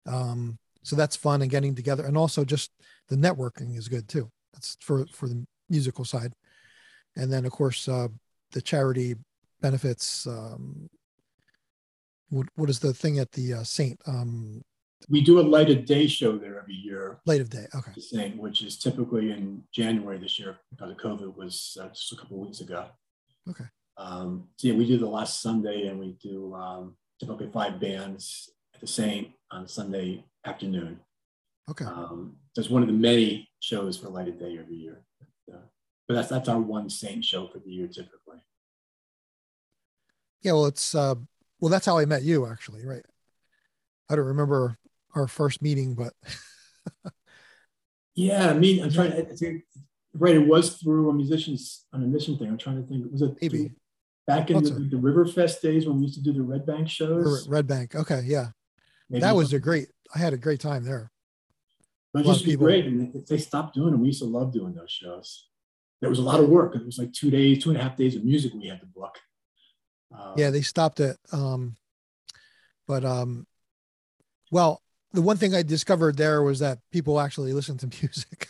Um, 0.06 0.58
so 0.82 0.96
that's 0.96 1.18
fun 1.18 1.42
and 1.42 1.52
getting 1.52 1.76
together, 1.76 2.06
and 2.06 2.18
also 2.18 2.46
just 2.46 2.72
the 3.10 3.18
networking 3.18 3.78
is 3.78 3.90
good 3.90 4.08
too. 4.08 4.32
That's 4.54 4.78
for 4.80 5.06
for 5.08 5.28
the 5.28 5.46
musical 5.70 6.06
side, 6.06 6.32
and 7.18 7.32
then 7.32 7.46
of 7.46 7.52
course 7.52 7.90
uh, 7.90 8.08
the 8.52 8.62
charity 8.62 9.16
benefits. 9.60 10.26
Um, 10.26 10.88
what 12.30 12.48
what 12.56 12.70
is 12.70 12.80
the 12.80 12.94
thing 12.94 13.20
at 13.20 13.34
the 13.34 13.56
uh, 13.56 13.64
Saint? 13.64 14.00
Um, 14.08 14.64
we 15.10 15.22
do 15.22 15.40
a 15.40 15.42
light 15.42 15.70
of 15.70 15.86
day 15.86 16.08
show 16.08 16.38
there 16.38 16.60
every 16.60 16.74
year. 16.74 17.20
Light 17.26 17.42
of 17.42 17.50
day, 17.50 17.68
okay. 17.76 17.92
Same, 18.00 18.38
which 18.38 18.62
is 18.62 18.78
typically 18.78 19.32
in 19.32 19.64
January 19.72 20.18
this 20.18 20.40
year 20.40 20.58
because 20.72 20.92
of 20.92 20.98
COVID 20.98 21.36
was 21.36 21.78
uh, 21.82 21.90
just 21.90 22.12
a 22.14 22.16
couple 22.16 22.38
of 22.42 22.48
weeks 22.48 22.62
ago. 22.62 22.88
Okay. 23.50 23.66
Um, 23.98 24.48
so 24.58 24.68
yeah, 24.68 24.74
we 24.76 24.88
do 24.88 24.98
the 24.98 25.08
last 25.08 25.42
Sunday 25.42 25.88
and 25.88 26.00
we 26.00 26.18
do 26.22 26.54
um, 26.54 26.96
typically 27.20 27.50
five 27.54 27.80
bands 27.80 28.50
at 28.74 28.82
the 28.82 28.88
Saint 28.88 29.30
on 29.52 29.68
Sunday 29.68 30.24
afternoon. 30.46 31.00
Okay. 31.70 31.86
Um, 31.86 32.36
that's 32.56 32.70
one 32.70 32.82
of 32.82 32.88
the 32.88 32.94
many 32.94 33.50
shows 33.60 33.98
for 33.98 34.10
Light 34.10 34.28
of 34.28 34.40
Day 34.40 34.58
every 34.60 34.76
year. 34.76 35.04
But, 35.48 35.56
uh, 35.56 35.62
but 36.08 36.14
that's 36.16 36.30
that's 36.30 36.50
our 36.50 36.60
one 36.60 36.90
Saint 36.90 37.24
show 37.24 37.48
for 37.48 37.60
the 37.60 37.72
year 37.72 37.88
typically. 37.88 38.38
Yeah, 40.42 40.54
well, 40.54 40.66
it's 40.66 40.94
uh, 40.94 41.16
well, 41.60 41.70
that's 41.70 41.86
how 41.86 41.98
I 41.98 42.06
met 42.06 42.24
you 42.24 42.46
actually, 42.48 42.86
right? 42.86 43.06
I 44.10 44.16
don't 44.16 44.26
remember 44.26 44.78
our 45.16 45.28
first 45.28 45.62
meeting, 45.62 45.96
but 45.96 46.14
yeah, 48.16 48.50
I 48.50 48.54
mean, 48.54 48.84
I'm 48.84 48.92
trying. 48.92 49.12
To 49.12 49.18
I 49.18 49.36
think, 49.36 49.64
right, 50.14 50.36
it 50.36 50.48
was 50.48 50.78
through 50.78 51.10
a 51.10 51.14
musicians 51.14 51.86
on 51.94 52.04
a 52.04 52.08
mission 52.08 52.38
thing. 52.38 52.48
I'm 52.48 52.58
trying 52.58 52.82
to 52.82 52.88
think. 52.88 53.12
Was 53.12 53.22
it 53.22 53.36
maybe 53.42 53.72
back 54.28 54.50
in 54.50 54.64
the, 54.64 54.70
the, 54.72 54.98
Riverfest 54.98 55.62
days 55.62 55.88
when 55.88 55.98
we 55.98 56.04
used 56.04 56.16
to 56.16 56.24
do 56.24 56.34
the 56.34 56.42
Red 56.42 56.66
Bank 56.66 56.90
shows? 56.90 57.48
Red 57.48 57.68
Bank. 57.68 57.96
Okay, 57.96 58.22
yeah, 58.26 58.48
maybe 59.10 59.22
that 59.22 59.36
was 59.36 59.54
a 59.54 59.60
great. 59.60 59.88
I 60.14 60.20
had 60.20 60.34
a 60.34 60.38
great 60.38 60.60
time 60.60 60.84
there. 60.84 61.12
But 62.14 62.22
it 62.22 62.28
just 62.28 62.46
be 62.46 62.56
great, 62.56 62.86
and 62.86 63.26
they 63.28 63.38
stopped 63.38 63.76
doing 63.76 63.92
them, 63.92 64.00
we 64.00 64.08
used 64.08 64.22
to 64.22 64.26
love 64.26 64.54
doing 64.54 64.74
those 64.74 64.92
shows. 64.92 65.48
There 66.00 66.10
was 66.10 66.20
a 66.20 66.24
lot 66.24 66.40
of 66.40 66.48
work. 66.48 66.76
It 66.76 66.86
was 66.86 66.98
like 66.98 67.12
two 67.12 67.30
days, 67.30 67.62
two 67.62 67.72
and 67.72 67.80
a 67.80 67.84
half 67.84 67.98
days 67.98 68.16
of 68.16 68.24
music 68.24 68.54
we 68.54 68.68
had 68.68 68.80
to 68.80 68.86
book. 68.86 69.18
Um, 70.18 70.34
yeah, 70.38 70.50
they 70.50 70.62
stopped 70.62 71.00
it. 71.02 71.18
Um, 71.34 71.76
but 72.88 73.04
um, 73.04 73.48
well, 74.52 74.82
the 75.16 75.22
one 75.22 75.38
thing 75.38 75.56
I 75.56 75.64
discovered 75.64 76.18
there 76.18 76.44
was 76.44 76.60
that 76.60 76.80
people 76.92 77.20
actually 77.20 77.54
listen 77.54 77.78
to 77.78 77.88
music 78.02 78.50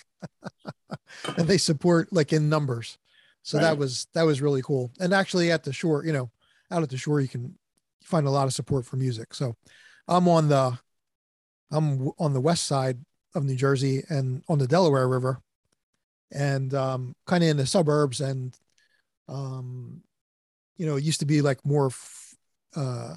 and 1.38 1.48
they 1.48 1.58
support 1.58 2.12
like 2.12 2.34
in 2.34 2.50
numbers. 2.50 2.98
So 3.44 3.58
right. 3.58 3.66
that 3.66 3.78
was 3.78 4.08
that 4.14 4.24
was 4.24 4.42
really 4.42 4.62
cool. 4.62 4.92
And 5.00 5.14
actually 5.14 5.52
at 5.52 5.64
the 5.64 5.72
shore, 5.72 6.06
you 6.06 6.14
know, 6.14 6.32
out 6.72 6.84
at 6.84 6.90
the 6.90 6.98
shore 6.98 7.22
you 7.22 7.28
can 7.28 7.56
find 8.02 8.28
a 8.28 8.32
lot 8.32 8.48
of 8.48 8.54
support 8.54 8.86
for 8.86 8.98
music. 8.98 9.34
So 9.34 9.56
I'm 10.08 10.28
on 10.28 10.50
the 10.50 10.78
I'm 11.72 12.10
on 12.20 12.34
the 12.34 12.42
west 12.42 12.66
side 12.66 12.98
of 13.34 13.44
New 13.44 13.56
Jersey 13.56 14.04
and 14.10 14.44
on 14.48 14.58
the 14.58 14.68
Delaware 14.68 15.08
River 15.08 15.42
and 16.32 16.74
um, 16.74 17.16
kind 17.26 17.44
of 17.44 17.50
in 17.50 17.58
the 17.58 17.66
suburbs 17.66 18.22
and 18.22 18.58
um, 19.28 20.02
you 20.78 20.86
know, 20.86 20.98
it 20.98 21.04
used 21.04 21.20
to 21.22 21.26
be 21.26 21.42
like 21.42 21.64
more 21.66 21.92
uh, 22.76 23.16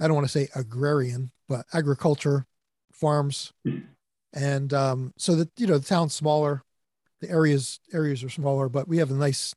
I 0.00 0.06
don't 0.06 0.14
want 0.14 0.26
to 0.26 0.32
say 0.32 0.48
agrarian, 0.54 1.30
but 1.48 1.66
agriculture, 1.72 2.46
farms, 2.94 3.52
and 4.32 4.72
um, 4.72 5.12
so 5.16 5.36
that 5.36 5.50
you 5.56 5.66
know 5.66 5.78
the 5.78 5.86
town's 5.86 6.14
smaller, 6.14 6.62
the 7.20 7.30
areas 7.30 7.80
areas 7.92 8.22
are 8.24 8.30
smaller, 8.30 8.68
but 8.68 8.88
we 8.88 8.98
have 8.98 9.10
a 9.10 9.14
nice 9.14 9.54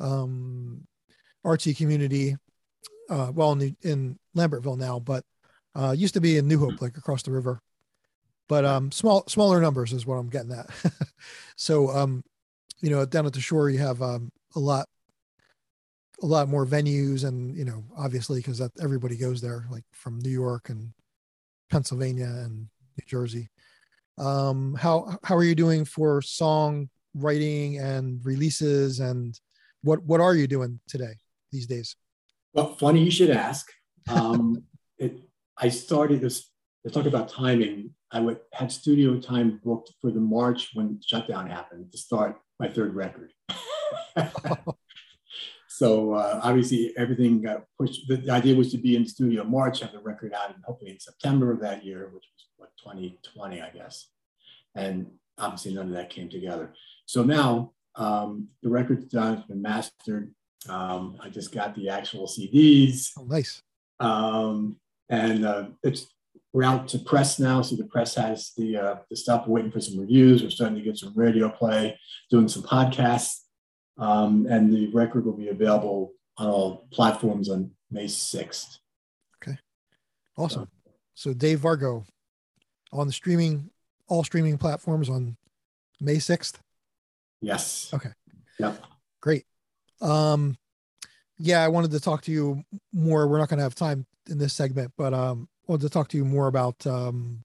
um, 0.00 0.86
artsy 1.44 1.76
community. 1.76 2.36
Uh, 3.10 3.32
well, 3.34 3.52
in, 3.52 3.58
the, 3.58 3.74
in 3.82 4.18
Lambertville 4.36 4.76
now, 4.76 4.98
but 4.98 5.24
uh, 5.74 5.94
used 5.96 6.12
to 6.12 6.20
be 6.20 6.36
in 6.36 6.46
New 6.46 6.58
Hope, 6.58 6.82
like 6.82 6.98
across 6.98 7.22
the 7.22 7.30
river. 7.30 7.60
But 8.48 8.64
um, 8.64 8.92
small 8.92 9.24
smaller 9.28 9.60
numbers 9.60 9.92
is 9.92 10.06
what 10.06 10.16
I'm 10.16 10.28
getting 10.28 10.52
at. 10.52 10.68
so 11.56 11.90
um, 11.90 12.22
you 12.80 12.90
know, 12.90 13.04
down 13.06 13.26
at 13.26 13.32
the 13.32 13.40
shore, 13.40 13.70
you 13.70 13.78
have 13.78 14.02
um, 14.02 14.30
a 14.54 14.58
lot 14.58 14.86
a 16.22 16.26
lot 16.26 16.48
more 16.48 16.66
venues 16.66 17.24
and 17.24 17.56
you 17.56 17.64
know 17.64 17.84
obviously 17.96 18.40
because 18.40 18.60
everybody 18.80 19.16
goes 19.16 19.40
there 19.40 19.66
like 19.70 19.84
from 19.92 20.18
new 20.18 20.30
york 20.30 20.68
and 20.68 20.92
pennsylvania 21.70 22.26
and 22.26 22.68
new 22.96 23.04
jersey. 23.06 23.48
Um 24.18 24.74
how 24.74 25.18
how 25.22 25.36
are 25.36 25.44
you 25.44 25.54
doing 25.54 25.84
for 25.84 26.22
song 26.22 26.88
writing 27.14 27.78
and 27.78 28.20
releases? 28.24 29.00
And 29.00 29.38
what 29.82 30.02
what 30.04 30.20
are 30.20 30.34
you 30.34 30.46
doing 30.46 30.80
today 30.88 31.14
these 31.52 31.66
days? 31.66 31.96
Well 32.52 32.74
funny 32.74 33.02
you 33.02 33.10
should 33.10 33.30
ask. 33.30 33.70
Um 34.08 34.64
it 34.98 35.20
i 35.56 35.68
started 35.68 36.20
this 36.20 36.50
to 36.84 36.92
talk 36.92 37.06
about 37.06 37.28
timing 37.28 37.90
i 38.12 38.20
would 38.20 38.38
had 38.52 38.70
studio 38.70 39.18
time 39.20 39.60
booked 39.64 39.92
for 40.00 40.10
the 40.10 40.20
march 40.20 40.70
when 40.74 41.00
shutdown 41.04 41.48
happened 41.48 41.90
to 41.90 41.98
start 41.98 42.38
my 42.58 42.68
third 42.68 42.94
record 42.94 43.32
So 45.78 46.14
uh, 46.14 46.40
obviously 46.42 46.92
everything 46.96 47.40
got 47.40 47.62
pushed. 47.78 48.08
The 48.08 48.28
idea 48.30 48.56
was 48.56 48.72
to 48.72 48.78
be 48.78 48.96
in 48.96 49.06
studio 49.06 49.42
in 49.42 49.50
March, 49.52 49.78
have 49.78 49.92
the 49.92 50.00
record 50.00 50.34
out, 50.34 50.52
and 50.52 50.64
hopefully 50.64 50.90
in 50.90 50.98
September 50.98 51.52
of 51.52 51.60
that 51.60 51.84
year, 51.84 52.10
which 52.12 52.24
was 52.34 52.46
what 52.56 52.70
2020, 52.78 53.62
I 53.62 53.70
guess. 53.70 54.08
And 54.74 55.06
obviously 55.38 55.74
none 55.74 55.86
of 55.86 55.92
that 55.92 56.10
came 56.10 56.28
together. 56.28 56.74
So 57.06 57.22
now 57.22 57.74
um, 57.94 58.48
the 58.60 58.68
record's 58.68 59.04
done, 59.04 59.38
it's 59.38 59.46
been 59.46 59.62
mastered. 59.62 60.34
Um, 60.68 61.16
I 61.22 61.28
just 61.28 61.54
got 61.54 61.76
the 61.76 61.90
actual 61.90 62.26
CDs. 62.26 63.12
Oh, 63.16 63.22
nice. 63.22 63.62
Um, 64.00 64.80
and 65.08 65.46
uh, 65.46 65.66
it's 65.84 66.08
we're 66.52 66.64
out 66.64 66.88
to 66.88 66.98
press 66.98 67.38
now. 67.38 67.62
So 67.62 67.76
the 67.76 67.84
press 67.84 68.16
has 68.16 68.50
the 68.56 68.76
uh, 68.76 68.96
the 69.10 69.16
stuff. 69.16 69.46
We're 69.46 69.56
waiting 69.56 69.70
for 69.70 69.80
some 69.80 70.00
reviews. 70.00 70.42
We're 70.42 70.50
starting 70.50 70.78
to 70.78 70.82
get 70.82 70.96
some 70.96 71.12
radio 71.14 71.48
play, 71.48 71.96
doing 72.30 72.48
some 72.48 72.64
podcasts. 72.64 73.42
Um, 73.98 74.46
and 74.48 74.72
the 74.72 74.88
record 74.88 75.24
will 75.24 75.32
be 75.32 75.48
available 75.48 76.12
on 76.36 76.46
all 76.46 76.86
platforms 76.92 77.48
on 77.48 77.72
May 77.90 78.04
6th. 78.06 78.78
Okay. 79.42 79.58
Awesome. 80.36 80.68
So, 81.14 81.30
so 81.30 81.34
Dave 81.34 81.60
Vargo 81.60 82.04
on 82.92 83.06
the 83.06 83.12
streaming, 83.12 83.70
all 84.06 84.22
streaming 84.22 84.56
platforms 84.56 85.08
on 85.08 85.36
May 86.00 86.16
6th? 86.16 86.54
Yes. 87.40 87.90
Okay. 87.92 88.10
Yep. 88.58 88.82
Great. 89.20 89.44
Um, 90.00 90.56
yeah, 91.38 91.62
I 91.62 91.68
wanted 91.68 91.90
to 91.90 92.00
talk 92.00 92.22
to 92.22 92.32
you 92.32 92.62
more. 92.92 93.26
We're 93.26 93.38
not 93.38 93.48
going 93.48 93.58
to 93.58 93.64
have 93.64 93.74
time 93.74 94.06
in 94.28 94.38
this 94.38 94.54
segment, 94.54 94.92
but 94.96 95.12
um, 95.12 95.48
I 95.68 95.72
wanted 95.72 95.86
to 95.86 95.90
talk 95.90 96.08
to 96.08 96.16
you 96.16 96.24
more 96.24 96.46
about 96.46 96.84
um, 96.86 97.44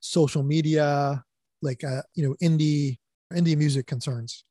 social 0.00 0.42
media, 0.42 1.24
like 1.62 1.82
uh, 1.84 2.02
you 2.14 2.28
know, 2.28 2.34
indie 2.42 2.98
indie 3.32 3.56
music 3.56 3.86
concerns 3.86 4.44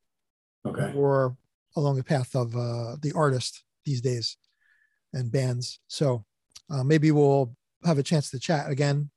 okay. 0.65 0.93
or 0.95 1.35
along 1.75 1.95
the 1.95 2.03
path 2.03 2.35
of 2.35 2.55
uh, 2.55 2.95
the 3.01 3.13
artist 3.15 3.63
these 3.85 4.01
days 4.01 4.37
and 5.13 5.31
bands. 5.31 5.79
So 5.87 6.25
uh, 6.69 6.83
maybe 6.83 7.11
we'll 7.11 7.55
have 7.85 7.97
a 7.97 8.03
chance 8.03 8.29
to 8.31 8.39
chat 8.39 8.69
again, 8.69 9.09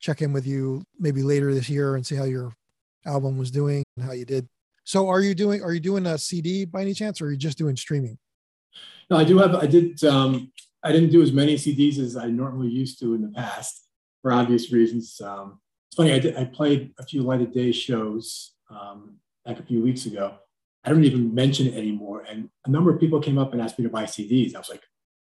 check 0.00 0.22
in 0.22 0.32
with 0.32 0.46
you 0.46 0.84
maybe 0.98 1.22
later 1.22 1.54
this 1.54 1.68
year 1.68 1.96
and 1.96 2.06
see 2.06 2.16
how 2.16 2.24
your 2.24 2.52
album 3.06 3.38
was 3.38 3.50
doing 3.50 3.84
and 3.96 4.06
how 4.06 4.12
you 4.12 4.24
did. 4.24 4.48
So 4.84 5.08
are 5.08 5.20
you 5.20 5.34
doing 5.34 5.62
are 5.62 5.72
you 5.72 5.80
doing 5.80 6.06
a 6.06 6.18
CD 6.18 6.64
by 6.64 6.82
any 6.82 6.94
chance 6.94 7.20
or 7.20 7.26
are 7.26 7.30
you 7.30 7.36
just 7.36 7.58
doing 7.58 7.76
streaming? 7.76 8.18
No, 9.10 9.16
I 9.16 9.24
do 9.24 9.38
have 9.38 9.54
I 9.54 9.66
did 9.66 10.02
um 10.04 10.52
I 10.82 10.90
didn't 10.90 11.10
do 11.10 11.22
as 11.22 11.32
many 11.32 11.54
CDs 11.54 11.98
as 11.98 12.16
I 12.16 12.26
normally 12.26 12.68
used 12.68 12.98
to 13.00 13.14
in 13.14 13.22
the 13.22 13.28
past 13.28 13.86
for 14.20 14.32
obvious 14.32 14.72
reasons. 14.72 15.20
Um, 15.20 15.60
it's 15.88 15.96
funny, 15.96 16.12
I 16.12 16.18
did 16.18 16.36
I 16.36 16.44
played 16.44 16.92
a 16.98 17.06
few 17.06 17.22
light 17.22 17.42
of 17.42 17.52
day 17.52 17.70
shows 17.70 18.54
um, 18.70 19.18
like 19.46 19.60
a 19.60 19.62
few 19.62 19.82
weeks 19.82 20.06
ago 20.06 20.34
I 20.84 20.90
don't 20.90 21.04
even 21.04 21.34
mention 21.34 21.66
it 21.66 21.74
anymore. 21.74 22.24
And 22.28 22.48
a 22.66 22.70
number 22.70 22.92
of 22.92 23.00
people 23.00 23.20
came 23.20 23.38
up 23.38 23.52
and 23.52 23.62
asked 23.62 23.78
me 23.78 23.84
to 23.84 23.90
buy 23.90 24.04
CDs. 24.04 24.54
I 24.54 24.58
was 24.58 24.68
like, 24.68 24.82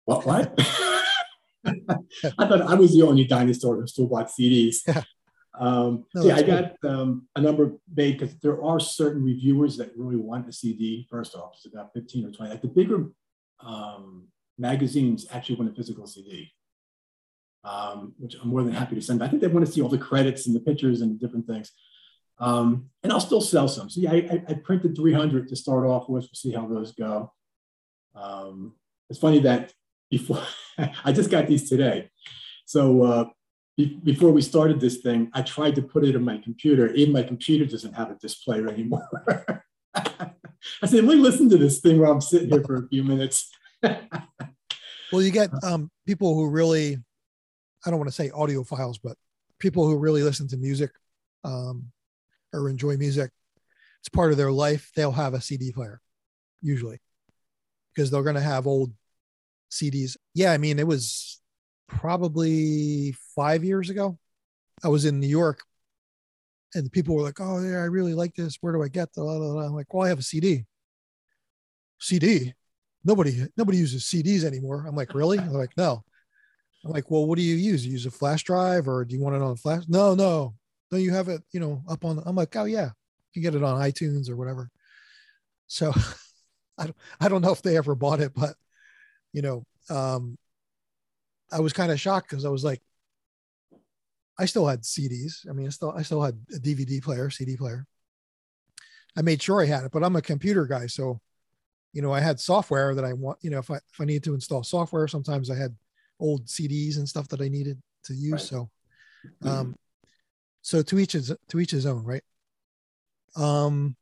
what? 0.05 0.27
What? 0.27 0.55
I 1.67 2.47
thought 2.47 2.63
I 2.63 2.75
was 2.75 2.93
the 2.93 3.03
only 3.03 3.25
dinosaur 3.25 3.77
who 3.77 3.87
still 3.87 4.07
bought 4.07 4.29
CDs. 4.29 4.79
Yeah, 4.87 5.03
um, 5.59 6.05
no, 6.15 6.25
yeah 6.25 6.37
I 6.37 6.43
got 6.43 6.73
um, 6.85 7.27
a 7.37 7.41
number 7.41 7.73
made 7.95 8.19
because 8.19 8.37
there 8.41 8.63
are 8.63 8.81
certain 8.81 9.23
reviewers 9.23 9.77
that 9.79 9.93
really 9.97 10.17
want 10.17 10.49
a 10.49 10.53
CD. 10.53 11.07
First 11.11 11.35
off, 11.35 11.55
it's 11.55 11.67
about 11.67 11.93
15 11.95 12.27
or 12.27 12.31
20. 12.31 12.51
Like 12.51 12.63
the 12.63 12.69
bigger 12.69 13.07
um, 13.61 14.29
magazines 14.59 15.27
actually 15.31 15.57
want 15.57 15.71
a 15.71 15.75
physical 15.75 16.07
CD, 16.07 16.53
um, 17.65 18.15
which 18.19 18.37
I'm 18.43 18.49
more 18.49 18.63
than 18.63 18.75
happy 18.75 18.95
to 18.97 19.03
send. 19.03 19.19
But 19.19 19.27
I 19.27 19.29
think 19.29 19.43
they 19.43 19.49
want 19.49 19.65
to 19.65 19.73
see 19.73 19.81
all 19.81 19.89
the 19.89 19.99
credits 19.99 20.47
and 20.47 20.57
the 20.57 20.61
pictures 20.61 21.01
and 21.01 21.21
different 21.21 21.47
things. 21.47 21.73
Um, 22.39 22.91
and 23.03 23.13
I'll 23.13 23.21
still 23.21 23.41
sell 23.41 23.69
some. 23.69 23.89
So 23.89 24.01
yeah, 24.01 24.13
I, 24.13 24.43
I, 24.49 24.55
printed 24.55 24.97
300 24.97 25.49
to 25.49 25.57
start 25.57 25.87
off 25.87 26.09
with. 26.09 26.25
We'll 26.25 26.31
see 26.35 26.53
how 26.53 26.67
those 26.67 26.93
go. 26.93 27.33
Um, 28.15 28.75
it's 29.09 29.21
funny 29.21 29.39
that 29.41 29.73
before 30.11 30.43
I 31.05 31.13
just 31.13 31.31
got 31.31 31.47
these 31.47 31.69
today. 31.69 32.11
So 32.65 33.03
uh, 33.03 33.25
be, 33.77 34.01
before 34.03 34.31
we 34.31 34.43
started 34.43 34.81
this 34.81 34.99
thing, 34.99 35.31
I 35.33 35.43
tried 35.43 35.77
to 35.77 35.83
put 35.83 36.05
it 36.05 36.15
in 36.15 36.25
my 36.25 36.39
computer. 36.39 36.93
Even 36.95 37.13
my 37.13 37.23
computer 37.23 37.67
doesn't 37.67 37.95
have 37.95 38.11
a 38.11 38.17
display 38.17 38.59
anymore. 38.59 39.09
I 39.95 40.87
said, 40.87 41.05
let 41.05 41.17
me 41.17 41.23
listen 41.23 41.49
to 41.51 41.59
this 41.59 41.81
thing 41.81 42.01
while 42.01 42.13
I'm 42.13 42.21
sitting 42.21 42.51
here 42.51 42.65
for 42.65 42.77
a 42.77 42.89
few 42.89 43.05
minutes. 43.05 43.51
well, 43.83 45.23
you 45.23 45.31
get 45.31 45.51
um, 45.63 45.91
people 46.07 46.35
who 46.35 46.49
really, 46.49 46.99
I 47.85 47.91
don't 47.91 47.99
want 47.99 48.09
to 48.09 48.15
say 48.15 48.31
audiophiles, 48.31 48.99
but 49.03 49.17
people 49.59 49.87
who 49.87 49.99
really 49.99 50.23
listen 50.23 50.49
to 50.49 50.57
music. 50.57 50.91
Um, 51.45 51.93
or 52.55 52.69
enjoy 52.69 52.97
music, 52.97 53.31
it's 54.01 54.09
part 54.09 54.31
of 54.31 54.37
their 54.37 54.53
life. 54.53 54.91
They'll 54.95 55.13
have 55.13 55.35
a 55.35 55.41
CD 55.41 55.73
player, 55.73 56.01
usually, 56.63 57.01
because 57.95 58.11
they're 58.11 58.23
going 58.23 58.35
to 58.37 58.41
have 58.41 58.67
old 58.67 58.93
CDs. 59.71 60.17
Yeah, 60.35 60.53
I 60.53 60.59
mean, 60.59 60.79
it 60.79 60.87
was 60.87 61.41
probably 61.89 63.15
five 63.35 63.65
years 63.65 63.91
ago. 63.91 64.19
I 64.83 64.89
was 64.89 65.05
in 65.05 65.21
New 65.21 65.29
York 65.29 65.61
and 66.75 66.91
people 66.91 67.15
were 67.15 67.23
like, 67.23 67.41
"Oh 67.41 67.61
yeah, 67.61 67.79
I 67.79 67.85
really 67.85 68.15
like 68.15 68.35
this. 68.35 68.59
Where 68.61 68.73
do 68.73 68.83
I 68.83 68.89
get 68.89 69.13
the?" 69.13 69.23
I'm 69.23 69.75
like, 69.75 69.93
"Well, 69.93 70.05
I 70.05 70.09
have 70.09 70.19
a 70.19 70.23
CD." 70.23 70.65
CD. 72.01 72.55
Nobody 73.05 73.47
nobody 73.57 73.79
uses 73.79 74.05
CDs 74.05 74.45
anymore. 74.45 74.85
I'm 74.87 74.97
like, 74.97 75.15
"Really?" 75.15 75.39
They're 75.39 75.49
like, 75.51 75.77
"No." 75.77 76.05
I'm 76.85 76.93
like, 76.93 77.11
"Well, 77.11 77.27
what 77.27 77.39
do 77.39 77.43
you 77.43 77.55
use? 77.55 77.87
You 77.87 77.93
use 77.93 78.07
a 78.07 78.11
flash 78.11 78.43
drive, 78.45 78.89
or 78.89 79.05
do 79.05 79.15
you 79.15 79.23
want 79.23 79.37
it 79.37 79.43
on 79.43 79.57
flash?" 79.57 79.85
No, 79.89 80.15
no 80.15 80.55
no, 80.91 80.99
you 80.99 81.13
have 81.13 81.29
it, 81.29 81.43
you 81.53 81.61
know, 81.61 81.83
up 81.89 82.05
on, 82.05 82.23
I'm 82.25 82.37
like, 82.37 82.55
oh 82.57 82.65
yeah, 82.65 82.91
you 83.33 83.43
can 83.43 83.43
get 83.43 83.55
it 83.55 83.65
on 83.65 83.81
iTunes 83.81 84.29
or 84.29 84.37
whatever. 84.37 84.71
So 85.67 85.93
I 86.79 86.85
don't, 86.85 86.97
I 87.21 87.29
don't 87.29 87.43
know 87.43 87.53
if 87.53 87.63
they 87.63 87.77
ever 87.77 87.95
bought 87.95 88.21
it, 88.21 88.33
but 88.35 88.55
you 89.33 89.43
know, 89.43 89.65
um, 89.91 90.39
I 91.53 91.61
was 91.61 91.73
kind 91.73 91.93
of 91.93 92.01
shocked 92.01 92.31
because 92.31 92.45
I 92.45 92.49
was 92.49 92.65
like, 92.65 92.81
I 94.39 94.47
still 94.47 94.67
had 94.67 94.83
CDs. 94.83 95.49
I 95.49 95.53
mean, 95.53 95.67
I 95.67 95.71
still 95.71 95.93
I 95.93 96.03
still 96.03 96.23
had 96.23 96.39
a 96.55 96.59
DVD 96.59 97.03
player, 97.03 97.31
CD 97.31 97.57
player. 97.57 97.87
I 99.17 99.23
made 99.23 99.41
sure 99.41 99.63
I 99.63 99.67
had 99.67 99.85
it, 99.85 99.93
but 99.93 100.03
I'm 100.03 100.17
a 100.17 100.23
computer 100.23 100.67
guy, 100.67 100.87
so 100.87 101.21
you 101.93 102.03
know, 102.03 102.13
I 102.13 102.21
had 102.21 102.41
software 102.41 102.95
that 102.95 103.05
I 103.05 103.13
want. 103.13 103.39
You 103.43 103.51
know, 103.51 103.59
if 103.59 103.71
I 103.71 103.77
if 103.77 104.01
I 104.01 104.05
needed 104.05 104.25
to 104.25 104.35
install 104.35 104.65
software, 104.65 105.07
sometimes 105.07 105.51
I 105.51 105.57
had 105.57 105.75
old 106.19 106.47
CDs 106.47 106.97
and 106.97 107.09
stuff 107.09 107.29
that 107.29 107.41
I 107.41 107.49
needed 107.49 107.81
to 108.05 108.15
use. 108.15 108.33
Right. 108.33 108.41
So, 108.41 108.71
mm-hmm. 109.43 109.49
um, 109.49 109.77
so 110.65 110.81
to 110.81 110.99
each 110.99 111.13
his 111.13 111.31
to 111.49 111.61
each 111.61 111.71
his 111.73 111.85
own, 111.85 112.03
right? 112.05 112.23
Um, 113.37 113.97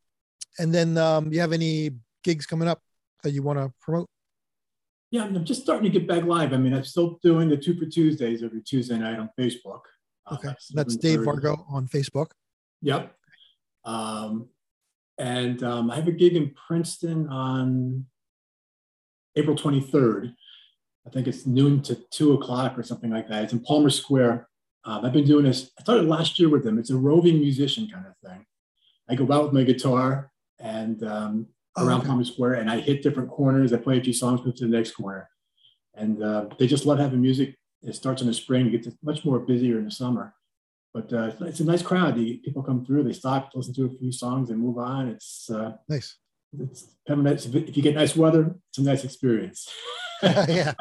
and 0.57 0.73
then 0.73 0.97
um, 0.97 1.31
you 1.33 1.41
have 1.41 1.51
any 1.51 1.91
gigs 2.23 2.45
coming 2.45 2.69
up 2.69 2.81
that 3.23 3.31
you 3.31 3.43
want 3.43 3.59
to 3.59 3.73
promote? 3.81 4.07
Yeah, 5.11 5.25
I'm 5.25 5.43
just 5.43 5.61
starting 5.61 5.91
to 5.91 5.99
get 5.99 6.07
back 6.07 6.23
live. 6.23 6.53
I 6.53 6.57
mean, 6.57 6.73
I'm 6.73 6.85
still 6.85 7.19
doing 7.21 7.49
the 7.49 7.57
two 7.57 7.75
for 7.77 7.85
Tuesdays 7.85 8.41
every 8.43 8.61
Tuesday 8.61 8.97
night 8.97 9.19
on 9.19 9.29
Facebook. 9.37 9.81
Okay, 10.31 10.47
um, 10.47 10.55
that's 10.73 10.95
Dave 10.95 11.19
Vargo 11.19 11.69
on 11.69 11.87
Facebook. 11.87 12.27
Yep. 12.81 13.13
Um, 13.83 14.47
and 15.17 15.61
um, 15.63 15.91
I 15.91 15.95
have 15.95 16.07
a 16.07 16.13
gig 16.13 16.35
in 16.35 16.55
Princeton 16.67 17.27
on 17.27 18.05
April 19.35 19.55
23rd. 19.55 20.33
I 21.05 21.09
think 21.09 21.27
it's 21.27 21.45
noon 21.45 21.81
to 21.83 21.95
two 22.09 22.33
o'clock 22.33 22.79
or 22.79 22.83
something 22.83 23.09
like 23.09 23.27
that. 23.27 23.43
It's 23.43 23.53
in 23.53 23.59
Palmer 23.59 23.89
Square. 23.89 24.47
Um, 24.85 25.05
I've 25.05 25.13
been 25.13 25.25
doing 25.25 25.45
this. 25.45 25.71
I 25.79 25.83
started 25.83 26.07
last 26.07 26.39
year 26.39 26.49
with 26.49 26.63
them. 26.63 26.77
It's 26.77 26.89
a 26.89 26.97
roving 26.97 27.39
musician 27.39 27.89
kind 27.91 28.05
of 28.05 28.17
thing. 28.17 28.45
I 29.09 29.15
go 29.15 29.31
out 29.31 29.45
with 29.45 29.53
my 29.53 29.63
guitar 29.63 30.31
and 30.59 31.03
um, 31.03 31.47
oh, 31.75 31.85
around 31.85 31.99
okay. 31.99 32.07
Palmer 32.07 32.23
Square, 32.23 32.55
and 32.55 32.69
I 32.69 32.79
hit 32.79 33.03
different 33.03 33.29
corners. 33.29 33.73
I 33.73 33.77
play 33.77 33.97
a 33.97 34.03
few 34.03 34.13
songs, 34.13 34.43
move 34.45 34.55
to 34.55 34.67
the 34.67 34.75
next 34.75 34.91
corner, 34.91 35.29
and 35.93 36.21
uh, 36.21 36.47
they 36.59 36.67
just 36.67 36.85
love 36.85 36.99
having 36.99 37.21
music. 37.21 37.55
It 37.81 37.95
starts 37.95 38.21
in 38.21 38.27
the 38.27 38.33
spring, 38.33 38.67
it 38.67 38.71
gets 38.71 38.95
much 39.03 39.25
more 39.25 39.39
busier 39.39 39.77
in 39.77 39.85
the 39.85 39.91
summer. 39.91 40.33
But 40.93 41.11
uh, 41.11 41.31
it's 41.41 41.59
a 41.59 41.65
nice 41.65 41.81
crowd. 41.81 42.15
The 42.15 42.37
people 42.37 42.61
come 42.61 42.85
through, 42.85 43.03
they 43.03 43.13
stop, 43.13 43.49
listen 43.55 43.73
to 43.73 43.85
a 43.85 43.97
few 43.97 44.11
songs, 44.11 44.51
and 44.51 44.59
move 44.59 44.77
on. 44.77 45.09
It's 45.09 45.49
uh, 45.49 45.73
nice. 45.89 46.17
It's 46.57 46.87
kind 47.07 47.19
of 47.19 47.25
nice. 47.25 47.45
If 47.45 47.75
you 47.75 47.83
get 47.83 47.95
nice 47.95 48.15
weather, 48.15 48.55
it's 48.69 48.77
a 48.77 48.83
nice 48.83 49.03
experience. 49.03 49.67
yeah. 50.23 50.73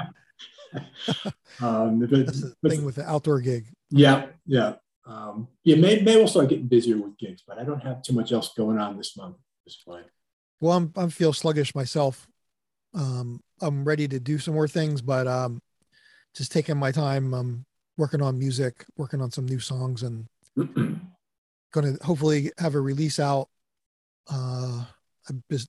Um, 1.61 2.01
but, 2.01 2.27
That's 2.27 2.41
the 2.41 2.69
thing 2.69 2.85
with 2.85 2.97
the 2.97 3.09
outdoor 3.09 3.41
gig. 3.41 3.67
Yeah, 3.91 4.27
yeah, 4.47 4.75
um, 5.07 5.49
yeah. 5.65 5.77
May 5.77 6.01
May 6.01 6.17
will 6.17 6.29
start 6.29 6.49
getting 6.49 6.67
busier 6.67 6.97
with 6.97 7.17
gigs, 7.19 7.43
but 7.47 7.59
I 7.59 7.65
don't 7.65 7.83
have 7.83 8.03
too 8.03 8.13
much 8.13 8.33
else 8.33 8.53
going 8.57 8.79
on 8.79 8.97
this 8.97 9.17
month. 9.17 9.37
This 9.65 9.77
point. 9.77 10.07
Well, 10.61 10.77
I'm 10.77 10.93
I 10.97 11.09
feel 11.09 11.33
sluggish 11.33 11.75
myself. 11.75 12.27
Um, 12.95 13.41
I'm 13.61 13.85
ready 13.85 14.09
to 14.09 14.21
do 14.21 14.39
some 14.39 14.55
more 14.55 14.69
things, 14.69 15.01
but 15.03 15.27
um, 15.27 15.61
just 16.35 16.53
taking 16.53 16.77
my 16.77 16.93
time. 16.93 17.35
Um, 17.35 17.65
working 17.97 18.23
on 18.23 18.39
music, 18.39 18.85
working 18.97 19.21
on 19.21 19.31
some 19.31 19.47
new 19.47 19.59
songs, 19.59 20.03
and 20.03 20.27
going 20.57 21.97
to 21.97 22.05
hopefully 22.05 22.51
have 22.59 22.75
a 22.75 22.81
release 22.81 23.21
out. 23.21 23.49
Uh, 24.31 24.85
I 25.29 25.33
just 25.51 25.69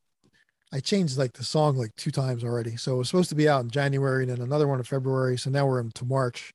I 0.74 0.80
changed 0.80 1.18
like 1.18 1.34
the 1.34 1.44
song 1.44 1.78
like 1.78 1.96
two 1.96 2.12
times 2.12 2.44
already, 2.44 2.78
so 2.78 2.96
it 2.96 2.98
was 2.98 3.08
supposed 3.08 3.30
to 3.30 3.36
be 3.36 3.48
out 3.48 3.64
in 3.64 3.70
January 3.70 4.24
and 4.24 4.32
then 4.32 4.42
another 4.42 4.68
one 4.68 4.80
in 4.80 4.84
February. 4.84 5.38
So 5.38 5.52
now 5.52 5.68
we're 5.68 5.80
into 5.80 6.04
March, 6.04 6.52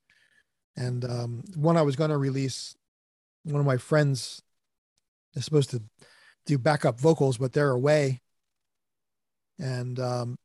and 0.76 1.04
um, 1.04 1.44
one 1.54 1.76
I 1.76 1.82
was 1.82 1.96
going 1.96 2.10
to 2.10 2.18
release. 2.18 2.74
One 3.44 3.60
of 3.60 3.66
my 3.66 3.76
friends 3.76 4.42
is 5.34 5.44
supposed 5.44 5.70
to 5.70 5.82
do 6.46 6.58
backup 6.58 6.98
vocals, 7.00 7.38
but 7.38 7.52
they're 7.52 7.70
away, 7.70 8.20
and 9.58 10.00
um, 10.00 10.36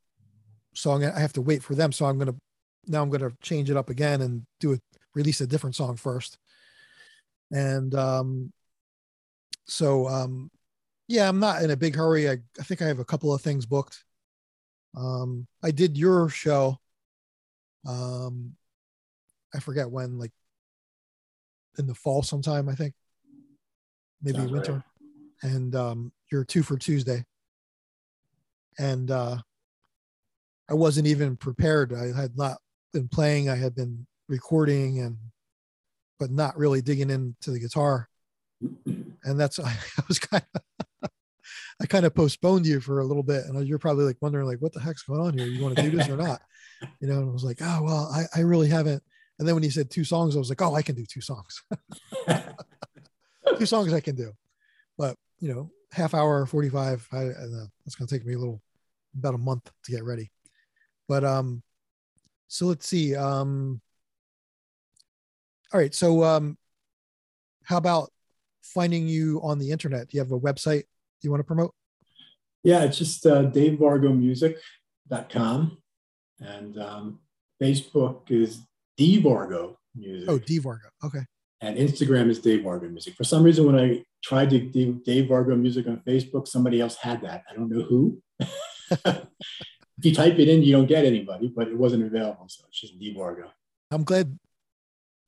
so 0.74 0.92
I'm 0.92 1.00
gonna, 1.00 1.14
I 1.14 1.20
have 1.20 1.32
to 1.34 1.42
wait 1.42 1.62
for 1.62 1.74
them. 1.74 1.90
So 1.90 2.06
I'm 2.06 2.18
gonna 2.18 2.36
now 2.86 3.02
I'm 3.02 3.10
gonna 3.10 3.32
change 3.42 3.70
it 3.70 3.76
up 3.76 3.90
again 3.90 4.22
and 4.22 4.44
do 4.60 4.72
it 4.72 4.80
release 5.14 5.40
a 5.40 5.46
different 5.46 5.76
song 5.76 5.96
first. 5.96 6.38
And 7.50 7.94
um, 7.94 8.52
so, 9.66 10.08
um, 10.08 10.50
yeah, 11.08 11.28
I'm 11.28 11.40
not 11.40 11.62
in 11.62 11.70
a 11.70 11.76
big 11.76 11.94
hurry. 11.94 12.28
I, 12.28 12.38
I 12.58 12.62
think 12.62 12.82
I 12.82 12.86
have 12.86 12.98
a 12.98 13.04
couple 13.04 13.32
of 13.32 13.42
things 13.42 13.66
booked. 13.66 14.04
Um, 14.96 15.46
I 15.62 15.70
did 15.70 15.98
your 15.98 16.28
show. 16.28 16.78
Um, 17.86 18.54
I 19.54 19.60
forget 19.60 19.90
when, 19.90 20.18
like 20.18 20.32
in 21.78 21.86
the 21.86 21.94
fall 21.94 22.22
sometime, 22.22 22.68
I 22.68 22.74
think, 22.74 22.94
maybe 24.22 24.38
Sounds 24.38 24.52
winter. 24.52 24.72
Right. 24.72 25.52
And 25.52 25.74
um, 25.74 26.12
you're 26.32 26.44
two 26.44 26.62
for 26.62 26.78
Tuesday. 26.78 27.24
And 28.78 29.10
uh, 29.10 29.38
I 30.68 30.74
wasn't 30.74 31.06
even 31.06 31.36
prepared. 31.36 31.92
I 31.92 32.18
had 32.18 32.36
not 32.36 32.58
been 32.92 33.08
playing. 33.08 33.50
I 33.50 33.56
had 33.56 33.74
been 33.74 34.06
recording 34.28 35.00
and 35.00 35.16
but 36.18 36.30
not 36.30 36.56
really 36.56 36.80
digging 36.80 37.10
into 37.10 37.50
the 37.50 37.58
guitar 37.58 38.08
and 39.24 39.38
that's 39.38 39.58
i, 39.58 39.68
I 39.98 40.02
was 40.08 40.18
kind 40.18 40.44
of 40.54 40.62
i 41.80 41.86
kind 41.86 42.06
of 42.06 42.14
postponed 42.14 42.66
you 42.66 42.80
for 42.80 43.00
a 43.00 43.04
little 43.04 43.22
bit 43.22 43.44
and 43.46 43.66
you're 43.66 43.78
probably 43.78 44.04
like 44.04 44.16
wondering 44.20 44.46
like 44.46 44.58
what 44.60 44.72
the 44.72 44.80
heck's 44.80 45.02
going 45.02 45.20
on 45.20 45.36
here? 45.36 45.46
You 45.46 45.62
want 45.62 45.76
to 45.76 45.82
do 45.82 45.90
this 45.90 46.08
or 46.08 46.16
not? 46.16 46.40
You 47.00 47.08
know 47.08 47.20
and 47.20 47.30
i 47.30 47.32
was 47.32 47.44
like 47.44 47.58
oh 47.62 47.82
well 47.82 48.10
i, 48.12 48.24
I 48.36 48.42
really 48.42 48.68
haven't. 48.68 49.02
And 49.38 49.48
then 49.48 49.54
when 49.54 49.64
you 49.64 49.70
said 49.70 49.90
two 49.90 50.04
songs 50.04 50.36
i 50.36 50.38
was 50.38 50.50
like 50.50 50.60
oh 50.60 50.74
i 50.74 50.82
can 50.82 50.94
do 50.94 51.06
two 51.06 51.20
songs. 51.20 51.62
Two 53.58 53.66
songs 53.66 53.92
i 53.92 54.00
can 54.00 54.16
do. 54.16 54.32
But 54.98 55.16
you 55.38 55.54
know 55.54 55.70
half 55.92 56.12
hour 56.12 56.44
45 56.44 57.08
i, 57.12 57.16
I 57.16 57.20
know 57.22 57.66
it's 57.86 57.94
going 57.94 58.08
to 58.08 58.14
take 58.14 58.26
me 58.26 58.34
a 58.34 58.38
little 58.38 58.60
about 59.16 59.34
a 59.34 59.38
month 59.38 59.70
to 59.84 59.92
get 59.92 60.04
ready. 60.04 60.30
But 61.08 61.24
um 61.24 61.62
so 62.48 62.66
let's 62.66 62.86
see 62.86 63.14
um 63.16 63.80
all 65.74 65.80
right. 65.80 65.92
So, 65.92 66.22
um, 66.22 66.56
how 67.64 67.78
about 67.78 68.12
finding 68.62 69.08
you 69.08 69.40
on 69.42 69.58
the 69.58 69.72
internet? 69.72 70.08
Do 70.08 70.16
you 70.16 70.22
have 70.22 70.30
a 70.30 70.38
website 70.38 70.84
you 71.24 71.30
want 71.30 71.40
to 71.40 71.44
promote? 71.44 71.72
Yeah, 72.62 72.84
it's 72.84 72.98
just 72.98 73.24
uh, 73.26 73.44
davevargomusic.com. 73.44 75.78
And 76.40 76.78
um, 76.78 77.20
Facebook 77.62 78.30
is 78.30 78.62
dvargo 78.98 79.76
music. 79.94 80.28
Oh, 80.28 80.38
dvargo. 80.38 80.88
Okay. 81.04 81.20
And 81.64 81.78
Instagram 81.78 82.28
is 82.28 82.40
Dave 82.40 82.60
Vargo 82.60 82.90
Music. 82.90 83.14
For 83.14 83.24
some 83.24 83.42
reason, 83.42 83.64
when 83.64 83.78
I 83.78 84.04
tried 84.22 84.50
to 84.50 84.58
do 84.58 85.00
Dave 85.02 85.30
Vargo 85.30 85.58
Music 85.58 85.86
on 85.86 86.02
Facebook, 86.06 86.46
somebody 86.46 86.78
else 86.78 86.96
had 86.96 87.22
that. 87.22 87.42
I 87.50 87.54
don't 87.54 87.70
know 87.70 87.82
who. 87.82 88.20
if 88.38 89.26
you 90.02 90.14
type 90.14 90.38
it 90.38 90.48
in, 90.48 90.62
you 90.62 90.72
don't 90.72 90.86
get 90.86 91.06
anybody, 91.06 91.48
but 91.48 91.68
it 91.68 91.78
wasn't 91.78 92.04
available. 92.04 92.44
So 92.48 92.64
it's 92.68 92.80
just 92.80 92.98
D 92.98 93.16
Vargo. 93.16 93.48
I'm 93.90 94.04
glad 94.04 94.38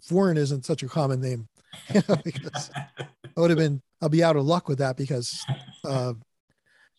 Foran 0.06 0.36
isn't 0.36 0.66
such 0.66 0.82
a 0.82 0.88
common 0.88 1.22
name. 1.22 1.48
You 1.94 2.02
know, 2.08 2.16
because 2.24 2.70
I 2.98 3.40
would 3.40 3.50
have 3.50 3.58
been, 3.58 3.82
I'll 4.00 4.08
be 4.08 4.24
out 4.24 4.36
of 4.36 4.44
luck 4.44 4.68
with 4.68 4.78
that 4.78 4.96
because, 4.96 5.44
uh, 5.84 6.14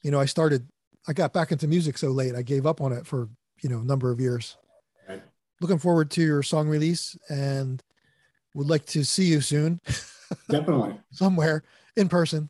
you 0.04 0.12
know, 0.12 0.20
I 0.20 0.26
started, 0.26 0.68
I 1.08 1.14
got 1.14 1.34
back 1.34 1.52
into 1.52 1.68
music 1.68 1.98
so 1.98 2.10
late. 2.10 2.36
I 2.36 2.42
gave 2.42 2.66
up 2.66 2.82
on 2.82 2.92
it 2.92 3.06
for, 3.06 3.30
you 3.62 3.70
know, 3.70 3.80
a 3.80 3.84
number 3.84 4.12
of 4.12 4.20
years. 4.20 4.58
Right. 5.08 5.22
Looking 5.62 5.80
forward 5.80 6.12
to 6.12 6.22
your 6.22 6.44
song 6.44 6.68
release 6.68 7.18
and 7.30 7.82
would 8.54 8.70
like 8.70 8.86
to 8.88 9.04
see 9.04 9.26
you 9.26 9.42
soon. 9.42 9.80
Definitely. 10.50 11.00
Somewhere 11.12 11.64
in 11.96 12.10
person. 12.10 12.50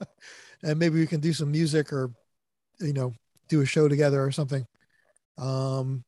and 0.62 0.78
maybe 0.78 0.98
we 0.98 1.06
can 1.06 1.20
do 1.20 1.32
some 1.32 1.50
music 1.50 1.92
or, 1.92 2.10
you 2.80 2.92
know, 2.92 3.12
do 3.48 3.60
a 3.60 3.66
show 3.66 3.88
together 3.88 4.22
or 4.22 4.30
something. 4.30 4.66
Um, 5.38 6.04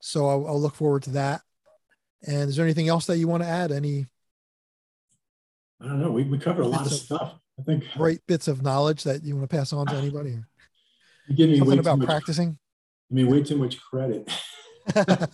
so 0.00 0.28
I'll, 0.28 0.46
I'll 0.46 0.60
look 0.60 0.74
forward 0.74 1.02
to 1.04 1.10
that. 1.10 1.42
And 2.26 2.48
is 2.48 2.56
there 2.56 2.64
anything 2.64 2.88
else 2.88 3.06
that 3.06 3.18
you 3.18 3.28
want 3.28 3.42
to 3.42 3.48
add? 3.48 3.72
Any? 3.72 4.06
I 5.84 5.88
don't 5.88 6.00
know. 6.00 6.10
We, 6.10 6.24
we 6.24 6.38
covered 6.38 6.62
a 6.62 6.68
lot 6.68 6.86
of 6.86 6.92
stuff. 6.92 7.34
I 7.58 7.62
think 7.62 7.84
great 7.96 8.26
bits 8.26 8.48
of 8.48 8.62
knowledge 8.62 9.04
that 9.04 9.22
you 9.22 9.36
want 9.36 9.48
to 9.48 9.56
pass 9.56 9.72
on 9.72 9.86
to 9.86 9.94
anybody. 9.94 10.38
You 11.26 11.34
give 11.34 11.48
me 11.48 11.58
something 11.58 11.78
about 11.78 12.00
much, 12.00 12.06
practicing. 12.06 12.58
I 13.10 13.14
mean, 13.14 13.28
way 13.28 13.42
too 13.42 13.56
much 13.56 13.80
credit. 13.80 14.30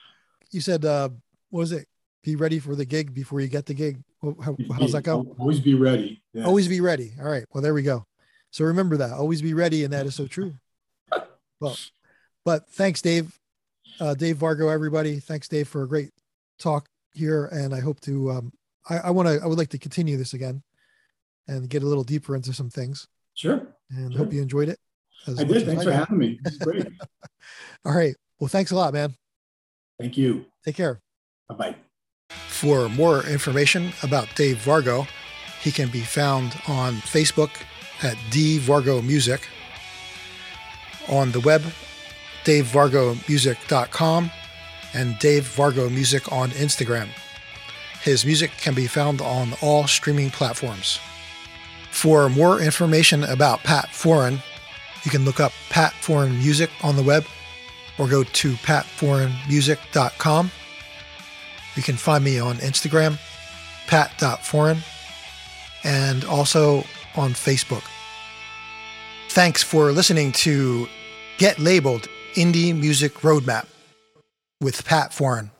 you 0.50 0.62
said, 0.62 0.82
uh, 0.86 1.10
what 1.50 1.60
was 1.60 1.72
it? 1.72 1.86
Be 2.22 2.36
ready 2.36 2.58
for 2.58 2.74
the 2.74 2.86
gig 2.86 3.12
before 3.12 3.42
you 3.42 3.48
get 3.48 3.66
the 3.66 3.74
gig. 3.74 4.02
How, 4.22 4.34
how's 4.78 4.92
that 4.92 5.02
go? 5.02 5.36
Always 5.38 5.60
be 5.60 5.74
ready. 5.74 6.22
Yeah. 6.32 6.46
Always 6.46 6.68
be 6.68 6.80
ready. 6.80 7.12
All 7.20 7.28
right. 7.28 7.44
Well, 7.52 7.62
there 7.62 7.74
we 7.74 7.82
go. 7.82 8.06
So 8.50 8.64
remember 8.64 8.96
that. 8.96 9.12
Always 9.12 9.42
be 9.42 9.52
ready, 9.52 9.84
and 9.84 9.92
that 9.92 10.06
is 10.06 10.14
so 10.14 10.26
true. 10.26 10.54
Well, 11.60 11.76
but 12.44 12.70
thanks, 12.70 13.02
Dave 13.02 13.38
uh, 14.00 14.14
Dave 14.14 14.36
Vargo, 14.36 14.72
everybody. 14.72 15.18
Thanks, 15.20 15.48
Dave, 15.48 15.68
for 15.68 15.82
a 15.82 15.88
great 15.88 16.10
talk 16.58 16.88
here. 17.14 17.46
And 17.46 17.74
I 17.74 17.80
hope 17.80 18.00
to, 18.02 18.30
um, 18.30 18.52
I, 18.88 18.98
I 18.98 19.10
want 19.10 19.28
to, 19.28 19.40
I 19.42 19.46
would 19.46 19.58
like 19.58 19.68
to 19.70 19.78
continue 19.78 20.16
this 20.16 20.34
again 20.34 20.62
and 21.46 21.68
get 21.68 21.82
a 21.82 21.86
little 21.86 22.04
deeper 22.04 22.36
into 22.36 22.52
some 22.52 22.70
things. 22.70 23.06
Sure. 23.34 23.66
And 23.90 24.12
sure. 24.12 24.24
hope 24.24 24.32
you 24.32 24.42
enjoyed 24.42 24.68
it. 24.68 24.78
I 25.26 25.44
did. 25.44 25.66
Thanks 25.66 25.82
I 25.82 25.84
for 25.84 25.92
having 25.92 26.18
me. 26.18 26.40
It's 26.44 26.58
great. 26.58 26.86
All 27.84 27.92
right. 27.92 28.14
Well, 28.38 28.48
thanks 28.48 28.70
a 28.70 28.76
lot, 28.76 28.92
man. 28.92 29.14
Thank 29.98 30.16
you. 30.16 30.46
Take 30.64 30.76
care. 30.76 31.00
Bye 31.48 31.54
bye. 31.54 31.76
For 32.48 32.88
more 32.90 33.24
information 33.26 33.92
about 34.02 34.28
Dave 34.34 34.58
Vargo, 34.58 35.06
he 35.60 35.72
can 35.72 35.88
be 35.90 36.00
found 36.00 36.56
on 36.68 36.94
Facebook 36.94 37.50
at 38.02 38.16
D 38.30 38.58
Vargo 38.58 39.04
Music, 39.04 39.48
on 41.08 41.32
the 41.32 41.40
web 41.40 41.62
davevargomusic.com 42.44 44.30
and 44.94 45.18
Dave 45.18 45.44
Vargo 45.44 45.90
Music 45.90 46.32
on 46.32 46.50
Instagram. 46.50 47.08
His 48.02 48.24
music 48.24 48.52
can 48.58 48.74
be 48.74 48.86
found 48.86 49.20
on 49.20 49.54
all 49.60 49.86
streaming 49.86 50.30
platforms. 50.30 50.98
For 51.90 52.28
more 52.28 52.60
information 52.60 53.24
about 53.24 53.64
Pat 53.64 53.88
Foran, 53.88 54.40
you 55.04 55.10
can 55.10 55.24
look 55.24 55.40
up 55.40 55.52
Pat 55.70 55.92
Foran 56.00 56.36
Music 56.38 56.70
on 56.82 56.96
the 56.96 57.02
web 57.02 57.24
or 57.98 58.08
go 58.08 58.22
to 58.22 58.52
patforanmusic.com. 58.54 60.50
You 61.74 61.82
can 61.82 61.96
find 61.96 62.24
me 62.24 62.38
on 62.38 62.56
Instagram, 62.56 63.18
pat.foran, 63.86 64.78
and 65.84 66.24
also 66.24 66.84
on 67.16 67.32
Facebook. 67.32 67.84
Thanks 69.30 69.62
for 69.62 69.92
listening 69.92 70.32
to 70.32 70.88
Get 71.38 71.58
Labeled 71.58 72.08
Indie 72.34 72.76
Music 72.76 73.14
Roadmap 73.14 73.66
with 74.60 74.84
Pat 74.84 75.10
Foran. 75.10 75.50